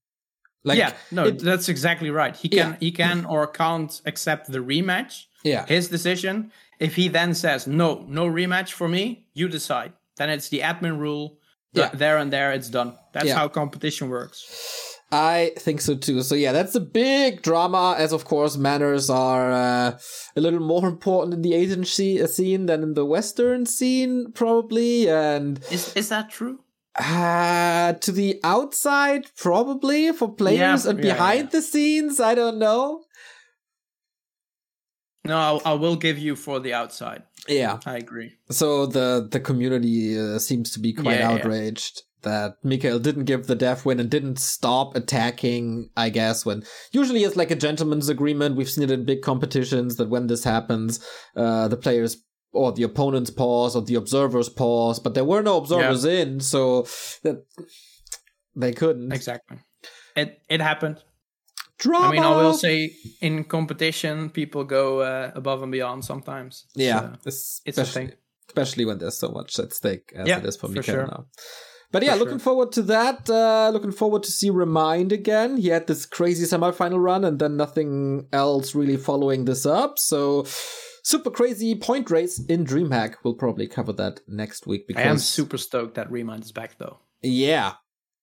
Like, 0.63 0.77
yeah, 0.77 0.93
no, 1.11 1.25
it- 1.25 1.39
that's 1.39 1.69
exactly 1.69 2.09
right. 2.11 2.35
He 2.35 2.47
can 2.49 2.57
Yeah. 2.71 2.77
he 2.79 2.91
can 2.91 3.25
or 3.25 3.47
can't 3.47 4.01
accept 4.05 4.51
the 4.51 4.59
rematch. 4.59 5.25
yeah. 5.43 5.65
His 5.65 5.87
decision. 5.89 6.51
If 6.79 6.95
he 6.95 7.07
then 7.09 7.33
says 7.35 7.67
no, 7.67 8.05
no 8.07 8.25
rematch 8.27 8.71
for 8.71 8.87
me, 8.87 9.27
you 9.33 9.47
decide. 9.47 9.93
Then 10.17 10.29
it's 10.29 10.49
the 10.49 10.59
admin 10.61 10.97
rule. 10.99 11.37
Yeah. 11.73 11.89
Th- 11.89 11.99
There 11.99 12.17
and 12.17 12.31
there, 12.31 12.51
it's 12.53 12.69
done. 12.69 12.93
That's 13.13 13.27
Yeah. 13.27 13.35
how 13.37 13.47
competition 13.49 14.09
works. 14.09 14.90
I 15.11 15.51
think 15.57 15.81
so 15.81 15.95
too. 15.95 16.21
So 16.21 16.35
yeah, 16.35 16.53
that's 16.53 16.73
a 16.75 16.79
big 16.79 17.41
drama. 17.41 17.95
As 17.97 18.13
of 18.13 18.23
course, 18.25 18.55
manners 18.57 19.09
are 19.09 19.51
uh, 19.51 19.99
a 20.35 20.41
little 20.41 20.61
more 20.61 20.87
important 20.87 21.33
in 21.33 21.41
the 21.41 21.53
Asian 21.53 21.81
sce- 21.81 22.27
scene 22.29 22.65
than 22.67 22.81
in 22.81 22.93
the 22.93 23.05
Western 23.05 23.65
scene, 23.65 24.31
probably. 24.33 25.09
And 25.09 25.59
Is 25.69 25.93
is 25.95 26.09
that 26.09 26.29
true? 26.29 26.59
uh, 26.99 27.93
to 27.93 28.11
the 28.11 28.39
outside, 28.43 29.25
probably 29.37 30.11
for 30.13 30.33
players, 30.33 30.85
Yeah, 30.85 30.89
and 30.91 30.99
yeah, 31.03 31.13
behind 31.13 31.43
yeah. 31.45 31.49
the 31.51 31.61
scenes, 31.61 32.19
I 32.19 32.35
don't 32.35 32.57
know. 32.59 33.03
No, 35.23 35.37
I'll, 35.37 35.61
I 35.65 35.73
will 35.73 35.95
give 35.95 36.17
you 36.17 36.35
for 36.35 36.59
the 36.59 36.73
outside. 36.73 37.23
Yeah. 37.47 37.79
I 37.85 37.97
agree. 37.97 38.37
So 38.49 38.85
the 38.85 39.27
the 39.29 39.39
community 39.39 40.17
uh, 40.19 40.39
seems 40.39 40.71
to 40.71 40.79
be 40.79 40.93
quite 40.93 41.21
outraged 41.21 42.03
that 42.23 42.57
Mikael 42.63 42.99
didn't 42.99 43.25
give 43.25 43.47
the 43.47 43.55
death 43.55 43.85
win 43.85 43.99
and 43.99 44.09
didn't 44.09 44.39
stop 44.39 44.95
attacking. 44.95 45.89
I 45.97 46.09
guess 46.09 46.45
when 46.45 46.63
usually 46.91 47.23
it's 47.23 47.35
like 47.35 47.51
a 47.51 47.55
gentleman's 47.55 48.09
agreement. 48.09 48.55
We've 48.55 48.69
seen 48.69 48.83
it 48.83 48.91
in 48.91 49.05
big 49.05 49.21
competitions 49.21 49.95
that 49.97 50.09
when 50.09 50.27
this 50.27 50.43
happens, 50.43 51.03
uh, 51.35 51.67
the 51.67 51.77
players 51.77 52.17
or 52.53 52.71
the 52.73 52.83
opponents 52.83 53.29
pause 53.31 53.75
or 53.75 53.81
the 53.81 53.95
observers 53.95 54.49
pause, 54.49 54.99
but 54.99 55.13
there 55.13 55.23
were 55.23 55.41
no 55.41 55.57
observers 55.57 56.03
in, 56.05 56.39
so 56.41 56.83
that 57.23 57.45
they 58.55 58.73
couldn't. 58.73 59.11
Exactly. 59.13 59.57
It 60.15 60.41
it 60.49 60.59
happened. 60.61 61.01
Drama. 61.77 62.07
I 62.07 62.11
mean, 62.11 62.23
I 62.23 62.35
will 62.35 62.53
say 62.53 62.91
in 63.21 63.43
competition, 63.45 64.29
people 64.29 64.63
go 64.65 64.99
uh, 64.99 65.31
above 65.33 65.63
and 65.63 65.71
beyond 65.71 66.05
sometimes. 66.05 66.65
Yeah, 66.75 67.13
So, 67.27 67.61
it's 67.65 67.77
a 67.79 67.85
thing. 67.85 68.11
especially 68.49 68.85
when 68.85 68.99
there's 68.99 69.17
so 69.17 69.29
much 69.29 69.57
at 69.57 69.73
stake 69.73 70.11
as 70.15 70.27
Yeah, 70.27 70.37
it 70.39 70.45
is 70.45 70.57
for 70.57 70.67
for 70.67 70.73
Mikael 70.73 70.93
sure. 70.95 71.07
now. 71.07 71.25
But 71.91 72.03
yeah, 72.03 72.13
For 72.13 72.19
looking 72.19 72.33
sure. 72.39 72.39
forward 72.39 72.71
to 72.73 72.81
that. 72.83 73.29
Uh, 73.29 73.69
looking 73.73 73.91
forward 73.91 74.23
to 74.23 74.31
see 74.31 74.49
Remind 74.49 75.11
again. 75.11 75.57
He 75.57 75.67
had 75.69 75.87
this 75.87 76.05
crazy 76.05 76.45
semifinal 76.45 77.03
run 77.03 77.25
and 77.25 77.37
then 77.37 77.57
nothing 77.57 78.27
else 78.31 78.73
really 78.73 78.97
following 78.97 79.45
this 79.45 79.65
up. 79.65 79.99
So 79.99 80.45
super 81.03 81.29
crazy 81.31 81.75
point 81.75 82.09
race 82.09 82.39
in 82.45 82.65
DreamHack. 82.65 83.15
We'll 83.23 83.33
probably 83.33 83.67
cover 83.67 83.91
that 83.93 84.21
next 84.27 84.65
week 84.67 84.87
Because 84.87 85.05
I 85.05 85.09
am 85.09 85.17
super 85.17 85.57
stoked 85.57 85.95
that 85.95 86.09
Remind 86.11 86.43
is 86.43 86.51
back 86.51 86.77
though. 86.77 86.99
yeah. 87.21 87.73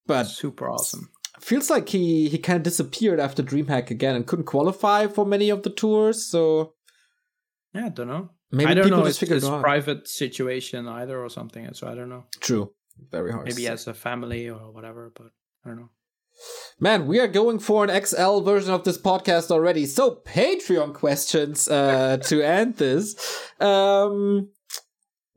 But 0.06 0.24
Super 0.24 0.70
awesome. 0.70 1.10
feels 1.38 1.68
like 1.68 1.90
he 1.90 2.30
he 2.30 2.38
kind 2.38 2.56
of 2.56 2.62
disappeared 2.62 3.20
after 3.20 3.42
DreamHack 3.42 3.90
again 3.90 4.14
and 4.16 4.26
couldn't 4.26 4.46
qualify 4.46 5.06
for 5.06 5.26
many 5.26 5.50
of 5.50 5.62
the 5.64 5.68
tours. 5.70 6.24
So 6.24 6.72
Yeah, 7.74 7.84
I 7.84 7.88
don't 7.90 8.08
know. 8.08 8.30
maybe 8.50 8.70
I 8.70 8.74
don't 8.74 8.84
people 8.84 9.00
know 9.00 9.04
just 9.04 9.20
his, 9.20 9.28
figured 9.28 9.42
his 9.42 9.60
private 9.60 10.08
situation 10.08 10.88
either 10.88 11.22
or 11.22 11.28
something. 11.28 11.68
So 11.74 11.86
I 11.86 11.94
don't 11.94 12.08
know. 12.08 12.24
True. 12.40 12.72
Very 13.10 13.32
hard. 13.32 13.46
Maybe 13.46 13.66
as 13.68 13.86
a 13.86 13.94
family 13.94 14.48
or 14.48 14.70
whatever, 14.72 15.12
but 15.14 15.30
I 15.64 15.68
don't 15.68 15.78
know. 15.78 15.90
Man, 16.78 17.06
we 17.06 17.18
are 17.18 17.26
going 17.26 17.58
for 17.58 17.84
an 17.84 18.04
XL 18.04 18.40
version 18.40 18.72
of 18.72 18.84
this 18.84 18.98
podcast 18.98 19.50
already. 19.50 19.86
So 19.86 20.22
Patreon 20.24 20.94
questions 20.94 21.68
uh, 21.68 22.18
to 22.24 22.42
end 22.42 22.76
this. 22.76 23.16
Um, 23.60 24.50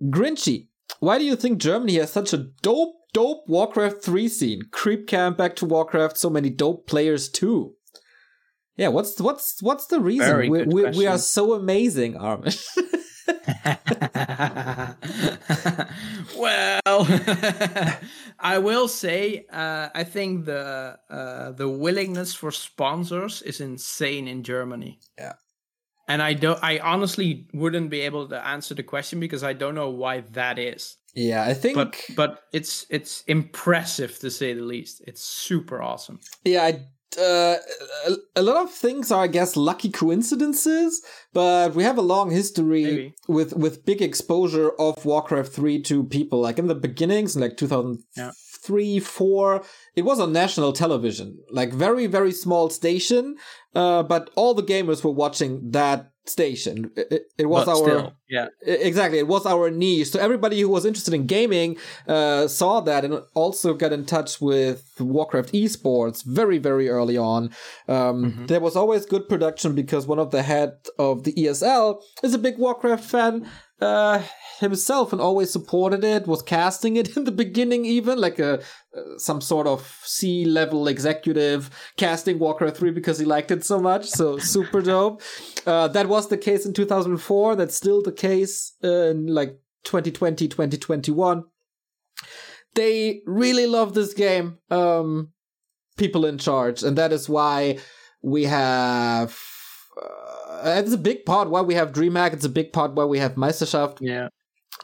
Grinchy, 0.01 0.67
why 0.99 1.17
do 1.17 1.25
you 1.25 1.35
think 1.35 1.59
Germany 1.59 1.95
has 1.95 2.11
such 2.11 2.33
a 2.33 2.37
dope, 2.37 2.95
dope 3.13 3.47
Warcraft 3.47 4.03
3 4.03 4.27
scene? 4.27 4.61
Creep 4.71 5.07
camp 5.07 5.37
back 5.37 5.55
to 5.57 5.65
Warcraft, 5.65 6.17
so 6.17 6.29
many 6.29 6.49
dope 6.49 6.87
players 6.87 7.29
too. 7.29 7.75
Yeah, 8.77 8.87
what's 8.87 9.19
what's 9.19 9.61
what's 9.61 9.87
the 9.87 9.99
reason 9.99 10.49
we, 10.49 10.63
we, 10.63 10.89
we 10.91 11.05
are 11.05 11.17
so 11.17 11.53
amazing, 11.53 12.17
Armin? 12.17 12.53
well, 16.37 16.79
I 18.39 18.57
will 18.57 18.87
say 18.87 19.45
uh, 19.51 19.89
I 19.93 20.03
think 20.03 20.45
the 20.45 20.97
uh, 21.09 21.51
the 21.51 21.69
willingness 21.69 22.33
for 22.33 22.51
sponsors 22.51 23.41
is 23.41 23.61
insane 23.61 24.27
in 24.27 24.43
Germany. 24.43 24.99
Yeah. 25.17 25.33
And 26.07 26.21
I 26.21 26.33
don't. 26.33 26.59
I 26.61 26.79
honestly 26.79 27.47
wouldn't 27.53 27.89
be 27.89 28.01
able 28.01 28.27
to 28.29 28.45
answer 28.45 28.73
the 28.73 28.83
question 28.83 29.19
because 29.19 29.43
I 29.43 29.53
don't 29.53 29.75
know 29.75 29.89
why 29.89 30.21
that 30.31 30.59
is. 30.59 30.97
yeah, 31.15 31.43
I 31.43 31.53
think. 31.53 31.75
But 31.75 32.03
but 32.15 32.43
it's 32.51 32.85
it's 32.89 33.23
impressive 33.27 34.19
to 34.19 34.29
say 34.29 34.53
the 34.53 34.63
least. 34.63 35.01
It's 35.07 35.21
super 35.21 35.81
awesome. 35.81 36.19
Yeah, 36.43 36.63
I, 36.63 36.81
uh, 37.17 37.57
a, 38.07 38.11
a 38.37 38.41
lot 38.41 38.63
of 38.63 38.71
things 38.71 39.11
are, 39.11 39.23
I 39.23 39.27
guess, 39.27 39.55
lucky 39.55 39.89
coincidences, 39.89 41.01
but 41.33 41.75
we 41.75 41.83
have 41.83 41.97
a 41.97 42.01
long 42.01 42.31
history 42.31 42.83
Maybe. 42.83 43.15
with 43.27 43.53
with 43.53 43.85
big 43.85 44.01
exposure 44.01 44.71
of 44.79 45.05
Warcraft 45.05 45.51
three 45.51 45.81
to 45.83 46.03
people. 46.03 46.39
Like 46.41 46.59
in 46.59 46.67
the 46.67 46.75
beginnings, 46.75 47.35
like 47.35 47.57
two 47.57 47.67
thousand 47.67 48.03
three, 48.63 48.99
four, 48.99 49.63
it 49.95 50.03
was 50.03 50.19
on 50.19 50.31
national 50.31 50.73
television, 50.73 51.39
like 51.49 51.73
very 51.73 52.07
very 52.07 52.31
small 52.31 52.69
station, 52.69 53.35
uh, 53.75 54.03
but 54.03 54.29
all 54.35 54.53
the 54.53 54.63
gamers 54.63 55.03
were 55.03 55.11
watching 55.11 55.71
that 55.71 56.10
station. 56.25 56.91
It, 56.95 57.23
it- 57.37 57.45
was 57.45 57.65
But 57.65 57.71
our 57.71 57.83
still, 57.83 58.13
yeah. 58.29 58.47
Exactly, 58.65 59.19
it 59.19 59.27
was 59.27 59.45
our 59.45 59.69
niche. 59.71 60.09
So 60.11 60.19
everybody 60.19 60.59
who 60.61 60.69
was 60.69 60.85
interested 60.85 61.13
in 61.13 61.25
gaming 61.25 61.77
uh, 62.07 62.47
saw 62.47 62.79
that 62.81 63.03
and 63.03 63.21
also 63.33 63.73
got 63.73 63.91
in 63.91 64.05
touch 64.05 64.39
with 64.39 64.93
Warcraft 64.99 65.51
esports 65.53 66.23
very, 66.23 66.57
very 66.59 66.87
early 66.89 67.17
on. 67.17 67.49
Um, 67.87 68.45
There 68.47 68.59
was 68.61 68.75
always 68.75 69.05
good 69.05 69.27
production 69.27 69.73
because 69.75 70.05
one 70.07 70.19
of 70.19 70.31
the 70.31 70.43
head 70.43 70.73
of 70.99 71.23
the 71.23 71.33
ESL 71.33 72.01
is 72.23 72.33
a 72.33 72.37
big 72.39 72.57
Warcraft 72.57 73.03
fan 73.03 73.49
uh, 73.81 74.21
himself 74.59 75.11
and 75.11 75.19
always 75.19 75.51
supported 75.51 76.03
it. 76.03 76.27
Was 76.27 76.41
casting 76.41 76.95
it 76.95 77.17
in 77.17 77.25
the 77.25 77.31
beginning, 77.31 77.85
even 77.85 78.17
like 78.17 78.39
a 78.39 78.59
uh, 78.95 79.17
some 79.17 79.41
sort 79.41 79.67
of 79.67 79.99
C 80.03 80.45
level 80.45 80.87
executive 80.87 81.69
casting 81.97 82.39
Walker 82.39 82.69
3 82.69 82.91
because 82.91 83.19
he 83.19 83.25
liked 83.25 83.51
it 83.51 83.65
so 83.65 83.79
much. 83.79 84.05
So 84.05 84.37
super 84.55 84.81
dope. 84.81 85.21
Uh, 85.65 85.87
that 85.89 86.07
was 86.07 86.29
the 86.29 86.37
case 86.37 86.65
in 86.65 86.73
2004. 86.73 87.55
That's 87.55 87.75
still 87.75 88.01
the 88.01 88.11
case 88.11 88.73
uh, 88.83 89.09
in 89.09 89.27
like 89.27 89.59
2020, 89.83 90.47
2021. 90.47 91.43
They 92.73 93.21
really 93.25 93.65
love 93.65 93.93
this 93.93 94.13
game. 94.13 94.59
Um, 94.69 95.33
people 95.97 96.25
in 96.25 96.37
charge, 96.37 96.83
and 96.83 96.97
that 96.97 97.11
is 97.11 97.27
why 97.27 97.79
we 98.21 98.45
have. 98.45 99.37
Uh, 100.61 100.75
it's 100.77 100.93
a 100.93 100.97
big 100.97 101.25
part 101.25 101.49
why 101.49 101.61
we 101.61 101.73
have 101.73 101.91
DreamHack. 101.91 102.33
It's 102.33 102.45
a 102.45 102.49
big 102.49 102.71
part 102.71 102.93
why 102.93 103.05
we 103.05 103.19
have 103.19 103.35
Meisterschaft. 103.35 103.97
Yeah. 104.01 104.29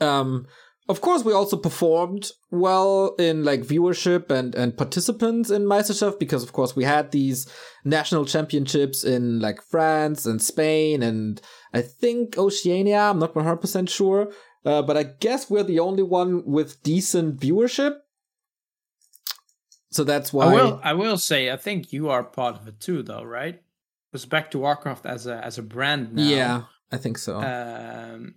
Um, 0.01 0.47
of 0.89 1.01
course, 1.01 1.23
we 1.25 1.33
also 1.33 1.57
performed 1.57 2.31
well 2.49 3.13
in 3.19 3.43
like 3.43 3.61
viewership 3.61 4.31
and 4.31 4.55
and 4.55 4.77
participants 4.77 5.49
in 5.49 5.63
Meisterschaft 5.63 6.17
because, 6.17 6.43
of 6.43 6.53
course, 6.53 6.75
we 6.75 6.85
had 6.85 7.11
these 7.11 7.47
national 7.83 8.25
championships 8.25 9.03
in 9.03 9.39
like 9.39 9.61
France 9.61 10.25
and 10.25 10.41
Spain 10.41 11.03
and 11.03 11.41
I 11.73 11.81
think 11.81 12.37
Oceania. 12.37 12.99
I'm 12.99 13.19
not 13.19 13.35
100 13.35 13.57
percent 13.57 13.89
sure, 13.89 14.31
uh, 14.65 14.81
but 14.81 14.95
I 14.95 15.03
guess 15.03 15.49
we're 15.49 15.63
the 15.63 15.79
only 15.79 16.03
one 16.03 16.43
with 16.45 16.81
decent 16.83 17.39
viewership. 17.39 17.97
So 19.91 20.03
that's 20.03 20.31
why. 20.31 20.45
I 20.45 20.53
will. 20.53 20.81
I 20.83 20.93
will 20.93 21.17
say. 21.17 21.51
I 21.51 21.57
think 21.57 21.91
you 21.91 22.09
are 22.09 22.23
part 22.23 22.55
of 22.55 22.67
it 22.67 22.79
too, 22.79 23.03
though, 23.03 23.23
right? 23.23 23.61
Because 24.11 24.25
back 24.25 24.51
to 24.51 24.59
Warcraft 24.59 25.05
as 25.05 25.27
a 25.27 25.43
as 25.43 25.57
a 25.57 25.63
brand 25.63 26.13
now. 26.13 26.23
Yeah, 26.23 26.61
I 26.91 26.97
think 26.97 27.17
so. 27.17 27.39
um, 27.41 28.35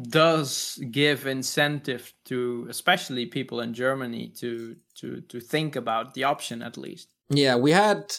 does 0.00 0.82
give 0.90 1.26
incentive 1.26 2.14
to 2.24 2.66
especially 2.70 3.26
people 3.26 3.60
in 3.60 3.74
Germany 3.74 4.32
to 4.38 4.76
to 4.96 5.20
to 5.22 5.40
think 5.40 5.76
about 5.76 6.14
the 6.14 6.24
option 6.24 6.62
at 6.62 6.76
least. 6.76 7.08
Yeah, 7.28 7.56
we 7.56 7.72
had 7.72 8.14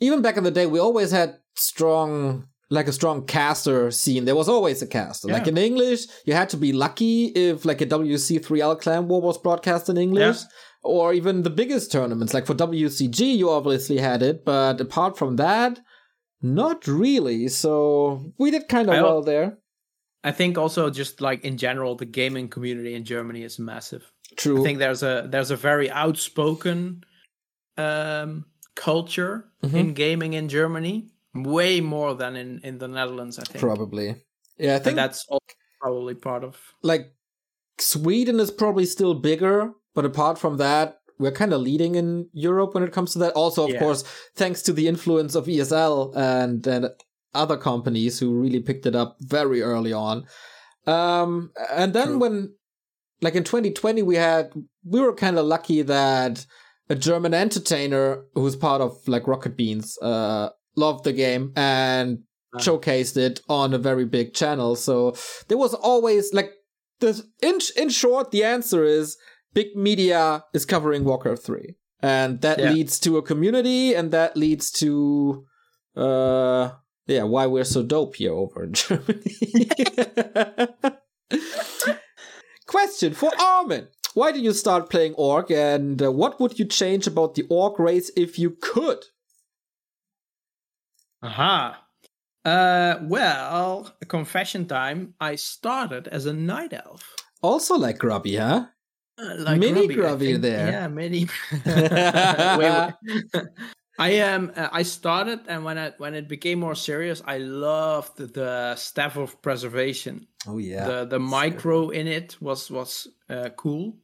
even 0.00 0.22
back 0.22 0.36
in 0.36 0.44
the 0.44 0.50
day, 0.50 0.66
we 0.66 0.78
always 0.78 1.10
had 1.10 1.38
strong 1.56 2.46
like 2.70 2.86
a 2.86 2.92
strong 2.92 3.24
caster 3.24 3.90
scene. 3.90 4.26
There 4.26 4.36
was 4.36 4.48
always 4.48 4.82
a 4.82 4.86
caster. 4.86 5.28
Like 5.28 5.46
in 5.46 5.56
English, 5.56 6.06
you 6.26 6.34
had 6.34 6.50
to 6.50 6.58
be 6.58 6.72
lucky 6.72 7.26
if 7.26 7.64
like 7.64 7.80
a 7.80 7.86
WC3L 7.86 8.78
clan 8.80 9.08
war 9.08 9.22
was 9.22 9.38
broadcast 9.38 9.88
in 9.88 9.96
English. 9.96 10.38
Or 10.84 11.12
even 11.12 11.42
the 11.42 11.50
biggest 11.50 11.90
tournaments, 11.90 12.32
like 12.34 12.46
for 12.46 12.54
WCG, 12.54 13.36
you 13.36 13.50
obviously 13.50 13.98
had 13.98 14.22
it, 14.22 14.44
but 14.44 14.80
apart 14.80 15.18
from 15.18 15.36
that, 15.36 15.80
not 16.42 16.86
really. 16.86 17.48
So 17.48 18.32
we 18.38 18.50
did 18.50 18.68
kind 18.68 18.88
of 18.88 18.94
I 18.94 19.02
well 19.02 19.22
there. 19.22 19.58
I 20.24 20.32
think 20.32 20.58
also 20.58 20.90
just 20.90 21.20
like 21.20 21.44
in 21.44 21.56
general, 21.56 21.94
the 21.96 22.04
gaming 22.06 22.48
community 22.48 22.94
in 22.94 23.04
Germany 23.04 23.42
is 23.44 23.58
massive. 23.58 24.10
True. 24.36 24.60
I 24.60 24.64
think 24.64 24.78
there's 24.78 25.02
a 25.02 25.26
there's 25.30 25.50
a 25.50 25.56
very 25.56 25.90
outspoken 25.90 27.02
um, 27.76 28.44
culture 28.74 29.44
Mhm. 29.62 29.74
in 29.74 29.94
gaming 29.94 30.32
in 30.34 30.48
Germany, 30.48 31.08
way 31.34 31.80
more 31.80 32.14
than 32.14 32.36
in 32.36 32.60
in 32.64 32.78
the 32.78 32.88
Netherlands. 32.88 33.38
I 33.38 33.44
think. 33.44 33.60
Probably. 33.60 34.16
Yeah, 34.58 34.72
I 34.72 34.74
And 34.76 34.84
think 34.84 34.96
that's 34.96 35.24
all 35.28 35.40
probably 35.80 36.14
part 36.14 36.42
of. 36.44 36.56
like 36.82 37.14
Sweden 37.80 38.40
is 38.40 38.50
probably 38.50 38.84
still 38.86 39.14
bigger, 39.14 39.72
but 39.94 40.04
apart 40.04 40.38
from 40.38 40.56
that, 40.56 40.97
we're 41.18 41.32
kind 41.32 41.52
of 41.52 41.60
leading 41.60 41.94
in 41.96 42.28
Europe 42.32 42.74
when 42.74 42.82
it 42.84 42.92
comes 42.92 43.12
to 43.12 43.18
that. 43.20 43.32
Also, 43.34 43.64
of 43.64 43.70
Yeah. 43.70 43.80
course, 43.80 44.04
thanks 44.36 44.62
to 44.62 44.72
the 44.72 44.86
influence 44.88 45.34
of 45.34 45.46
ESL 45.48 46.12
and, 46.16 46.66
and 46.66 46.90
other 47.34 47.56
companies 47.56 48.18
who 48.18 48.34
really 48.34 48.60
picked 48.60 48.86
it 48.86 48.94
up 48.94 49.16
very 49.20 49.60
early 49.62 49.92
on. 49.92 50.24
Um, 50.86 51.50
and 51.70 51.92
then 51.92 52.08
True. 52.08 52.18
when, 52.18 52.54
like 53.20 53.34
in 53.34 53.44
2020, 53.44 54.02
we 54.02 54.16
had 54.16 54.52
we 54.84 55.00
were 55.00 55.14
kind 55.14 55.38
of 55.38 55.44
lucky 55.46 55.82
that 55.82 56.46
a 56.88 56.94
German 56.94 57.34
entertainer 57.34 58.24
who's 58.34 58.56
part 58.56 58.80
of 58.80 58.96
like 59.06 59.26
Rocket 59.26 59.56
Beans 59.56 59.98
uh 60.00 60.48
loved 60.76 61.04
the 61.04 61.12
game 61.12 61.52
and 61.56 62.20
Ah. 62.54 62.58
showcased 62.60 63.18
it 63.18 63.42
on 63.50 63.74
a 63.74 63.78
very 63.78 64.06
big 64.06 64.32
channel. 64.32 64.74
So 64.76 65.14
there 65.48 65.58
was 65.58 65.74
always 65.74 66.32
like 66.32 66.50
the 67.00 67.22
in 67.42 67.58
in 67.76 67.90
short, 67.90 68.30
the 68.30 68.42
answer 68.44 68.84
is 68.84 69.18
big 69.58 69.70
media 69.88 70.20
is 70.54 70.64
covering 70.72 71.02
Warcraft 71.04 71.42
3. 71.42 71.74
And 72.00 72.40
that 72.42 72.58
Yeah. 72.58 72.70
leads 72.72 72.94
to 73.00 73.10
a 73.16 73.22
community 73.30 73.94
and 73.98 74.06
that 74.16 74.30
leads 74.36 74.66
to 74.82 74.90
uh 75.96 76.64
yeah, 77.14 77.24
why 77.34 77.44
we're 77.52 77.64
so 77.76 77.82
dope 77.82 78.14
here 78.20 78.34
over 78.42 78.58
in 78.64 78.72
Germany. 78.80 79.34
Question 82.66 83.14
for 83.14 83.30
Armin. 83.40 83.88
Why 84.14 84.32
did 84.32 84.42
you 84.44 84.52
start 84.52 84.90
playing 84.90 85.14
Orc 85.16 85.50
and 85.50 86.02
uh, 86.02 86.12
what 86.20 86.38
would 86.40 86.58
you 86.58 86.66
change 86.80 87.06
about 87.06 87.34
the 87.34 87.44
Orc 87.50 87.78
race 87.78 88.10
if 88.16 88.38
you 88.38 88.50
could? 88.60 89.00
Aha. 91.22 91.82
Uh, 92.44 92.94
well, 93.02 93.92
confession 94.08 94.66
time. 94.66 95.14
I 95.20 95.36
started 95.36 96.08
as 96.08 96.26
a 96.26 96.32
night 96.32 96.72
elf. 96.72 97.02
Also 97.42 97.74
like 97.76 97.98
Grubby, 97.98 98.36
huh? 98.36 98.66
Uh, 99.20 99.34
like 99.38 99.58
Mini 99.58 99.88
Grubby, 99.88 100.34
I 100.34 100.38
there. 100.38 100.70
Yeah, 100.70 100.88
mini. 100.88 101.28
Wait, 101.66 102.94
wait. 103.34 103.44
I 103.98 104.10
am. 104.10 104.52
Um, 104.54 104.68
I 104.72 104.82
started, 104.84 105.40
and 105.48 105.64
when 105.64 105.76
I 105.76 105.92
when 105.98 106.14
it 106.14 106.28
became 106.28 106.60
more 106.60 106.76
serious, 106.76 107.20
I 107.26 107.38
loved 107.38 108.16
the 108.16 108.76
staff 108.76 109.16
of 109.16 109.42
preservation. 109.42 110.28
Oh 110.46 110.58
yeah, 110.58 110.86
the 110.86 111.04
the 111.04 111.18
micro 111.18 111.88
in 111.88 112.06
it 112.06 112.36
was 112.40 112.70
was 112.70 113.08
uh, 113.28 113.48
cool, 113.56 113.96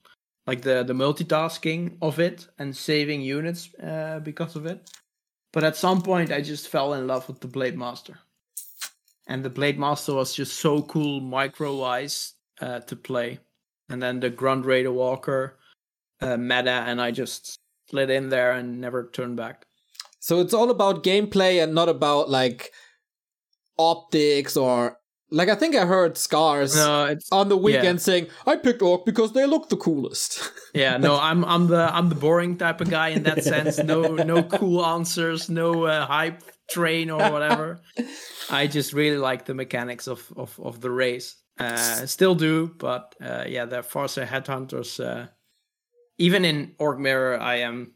like 0.48 0.62
the 0.62 0.82
the 0.82 0.94
multitasking 0.94 1.96
of 2.02 2.18
it 2.18 2.48
and 2.58 2.76
saving 2.76 3.20
units 3.20 3.72
uh, 3.76 4.18
because 4.24 4.56
of 4.56 4.66
it. 4.66 4.90
But 5.52 5.62
at 5.62 5.76
some 5.76 6.02
point, 6.02 6.32
I 6.32 6.40
just 6.40 6.68
fell 6.68 6.94
in 6.94 7.06
love 7.06 7.28
with 7.28 7.38
the 7.38 7.46
Blade 7.46 7.78
Master, 7.78 8.18
and 9.28 9.44
the 9.44 9.50
Blade 9.50 9.78
Master 9.78 10.14
was 10.14 10.34
just 10.34 10.58
so 10.58 10.82
cool 10.82 11.20
micro 11.20 11.76
wise 11.76 12.32
uh, 12.60 12.80
to 12.80 12.96
play. 12.96 13.38
And 13.88 14.02
then 14.02 14.20
the 14.20 14.30
Grunt 14.30 14.64
Raider 14.64 14.92
Walker 14.92 15.58
uh, 16.20 16.36
meta, 16.36 16.84
and 16.86 17.00
I 17.00 17.10
just 17.10 17.58
slid 17.90 18.10
in 18.10 18.30
there 18.30 18.52
and 18.52 18.80
never 18.80 19.10
turned 19.12 19.36
back. 19.36 19.66
So 20.20 20.40
it's 20.40 20.54
all 20.54 20.70
about 20.70 21.04
gameplay 21.04 21.62
and 21.62 21.74
not 21.74 21.88
about 21.88 22.30
like 22.30 22.72
optics 23.78 24.56
or 24.56 24.98
like 25.30 25.48
I 25.48 25.54
think 25.54 25.74
I 25.74 25.84
heard 25.84 26.16
Scars 26.16 26.76
no, 26.76 27.16
on 27.32 27.48
the 27.48 27.56
weekend 27.56 27.98
yeah. 27.98 28.02
saying 28.02 28.26
I 28.46 28.56
picked 28.56 28.82
Orc 28.82 29.04
because 29.04 29.32
they 29.32 29.46
look 29.46 29.68
the 29.68 29.76
coolest. 29.76 30.50
yeah, 30.74 30.96
no, 30.96 31.18
I'm 31.18 31.44
I'm 31.44 31.66
the 31.66 31.94
I'm 31.94 32.08
the 32.08 32.14
boring 32.14 32.56
type 32.56 32.80
of 32.80 32.88
guy 32.88 33.08
in 33.08 33.24
that 33.24 33.42
sense. 33.44 33.78
No 33.78 34.14
no 34.14 34.42
cool 34.44 34.84
answers, 34.84 35.50
no 35.50 35.84
uh, 35.84 36.06
hype 36.06 36.42
train 36.70 37.10
or 37.10 37.30
whatever. 37.30 37.80
I 38.50 38.66
just 38.66 38.92
really 38.92 39.18
like 39.18 39.44
the 39.44 39.54
mechanics 39.54 40.06
of 40.06 40.32
of, 40.36 40.58
of 40.62 40.80
the 40.80 40.90
race. 40.90 41.36
Uh, 41.58 42.06
still 42.06 42.34
do, 42.34 42.74
but 42.78 43.14
uh, 43.20 43.44
yeah, 43.46 43.64
the 43.64 43.76
Farseer 43.76 44.26
headhunters. 44.26 45.04
Uh, 45.04 45.28
even 46.18 46.44
in 46.44 46.74
Orc 46.78 46.98
Mirror, 46.98 47.40
I 47.40 47.56
am 47.56 47.92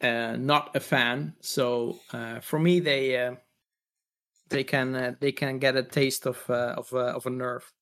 uh, 0.00 0.36
not 0.38 0.74
a 0.74 0.80
fan. 0.80 1.34
So 1.40 1.98
uh, 2.12 2.40
for 2.40 2.58
me, 2.58 2.80
they 2.80 3.16
uh, 3.16 3.34
they 4.48 4.64
can 4.64 4.94
uh, 4.94 5.14
they 5.20 5.32
can 5.32 5.58
get 5.58 5.76
a 5.76 5.82
taste 5.82 6.26
of 6.26 6.38
uh, 6.48 6.74
of 6.76 6.92
uh, 6.92 7.12
of 7.14 7.26
a 7.26 7.30
nerve. 7.30 7.72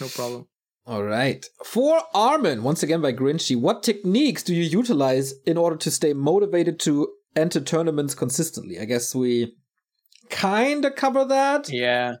No 0.00 0.08
problem. 0.08 0.46
All 0.84 1.04
right. 1.04 1.44
For 1.64 2.02
Armin, 2.12 2.64
once 2.64 2.82
again 2.82 3.00
by 3.00 3.12
Grinchy, 3.12 3.56
what 3.56 3.84
techniques 3.84 4.42
do 4.42 4.52
you 4.52 4.64
utilize 4.64 5.32
in 5.46 5.56
order 5.56 5.76
to 5.76 5.90
stay 5.92 6.12
motivated 6.12 6.80
to 6.80 7.08
enter 7.36 7.60
tournaments 7.60 8.14
consistently? 8.16 8.80
I 8.80 8.84
guess 8.84 9.14
we 9.14 9.54
kind 10.28 10.84
of 10.84 10.96
cover 10.96 11.24
that. 11.24 11.68
Yeah. 11.68 12.16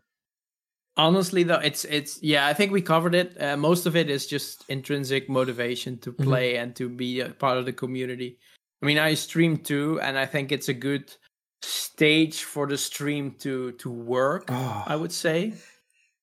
Honestly, 0.96 1.42
though, 1.42 1.58
it's 1.58 1.84
it's 1.86 2.22
yeah. 2.22 2.46
I 2.46 2.52
think 2.52 2.70
we 2.70 2.82
covered 2.82 3.14
it. 3.14 3.40
Uh, 3.40 3.56
most 3.56 3.86
of 3.86 3.96
it 3.96 4.10
is 4.10 4.26
just 4.26 4.64
intrinsic 4.68 5.28
motivation 5.28 5.98
to 6.00 6.12
mm-hmm. 6.12 6.24
play 6.24 6.52
mm-hmm. 6.52 6.62
and 6.62 6.76
to 6.76 6.88
be 6.90 7.20
a 7.20 7.30
part 7.30 7.56
of 7.56 7.64
the 7.64 7.72
community. 7.72 8.38
I 8.82 8.86
mean, 8.86 8.98
I 8.98 9.14
stream 9.14 9.58
too, 9.58 10.00
and 10.02 10.18
I 10.18 10.26
think 10.26 10.52
it's 10.52 10.68
a 10.68 10.74
good 10.74 11.10
stage 11.62 12.42
for 12.42 12.66
the 12.66 12.76
stream 12.76 13.36
to 13.38 13.72
to 13.72 13.90
work. 13.90 14.44
Oh. 14.48 14.84
I 14.86 14.96
would 14.96 15.12
say. 15.12 15.54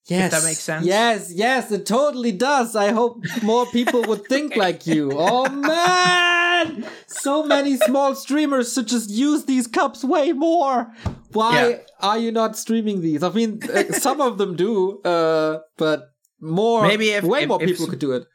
Yes, 0.08 0.34
if 0.34 0.40
that 0.40 0.48
makes 0.48 0.60
sense. 0.62 0.86
Yes, 0.86 1.32
yes, 1.32 1.72
it 1.72 1.86
totally 1.86 2.32
does. 2.32 2.76
I 2.76 2.92
hope 2.92 3.24
more 3.44 3.68
people 3.68 4.02
would 4.04 4.26
think 4.30 4.56
like 4.56 4.88
you. 4.88 5.12
Oh 5.14 5.48
man, 5.50 6.86
so 7.06 7.44
many 7.44 7.78
small 7.78 8.16
streamers 8.16 8.74
should 8.74 8.88
just 8.88 9.10
use 9.10 9.46
these 9.46 9.68
cups 9.68 10.04
way 10.04 10.32
more. 10.32 10.92
Why 11.32 11.70
yeah. 11.70 11.78
are 12.00 12.18
you 12.18 12.32
not 12.32 12.58
streaming 12.58 13.02
these? 13.02 13.24
I 13.24 13.30
mean, 13.30 13.60
uh, 13.64 13.84
some 13.94 14.20
of 14.20 14.38
them 14.38 14.56
do, 14.56 15.00
uh, 15.02 15.60
but 15.78 16.12
more, 16.40 16.88
maybe 16.88 17.10
if, 17.10 17.24
way 17.24 17.44
if, 17.44 17.48
more 17.48 17.62
if, 17.62 17.70
people 17.70 17.88
could 17.88 18.00
do 18.00 18.14
it 18.14 18.26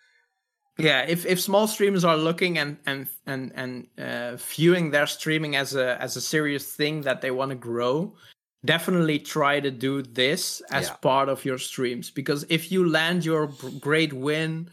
yeah 0.78 1.04
if 1.06 1.24
if 1.24 1.40
small 1.40 1.66
streamers 1.66 2.04
are 2.04 2.16
looking 2.16 2.58
and 2.58 2.76
and 2.86 3.06
and 3.26 3.52
and 3.54 3.86
uh, 3.98 4.36
viewing 4.36 4.90
their 4.90 5.06
streaming 5.06 5.56
as 5.56 5.74
a 5.74 6.00
as 6.02 6.16
a 6.16 6.20
serious 6.20 6.74
thing 6.74 7.02
that 7.02 7.20
they 7.20 7.30
want 7.30 7.50
to 7.50 7.54
grow 7.54 8.12
definitely 8.64 9.18
try 9.18 9.60
to 9.60 9.70
do 9.70 10.02
this 10.02 10.62
as 10.70 10.88
yeah. 10.88 10.94
part 10.96 11.28
of 11.28 11.44
your 11.44 11.58
streams 11.58 12.10
because 12.10 12.44
if 12.48 12.72
you 12.72 12.88
land 12.88 13.24
your 13.24 13.48
great 13.80 14.12
win 14.12 14.68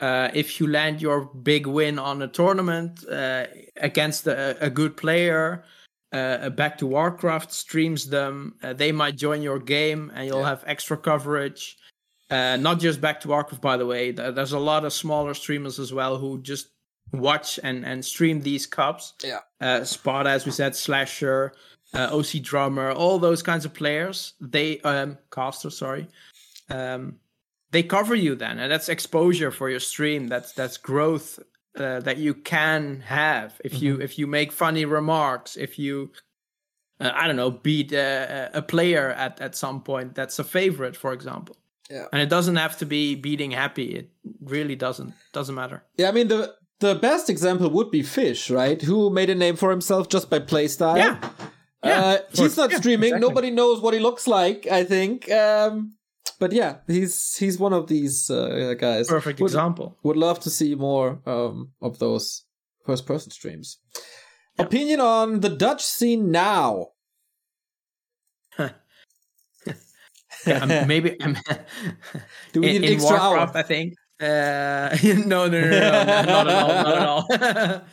uh, 0.00 0.30
if 0.34 0.60
you 0.60 0.66
land 0.66 1.00
your 1.00 1.24
big 1.24 1.66
win 1.66 1.98
on 1.98 2.20
a 2.20 2.28
tournament 2.28 3.06
uh, 3.08 3.46
against 3.76 4.26
a, 4.26 4.56
a, 4.62 4.68
good 4.68 4.94
player 4.94 5.64
uh, 6.16 6.50
back 6.50 6.78
to 6.78 6.86
warcraft 6.86 7.52
streams 7.52 8.08
them 8.08 8.54
uh, 8.62 8.72
they 8.72 8.92
might 8.92 9.16
join 9.16 9.42
your 9.42 9.58
game 9.58 10.10
and 10.14 10.26
you'll 10.26 10.40
yeah. 10.40 10.48
have 10.48 10.64
extra 10.66 10.96
coverage 10.96 11.76
uh, 12.30 12.56
not 12.56 12.80
just 12.80 13.00
back 13.00 13.20
to 13.20 13.28
Warcraft, 13.28 13.62
by 13.62 13.76
the 13.76 13.86
way. 13.86 14.10
There's 14.10 14.52
a 14.52 14.58
lot 14.58 14.84
of 14.84 14.92
smaller 14.92 15.34
streamers 15.34 15.78
as 15.78 15.92
well 15.92 16.18
who 16.18 16.40
just 16.42 16.68
watch 17.12 17.60
and, 17.62 17.84
and 17.84 18.04
stream 18.04 18.40
these 18.40 18.66
cups. 18.66 19.14
Yeah. 19.22 19.40
Uh, 19.60 19.84
Sparta, 19.84 20.30
as 20.30 20.44
we 20.44 20.52
said, 20.52 20.74
Slasher, 20.74 21.52
uh, 21.94 22.08
OC 22.12 22.42
Drummer, 22.42 22.90
all 22.92 23.18
those 23.18 23.42
kinds 23.42 23.64
of 23.64 23.72
players. 23.72 24.34
They 24.40 24.80
um 24.80 25.18
caster, 25.30 25.70
sorry. 25.70 26.08
Um, 26.68 27.16
they 27.70 27.82
cover 27.82 28.14
you 28.14 28.34
then, 28.34 28.58
and 28.58 28.70
that's 28.72 28.88
exposure 28.88 29.50
for 29.50 29.70
your 29.70 29.80
stream. 29.80 30.26
That's 30.26 30.52
that's 30.52 30.76
growth 30.76 31.38
uh, 31.80 32.00
that 32.00 32.18
you 32.18 32.34
can 32.34 33.00
have 33.00 33.60
if 33.64 33.72
mm-hmm. 33.72 33.84
you 33.84 34.00
if 34.00 34.18
you 34.18 34.26
make 34.26 34.52
funny 34.52 34.84
remarks, 34.84 35.56
if 35.56 35.78
you 35.78 36.10
uh, 37.00 37.10
I 37.14 37.26
don't 37.26 37.36
know 37.36 37.50
beat 37.50 37.92
uh, 37.92 38.48
a 38.52 38.62
player 38.62 39.10
at 39.10 39.40
at 39.40 39.54
some 39.54 39.82
point 39.82 40.14
that's 40.14 40.38
a 40.38 40.44
favorite, 40.44 40.96
for 40.96 41.12
example. 41.12 41.56
Yeah. 41.90 42.06
And 42.12 42.20
it 42.20 42.28
doesn't 42.28 42.56
have 42.56 42.76
to 42.78 42.86
be 42.86 43.14
beating 43.14 43.52
happy. 43.52 43.94
It 43.94 44.10
really 44.40 44.74
doesn't. 44.74 45.14
Doesn't 45.32 45.54
matter. 45.54 45.84
Yeah, 45.96 46.08
I 46.08 46.12
mean 46.12 46.28
the 46.28 46.54
the 46.80 46.94
best 46.94 47.30
example 47.30 47.70
would 47.70 47.90
be 47.90 48.02
Fish, 48.02 48.50
right? 48.50 48.80
Who 48.82 49.10
made 49.10 49.30
a 49.30 49.34
name 49.34 49.56
for 49.56 49.70
himself 49.70 50.08
just 50.08 50.28
by 50.28 50.40
playstyle. 50.40 50.96
Yeah. 50.96 51.30
Yeah, 51.84 52.00
uh, 52.00 52.18
he's 52.32 52.56
not 52.56 52.70
yeah, 52.72 52.78
streaming. 52.78 53.08
Exactly. 53.08 53.28
Nobody 53.28 53.50
knows 53.50 53.80
what 53.80 53.94
he 53.94 54.00
looks 54.00 54.26
like. 54.26 54.66
I 54.66 54.82
think, 54.82 55.30
um, 55.30 55.95
but 56.38 56.52
yeah, 56.52 56.76
he's 56.86 57.36
he's 57.36 57.58
one 57.58 57.72
of 57.72 57.86
these 57.88 58.30
uh, 58.30 58.74
guys. 58.78 59.08
Perfect 59.08 59.40
would, 59.40 59.46
example. 59.46 59.96
Would 60.02 60.16
love 60.16 60.40
to 60.40 60.50
see 60.50 60.74
more 60.74 61.20
um, 61.26 61.72
of 61.80 61.98
those 61.98 62.44
first 62.84 63.06
person 63.06 63.30
streams. 63.30 63.78
Yeah. 64.58 64.64
Opinion 64.64 65.00
on 65.00 65.40
the 65.40 65.48
Dutch 65.48 65.84
scene 65.84 66.30
now? 66.30 66.88
yeah, 70.46 70.84
maybe 70.86 71.10
do 72.52 72.60
we 72.60 72.76
in, 72.76 72.82
need 72.82 72.88
an 72.88 72.94
extra 72.94 73.16
Warcraft, 73.18 73.54
hour? 73.54 73.60
I 73.60 73.62
think. 73.62 73.94
Uh, 74.18 74.96
no, 75.26 75.46
no, 75.46 75.60
no, 75.60 75.70
no, 75.70 75.70
no, 75.70 76.22
not 76.24 76.48
at 76.48 76.54
all, 76.54 76.68
not 76.68 76.96
at 76.96 77.70
all. 77.70 77.84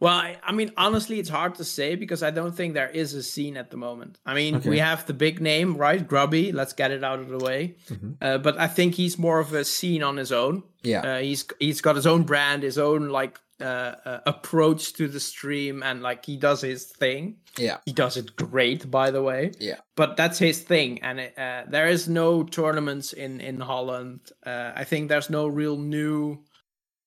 Well, 0.00 0.14
I, 0.14 0.38
I, 0.42 0.52
mean, 0.52 0.72
honestly, 0.78 1.20
it's 1.20 1.28
hard 1.28 1.56
to 1.56 1.64
say 1.64 1.94
because 1.94 2.22
I 2.22 2.30
don't 2.30 2.56
think 2.56 2.72
there 2.72 2.88
is 2.88 3.12
a 3.12 3.22
scene 3.22 3.58
at 3.58 3.70
the 3.70 3.76
moment. 3.76 4.18
I 4.24 4.34
mean, 4.34 4.56
okay. 4.56 4.70
we 4.70 4.78
have 4.78 5.06
the 5.06 5.12
big 5.12 5.40
name, 5.40 5.76
right? 5.76 6.06
Grubby. 6.06 6.52
Let's 6.52 6.72
get 6.72 6.90
it 6.90 7.04
out 7.04 7.20
of 7.20 7.28
the 7.28 7.38
way. 7.38 7.76
Mm-hmm. 7.90 8.12
Uh, 8.20 8.38
but 8.38 8.58
I 8.58 8.66
think 8.66 8.94
he's 8.94 9.18
more 9.18 9.38
of 9.38 9.52
a 9.52 9.64
scene 9.64 10.02
on 10.02 10.16
his 10.16 10.32
own. 10.32 10.62
Yeah, 10.82 11.00
uh, 11.00 11.18
he's 11.18 11.44
he's 11.58 11.82
got 11.82 11.96
his 11.96 12.06
own 12.06 12.22
brand, 12.22 12.62
his 12.62 12.78
own 12.78 13.10
like 13.10 13.38
uh, 13.60 13.94
uh, 14.04 14.20
approach 14.24 14.94
to 14.94 15.06
the 15.06 15.20
stream 15.20 15.82
and 15.82 16.00
like 16.00 16.24
he 16.24 16.38
does 16.38 16.62
his 16.62 16.84
thing. 16.84 17.36
Yeah, 17.58 17.76
he 17.84 17.92
does 17.92 18.16
it 18.16 18.34
great, 18.36 18.90
by 18.90 19.10
the 19.10 19.22
way. 19.22 19.52
Yeah, 19.60 19.80
but 19.96 20.16
that's 20.16 20.38
his 20.38 20.62
thing, 20.62 21.02
and 21.02 21.20
it, 21.20 21.38
uh, 21.38 21.64
there 21.68 21.88
is 21.88 22.08
no 22.08 22.42
tournaments 22.42 23.12
in 23.12 23.40
in 23.42 23.60
Holland. 23.60 24.20
Uh, 24.46 24.72
I 24.74 24.84
think 24.84 25.10
there's 25.10 25.28
no 25.28 25.46
real 25.46 25.76
new 25.76 26.42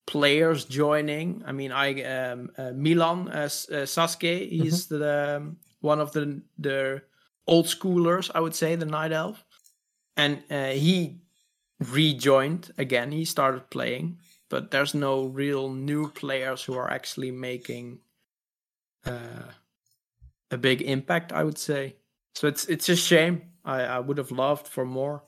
players 0.06 0.66
joining. 0.66 1.44
I 1.46 1.52
mean, 1.52 1.72
I 1.72 2.04
um, 2.04 2.52
uh, 2.58 2.72
Milan 2.76 3.30
uh, 3.30 3.48
Sasuke, 3.48 4.50
he's 4.50 4.88
mm-hmm. 4.88 5.00
the 5.00 5.38
um, 5.38 5.58
one 5.82 6.00
of 6.00 6.12
the 6.12 6.42
the 6.58 7.02
old 7.48 7.66
schoolers, 7.66 8.32
I 8.34 8.40
would 8.40 8.56
say, 8.56 8.76
the 8.76 8.86
night 8.86 9.12
elf, 9.12 9.44
and 10.16 10.44
he 10.50 11.20
rejoined 11.80 12.72
again. 12.78 13.12
He 13.12 13.26
started 13.26 13.70
playing 13.70 14.18
but 14.54 14.70
there's 14.70 14.94
no 14.94 15.26
real 15.26 15.72
new 15.72 16.10
players 16.10 16.64
who 16.64 16.76
are 16.76 16.88
actually 16.92 17.32
making 17.32 17.98
uh, 19.04 19.50
a 20.52 20.58
big 20.60 20.84
impact. 20.84 21.34
I 21.34 21.44
would 21.44 21.58
say 21.58 21.96
so. 22.36 22.46
It's 22.46 22.66
it's 22.66 22.88
a 22.88 22.96
shame. 22.96 23.42
I, 23.66 23.82
I 23.82 24.00
would 24.00 24.20
have 24.20 24.30
loved 24.30 24.68
for 24.68 24.86
more, 24.86 25.24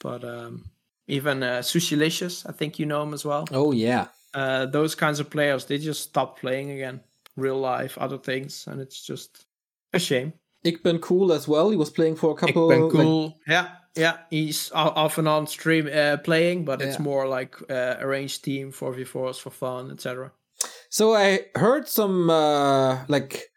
but 0.00 0.24
um, 0.24 0.64
even 1.06 1.44
uh, 1.44 1.60
Sushilicious, 1.62 2.44
I 2.48 2.52
think 2.52 2.80
you 2.80 2.86
know 2.86 3.04
him 3.04 3.14
as 3.14 3.24
well. 3.24 3.44
Oh 3.52 3.70
yeah, 3.70 4.08
uh, 4.34 4.66
those 4.66 4.94
kinds 4.94 5.20
of 5.20 5.30
players 5.30 5.64
they 5.64 5.78
just 5.78 6.02
stop 6.02 6.38
playing 6.38 6.70
again, 6.70 7.00
real 7.36 7.58
life, 7.58 7.96
other 7.98 8.18
things, 8.18 8.66
and 8.66 8.80
it's 8.80 9.04
just 9.04 9.46
a 9.92 9.98
shame. 9.98 10.32
Ikben 10.64 11.00
Cool 11.00 11.32
as 11.32 11.46
well. 11.46 11.70
He 11.70 11.76
was 11.76 11.90
playing 11.90 12.16
for 12.16 12.32
a 12.32 12.34
couple. 12.34 12.68
Ikben 12.68 12.90
Cool, 12.90 13.24
like... 13.24 13.34
yeah. 13.46 13.68
Yeah, 13.96 14.16
he's 14.28 14.72
off 14.72 15.18
and 15.18 15.28
on 15.28 15.46
stream 15.46 15.88
uh, 15.92 16.16
playing, 16.16 16.64
but 16.64 16.82
it's 16.82 16.96
yeah. 16.96 17.02
more 17.02 17.28
like 17.28 17.54
uh, 17.70 17.94
arranged 18.00 18.42
team, 18.42 18.72
4v4s 18.72 19.38
for 19.38 19.50
fun, 19.50 19.92
etc. 19.92 20.32
So 20.88 21.14
I 21.14 21.46
heard 21.54 21.86
some, 21.86 22.28
uh, 22.28 23.04
like, 23.06 23.52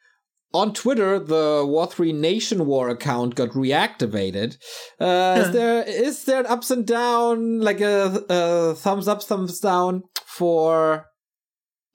on 0.53 0.73
Twitter, 0.73 1.19
the 1.19 1.63
War 1.67 1.87
3 1.87 2.13
Nation 2.13 2.65
War 2.65 2.89
account 2.89 3.35
got 3.35 3.49
reactivated. 3.49 4.57
Uh, 4.99 5.43
is 5.45 5.53
there 5.53 5.83
is 5.83 6.25
there 6.25 6.39
an 6.39 6.45
ups 6.45 6.71
and 6.71 6.85
down, 6.85 7.59
like 7.59 7.81
a, 7.81 8.23
a 8.29 8.75
thumbs 8.75 9.07
up, 9.07 9.23
thumbs 9.23 9.59
down 9.59 10.03
for 10.25 11.05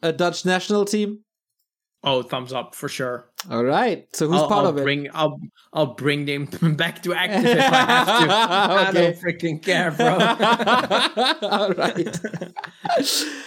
a 0.03 0.13
Dutch 0.13 0.45
national 0.45 0.85
team? 0.85 1.25
Oh, 2.05 2.23
thumbs 2.23 2.53
up 2.53 2.75
for 2.75 2.89
sure. 2.89 3.31
All 3.49 3.63
right. 3.63 4.09
So 4.13 4.27
who's 4.27 4.41
I'll, 4.41 4.49
part 4.49 4.65
I'll 4.65 4.77
of 4.77 4.89
it? 4.89 5.11
I'll 5.15 5.41
I'll 5.73 5.95
bring 5.95 6.25
them 6.25 6.47
back 6.77 7.01
to 7.05 7.15
active 7.15 7.45
if 7.45 7.59
I 7.59 7.77
have 7.77 8.07
to. 8.07 8.33
I 8.33 8.93
don't 8.93 9.17
freaking 9.17 9.63
care, 9.63 9.93
bro. 9.93 10.15
All 11.49 11.71
right. 11.71 12.21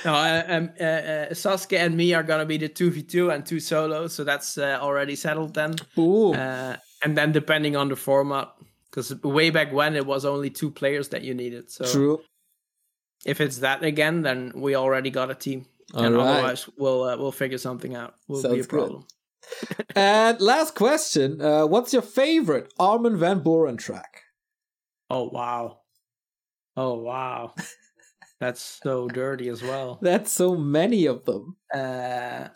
no, 0.06 0.14
uh, 0.14 0.44
um, 0.48 0.70
uh, 0.80 0.84
uh, 0.84 1.30
Sasuke 1.32 1.78
and 1.78 1.98
me 1.98 2.14
are 2.14 2.24
gonna 2.24 2.46
be 2.46 2.58
the 2.58 2.70
two 2.70 2.92
v 2.92 3.04
two 3.04 3.30
and 3.30 3.46
two 3.46 3.60
solos, 3.60 4.14
so 4.14 4.24
that's 4.24 4.58
uh, 4.58 4.80
already 4.82 5.18
settled 5.18 5.54
then. 5.54 5.76
Ooh. 5.98 6.34
Uh, 6.34 6.78
and 7.04 7.18
then 7.18 7.34
depending 7.34 7.76
on 7.76 7.90
the 7.90 7.98
format, 7.98 8.54
because 8.90 9.14
way 9.22 9.50
back 9.50 9.74
when 9.74 9.98
it 9.98 10.06
was 10.06 10.24
only 10.24 10.50
two 10.50 10.72
players 10.72 11.10
that 11.10 11.24
you 11.24 11.34
needed. 11.34 11.70
So 11.70 11.86
True. 11.86 12.22
if 13.26 13.42
it's 13.42 13.58
that 13.58 13.84
again, 13.84 14.22
then 14.22 14.54
we 14.56 14.76
already 14.76 15.10
got 15.10 15.30
a 15.30 15.36
team. 15.36 15.66
And 15.94 16.16
All 16.16 16.26
right. 16.26 16.30
otherwise, 16.34 16.70
we'll 16.78 17.04
uh, 17.04 17.18
we'll 17.18 17.32
figure 17.32 17.58
something 17.58 17.96
out. 17.96 18.16
Will 18.28 18.42
be 18.42 18.60
a 18.60 18.64
problem. 18.64 19.06
And 19.96 20.42
last 20.42 20.76
question: 20.76 21.42
uh, 21.42 21.66
What's 21.68 21.94
your 21.94 22.02
favorite 22.02 22.74
Armin 22.80 23.18
van 23.18 23.42
Buuren 23.42 23.78
track? 23.78 24.24
Oh 25.10 25.30
wow, 25.30 25.82
oh 26.76 26.96
wow, 26.96 27.54
that's 28.40 28.62
so 28.62 29.08
dirty 29.08 29.50
as 29.50 29.62
well. 29.62 30.00
That's 30.02 30.32
so 30.32 30.56
many 30.56 31.06
of 31.06 31.24
them. 31.26 31.56
Uh, 31.74 32.50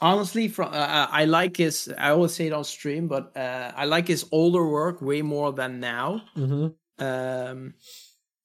honestly, 0.00 0.48
from 0.48 0.72
uh, 0.72 1.06
I 1.10 1.24
like 1.24 1.56
his. 1.56 1.92
I 1.98 2.10
always 2.10 2.34
say 2.34 2.46
it 2.46 2.52
on 2.52 2.64
stream, 2.64 3.08
but 3.08 3.36
uh, 3.36 3.72
I 3.74 3.86
like 3.86 4.06
his 4.06 4.26
older 4.30 4.68
work 4.68 5.00
way 5.02 5.22
more 5.22 5.52
than 5.52 5.80
now. 5.80 6.22
hmm 6.34 6.68
um, 7.00 7.74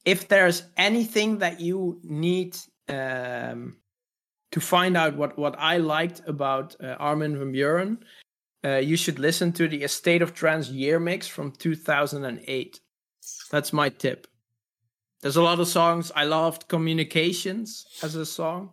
if 0.05 0.27
there's 0.27 0.63
anything 0.77 1.39
that 1.39 1.59
you 1.59 1.99
need 2.03 2.55
um, 2.87 3.77
to 4.53 4.61
find 4.61 4.95
out 4.95 5.15
what, 5.15 5.35
what 5.35 5.55
I 5.57 5.77
liked 5.77 6.21
about 6.27 6.75
uh, 6.79 6.95
Armin 6.99 7.39
van 7.39 7.51
Buuren, 7.51 7.97
uh, 8.63 8.77
you 8.77 8.95
should 8.95 9.17
listen 9.17 9.51
to 9.53 9.67
the 9.67 9.83
A 9.83 9.87
State 9.87 10.21
of 10.21 10.35
Trance 10.35 10.69
year 10.69 10.99
mix 10.99 11.27
from 11.27 11.51
2008. 11.51 12.79
That's 13.49 13.73
my 13.73 13.89
tip. 13.89 14.27
There's 15.21 15.37
a 15.37 15.41
lot 15.41 15.59
of 15.59 15.67
songs. 15.67 16.11
I 16.15 16.25
loved 16.25 16.67
Communications 16.67 17.87
as 18.03 18.13
a 18.13 18.27
song. 18.27 18.69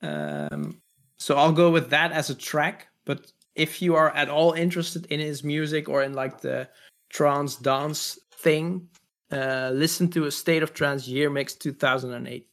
Um, 0.00 0.80
so 1.18 1.36
I'll 1.36 1.52
go 1.52 1.70
with 1.70 1.90
that 1.90 2.12
as 2.12 2.30
a 2.30 2.34
track. 2.34 2.88
But 3.04 3.30
if 3.54 3.82
you 3.82 3.96
are 3.96 4.08
at 4.16 4.30
all 4.30 4.52
interested 4.52 5.04
in 5.06 5.20
his 5.20 5.44
music 5.44 5.86
or 5.86 6.02
in 6.02 6.14
like 6.14 6.40
the 6.40 6.66
trance 7.10 7.56
dance 7.56 8.18
thing, 8.32 8.88
uh, 9.30 9.70
listen 9.74 10.08
to 10.12 10.24
a 10.24 10.30
State 10.30 10.62
of 10.62 10.72
Trance 10.72 11.06
year 11.06 11.28
mix 11.28 11.54
2008. 11.56 12.49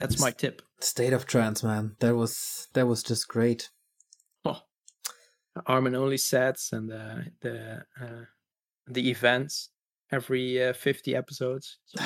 That's 0.00 0.20
my 0.20 0.30
tip. 0.30 0.62
State 0.80 1.12
of 1.12 1.26
Trance, 1.26 1.62
man. 1.62 1.96
That 2.00 2.14
was 2.14 2.68
that 2.74 2.86
was 2.86 3.02
just 3.02 3.28
great. 3.28 3.70
Oh. 4.44 4.60
Armin 5.66 5.94
only 5.94 6.16
sets 6.18 6.72
and 6.72 6.92
uh, 6.92 7.16
the 7.40 7.84
uh, 8.00 8.24
the 8.86 9.08
events 9.10 9.70
every 10.12 10.62
uh, 10.62 10.72
50 10.72 11.14
episodes. 11.16 11.78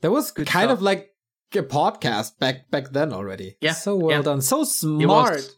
That 0.00 0.10
was 0.10 0.32
Good 0.32 0.46
kind 0.46 0.68
stuff. 0.68 0.78
of 0.78 0.82
like 0.82 1.14
a 1.54 1.62
podcast 1.62 2.38
back 2.38 2.70
back 2.70 2.90
then 2.92 3.12
already. 3.12 3.56
Yeah, 3.62 3.72
So 3.72 3.96
well 3.96 4.10
yeah. 4.16 4.22
done. 4.22 4.42
So 4.42 4.64
smart. 4.64 5.48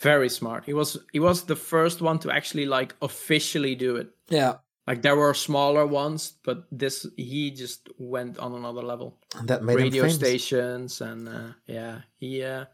very 0.00 0.28
smart. 0.28 0.64
He 0.64 0.74
was 0.74 0.96
he 1.12 1.20
was 1.20 1.44
the 1.44 1.54
first 1.54 2.00
one 2.02 2.18
to 2.20 2.30
actually 2.32 2.66
like 2.66 2.96
officially 3.00 3.76
do 3.76 3.94
it. 3.96 4.08
Yeah. 4.28 4.56
Like 4.88 5.02
there 5.02 5.16
were 5.16 5.34
smaller 5.34 5.86
ones, 5.86 6.32
but 6.42 6.64
this 6.72 7.06
he 7.18 7.50
just 7.50 7.90
went 7.98 8.38
on 8.38 8.54
another 8.54 8.80
level. 8.80 9.18
That 9.44 9.62
made 9.62 9.76
Radio 9.76 10.08
stations 10.08 11.02
and 11.02 11.28
uh, 11.28 11.48
yeah, 11.66 12.00
he 12.16 12.42
uh, 12.42 12.64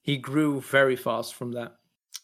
he 0.00 0.16
grew 0.16 0.62
very 0.62 0.96
fast 0.96 1.34
from 1.34 1.52
that. 1.52 1.76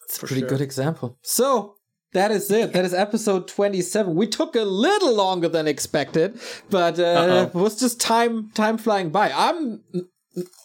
It's 0.05 0.17
a 0.17 0.21
pretty 0.21 0.41
sure. 0.41 0.49
good 0.49 0.63
example. 0.63 1.19
So 1.21 1.77
that 2.15 2.31
is 2.31 2.51
it. 2.51 2.73
That 2.73 2.87
is 2.87 2.95
episode 2.95 3.47
27. 3.47 4.15
We 4.15 4.29
took 4.29 4.57
a 4.57 4.63
little 4.63 5.15
longer 5.15 5.51
than 5.51 5.69
expected, 5.69 6.41
but 6.71 6.99
uh, 6.99 7.51
it 7.53 7.55
was 7.55 7.79
just 7.79 8.01
time 8.01 8.51
time 8.55 8.79
flying 8.79 9.11
by. 9.11 9.31
I'm 9.31 9.83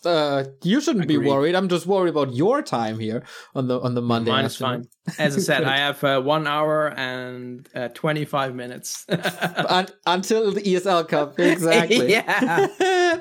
uh 0.05 0.43
you 0.63 0.81
shouldn't 0.81 1.07
be 1.07 1.17
worried. 1.17 1.55
I'm 1.55 1.69
just 1.69 1.85
worried 1.85 2.09
about 2.09 2.33
your 2.33 2.61
time 2.61 2.99
here 2.99 3.23
on 3.53 3.67
the 3.67 3.79
on 3.79 3.93
the 3.95 4.01
Monday. 4.01 4.31
Mine 4.31 4.45
is 4.45 4.53
afternoon. 4.53 4.87
fine. 5.05 5.25
As 5.25 5.35
I 5.37 5.39
said, 5.39 5.63
I 5.75 5.77
have 5.77 6.03
uh, 6.03 6.21
one 6.21 6.47
hour 6.47 6.87
and 6.97 7.67
uh, 7.75 7.89
twenty 7.89 8.25
five 8.25 8.55
minutes. 8.55 9.05
Un- 9.09 9.87
until 10.05 10.51
the 10.51 10.61
ESL 10.61 11.07
Cup. 11.07 11.39
Exactly. 11.39 12.11
yeah. 12.11 13.19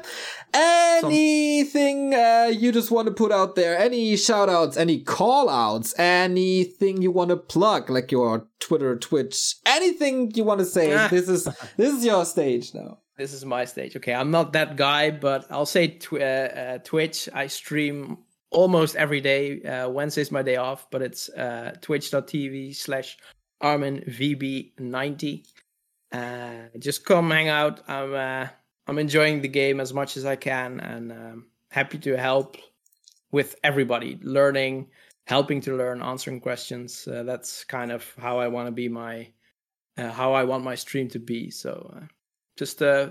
Anything 0.54 2.14
uh, 2.14 2.50
you 2.52 2.72
just 2.72 2.90
want 2.90 3.06
to 3.08 3.14
put 3.14 3.30
out 3.32 3.54
there? 3.54 3.78
Any 3.78 4.16
shout 4.16 4.48
outs, 4.48 4.76
any 4.76 5.00
call 5.00 5.48
outs, 5.48 5.94
anything 5.98 7.02
you 7.02 7.10
want 7.10 7.30
to 7.30 7.36
plug, 7.36 7.90
like 7.90 8.10
your 8.10 8.46
Twitter, 8.58 8.96
Twitch, 8.96 9.56
anything 9.66 10.30
you 10.34 10.44
want 10.44 10.60
to 10.60 10.66
say? 10.66 10.94
Ah. 10.94 11.08
this 11.08 11.28
is 11.28 11.44
this 11.76 11.94
is 11.94 12.04
your 12.04 12.24
stage 12.24 12.74
now. 12.74 12.98
This 13.18 13.32
is 13.32 13.44
my 13.44 13.64
stage. 13.64 13.96
Okay, 13.96 14.14
I'm 14.14 14.30
not 14.30 14.52
that 14.52 14.76
guy, 14.76 15.10
but 15.10 15.50
I'll 15.50 15.66
say 15.66 15.88
tw- 15.88 16.12
uh, 16.14 16.16
uh, 16.16 16.78
Twitch. 16.78 17.28
I 17.34 17.48
stream 17.48 18.18
almost 18.50 18.94
every 18.94 19.20
day. 19.20 19.60
Uh, 19.60 19.88
Wednesday's 19.88 20.30
my 20.30 20.42
day 20.42 20.54
off, 20.54 20.88
but 20.88 21.02
it's 21.02 21.28
uh, 21.30 21.74
twitch.tv 21.80 22.76
slash 22.76 23.18
ArminVB90. 23.60 25.48
Uh, 26.12 26.52
just 26.78 27.04
come 27.04 27.32
hang 27.32 27.48
out. 27.48 27.80
I'm 27.88 28.14
uh, 28.14 28.46
I'm 28.86 29.00
enjoying 29.00 29.42
the 29.42 29.48
game 29.48 29.80
as 29.80 29.92
much 29.92 30.16
as 30.16 30.24
I 30.24 30.36
can, 30.36 30.78
and 30.78 31.10
um, 31.10 31.46
happy 31.72 31.98
to 31.98 32.16
help 32.16 32.56
with 33.32 33.56
everybody, 33.64 34.20
learning, 34.22 34.90
helping 35.26 35.60
to 35.62 35.76
learn, 35.76 36.02
answering 36.02 36.40
questions. 36.40 37.08
Uh, 37.08 37.24
that's 37.24 37.64
kind 37.64 37.90
of 37.90 38.14
how 38.16 38.38
I 38.38 38.46
want 38.46 38.68
to 38.68 38.72
be 38.72 38.88
my, 38.88 39.28
how 39.96 40.34
I 40.34 40.44
want 40.44 40.62
my 40.62 40.76
stream 40.76 41.08
to 41.08 41.18
be. 41.18 41.50
So. 41.50 42.00
Just 42.58 42.82
uh, 42.82 43.10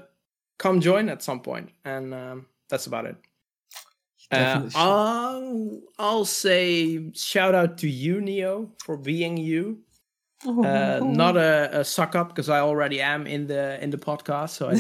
come 0.60 0.82
join 0.82 1.08
at 1.08 1.24
some 1.24 1.40
point, 1.40 1.70
and 1.86 2.14
um, 2.14 2.46
that's 2.70 2.86
about 2.86 3.06
it. 3.06 3.16
Uh, 4.30 4.70
I'll, 4.76 5.82
I'll 5.98 6.26
say 6.26 7.14
shout 7.14 7.56
out 7.56 7.78
to 7.78 7.88
you, 7.88 8.20
Neo, 8.20 8.74
for 8.84 8.98
being 8.98 9.38
you. 9.38 9.80
Oh. 10.46 10.64
Uh, 10.64 11.00
not 11.02 11.38
a, 11.38 11.80
a 11.80 11.86
suck 11.86 12.14
up 12.14 12.28
because 12.30 12.50
I 12.50 12.60
already 12.60 13.02
am 13.02 13.26
in 13.26 13.48
the 13.48 13.82
in 13.82 13.90
the 13.90 13.98
podcast. 13.98 14.50
So, 14.50 14.70
I 14.70 14.76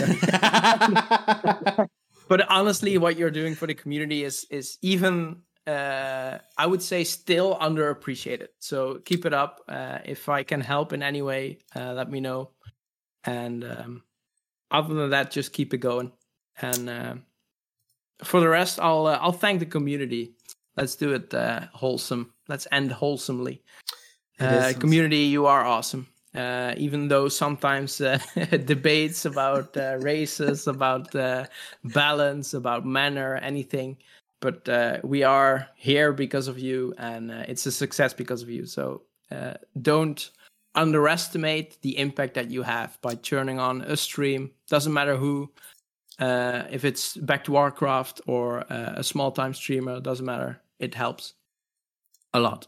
don't... 1.78 1.90
but 2.28 2.48
honestly, 2.50 2.98
what 2.98 3.18
you're 3.18 3.32
doing 3.32 3.56
for 3.56 3.68
the 3.68 3.74
community 3.74 4.26
is 4.26 4.46
is 4.52 4.78
even 4.82 5.44
uh, 5.68 6.38
I 6.58 6.66
would 6.66 6.82
say 6.82 7.04
still 7.04 7.58
underappreciated. 7.58 8.48
So 8.60 9.00
keep 9.04 9.26
it 9.26 9.34
up. 9.34 9.62
Uh, 9.68 10.00
if 10.06 10.30
I 10.30 10.44
can 10.44 10.62
help 10.62 10.94
in 10.94 11.04
any 11.04 11.22
way, 11.22 11.60
uh, 11.76 11.94
let 11.94 12.10
me 12.10 12.20
know. 12.22 12.52
And 13.26 13.64
um, 13.64 14.04
other 14.72 14.94
than 14.94 15.10
that, 15.12 15.32
just 15.32 15.54
keep 15.54 15.74
it 15.74 15.80
going. 15.80 16.12
And 16.62 16.90
uh, 16.90 17.16
for 18.24 18.40
the 18.40 18.50
rest, 18.50 18.80
I'll 18.80 19.08
uh, 19.08 19.20
I'll 19.22 19.32
thank 19.32 19.60
the 19.60 19.66
community. 19.66 20.34
Let's 20.76 20.96
do 20.96 21.14
it 21.14 21.34
uh, 21.34 21.68
wholesome. 21.74 22.34
Let's 22.48 22.68
end 22.72 22.92
wholesomely. 22.92 23.62
Uh, 24.40 24.74
community, 24.80 25.18
you 25.18 25.48
are 25.48 25.66
awesome. 25.66 26.08
Uh, 26.36 26.76
even 26.78 27.08
though 27.08 27.28
sometimes 27.28 28.00
uh, 28.00 28.20
debates 28.66 29.26
about 29.26 29.76
uh, 29.76 29.98
races, 30.02 30.68
about 30.68 31.14
uh, 31.16 31.46
balance, 31.84 32.54
about 32.54 32.86
manner, 32.86 33.36
anything, 33.38 33.98
but 34.40 34.68
uh, 34.70 35.00
we 35.04 35.24
are 35.24 35.68
here 35.76 36.14
because 36.14 36.48
of 36.48 36.60
you, 36.60 36.94
and 36.98 37.32
uh, 37.32 37.44
it's 37.48 37.66
a 37.66 37.72
success 37.72 38.14
because 38.14 38.44
of 38.44 38.50
you. 38.50 38.66
So 38.66 39.02
uh, 39.32 39.54
don't 39.82 40.30
underestimate 40.78 41.82
the 41.82 41.98
impact 41.98 42.36
that 42.36 42.52
you 42.52 42.64
have 42.64 42.98
by 43.02 43.16
turning 43.16 43.60
on 43.60 43.82
a 43.82 43.98
stream. 43.98 44.52
Doesn't 44.70 44.94
matter 44.94 45.18
who, 45.18 45.52
uh, 46.20 46.64
if 46.70 46.86
it's 46.86 47.18
back 47.18 47.44
to 47.46 47.52
Warcraft 47.52 48.22
or 48.28 48.60
uh, 48.72 48.94
a 48.96 49.04
small 49.04 49.32
time 49.32 49.54
streamer, 49.54 50.00
doesn't 50.00 50.26
matter. 50.26 50.62
It 50.80 50.94
helps 50.94 51.34
a 52.34 52.40
lot. 52.40 52.68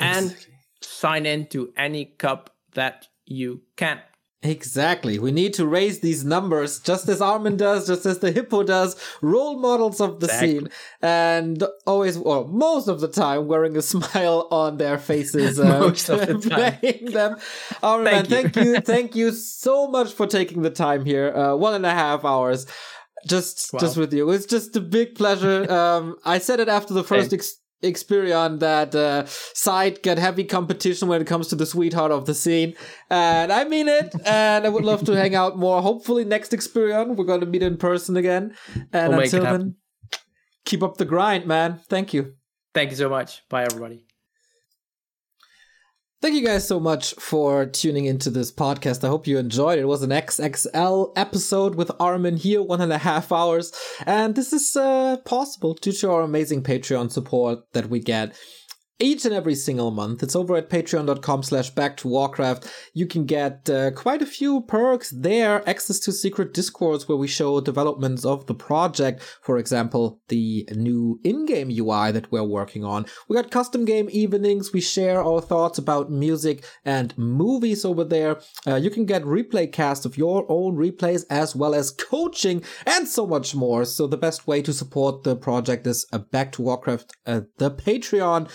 And 0.00 0.34
sign 0.80 1.26
in 1.26 1.46
to 1.48 1.72
any 1.76 2.06
cup 2.06 2.56
that 2.72 3.08
you 3.26 3.60
can. 3.76 4.00
Exactly. 4.42 5.18
We 5.18 5.32
need 5.32 5.52
to 5.54 5.66
raise 5.66 6.00
these 6.00 6.24
numbers 6.24 6.78
just 6.80 7.08
as 7.10 7.20
Armin 7.20 7.58
does, 7.58 7.86
just 7.86 8.06
as 8.06 8.20
the 8.20 8.32
Hippo 8.32 8.62
does, 8.62 8.96
role 9.20 9.58
models 9.58 10.00
of 10.00 10.20
the 10.20 10.26
Exactly. 10.28 10.48
scene, 10.60 10.68
and 11.02 11.62
always, 11.86 12.16
or 12.16 12.48
most 12.48 12.88
of 12.88 13.00
the 13.00 13.08
time, 13.08 13.48
wearing 13.48 13.76
a 13.76 13.82
smile 13.94 14.48
on 14.50 14.78
their 14.78 14.96
faces, 14.96 15.60
uh, 15.60 15.78
Most 15.80 16.08
of 16.08 16.20
the 16.26 16.48
time. 16.48 16.78
playing 16.80 17.10
them. 17.12 17.36
Armin, 17.82 18.04
man, 18.04 18.24
Thank 18.24 18.54
thank 18.54 18.56
you. 18.66 18.72
you, 18.74 18.80
thank 18.94 19.14
you 19.14 19.32
so 19.32 19.86
much 19.88 20.10
for 20.14 20.26
taking 20.26 20.62
the 20.62 20.70
time 20.70 21.04
here. 21.04 21.34
Uh, 21.36 21.54
one 21.56 21.74
and 21.74 21.84
a 21.84 21.90
half 21.92 22.24
hours. 22.24 22.66
Just, 23.28 23.74
Wow. 23.74 23.80
just 23.80 23.98
with 23.98 24.14
you. 24.14 24.30
It's 24.30 24.46
just 24.46 24.74
a 24.76 24.80
big 24.80 25.14
pleasure. 25.16 25.70
Um, 25.70 26.16
I 26.24 26.38
said 26.38 26.58
it 26.58 26.68
after 26.70 26.94
the 26.94 27.04
first 27.04 27.34
ex- 27.34 27.59
Xperion 27.82 28.60
that 28.60 28.94
uh, 28.94 29.24
side 29.26 30.02
get 30.02 30.18
heavy 30.18 30.44
competition 30.44 31.08
when 31.08 31.20
it 31.20 31.26
comes 31.26 31.48
to 31.48 31.56
the 31.56 31.66
sweetheart 31.66 32.12
of 32.12 32.26
the 32.26 32.34
scene, 32.34 32.74
and 33.08 33.52
I 33.52 33.64
mean 33.64 33.88
it. 33.88 34.14
And 34.26 34.66
I 34.66 34.68
would 34.68 34.84
love 34.84 35.04
to 35.04 35.12
hang 35.12 35.34
out 35.34 35.58
more. 35.58 35.80
Hopefully, 35.82 36.24
next 36.24 36.52
Xperion 36.52 37.16
we're 37.16 37.24
going 37.24 37.40
to 37.40 37.46
meet 37.46 37.62
in 37.62 37.76
person 37.76 38.16
again. 38.16 38.54
And 38.92 39.12
We'll 39.12 39.20
until 39.20 39.42
then, 39.42 39.76
keep 40.64 40.82
up 40.82 40.96
the 40.96 41.04
grind, 41.04 41.46
man. 41.46 41.80
Thank 41.88 42.12
you. 42.12 42.34
Thank 42.74 42.90
you 42.90 42.96
so 42.96 43.08
much. 43.08 43.48
Bye, 43.48 43.64
everybody. 43.64 44.09
Thank 46.22 46.34
you 46.34 46.44
guys 46.44 46.68
so 46.68 46.78
much 46.78 47.14
for 47.14 47.64
tuning 47.64 48.04
into 48.04 48.28
this 48.28 48.52
podcast. 48.52 49.02
I 49.02 49.08
hope 49.08 49.26
you 49.26 49.38
enjoyed 49.38 49.78
it. 49.78 49.82
It 49.82 49.86
was 49.86 50.02
an 50.02 50.10
XXL 50.10 51.12
episode 51.16 51.76
with 51.76 51.90
Armin 51.98 52.36
here, 52.36 52.62
one 52.62 52.82
and 52.82 52.92
a 52.92 52.98
half 52.98 53.32
hours. 53.32 53.72
And 54.04 54.34
this 54.34 54.52
is 54.52 54.76
uh, 54.76 55.16
possible 55.24 55.72
due 55.72 55.92
to 55.92 56.10
our 56.10 56.20
amazing 56.20 56.62
Patreon 56.62 57.10
support 57.10 57.60
that 57.72 57.88
we 57.88 58.00
get 58.00 58.36
each 59.00 59.24
and 59.24 59.34
every 59.34 59.54
single 59.54 59.90
month. 59.90 60.22
It's 60.22 60.36
over 60.36 60.56
at 60.56 60.68
patreon.com 60.68 61.42
slash 61.42 61.70
back 61.70 61.96
to 61.98 62.08
Warcraft. 62.08 62.70
You 62.94 63.06
can 63.06 63.24
get 63.24 63.68
uh, 63.68 63.90
quite 63.92 64.22
a 64.22 64.26
few 64.26 64.60
perks 64.62 65.10
there, 65.10 65.68
access 65.68 65.98
to 66.00 66.12
secret 66.12 66.54
discords 66.54 67.08
where 67.08 67.18
we 67.18 67.26
show 67.26 67.60
developments 67.60 68.24
of 68.24 68.46
the 68.46 68.54
project. 68.54 69.22
For 69.42 69.58
example, 69.58 70.20
the 70.28 70.68
new 70.74 71.18
in-game 71.24 71.70
UI 71.70 72.12
that 72.12 72.30
we're 72.30 72.44
working 72.44 72.84
on. 72.84 73.06
We 73.28 73.36
got 73.36 73.50
custom 73.50 73.84
game 73.84 74.08
evenings. 74.12 74.72
We 74.72 74.80
share 74.80 75.22
our 75.22 75.40
thoughts 75.40 75.78
about 75.78 76.10
music 76.10 76.64
and 76.84 77.16
movies 77.16 77.84
over 77.84 78.04
there. 78.04 78.40
Uh, 78.66 78.76
you 78.76 78.90
can 78.90 79.06
get 79.06 79.22
replay 79.22 79.70
cast 79.72 80.04
of 80.04 80.18
your 80.18 80.44
own 80.48 80.76
replays 80.76 81.24
as 81.30 81.56
well 81.56 81.74
as 81.74 81.90
coaching 81.90 82.62
and 82.86 83.08
so 83.08 83.26
much 83.26 83.54
more. 83.54 83.84
So 83.84 84.06
the 84.06 84.16
best 84.16 84.46
way 84.46 84.62
to 84.62 84.72
support 84.72 85.22
the 85.22 85.36
project 85.36 85.86
is 85.86 86.06
uh, 86.12 86.18
back 86.18 86.52
to 86.52 86.62
Warcraft, 86.62 87.16
uh, 87.26 87.42
the 87.58 87.70
Patreon 87.70 88.50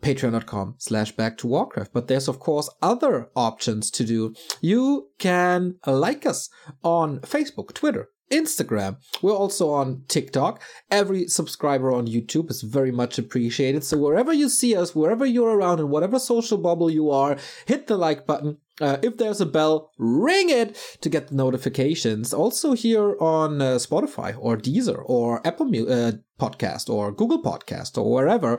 patreon.com 0.00 0.74
slash 0.78 1.12
back 1.12 1.36
to 1.38 1.46
warcraft 1.46 1.92
but 1.92 2.08
there's 2.08 2.28
of 2.28 2.38
course 2.38 2.68
other 2.82 3.28
options 3.34 3.90
to 3.90 4.04
do 4.04 4.34
you 4.60 5.08
can 5.18 5.76
like 5.86 6.26
us 6.26 6.48
on 6.82 7.20
facebook 7.20 7.72
twitter 7.72 8.08
Instagram. 8.30 8.96
We're 9.22 9.34
also 9.34 9.70
on 9.70 10.02
TikTok. 10.08 10.60
Every 10.90 11.28
subscriber 11.28 11.92
on 11.92 12.08
YouTube 12.08 12.50
is 12.50 12.62
very 12.62 12.90
much 12.90 13.18
appreciated. 13.18 13.84
So 13.84 13.96
wherever 13.98 14.32
you 14.32 14.48
see 14.48 14.74
us, 14.74 14.94
wherever 14.94 15.24
you're 15.24 15.56
around, 15.56 15.80
in 15.80 15.90
whatever 15.90 16.18
social 16.18 16.58
bubble 16.58 16.90
you 16.90 17.10
are, 17.10 17.36
hit 17.66 17.86
the 17.86 17.96
like 17.96 18.26
button. 18.26 18.58
Uh, 18.78 18.98
if 19.02 19.16
there's 19.16 19.40
a 19.40 19.46
bell, 19.46 19.90
ring 19.96 20.50
it 20.50 20.76
to 21.00 21.08
get 21.08 21.28
the 21.28 21.34
notifications. 21.34 22.34
Also 22.34 22.72
here 22.72 23.16
on 23.20 23.62
uh, 23.62 23.76
Spotify 23.76 24.36
or 24.38 24.56
Deezer 24.56 25.02
or 25.06 25.46
Apple 25.46 25.68
uh, 25.68 26.12
Podcast 26.38 26.90
or 26.90 27.10
Google 27.10 27.42
Podcast 27.42 27.96
or 27.96 28.12
wherever 28.12 28.58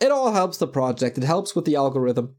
it 0.00 0.10
all 0.10 0.32
helps 0.32 0.58
the 0.58 0.66
project. 0.66 1.18
It 1.18 1.24
helps 1.24 1.54
with 1.54 1.64
the 1.64 1.76
algorithm. 1.76 2.36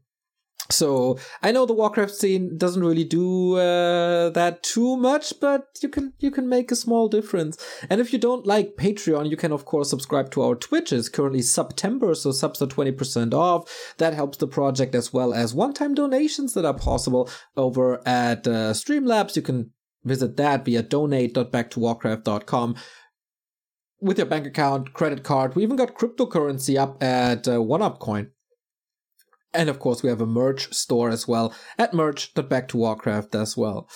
So 0.70 1.18
I 1.42 1.52
know 1.52 1.66
the 1.66 1.74
Warcraft 1.74 2.14
scene 2.14 2.56
doesn't 2.56 2.84
really 2.84 3.04
do 3.04 3.56
uh, 3.56 4.30
that 4.30 4.62
too 4.62 4.96
much, 4.96 5.34
but 5.40 5.66
you 5.82 5.88
can 5.88 6.12
you 6.18 6.30
can 6.30 6.48
make 6.48 6.70
a 6.70 6.76
small 6.76 7.08
difference. 7.08 7.58
And 7.88 8.00
if 8.00 8.12
you 8.12 8.18
don't 8.18 8.46
like 8.46 8.76
Patreon, 8.76 9.28
you 9.28 9.36
can 9.36 9.52
of 9.52 9.64
course 9.64 9.90
subscribe 9.90 10.30
to 10.32 10.42
our 10.42 10.54
Twitch. 10.54 10.92
It's 10.92 11.08
currently 11.08 11.42
September, 11.42 12.14
so 12.14 12.30
subs 12.30 12.62
are 12.62 12.66
twenty 12.66 12.92
percent 12.92 13.34
off. 13.34 13.94
That 13.98 14.14
helps 14.14 14.38
the 14.38 14.46
project 14.46 14.94
as 14.94 15.12
well 15.12 15.34
as 15.34 15.54
one-time 15.54 15.94
donations 15.94 16.54
that 16.54 16.64
are 16.64 16.74
possible 16.74 17.28
over 17.56 18.00
at 18.06 18.46
uh, 18.46 18.72
Streamlabs. 18.72 19.36
You 19.36 19.42
can 19.42 19.72
visit 20.04 20.36
that 20.36 20.64
via 20.64 20.82
donate.backtowarcraft.com 20.82 22.76
with 24.00 24.18
your 24.18 24.26
bank 24.26 24.46
account, 24.46 24.92
credit 24.92 25.22
card. 25.22 25.54
We 25.54 25.62
even 25.62 25.76
got 25.76 25.96
cryptocurrency 25.96 26.78
up 26.78 27.02
at 27.02 27.46
uh, 27.46 27.58
OneUpCoin. 27.58 28.30
And 29.52 29.68
of 29.68 29.80
course, 29.80 30.02
we 30.02 30.08
have 30.08 30.20
a 30.20 30.26
merch 30.26 30.72
store 30.72 31.10
as 31.10 31.26
well 31.26 31.52
at 31.76 31.92
merch.backtowarcraft 31.92 33.34
as 33.34 33.56
well. 33.56 33.88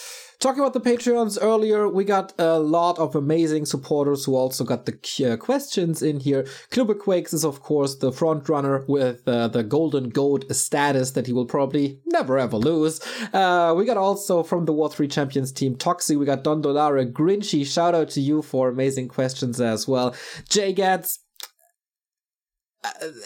Talking 0.44 0.60
about 0.60 0.74
the 0.74 0.80
Patreons 0.80 1.38
earlier, 1.40 1.88
we 1.88 2.04
got 2.04 2.34
a 2.38 2.58
lot 2.58 2.98
of 2.98 3.16
amazing 3.16 3.64
supporters 3.64 4.26
who 4.26 4.36
also 4.36 4.62
got 4.62 4.84
the 4.84 4.92
uh, 5.24 5.38
questions 5.38 6.02
in 6.02 6.20
here. 6.20 6.42
Knubberquakes 6.70 7.32
is, 7.32 7.46
of 7.46 7.62
course, 7.62 7.94
the 7.94 8.12
front 8.12 8.46
runner 8.46 8.84
with 8.86 9.26
uh, 9.26 9.48
the 9.48 9.62
Golden 9.62 10.10
Goat 10.10 10.44
status 10.54 11.12
that 11.12 11.26
he 11.26 11.32
will 11.32 11.46
probably 11.46 11.98
never 12.04 12.38
ever 12.38 12.58
lose. 12.58 13.00
Uh, 13.32 13.72
we 13.74 13.86
got 13.86 13.96
also 13.96 14.42
from 14.42 14.66
the 14.66 14.74
War 14.74 14.90
3 14.90 15.08
Champions 15.08 15.50
team, 15.50 15.76
Toxie, 15.76 16.18
we 16.18 16.26
got 16.26 16.44
Don 16.44 16.60
Dolare, 16.60 17.10
Grinchy. 17.10 17.64
Shout 17.64 17.94
out 17.94 18.10
to 18.10 18.20
you 18.20 18.42
for 18.42 18.68
amazing 18.68 19.08
questions 19.08 19.62
as 19.62 19.88
well. 19.88 20.14
Jay 20.50 20.74
Gats, 20.74 21.20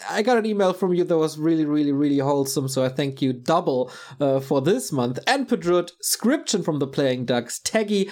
I 0.09 0.21
got 0.21 0.37
an 0.37 0.45
email 0.45 0.73
from 0.73 0.93
you 0.93 1.03
that 1.03 1.17
was 1.17 1.37
really, 1.37 1.65
really, 1.65 1.91
really 1.91 2.19
wholesome, 2.19 2.67
so 2.67 2.83
I 2.83 2.89
thank 2.89 3.21
you 3.21 3.33
double 3.33 3.91
uh, 4.19 4.39
for 4.39 4.61
this 4.61 4.91
month. 4.91 5.19
And 5.27 5.47
Pedrut, 5.47 5.91
Scription 6.01 6.63
from 6.63 6.79
the 6.79 6.87
Playing 6.87 7.25
Ducks, 7.25 7.59
Teggy. 7.59 8.09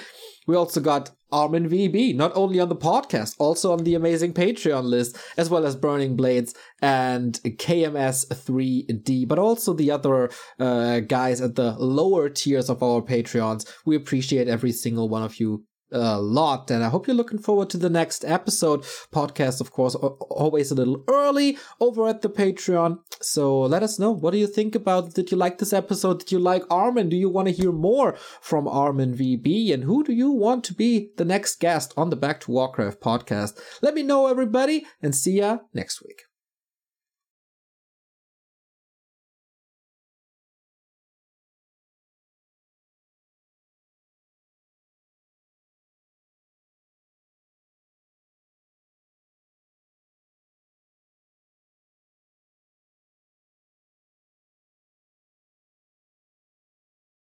We 0.47 0.55
also 0.55 0.79
got 0.79 1.11
Armin 1.31 1.69
VB, 1.69 2.15
not 2.15 2.31
only 2.35 2.59
on 2.59 2.69
the 2.69 2.75
podcast, 2.75 3.35
also 3.37 3.73
on 3.73 3.83
the 3.83 3.95
amazing 3.95 4.33
Patreon 4.33 4.83
list, 4.83 5.17
as 5.35 5.49
well 5.49 5.65
as 5.65 5.75
Burning 5.75 6.15
Blades 6.15 6.55
and 6.81 7.33
KMS3D, 7.43 9.27
but 9.27 9.37
also 9.37 9.73
the 9.73 9.91
other 9.91 10.29
uh, 10.59 11.01
guys 11.01 11.41
at 11.41 11.55
the 11.55 11.73
lower 11.73 12.29
tiers 12.29 12.69
of 12.69 12.81
our 12.81 13.01
Patreons. 13.01 13.69
We 13.85 13.97
appreciate 13.97 14.47
every 14.47 14.71
single 14.71 15.09
one 15.09 15.23
of 15.23 15.39
you 15.39 15.65
a 15.91 16.19
lot 16.19 16.69
and 16.69 16.83
i 16.83 16.89
hope 16.89 17.07
you're 17.07 17.15
looking 17.15 17.39
forward 17.39 17.69
to 17.69 17.77
the 17.77 17.89
next 17.89 18.25
episode. 18.25 18.81
Podcast 19.13 19.61
of 19.61 19.71
course 19.71 19.95
always 19.95 20.71
a 20.71 20.75
little 20.75 21.03
early 21.07 21.57
over 21.79 22.07
at 22.07 22.21
the 22.21 22.29
patreon. 22.29 22.99
So 23.21 23.61
let 23.61 23.83
us 23.83 23.99
know 23.99 24.11
what 24.11 24.31
do 24.31 24.37
you 24.37 24.47
think 24.47 24.75
about 24.75 25.13
did 25.13 25.31
you 25.31 25.37
like 25.37 25.57
this 25.57 25.73
episode? 25.73 26.19
Did 26.19 26.31
you 26.31 26.39
like 26.39 26.63
armin? 26.69 27.09
Do 27.09 27.15
you 27.15 27.29
want 27.29 27.47
to 27.47 27.53
hear 27.53 27.71
more 27.71 28.15
from 28.41 28.67
armin 28.67 29.15
vb 29.15 29.73
and 29.73 29.83
who 29.83 30.03
do 30.03 30.13
you 30.13 30.31
want 30.31 30.63
to 30.65 30.73
be 30.73 31.09
the 31.17 31.25
next 31.25 31.59
guest 31.59 31.93
on 31.95 32.09
the 32.09 32.15
back 32.15 32.41
to 32.41 32.51
warcraft 32.51 33.01
podcast? 33.01 33.59
Let 33.81 33.93
me 33.93 34.03
know 34.03 34.27
everybody 34.27 34.85
and 35.01 35.15
see 35.15 35.39
ya 35.39 35.59
next 35.73 36.03
week 36.03 36.26